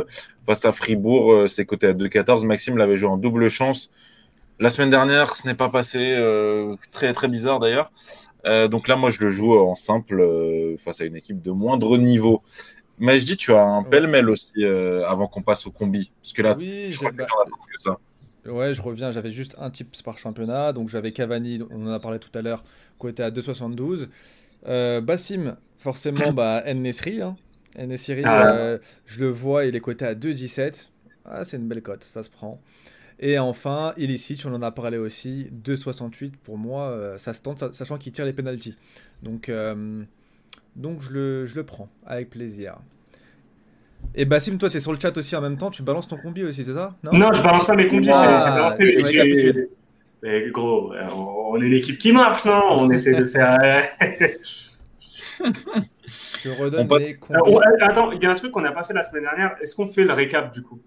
face 0.46 0.64
à 0.64 0.70
Fribourg. 0.70 1.48
c'est 1.48 1.66
côté 1.66 1.88
à 1.88 1.92
2-14. 1.92 2.46
Maxime 2.46 2.76
l'avait 2.78 2.96
joué 2.96 3.10
en 3.10 3.16
double 3.16 3.48
chance. 3.48 3.90
La 4.60 4.70
semaine 4.70 4.90
dernière, 4.90 5.34
ce 5.34 5.44
n'est 5.44 5.56
pas 5.56 5.68
passé. 5.68 6.16
très, 6.92 7.12
très 7.12 7.26
bizarre 7.26 7.58
d'ailleurs. 7.58 7.90
donc 8.70 8.86
là, 8.86 8.94
moi, 8.94 9.10
je 9.10 9.18
le 9.18 9.30
joue 9.30 9.58
en 9.58 9.74
simple 9.74 10.24
face 10.78 11.00
à 11.00 11.04
une 11.04 11.16
équipe 11.16 11.42
de 11.42 11.50
moindre 11.50 11.98
niveau. 11.98 12.42
Mais 12.98 13.18
je 13.18 13.26
dis, 13.26 13.36
tu 13.36 13.52
as 13.52 13.62
un 13.62 13.82
pêle-mêle 13.82 14.30
aussi 14.30 14.64
avant 15.06 15.26
qu'on 15.26 15.42
passe 15.42 15.66
au 15.66 15.72
combi. 15.72 16.10
Parce 16.22 16.32
que 16.32 16.42
là, 16.42 16.56
je 16.58 16.96
crois 16.96 17.10
que 17.10 17.16
que 17.16 17.82
ça. 17.82 17.98
Ouais, 18.50 18.74
je 18.74 18.82
reviens, 18.82 19.10
j'avais 19.12 19.30
juste 19.30 19.56
un 19.58 19.70
type 19.70 19.94
par 20.04 20.18
championnat. 20.18 20.72
Donc 20.72 20.88
j'avais 20.88 21.12
Cavani, 21.12 21.60
on 21.70 21.86
en 21.86 21.92
a 21.92 22.00
parlé 22.00 22.18
tout 22.18 22.36
à 22.38 22.42
l'heure, 22.42 22.62
qui 23.00 23.22
à 23.22 23.30
2,72. 23.30 24.08
Euh, 24.66 25.00
Bassim, 25.00 25.56
forcément, 25.72 26.32
bah, 26.32 26.62
Nesri. 26.74 27.22
Hein. 27.22 27.36
Ah. 28.24 28.54
Euh, 28.54 28.78
je 29.06 29.20
le 29.20 29.30
vois, 29.30 29.64
il 29.64 29.76
est 29.76 29.80
coté 29.80 30.04
à 30.04 30.14
2,17. 30.14 30.88
Ah, 31.24 31.44
c'est 31.44 31.56
une 31.56 31.68
belle 31.68 31.82
cote, 31.82 32.04
ça 32.04 32.22
se 32.22 32.30
prend. 32.30 32.58
Et 33.18 33.38
enfin, 33.38 33.92
Illicit, 33.96 34.44
on 34.46 34.54
en 34.54 34.62
a 34.62 34.70
parlé 34.70 34.96
aussi, 34.96 35.50
2,68 35.64 36.32
pour 36.42 36.56
moi, 36.56 36.88
euh, 36.88 37.18
ça 37.18 37.34
se 37.34 37.40
tente, 37.40 37.74
sachant 37.74 37.98
qu'il 37.98 38.12
tire 38.12 38.24
les 38.24 38.32
penalties. 38.32 38.76
Donc, 39.22 39.48
euh, 39.48 40.02
donc 40.74 41.02
je, 41.02 41.12
le, 41.12 41.46
je 41.46 41.56
le 41.56 41.64
prends 41.64 41.88
avec 42.06 42.30
plaisir. 42.30 42.78
Et 44.14 44.24
Bassim, 44.24 44.58
toi, 44.58 44.68
t'es 44.70 44.80
sur 44.80 44.92
le 44.92 44.98
chat 45.00 45.16
aussi 45.16 45.36
en 45.36 45.40
même 45.40 45.56
temps, 45.56 45.70
tu 45.70 45.82
balances 45.82 46.08
ton 46.08 46.16
combi 46.16 46.42
aussi, 46.44 46.64
c'est 46.64 46.74
ça? 46.74 46.94
Non, 47.04 47.12
non, 47.12 47.32
je 47.32 47.42
balance 47.42 47.64
pas 47.64 47.76
mes 47.76 47.86
combis, 47.86 48.06
j'ai 48.06 48.12
balancé 48.12 48.76
mes. 48.78 49.68
Mais 50.22 50.50
gros, 50.50 50.92
on 51.16 51.60
est 51.60 51.66
une 51.66 51.72
équipe 51.72 51.98
qui 51.98 52.12
marche, 52.12 52.44
non? 52.44 52.60
On 52.72 52.90
essaie 52.92 53.14
de 53.14 53.24
faire. 53.24 53.56
je 56.42 56.50
redonne 56.50 56.88
les 56.98 57.16
combis. 57.16 57.40
Euh, 57.40 57.60
attends, 57.80 58.12
il 58.12 58.22
y 58.22 58.26
a 58.26 58.30
un 58.30 58.34
truc 58.34 58.52
qu'on 58.52 58.60
n'a 58.60 58.72
pas 58.72 58.84
fait 58.84 58.92
la 58.92 59.02
semaine 59.02 59.22
dernière. 59.22 59.56
Est-ce 59.60 59.74
qu'on 59.74 59.86
fait 59.86 60.04
le 60.04 60.12
récap 60.12 60.52
du 60.52 60.62
coup 60.62 60.80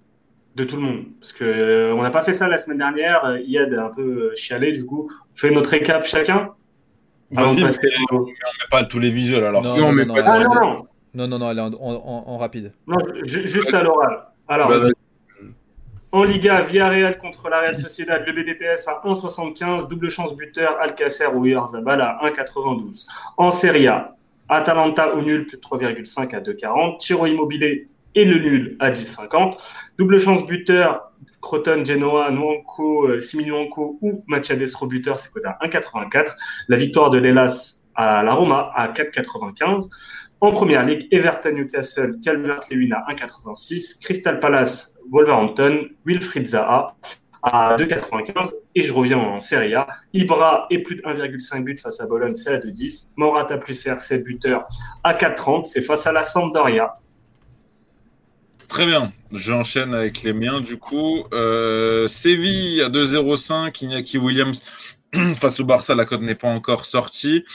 de 0.55 0.63
tout 0.63 0.75
le 0.75 0.83
monde? 0.83 1.05
Parce 1.19 1.33
que 1.33 1.43
euh, 1.43 1.95
on 1.95 2.03
n'a 2.03 2.11
pas 2.11 2.21
fait 2.21 2.33
ça 2.33 2.47
la 2.47 2.57
semaine 2.57 2.77
dernière. 2.77 3.25
Euh, 3.25 3.39
Yad 3.39 3.73
a 3.73 3.85
un 3.85 3.89
peu 3.89 4.35
chialé, 4.35 4.71
du 4.71 4.85
coup. 4.85 5.09
On 5.09 5.35
fait 5.35 5.49
notre 5.51 5.71
récap 5.71 6.05
chacun? 6.05 6.51
Vas-y, 7.31 7.63
on 7.63 8.19
ne 8.19 8.25
met 8.25 8.31
pas 8.69 8.85
tous 8.85 8.99
les 8.99 9.09
visuels 9.09 9.43
alors. 9.43 9.63
Non, 9.63 9.91
non, 9.91 10.05
non, 10.05 10.13
ah, 10.23 10.39
non, 10.39 10.61
non. 10.61 10.87
Non, 11.13 11.27
non, 11.27 11.39
non, 11.39 11.51
elle 11.51 11.59
est 11.59 11.61
en, 11.61 12.37
rapide. 12.37 12.73
Non, 12.87 12.97
juste 13.23 13.73
à 13.73 13.83
l'oral. 13.83 14.27
Alors, 14.47 14.71
en 16.11 16.23
Liga, 16.23 16.61
Villarreal 16.61 17.17
contre 17.17 17.49
la 17.49 17.61
Real 17.61 17.75
Sociedad, 17.75 18.23
le 18.25 18.33
BDTS 18.33 18.87
à 18.87 19.01
1,75, 19.03 19.87
double 19.87 20.09
chance 20.09 20.35
buteur, 20.35 20.77
Alcacer 20.79 21.25
ou 21.25 21.47
Zabal 21.65 22.01
à 22.01 22.19
1,92. 22.23 23.07
En 23.37 23.49
Serie 23.49 23.87
A, 23.87 24.15
Atalanta 24.47 25.15
au 25.15 25.23
nul, 25.23 25.47
plus 25.47 25.57
de 25.57 25.61
3,5 25.61 26.35
à 26.35 26.39
2,40. 26.39 26.97
Tiro 26.99 27.25
Immobilier 27.25 27.87
et 28.13 28.25
le 28.25 28.37
nul 28.37 28.77
à 28.79 28.91
10,50. 28.91 29.57
Double 29.97 30.19
chance 30.19 30.45
buteur, 30.45 31.11
Croton, 31.41 31.83
Genoa, 31.83 32.29
Nuanco, 32.29 33.07
euh, 33.07 33.19
Siminuanco 33.19 33.97
ou 34.01 34.23
Machades 34.27 34.63
buteur, 34.83 35.17
c'est 35.17 35.31
coté 35.31 35.47
à 35.47 35.57
1,84. 35.65 36.35
La 36.67 36.77
victoire 36.77 37.09
de 37.09 37.17
l'Elas 37.17 37.83
à 37.95 38.23
la 38.23 38.33
Roma 38.33 38.71
à 38.75 38.87
4,95. 38.89 39.89
En 40.43 40.51
première 40.51 40.85
ligue, 40.85 41.07
Everton 41.09 41.53
Newcastle, 41.53 42.17
Calvert-Lewin 42.21 42.91
à 42.91 43.13
1,86, 43.13 44.01
Crystal 44.03 44.39
Palace, 44.39 44.99
Wolverhampton, 45.09 45.85
Wilfried 46.05 46.45
Zaha 46.47 46.97
à 47.41 47.77
2,95. 47.77 48.51
Et 48.75 48.81
je 48.81 48.91
reviens 48.91 49.19
en 49.19 49.39
Serie 49.39 49.73
A. 49.73 49.87
Ibra 50.11 50.67
est 50.69 50.79
plus 50.79 50.97
de 50.97 51.01
1,5 51.03 51.63
but 51.63 51.79
face 51.79 52.01
à 52.01 52.07
Bologne, 52.07 52.35
c'est 52.35 52.55
à 52.55 52.59
2,10. 52.59 53.13
Morata 53.15 53.57
plus 53.57 53.87
R, 53.87 54.01
7 54.01 54.21
buteurs 54.25 54.67
à 55.01 55.13
4,30. 55.13 55.63
C'est 55.63 55.81
face 55.81 56.05
à 56.07 56.11
la 56.11 56.23
Sampdoria. 56.23 56.97
Très 58.67 58.85
bien, 58.85 59.13
j'enchaîne 59.31 59.93
avec 59.93 60.23
les 60.23 60.33
miens 60.33 60.59
du 60.59 60.75
coup. 60.75 61.23
Euh, 61.31 62.09
Séville 62.09 62.81
à 62.81 62.89
2,05, 62.89 63.81
Iñaki 63.81 64.17
Williams 64.17 64.61
face 65.35 65.59
au 65.59 65.65
Barça, 65.65 65.93
la 65.93 66.05
cote 66.05 66.21
n'est 66.21 66.35
pas 66.35 66.47
encore 66.47 66.85
sortie. 66.85 67.45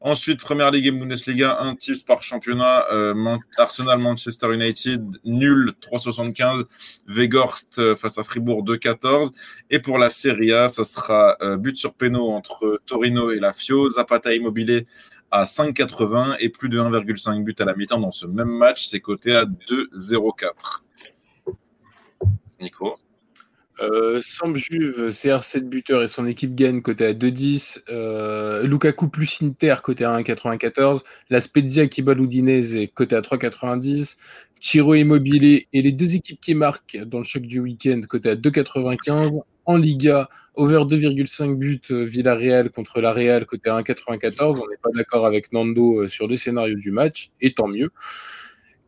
Ensuite, 0.00 0.40
Première 0.40 0.72
Ligue 0.72 0.86
et 0.86 0.90
Bundesliga, 0.90 1.58
un 1.60 1.76
tips 1.76 2.02
par 2.02 2.22
championnat. 2.22 2.86
Euh, 2.90 3.36
Arsenal, 3.56 4.00
Manchester 4.00 4.52
United, 4.52 5.20
nul 5.24 5.74
3,75. 5.80 6.64
Weghorst 7.06 7.78
euh, 7.78 7.94
face 7.94 8.18
à 8.18 8.24
Fribourg 8.24 8.64
2,14. 8.64 9.30
Et 9.70 9.78
pour 9.78 9.98
la 9.98 10.10
Serie 10.10 10.52
A, 10.52 10.66
ça 10.66 10.82
sera 10.82 11.36
euh, 11.40 11.56
but 11.56 11.76
sur 11.76 11.94
péno 11.94 12.30
entre 12.30 12.80
Torino 12.84 13.30
et 13.30 13.38
la 13.38 13.52
Fio. 13.52 13.88
Zapata 13.90 14.34
Immobilier 14.34 14.86
à 15.30 15.44
5,80 15.44 16.36
et 16.40 16.48
plus 16.48 16.68
de 16.68 16.80
1,5 16.80 17.44
but 17.44 17.60
à 17.60 17.64
la 17.64 17.74
mi-temps 17.74 18.00
dans 18.00 18.10
ce 18.10 18.26
même 18.26 18.50
match. 18.50 18.86
C'est 18.86 19.00
coté 19.00 19.34
à 19.34 19.44
2,04. 19.44 20.50
Nico 22.60 22.98
euh, 23.80 24.20
Samp 24.22 24.54
Juve, 24.54 25.08
CR7 25.08 25.62
buteur 25.62 26.02
et 26.02 26.06
son 26.06 26.26
équipe 26.26 26.54
gagne 26.54 26.80
côté 26.80 27.06
à 27.06 27.12
2-10. 27.12 27.82
Euh, 27.90 28.62
Lukaku 28.64 29.08
plus 29.08 29.42
Inter 29.42 29.76
côté 29.82 30.04
à 30.04 30.16
1,94. 30.18 31.02
La 31.30 31.40
Spezia 31.40 31.86
qui 31.86 32.02
bat 32.02 32.14
l'Udinese 32.14 32.76
côté 32.94 33.16
à 33.16 33.20
3,90. 33.20 34.16
Chiro 34.60 34.94
Immobilier 34.94 35.68
et 35.72 35.82
les 35.82 35.92
deux 35.92 36.14
équipes 36.14 36.40
qui 36.40 36.54
marquent 36.54 36.98
dans 37.04 37.18
le 37.18 37.24
choc 37.24 37.42
du 37.42 37.60
week-end 37.60 38.00
côté 38.08 38.30
à 38.30 38.34
2,95. 38.34 39.40
En 39.66 39.76
Liga, 39.76 40.28
over 40.54 40.84
2,5 40.84 41.56
buts 41.56 41.80
euh, 41.90 42.04
Villarreal 42.04 42.70
contre 42.70 43.00
la 43.00 43.12
Real 43.12 43.46
côté 43.46 43.70
à 43.70 43.80
1,94. 43.80 44.60
On 44.62 44.68
n'est 44.68 44.76
pas 44.76 44.90
d'accord 44.94 45.26
avec 45.26 45.52
Nando 45.52 46.02
euh, 46.02 46.08
sur 46.08 46.28
le 46.28 46.36
scénario 46.36 46.76
du 46.76 46.90
match, 46.92 47.30
et 47.40 47.54
tant 47.54 47.66
mieux. 47.66 47.90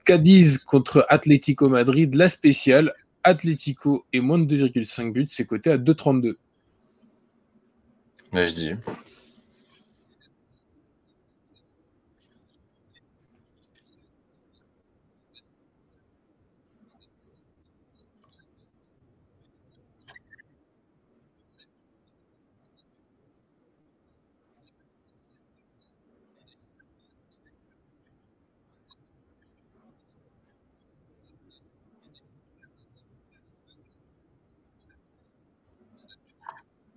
Cadiz 0.04 0.58
contre 0.58 1.04
Atlético 1.08 1.68
Madrid, 1.68 2.14
la 2.14 2.28
spéciale 2.28 2.92
Atlético 3.26 4.06
et 4.12 4.20
moins 4.20 4.38
de 4.38 4.44
2,5 4.44 5.12
buts, 5.12 5.26
c'est 5.28 5.46
coté 5.46 5.72
à 5.72 5.78
2,32. 5.78 6.36
Mais 8.32 8.48
je 8.48 8.54
dis. 8.54 8.70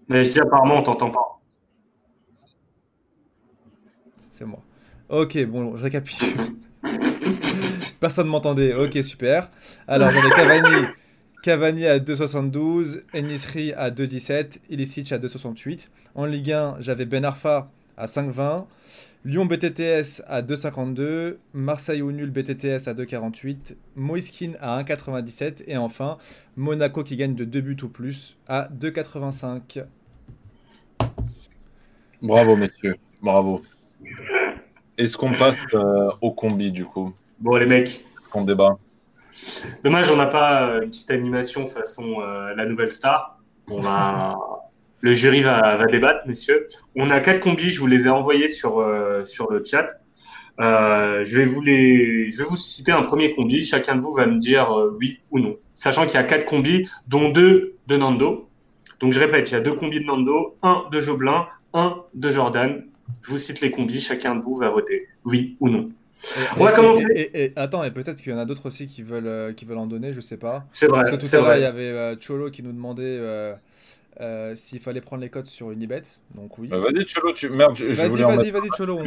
Mais 0.10 0.24
si 0.24 0.40
apparemment 0.40 0.80
on 0.80 0.84
t'entend 0.84 1.12
pas. 1.12 1.40
C'est 4.32 4.46
moi. 4.46 4.62
Ok, 5.10 5.44
bon, 5.46 5.78
je 5.78 5.84
récapitule. 5.84 6.34
Personne 8.00 8.26
ne 8.26 8.32
m'entendait. 8.32 8.74
Ok, 8.74 9.04
super. 9.04 9.52
Alors, 9.88 10.10
j'avais 10.10 10.30
Cavani, 10.30 10.86
Cavani 11.44 11.86
à 11.86 12.00
2,72, 12.00 13.02
Enisri 13.14 13.74
à 13.74 13.92
2,17, 13.92 14.60
Ilicic 14.70 15.12
à 15.12 15.20
2,68. 15.20 15.90
En 16.16 16.26
Ligue 16.26 16.52
1, 16.52 16.78
j'avais 16.80 17.06
Ben 17.06 17.26
Arfa 17.26 17.70
à 17.98 18.06
5,20. 18.06 18.66
Lyon 19.26 19.46
BTTS 19.46 20.22
à 20.28 20.42
2,52, 20.42 21.36
Marseille 21.54 22.02
ou 22.02 22.12
nul 22.14 22.32
BTTS 22.32 22.88
à 22.88 22.94
2,48, 22.94 23.76
Moiskin 23.98 24.54
à 24.62 24.82
1,97 24.82 25.64
et 25.68 25.76
enfin 25.76 26.18
Monaco 26.56 27.04
qui 27.04 27.18
gagne 27.18 27.36
de 27.36 27.44
2 27.44 27.60
buts 27.60 27.78
ou 27.84 27.90
plus 27.90 28.38
à 28.48 28.70
2,85. 28.80 29.84
Bravo, 32.22 32.58
messieurs. 32.58 32.96
Bravo. 33.22 33.62
Est-ce 34.98 35.16
qu'on 35.16 35.32
passe 35.32 35.62
euh, 35.74 36.10
au 36.20 36.32
combi, 36.32 36.72
du 36.72 36.84
coup? 36.84 37.14
Bon, 37.40 37.56
les 37.56 37.66
mecs. 37.66 37.88
Est-ce 37.88 38.28
qu'on 38.28 38.44
débat? 38.44 38.78
Dommage, 39.86 40.12
on 40.12 40.18
n'a 40.18 40.26
pas 40.26 40.68
euh, 40.68 40.82
une 40.82 40.90
petite 40.90 41.12
animation 41.12 41.66
façon 41.66 42.20
euh, 42.20 42.54
la 42.56 42.66
nouvelle 42.66 42.92
star. 42.92 43.40
On 43.70 43.80
va... 43.80 44.38
le 45.02 45.14
jury 45.14 45.40
va, 45.42 45.86
débattre, 45.86 46.28
messieurs. 46.28 46.68
On 46.98 47.10
a 47.10 47.22
quatre 47.22 47.40
combis, 47.40 47.70
je 47.70 47.80
vous 47.80 47.88
les 47.88 48.08
ai 48.08 48.10
envoyés 48.10 48.50
sur, 48.50 48.86
sur 49.24 49.50
le 49.50 49.64
chat. 49.64 49.88
je, 50.58 51.38
vais 51.38 51.46
vous 51.46 51.62
les... 51.62 52.32
je 52.32 52.38
vais 52.40 52.44
vous 52.44 52.58
citer 52.58 52.92
un 52.92 53.04
premier 53.04 53.32
combi. 53.32 53.64
Chacun 53.64 53.96
de 53.96 54.02
vous 54.02 54.12
va 54.12 54.26
me 54.26 54.38
dire 54.40 54.70
oui 55.00 55.22
ou 55.32 55.40
non. 55.40 55.56
Sachant 55.74 56.06
qu'il 56.06 56.16
y 56.16 56.18
a 56.18 56.24
quatre 56.24 56.44
combis, 56.44 56.90
dont 57.08 57.30
deux 57.30 57.78
de 57.88 57.96
Nando. 57.96 58.50
Donc 59.00 59.14
je 59.14 59.20
répète, 59.22 59.50
il 59.50 59.54
y 59.54 59.58
a 59.58 59.62
deux 59.62 59.72
combis 59.72 60.02
de 60.02 60.06
Nando, 60.06 60.58
un 60.62 60.84
de 60.92 61.00
Joblin, 61.00 61.48
1 61.74 61.96
de 62.14 62.30
Jordan. 62.30 62.84
Je 63.22 63.32
vous 63.32 63.38
cite 63.38 63.62
les 63.62 63.72
combis, 63.72 64.00
chacun 64.00 64.36
de 64.36 64.42
vous 64.42 64.56
va 64.56 64.70
voter 64.70 65.08
oui 65.26 65.58
ou 65.60 65.70
non. 65.70 65.90
On 66.58 66.64
va 66.64 66.72
commencer. 66.74 67.06
Et, 67.14 67.54
attends, 67.56 67.84
et 67.84 67.92
peut-être 67.92 68.22
qu'il 68.22 68.32
y 68.32 68.36
en 68.36 68.40
a 68.40 68.46
d'autres 68.46 68.68
aussi 68.68 68.88
qui 68.88 69.04
veulent, 69.04 69.28
euh, 69.28 69.54
qui 69.54 69.66
veulent 69.66 69.78
en 69.78 69.88
donner, 69.88 70.14
je 70.14 70.20
sais 70.20 70.38
pas. 70.38 70.66
C'est 70.72 70.88
vrai. 70.88 71.02
Parce 71.02 71.12
que 71.12 71.16
tout 71.16 71.36
à 71.36 71.42
l'heure, 71.42 71.56
il 71.56 71.62
y 71.62 71.66
avait 71.66 71.90
euh, 71.90 72.16
Cholo 72.20 72.52
qui 72.52 72.62
nous 72.62 72.74
demandait 72.74 73.20
euh, 74.22 74.56
s'il 74.56 74.82
fallait 74.82 75.02
prendre 75.02 75.22
les 75.22 75.30
cotes 75.30 75.48
sur 75.48 75.72
Unibet. 75.72 76.02
Donc 76.36 76.58
oui. 76.58 76.68
Bah, 76.68 76.80
vas-y, 76.80 77.06
Cholo, 77.06 77.34
tu. 77.34 77.50
Merde, 77.50 77.80
Vas-y, 77.80 78.22
vas-y, 78.22 78.52
vas-y, 78.52 78.70
Cholo. 78.78 79.00
On, 79.00 79.06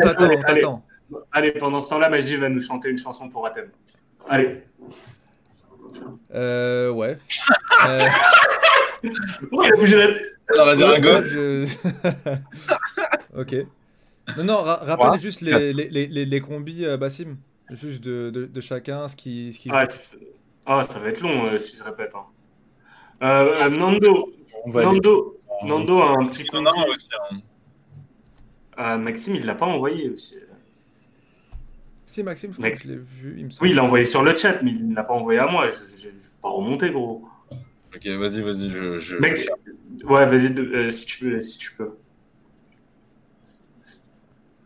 t'attend, 0.00 0.84
allez, 1.32 1.52
pendant 1.52 1.80
ce 1.80 1.90
temps-là, 1.90 2.08
Majdi 2.08 2.36
va 2.36 2.48
nous 2.48 2.60
chanter 2.60 2.88
une 2.90 2.98
chanson 2.98 3.28
pour 3.28 3.46
Athènes. 3.46 3.70
Allez. 4.28 4.62
Euh, 6.34 6.90
ouais. 6.90 7.18
Pourquoi 9.48 9.66
il 9.66 9.72
a 9.72 9.76
bougé 9.76 9.96
la 9.96 10.06
tête 10.08 10.40
On 10.58 10.64
va 10.64 10.76
dire 10.76 10.88
un 10.88 11.00
gosse. 11.00 11.78
ok. 13.36 13.56
Non, 14.36 14.44
non, 14.44 14.62
rappelle 14.62 15.20
juste 15.20 15.40
les, 15.40 15.72
les, 15.72 15.88
les, 16.06 16.24
les, 16.24 16.40
combis, 16.40 16.84
euh, 16.84 16.96
Bassim. 16.96 17.36
Juste 17.70 18.02
de, 18.02 18.30
de, 18.30 18.46
de, 18.46 18.60
chacun, 18.60 19.08
ce 19.08 19.16
qui. 19.16 19.52
Ce 19.52 19.58
qui... 19.58 19.68
Ah, 19.72 19.86
ah, 20.66 20.84
ça 20.88 20.98
va 20.98 21.08
être 21.08 21.20
long 21.20 21.46
euh, 21.46 21.56
si 21.56 21.76
je 21.76 21.82
répète. 21.82 22.12
Hein. 22.14 22.24
Euh, 23.22 23.64
euh 23.64 23.68
Nando. 23.68 24.32
Nando, 24.66 25.40
Nando 25.64 26.00
a 26.00 26.10
un 26.12 26.22
petit 26.24 26.44
combi. 26.46 26.68
Aussi, 26.88 27.08
hein. 27.30 27.38
euh, 28.78 28.98
Maxime, 28.98 29.36
il 29.36 29.46
l'a 29.46 29.54
pas 29.54 29.66
envoyé 29.66 30.10
aussi. 30.10 30.36
Si, 32.06 32.22
Maxime, 32.22 32.52
je 32.52 32.58
crois 32.58 32.70
que 32.70 32.82
je 32.82 32.88
l'ai 32.88 32.96
vu. 32.96 33.36
Il 33.38 33.46
me 33.46 33.50
oui, 33.60 33.70
il 33.70 33.76
l'a 33.76 33.84
envoyé 33.84 34.04
sur 34.04 34.22
le 34.22 34.36
chat, 34.36 34.62
mais 34.62 34.72
il 34.72 34.90
ne 34.90 34.94
l'a 34.94 35.02
pas 35.02 35.14
envoyé 35.14 35.40
à 35.40 35.46
moi. 35.46 35.68
Je 35.70 36.08
ne 36.08 36.12
vais 36.12 36.18
pas 36.40 36.50
remonter, 36.50 36.90
gros. 36.90 37.24
Ok, 37.94 38.06
vas-y, 38.06 38.40
vas-y. 38.40 38.70
Je, 38.70 38.96
je, 38.98 39.16
Mec, 39.16 39.48
ouais, 40.04 40.26
vas-y, 40.26 40.58
euh, 40.58 40.90
si, 40.90 41.04
tu 41.06 41.18
peux, 41.18 41.40
si 41.40 41.58
tu 41.58 41.72
peux. 41.74 41.90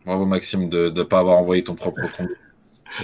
Bravo, 0.05 0.25
Maxime, 0.25 0.69
de 0.69 0.89
ne 0.89 1.03
pas 1.03 1.19
avoir 1.19 1.37
envoyé 1.37 1.63
ton 1.63 1.75
propre 1.75 2.01
compte. 2.15 2.29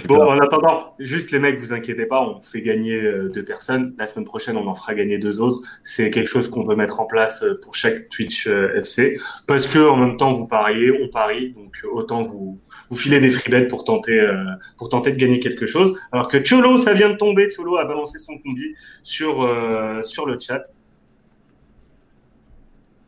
Bon, 0.06 0.22
en 0.22 0.38
attendant, 0.38 0.94
juste 0.98 1.30
les 1.30 1.38
mecs, 1.38 1.58
vous 1.58 1.72
inquiétez 1.72 2.06
pas, 2.06 2.20
on 2.20 2.40
fait 2.40 2.62
gagner 2.62 3.00
euh, 3.00 3.28
deux 3.28 3.44
personnes. 3.44 3.94
La 3.98 4.06
semaine 4.06 4.24
prochaine, 4.24 4.56
on 4.56 4.66
en 4.66 4.74
fera 4.74 4.94
gagner 4.94 5.18
deux 5.18 5.40
autres. 5.40 5.60
C'est 5.82 6.10
quelque 6.10 6.28
chose 6.28 6.48
qu'on 6.48 6.62
veut 6.62 6.76
mettre 6.76 7.00
en 7.00 7.06
place 7.06 7.42
euh, 7.42 7.58
pour 7.62 7.74
chaque 7.74 8.08
Twitch 8.08 8.46
FC. 8.46 9.18
Parce 9.46 9.66
que 9.66 9.78
en 9.78 9.96
même 9.96 10.16
temps, 10.16 10.32
vous 10.32 10.46
pariez, 10.46 10.90
on 10.90 11.08
parie, 11.08 11.52
donc 11.52 11.76
autant 11.92 12.22
vous, 12.22 12.58
vous 12.90 12.96
filez 12.96 13.20
des 13.20 13.30
free 13.30 13.66
pour 13.66 13.84
tenter, 13.84 14.18
euh, 14.20 14.44
pour 14.76 14.88
tenter 14.88 15.12
de 15.12 15.16
gagner 15.16 15.40
quelque 15.40 15.66
chose. 15.66 15.98
Alors 16.12 16.28
que 16.28 16.38
Cholo, 16.42 16.78
ça 16.78 16.92
vient 16.92 17.10
de 17.10 17.16
tomber. 17.16 17.48
Cholo 17.54 17.76
a 17.76 17.84
balancé 17.84 18.18
son 18.18 18.38
combi 18.38 18.74
sur, 19.02 19.42
euh, 19.42 20.02
sur 20.02 20.26
le 20.26 20.38
chat. 20.38 20.62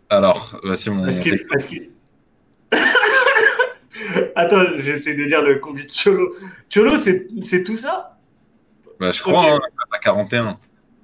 Alors, 0.09 0.59
voici 0.62 0.91
mon. 0.91 1.07
Attends, 4.37 4.75
j'essaie 4.75 5.14
de 5.14 5.25
lire 5.25 5.43
le 5.43 5.57
combi 5.57 5.85
de 5.85 5.91
Cholo. 5.91 6.35
Cholo, 6.73 6.97
c'est 6.97 7.64
tout 7.64 7.77
ça? 7.77 8.19
Bah, 8.99 9.11
Je 9.11 9.23
crois, 9.23 9.53
hein, 9.53 9.61
à 9.93 9.99
41. 9.99 10.59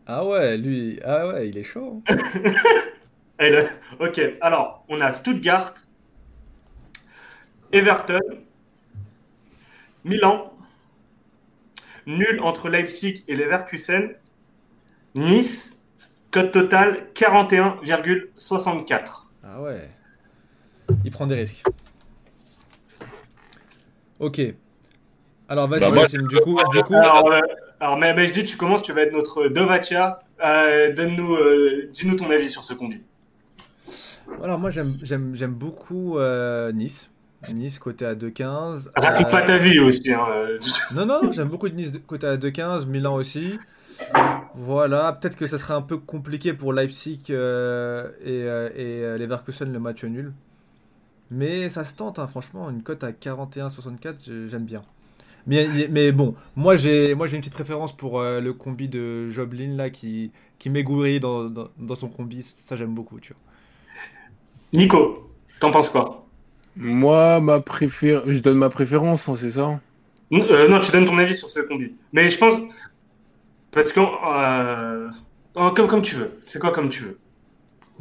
Ah 0.06 0.26
ouais, 0.26 0.56
lui, 0.56 0.98
ah 1.04 1.28
ouais, 1.28 1.48
il 1.48 1.58
est 1.58 1.62
chaud. 1.62 2.02
ok, 4.00 4.20
alors, 4.40 4.84
on 4.88 5.00
a 5.00 5.10
Stuttgart, 5.10 5.74
Everton, 7.72 8.20
Milan, 10.04 10.52
nul 12.06 12.40
entre 12.40 12.68
Leipzig 12.68 13.24
et 13.28 13.36
Leverkusen. 13.36 14.14
Nice, 15.14 15.78
code 16.30 16.50
total 16.50 17.08
41,64. 17.14 19.26
Ah 19.44 19.60
ouais. 19.60 19.88
Il 21.04 21.10
prend 21.10 21.26
des 21.26 21.36
risques. 21.36 21.62
Ok. 24.22 24.40
Alors 25.48 25.68
vas-y, 25.68 25.80
bah, 25.80 26.06
Du 26.06 26.38
coup, 26.38 26.56
du 26.72 26.82
coup... 26.84 26.94
Alors, 26.94 27.30
euh, 27.30 27.40
Alors, 27.80 27.98
mais, 27.98 28.26
je 28.26 28.32
dis, 28.32 28.44
tu 28.44 28.56
commences, 28.56 28.84
tu 28.84 28.92
vas 28.92 29.02
être 29.02 29.12
notre 29.12 29.48
Dovatia. 29.48 30.20
Euh, 30.44 30.94
donne-nous, 30.94 31.34
euh, 31.34 31.90
dis-nous 31.92 32.14
ton 32.14 32.30
avis 32.30 32.48
sur 32.48 32.62
ce 32.62 32.72
combi. 32.72 33.02
Alors, 34.42 34.60
moi, 34.60 34.70
j'aime 34.70 35.54
beaucoup 35.54 36.18
euh, 36.18 36.70
Nice. 36.70 37.10
Nice 37.52 37.80
côté 37.80 38.06
à 38.06 38.14
2,15. 38.14 38.90
Raconte 38.94 39.30
pas 39.30 39.42
ta 39.42 39.58
vie 39.58 39.80
aussi. 39.80 40.12
Hein. 40.12 40.24
non, 40.94 41.04
non, 41.06 41.32
j'aime 41.32 41.48
beaucoup 41.48 41.68
Nice 41.68 41.90
côté 42.06 42.28
à 42.28 42.36
2,15. 42.36 42.86
Milan 42.86 43.16
aussi. 43.16 43.58
Voilà, 44.54 45.12
peut-être 45.20 45.36
que 45.36 45.48
ça 45.48 45.58
serait 45.58 45.74
un 45.74 45.82
peu 45.82 45.98
compliqué 45.98 46.52
pour 46.54 46.72
Leipzig 46.72 47.24
et, 47.28 47.32
et 47.34 49.18
Leverkusen 49.18 49.72
le 49.72 49.80
match 49.80 50.04
nul. 50.04 50.32
Mais 51.32 51.70
ça 51.70 51.84
se 51.84 51.94
tente, 51.94 52.18
hein, 52.18 52.26
franchement. 52.26 52.68
Une 52.70 52.82
cote 52.82 53.02
à 53.04 53.10
41,64, 53.12 54.48
j'aime 54.48 54.64
bien. 54.64 54.82
Mais, 55.46 55.66
mais 55.90 56.12
bon, 56.12 56.36
moi 56.54 56.76
j'ai 56.76 57.16
moi 57.16 57.26
j'ai 57.26 57.34
une 57.34 57.40
petite 57.40 57.54
préférence 57.54 57.96
pour 57.96 58.20
euh, 58.20 58.40
le 58.40 58.52
combi 58.52 58.88
de 58.88 59.28
Joblin 59.28 59.74
là 59.76 59.90
qui, 59.90 60.30
qui 60.60 60.70
m'égourit 60.70 61.18
dans, 61.18 61.50
dans, 61.50 61.94
son 61.96 62.08
combi. 62.08 62.42
Ça 62.44 62.76
j'aime 62.76 62.94
beaucoup, 62.94 63.18
tu 63.18 63.32
vois. 63.32 63.42
Nico, 64.72 65.30
t'en 65.60 65.70
penses 65.72 65.88
quoi? 65.88 66.26
Moi, 66.76 67.40
ma 67.40 67.62
je 67.82 68.40
donne 68.40 68.58
ma 68.58 68.70
préférence, 68.70 69.28
hein, 69.28 69.34
c'est 69.34 69.50
ça? 69.50 69.80
Euh, 70.32 70.68
Non, 70.68 70.80
tu 70.80 70.92
donnes 70.92 71.06
ton 71.06 71.18
avis 71.18 71.34
sur 71.34 71.50
ce 71.50 71.60
combi. 71.60 71.92
Mais 72.12 72.28
je 72.30 72.38
pense 72.38 72.54
parce 73.72 73.92
que 73.92 74.00
euh, 74.00 75.10
comme 75.54 75.88
comme 75.88 76.02
tu 76.02 76.14
veux. 76.16 76.40
C'est 76.46 76.60
quoi 76.60 76.70
comme 76.72 76.88
tu 76.88 77.02
veux? 77.02 77.18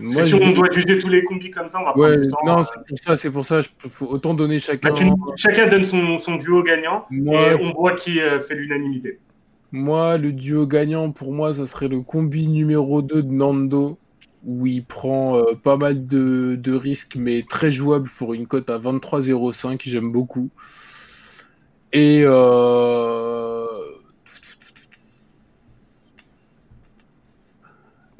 Si 0.07 0.35
on 0.35 0.51
doit 0.51 0.69
juger 0.71 0.97
tous 0.97 1.09
les 1.09 1.23
combis 1.23 1.51
comme 1.51 1.67
ça, 1.67 1.79
on 1.79 1.85
va 1.85 1.93
prendre 1.93 2.21
du 2.21 2.27
temps. 2.27 2.37
Non, 2.45 2.59
euh. 2.59 2.63
c'est 2.63 2.85
pour 2.87 2.97
ça, 2.97 3.15
c'est 3.15 3.31
pour 3.31 3.45
ça. 3.45 3.59
Faut 3.89 4.07
autant 4.07 4.33
donner 4.33 4.59
chacun. 4.59 4.91
Bah, 4.91 5.33
chacun 5.35 5.67
donne 5.67 5.83
son, 5.83 6.17
son, 6.17 6.35
duo 6.35 6.63
gagnant 6.63 7.05
et 7.11 7.55
on 7.61 7.73
voit 7.73 7.93
qui 7.93 8.19
euh, 8.19 8.39
fait 8.39 8.55
l'unanimité. 8.55 9.19
Moi, 9.71 10.17
le 10.17 10.33
duo 10.33 10.67
gagnant, 10.67 11.11
pour 11.11 11.31
moi, 11.31 11.53
ça 11.53 11.65
serait 11.65 11.87
le 11.87 12.01
combi 12.01 12.47
numéro 12.47 13.01
2 13.01 13.23
de 13.23 13.31
Nando, 13.31 13.97
où 14.45 14.67
il 14.67 14.83
prend 14.83 15.37
euh, 15.37 15.53
pas 15.61 15.77
mal 15.77 16.05
de, 16.05 16.57
de, 16.59 16.73
risques, 16.73 17.15
mais 17.15 17.43
très 17.47 17.71
jouable 17.71 18.09
pour 18.17 18.33
une 18.33 18.47
cote 18.47 18.69
à 18.69 18.77
23,05. 18.77 19.79
J'aime 19.85 20.11
beaucoup. 20.11 20.49
Et 21.93 22.23
euh, 22.25 23.65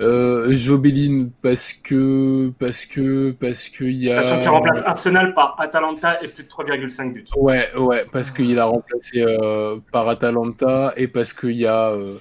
Euh, 0.02 0.52
Jobelin 0.52 1.30
parce 1.44 1.74
que 1.74 2.50
parce 2.60 2.86
que 2.86 3.32
parce 3.32 3.70
que 3.70 3.84
il 3.84 4.04
y 4.04 4.12
a. 4.12 4.24
Sachant 4.24 4.40
qu'il 4.40 4.50
remplace 4.50 4.82
Arsenal 4.86 5.34
par 5.36 5.56
Atalanta 5.60 6.18
et 6.24 6.28
plus 6.28 6.44
de 6.44 6.50
3,5 6.50 7.14
buts. 7.14 7.26
Ouais 7.38 7.68
ouais 7.78 8.06
parce 8.12 8.32
qu'il 8.32 8.58
a 8.58 8.66
remplacé 8.66 9.24
euh, 9.24 9.78
par 9.92 10.08
Atalanta 10.10 10.94
et 10.98 11.08
parce 11.08 11.34
qu'il 11.34 11.58
y 11.58 11.68
a 11.68 11.90
euh, 11.90 12.18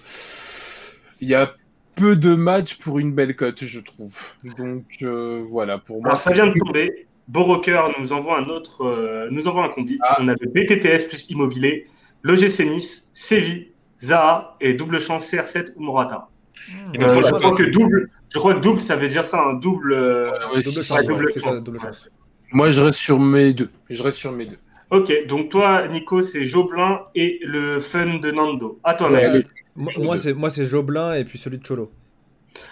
il 1.22 1.28
y 1.28 1.34
a 1.34 1.54
peu 1.94 2.16
de 2.16 2.34
matchs 2.34 2.76
pour 2.76 2.98
une 2.98 3.14
belle 3.14 3.34
cote 3.34 3.64
je 3.64 3.80
trouve. 3.80 4.18
Donc 4.58 4.84
euh, 5.02 5.40
voilà 5.42 5.78
pour 5.78 6.02
moi. 6.02 6.16
ça 6.16 6.34
vient 6.34 6.46
de 6.46 6.58
tomber. 6.58 7.06
Rocker 7.32 7.80
nous 7.98 8.12
envoie 8.12 8.38
un 8.38 8.48
autre 8.48 9.28
nous 9.30 9.48
envoie 9.48 9.64
un 9.64 9.68
combi. 9.68 9.98
Ah. 10.02 10.18
On 10.20 10.28
a 10.28 10.34
le 10.38 10.48
BTTS 10.48 11.08
plus 11.08 11.30
immobilier, 11.30 11.86
l'OGC 12.24 12.66
Nice, 12.66 13.08
Séville, 13.12 13.68
Zaha 14.02 14.56
et 14.60 14.74
double 14.74 15.00
chance 15.00 15.32
CR7 15.32 15.72
ou 15.76 15.82
Morata. 15.82 16.28
Euh, 16.98 17.22
je, 17.22 17.32
crois 17.32 17.56
que 17.56 17.62
double, 17.64 18.10
je 18.32 18.38
crois 18.38 18.54
que 18.54 18.60
double, 18.60 18.80
ça 18.80 18.96
veut 18.96 19.08
dire 19.08 19.26
ça, 19.26 19.42
un 19.42 19.54
double. 19.54 19.92
Euh, 19.92 20.30
Moi, 22.52 22.70
je 22.70 22.80
reste 22.82 22.98
sur 22.98 23.20
mes 23.20 23.52
deux. 23.52 23.70
Je 23.88 24.02
reste 24.02 24.18
sur 24.18 24.32
mes 24.32 24.46
deux. 24.46 24.58
Ok, 24.90 25.12
donc 25.28 25.50
toi, 25.50 25.86
Nico, 25.86 26.20
c'est 26.20 26.44
Joblin 26.44 27.00
et 27.14 27.38
le 27.42 27.78
fun 27.78 28.18
de 28.18 28.30
Nando. 28.32 28.80
À 28.82 28.94
toi, 28.94 29.10
Moi, 29.76 30.16
c'est 30.18 30.34
moi, 30.34 30.50
c'est 30.50 30.66
Joblin 30.66 31.14
et 31.14 31.24
puis 31.24 31.38
celui 31.38 31.58
de 31.58 31.66
Cholo. 31.66 31.92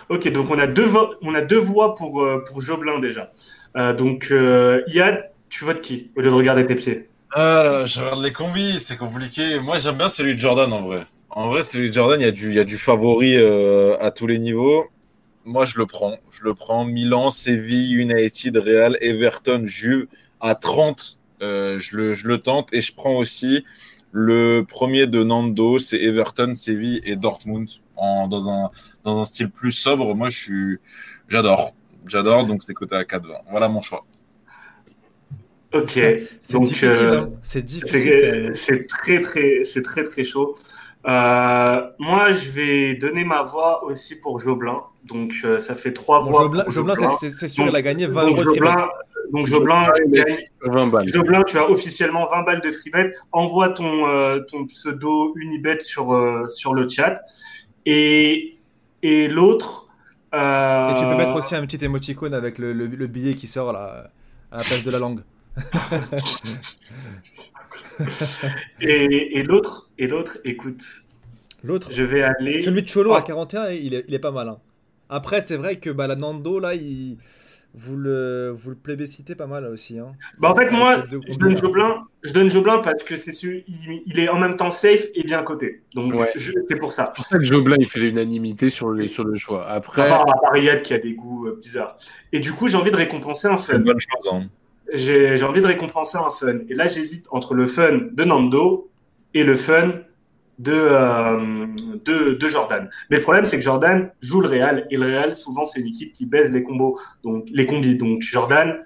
Ok, 0.08 0.28
donc 0.32 0.50
on 0.50 0.58
a 0.58 0.66
deux, 0.66 0.88
on 1.22 1.34
a 1.34 1.42
deux 1.42 1.58
voix 1.58 1.94
pour, 1.94 2.22
euh, 2.22 2.42
pour 2.44 2.60
Joblin 2.60 2.98
déjà. 2.98 3.32
donc, 3.96 4.32
Yad, 4.88 5.30
tu 5.48 5.64
votes 5.64 5.80
qui 5.80 6.10
au 6.16 6.20
lieu 6.20 6.30
de 6.30 6.34
regarder 6.34 6.66
tes 6.66 6.74
pieds? 6.74 7.08
Ah, 7.34 7.84
Je 7.86 8.00
regarde 8.00 8.22
les 8.22 8.32
combis, 8.32 8.80
c'est 8.80 8.96
compliqué. 8.96 9.60
Moi, 9.60 9.78
j'aime 9.78 9.96
bien 9.98 10.08
celui 10.08 10.34
de 10.34 10.40
Jordan 10.40 10.72
en 10.72 10.82
vrai. 10.82 11.06
En 11.30 11.48
vrai, 11.48 11.62
celui 11.62 11.90
de 11.90 11.94
Jordan, 11.94 12.20
il 12.20 12.24
y 12.24 12.26
a 12.26 12.32
du, 12.32 12.48
il 12.48 12.54
y 12.54 12.58
a 12.58 12.64
du 12.64 12.78
favori 12.78 13.36
euh, 13.36 13.96
à 14.00 14.10
tous 14.10 14.26
les 14.26 14.38
niveaux. 14.38 14.86
Moi, 15.44 15.64
je 15.64 15.78
le 15.78 15.86
prends. 15.86 16.18
Je 16.30 16.42
le 16.42 16.54
prends. 16.54 16.84
Milan, 16.84 17.30
Séville, 17.30 17.94
United, 17.94 18.56
Real, 18.56 18.96
Everton, 19.00 19.62
Juve. 19.66 20.06
À 20.40 20.54
30, 20.54 21.18
euh, 21.42 21.78
je, 21.78 21.96
le, 21.96 22.14
je 22.14 22.28
le 22.28 22.38
tente. 22.38 22.72
Et 22.72 22.80
je 22.80 22.94
prends 22.94 23.16
aussi 23.16 23.64
le 24.12 24.62
premier 24.66 25.06
de 25.06 25.22
Nando, 25.22 25.78
c'est 25.78 26.00
Everton, 26.00 26.54
Séville 26.54 27.00
et 27.04 27.16
Dortmund 27.16 27.68
en, 27.96 28.28
dans, 28.28 28.48
un, 28.48 28.70
dans 29.04 29.20
un 29.20 29.24
style 29.24 29.50
plus 29.50 29.72
sobre. 29.72 30.14
Moi, 30.14 30.30
je 30.30 30.38
suis, 30.38 30.78
j'adore. 31.28 31.74
J'adore, 32.06 32.46
donc 32.46 32.62
c'est 32.62 32.72
coté 32.72 32.94
à 32.94 33.02
4-20. 33.02 33.42
Voilà 33.50 33.68
mon 33.68 33.82
choix. 33.82 34.04
Ok, 35.74 36.00
c'est 36.42 36.60
difficile. 36.60 36.88
Euh, 36.88 37.20
hein. 37.20 37.28
C'est 37.42 37.62
difficile. 37.62 38.52
C'est 38.54 38.86
très 38.86 39.20
très, 39.20 39.64
c'est 39.64 39.82
très 39.82 40.02
très 40.04 40.24
chaud. 40.24 40.56
Euh, 41.06 41.90
moi, 41.98 42.30
je 42.30 42.50
vais 42.50 42.94
donner 42.94 43.24
ma 43.24 43.42
voix 43.42 43.84
aussi 43.84 44.20
pour 44.20 44.40
Joblin. 44.40 44.82
Donc, 45.04 45.32
euh, 45.44 45.58
ça 45.58 45.74
fait 45.74 45.92
trois 45.92 46.20
voix. 46.20 46.42
Joblin, 46.42 46.64
Joblin, 46.68 46.94
c'est 47.20 47.48
sûr, 47.48 47.66
il 47.66 47.76
a 47.76 47.82
gagné 47.82 48.06
20 48.06 48.26
euros 48.26 48.36
de 48.36 49.32
Donc, 49.32 49.46
Joblin, 49.46 49.86
Joblin, 51.06 51.42
tu 51.44 51.58
as 51.58 51.70
officiellement 51.70 52.26
20 52.26 52.42
balles 52.42 52.60
de 52.60 52.70
freebet. 52.70 53.14
Envoie 53.32 53.70
ton, 53.70 54.08
euh, 54.08 54.40
ton 54.40 54.66
pseudo 54.66 55.34
Unibet 55.36 55.80
sur, 55.80 56.46
sur 56.50 56.74
le 56.74 56.88
chat. 56.88 57.20
Et, 57.86 58.58
et 59.02 59.28
l'autre. 59.28 59.86
Et 60.32 60.94
tu 60.98 61.04
peux 61.04 61.16
mettre 61.16 61.36
aussi 61.36 61.54
un 61.54 61.64
petit 61.64 61.82
émoticône 61.82 62.34
avec 62.34 62.58
le, 62.58 62.72
le, 62.72 63.06
billet 63.06 63.34
qui 63.34 63.46
sort 63.46 63.72
là, 63.72 64.10
à 64.52 64.58
la 64.58 64.62
place 64.62 64.84
de 64.84 64.90
la 64.90 64.98
langue. 64.98 65.20
et, 68.80 69.42
l'autre, 69.42 69.87
et 69.98 70.06
l'autre, 70.06 70.38
écoute. 70.44 71.02
L'autre. 71.62 71.90
Je 71.92 72.02
vais 72.02 72.22
aller. 72.22 72.62
Celui 72.62 72.82
de 72.82 72.88
Cholo 72.88 73.14
à 73.14 73.22
41, 73.22 73.70
il 73.70 73.94
est, 73.94 74.04
il 74.08 74.14
est 74.14 74.20
pas 74.20 74.30
mal. 74.30 74.48
Hein. 74.48 74.58
Après, 75.08 75.40
c'est 75.40 75.56
vrai 75.56 75.76
que 75.76 75.90
bah, 75.90 76.06
la 76.06 76.14
Nando, 76.14 76.60
là, 76.60 76.74
il... 76.74 77.16
vous, 77.74 77.96
le, 77.96 78.54
vous 78.56 78.70
le 78.70 78.76
plébiscitez 78.76 79.34
pas 79.34 79.46
mal 79.46 79.64
aussi. 79.66 79.98
Hein. 79.98 80.12
Bah, 80.38 80.50
en 80.52 80.54
fait, 80.54 80.70
moi, 80.70 81.04
je 81.10 81.36
donne, 81.36 81.56
Joblin, 81.56 82.04
je 82.22 82.32
donne 82.32 82.48
Joblin 82.48 82.78
parce 82.78 83.02
que 83.02 83.16
c'est 83.16 83.32
il, 83.42 83.64
il, 84.06 84.20
est 84.20 84.28
en 84.28 84.38
même 84.38 84.56
temps 84.56 84.70
safe 84.70 85.06
et 85.14 85.24
bien 85.24 85.42
coté. 85.42 85.82
Donc, 85.94 86.14
c'est 86.36 86.76
pour 86.76 86.92
ça. 86.92 87.06
C'est 87.06 87.14
pour 87.14 87.24
ça 87.24 87.38
que 87.38 87.44
Joblin, 87.44 87.76
il 87.80 87.88
fait 87.88 88.00
l'unanimité 88.00 88.68
sur 88.68 88.90
le, 88.90 89.06
sur 89.06 89.24
le 89.24 89.36
choix. 89.36 89.66
Après. 89.66 90.02
À 90.02 90.24
part 90.24 90.82
qui 90.82 90.94
a 90.94 90.98
des 90.98 91.14
goûts 91.14 91.46
euh, 91.48 91.58
bizarres. 91.60 91.96
Et 92.32 92.38
du 92.38 92.52
coup, 92.52 92.68
j'ai 92.68 92.76
envie 92.76 92.92
de 92.92 92.96
récompenser 92.96 93.48
un 93.48 93.56
fun. 93.56 93.78
bonne 93.78 93.98
chose. 93.98 94.32
Hein 94.32 94.48
j'ai 94.92 95.42
envie 95.42 95.60
de 95.60 95.66
récompenser 95.66 96.18
un 96.18 96.30
fun. 96.30 96.60
Et 96.68 96.74
là, 96.74 96.86
j'hésite 96.86 97.26
entre 97.30 97.54
le 97.54 97.66
fun 97.66 98.00
de 98.12 98.24
Nando 98.24 98.88
et 99.34 99.44
le 99.44 99.56
fun 99.56 99.92
de, 100.58 100.72
euh, 100.72 101.66
de, 102.04 102.32
de, 102.32 102.48
Jordan. 102.48 102.90
Mais 103.10 103.18
le 103.18 103.22
problème, 103.22 103.44
c'est 103.44 103.56
que 103.56 103.62
Jordan 103.62 104.10
joue 104.20 104.40
le 104.40 104.48
Real. 104.48 104.86
Et 104.90 104.96
le 104.96 105.06
Real, 105.06 105.34
souvent, 105.34 105.64
c'est 105.64 105.80
une 105.80 105.86
équipe 105.86 106.12
qui 106.12 106.26
baise 106.26 106.50
les 106.52 106.62
combos, 106.62 106.98
donc 107.22 107.46
les 107.52 107.66
combis. 107.66 107.96
Donc 107.96 108.22
Jordan, 108.22 108.82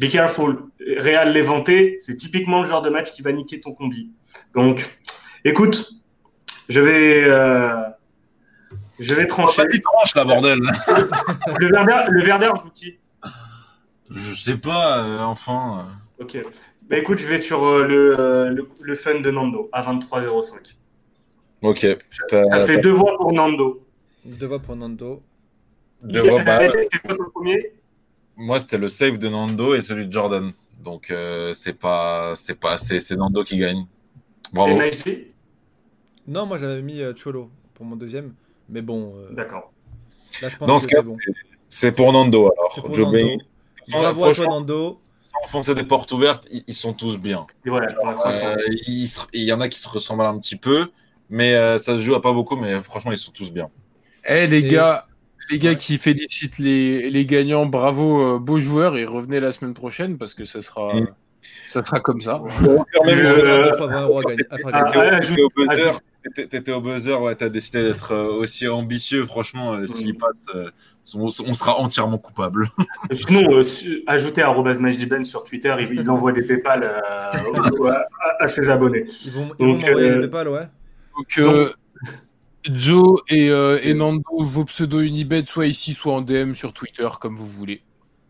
be 0.00 0.08
careful. 0.08 0.58
Real 0.98 1.32
l'éventé, 1.32 1.96
c'est 2.00 2.16
typiquement 2.16 2.62
le 2.62 2.68
genre 2.68 2.82
de 2.82 2.90
match 2.90 3.12
qui 3.12 3.22
va 3.22 3.32
niquer 3.32 3.60
ton 3.60 3.72
combi. 3.72 4.10
Donc, 4.54 4.98
écoute, 5.44 5.88
je 6.68 6.80
vais... 6.80 7.24
Euh, 7.24 7.74
je 8.98 9.14
vais 9.14 9.26
trancher. 9.26 9.62
Oh, 9.66 9.96
tranche, 9.96 10.14
la 10.14 10.24
bordel. 10.24 10.58
le 11.58 11.66
Verder, 11.66 12.04
le 12.08 12.22
Verder 12.22 12.50
joue 12.62 12.70
qui? 12.70 12.98
Je 14.10 14.34
sais 14.34 14.56
pas, 14.56 14.98
euh, 14.98 15.20
enfin. 15.20 15.88
Ok. 16.20 16.38
Bah 16.88 16.98
écoute, 16.98 17.18
je 17.18 17.26
vais 17.26 17.38
sur 17.38 17.64
euh, 17.64 17.86
le, 17.86 18.68
le, 18.80 18.94
fun 18.94 19.20
de 19.20 19.30
Nando 19.30 19.68
à 19.72 19.82
23,05. 19.82 20.74
Ok. 21.62 21.86
Ça 22.28 22.66
fait 22.66 22.78
deux 22.78 22.90
voix 22.90 23.16
pour 23.16 23.32
Nando. 23.32 23.86
Deux 24.24 24.46
voix 24.46 24.58
pour 24.58 24.76
Nando. 24.76 25.22
Deux 26.02 26.22
voix, 26.22 26.42
bah, 26.42 26.66
C'était 26.70 26.98
quoi 26.98 27.16
ton 27.16 27.30
premier? 27.30 27.72
Moi, 28.36 28.58
c'était 28.58 28.78
le 28.78 28.88
save 28.88 29.18
de 29.18 29.28
Nando 29.28 29.74
et 29.74 29.80
celui 29.80 30.06
de 30.06 30.12
Jordan. 30.12 30.52
Donc, 30.82 31.12
c'est 31.52 31.78
pas, 31.78 32.34
c'est 32.34 32.58
pas, 32.58 32.76
c'est 32.76 33.16
Nando 33.16 33.44
qui 33.44 33.58
gagne. 33.58 33.86
Bravo. 34.52 34.80
Et 34.80 35.32
non, 36.26 36.46
moi 36.46 36.56
j'avais 36.56 36.82
mis 36.82 37.00
Cholo 37.16 37.50
pour 37.74 37.84
mon 37.84 37.96
deuxième, 37.96 38.34
mais 38.68 38.82
bon. 38.82 39.14
D'accord. 39.30 39.72
Dans 40.60 40.78
ce 40.78 40.86
cas, 40.86 41.00
c'est 41.68 41.92
pour 41.92 42.12
Nando 42.12 42.50
alors. 42.52 42.74
Pour 42.74 42.90
Nando. 42.90 43.38
Bravo 43.90 44.24
à 44.24 44.34
toi, 44.34 44.46
Nando. 44.46 45.00
Enfoncer 45.44 45.74
des 45.74 45.84
portes 45.84 46.12
ouvertes, 46.12 46.46
ils, 46.68 46.74
sont 46.74 46.92
tous 46.92 47.18
bien. 47.18 47.46
Euh, 47.66 48.56
il, 48.86 49.08
y 49.42 49.52
en 49.52 49.60
a 49.60 49.68
qui 49.68 49.80
se 49.80 49.88
ressemblent 49.88 50.22
un 50.22 50.38
petit 50.38 50.56
peu, 50.56 50.90
mais 51.30 51.54
euh, 51.54 51.78
ça 51.78 51.96
se 51.96 52.02
joue 52.02 52.14
à 52.14 52.22
pas 52.22 52.32
beaucoup, 52.32 52.56
mais 52.56 52.80
franchement, 52.82 53.10
ils 53.10 53.18
sont 53.18 53.32
tous 53.32 53.52
bien. 53.52 53.68
Eh 54.28 54.46
les 54.46 54.62
gars, 54.62 55.06
les 55.50 55.58
gars 55.58 55.74
qui 55.74 55.98
félicitent 55.98 56.58
les, 56.58 57.10
les 57.10 57.26
gagnants, 57.26 57.66
bravo, 57.66 58.36
euh, 58.36 58.38
beaux 58.38 58.60
joueurs, 58.60 58.96
et 58.96 59.04
revenez 59.04 59.40
la 59.40 59.50
semaine 59.50 59.74
prochaine 59.74 60.16
parce 60.16 60.34
que 60.34 60.44
ça 60.44 60.62
sera. 60.62 60.94
Mm. 60.94 61.08
Ça 61.66 61.82
sera 61.82 61.98
comme 61.98 62.20
ça. 62.20 62.40
T'étais 66.34 66.72
au 66.72 66.80
buzzer, 66.80 67.20
ouais, 67.20 67.34
t'as 67.34 67.48
décidé 67.48 67.82
d'être 67.82 68.14
aussi 68.14 68.68
ambitieux. 68.68 69.26
Franchement, 69.26 69.86
s'il 69.86 70.14
mm. 70.14 70.18
passe, 70.18 71.14
on, 71.14 71.30
sera 71.30 71.78
entièrement 71.78 72.18
coupable. 72.18 72.68
Sinon, 73.12 73.62
ajoutez 74.06 74.42
Ben 75.08 75.22
sur 75.24 75.44
Twitter, 75.44 75.74
il, 75.90 76.08
envoie 76.10 76.32
des 76.32 76.42
PayPal 76.42 76.84
à, 78.40 78.48
ses 78.48 78.68
abonnés. 78.70 79.06
Ils 79.24 79.32
vont, 79.32 79.50
ils 79.58 79.66
vont 79.66 79.76
envoyer 79.76 80.10
des 80.10 80.20
PayPal, 80.20 80.48
ouais. 80.48 80.68
Donc, 81.16 81.74
Joe 82.64 83.20
et, 83.28 83.48
et, 83.48 83.94
Nando, 83.94 84.22
vos 84.38 84.64
pseudo 84.64 85.00
Unibet, 85.00 85.44
soit 85.44 85.66
ici, 85.66 85.94
soit 85.94 86.14
en 86.14 86.22
DM 86.22 86.54
sur 86.54 86.72
Twitter, 86.72 87.08
comme 87.20 87.36
vous 87.36 87.48
voulez. 87.48 87.82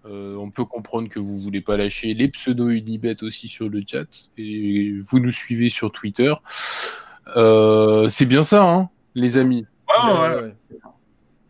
Euh, 0.05 0.35
on 0.35 0.51
peut 0.51 0.65
comprendre 0.65 1.09
que 1.09 1.21
vous 1.21 1.41
voulez 1.41 1.61
pas 1.61 1.77
lâcher 1.77 2.13
les 2.15 2.29
pseudo 2.29 2.71
Unibet 2.71 3.23
aussi 3.23 3.47
sur 3.47 3.69
le 3.69 3.83
chat 3.87 4.31
et 4.37 4.97
vous 4.99 5.21
nous 5.21 5.31
suivez 5.31 5.69
sur 5.69 5.93
Twitter. 5.93 6.35
Euh, 7.37 8.09
c'est 8.09 8.27
bien 8.27 8.43
ça, 8.43 8.63
hein, 8.63 8.89
les 9.15 9.37
amis. 9.37 9.67
Ouais, 9.89 10.13
ouais, 10.13 10.55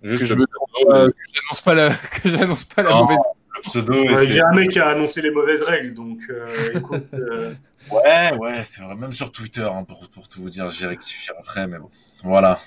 Que 0.03 0.17
je 0.17 0.35
n'annonce 0.35 1.61
pas 1.65 1.75
la, 1.75 1.91
que 1.91 2.29
j'annonce 2.29 2.65
pas 2.65 2.83
la 2.83 2.91
mauvaise. 2.95 3.19
Il 3.75 4.35
y 4.35 4.41
a 4.41 4.49
un 4.49 4.55
mec 4.55 4.71
qui 4.71 4.79
a 4.81 4.89
annoncé 4.89 5.23
les 5.23 5.31
mauvaises 5.31 5.63
règles, 5.63 5.95
donc 5.95 6.19
euh, 6.31 6.45
écoute. 6.75 7.07
Ouais, 7.91 8.33
ouais, 8.39 8.63
c'est 8.63 8.81
vrai. 8.81 8.95
Même 8.95 9.13
sur 9.13 9.33
Twitter, 9.33 9.69
hein, 9.69 9.83
pour, 9.83 10.09
pour 10.09 10.29
tout 10.29 10.41
vous 10.41 10.51
dire, 10.51 10.71
j'ai 10.71 10.87
rectifié 10.87 11.33
après, 11.37 11.67
mais 11.67 11.79
bon. 11.79 11.91
Voilà. 12.23 12.61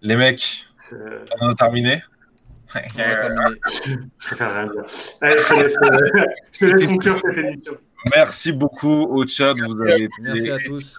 Les 0.00 0.16
mecs, 0.16 0.64
on 1.40 1.50
a 1.50 1.54
terminé. 1.54 2.02
je 2.74 2.80
te 6.58 6.64
laisse, 6.64 6.86
conclure 6.86 7.18
cette 7.18 7.36
émission. 7.36 7.74
Merci 8.14 8.52
beaucoup 8.52 9.04
au 9.04 9.26
chat. 9.26 9.54
Vous 9.54 9.80
avez 9.80 10.08
Merci 10.20 10.50
à 10.50 10.58
tous. 10.58 10.98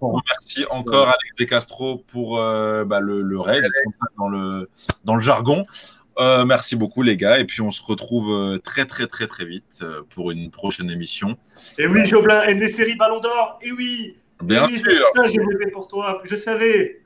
On 0.00 0.12
remercie 0.12 0.64
encore 0.70 1.08
Alex 1.08 1.36
De 1.38 1.44
Castro 1.44 2.04
pour 2.12 2.38
euh, 2.38 2.84
bah, 2.84 3.00
le, 3.00 3.22
le 3.22 3.40
raid 3.40 3.64
dans 4.18 4.28
le, 4.28 4.68
dans 5.04 5.14
le 5.14 5.22
jargon. 5.22 5.64
Euh, 6.18 6.46
merci 6.46 6.76
beaucoup 6.76 7.02
les 7.02 7.16
gars 7.16 7.38
et 7.38 7.44
puis 7.44 7.60
on 7.60 7.70
se 7.70 7.82
retrouve 7.82 8.32
euh, 8.32 8.58
très 8.58 8.86
très 8.86 9.06
très 9.06 9.26
très 9.26 9.44
vite 9.44 9.84
pour 10.10 10.30
une 10.30 10.50
prochaine 10.50 10.90
émission. 10.90 11.36
Et 11.78 11.86
oui 11.86 12.06
Joblin, 12.06 12.48
une 12.48 12.58
des 12.58 12.70
séries 12.70 12.96
Ballon 12.96 13.20
d'Or. 13.20 13.58
Et 13.62 13.72
oui. 13.72 14.16
Bien 14.42 14.68
sûr. 14.68 15.06
J'ai 15.26 15.40
voté 15.40 15.70
pour 15.70 15.88
toi. 15.88 16.20
Je 16.24 16.36
savais. 16.36 17.02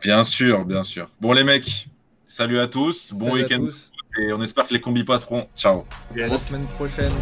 Bien 0.00 0.24
sûr, 0.24 0.64
bien 0.64 0.82
sûr. 0.82 1.10
Bon 1.20 1.32
les 1.32 1.44
mecs, 1.44 1.88
Salut 2.30 2.58
à 2.60 2.68
tous, 2.68 3.14
bon 3.14 3.32
week-end 3.32 3.66
et 4.20 4.32
on 4.34 4.42
espère 4.42 4.68
que 4.68 4.74
les 4.74 4.80
combis 4.80 5.02
passeront. 5.02 5.48
Ciao. 5.56 5.84
À 6.14 6.18
la 6.18 6.38
semaine 6.38 6.66
prochaine. 6.66 7.12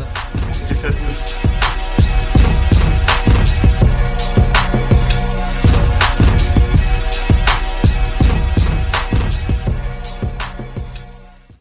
successes. 0.76 1.45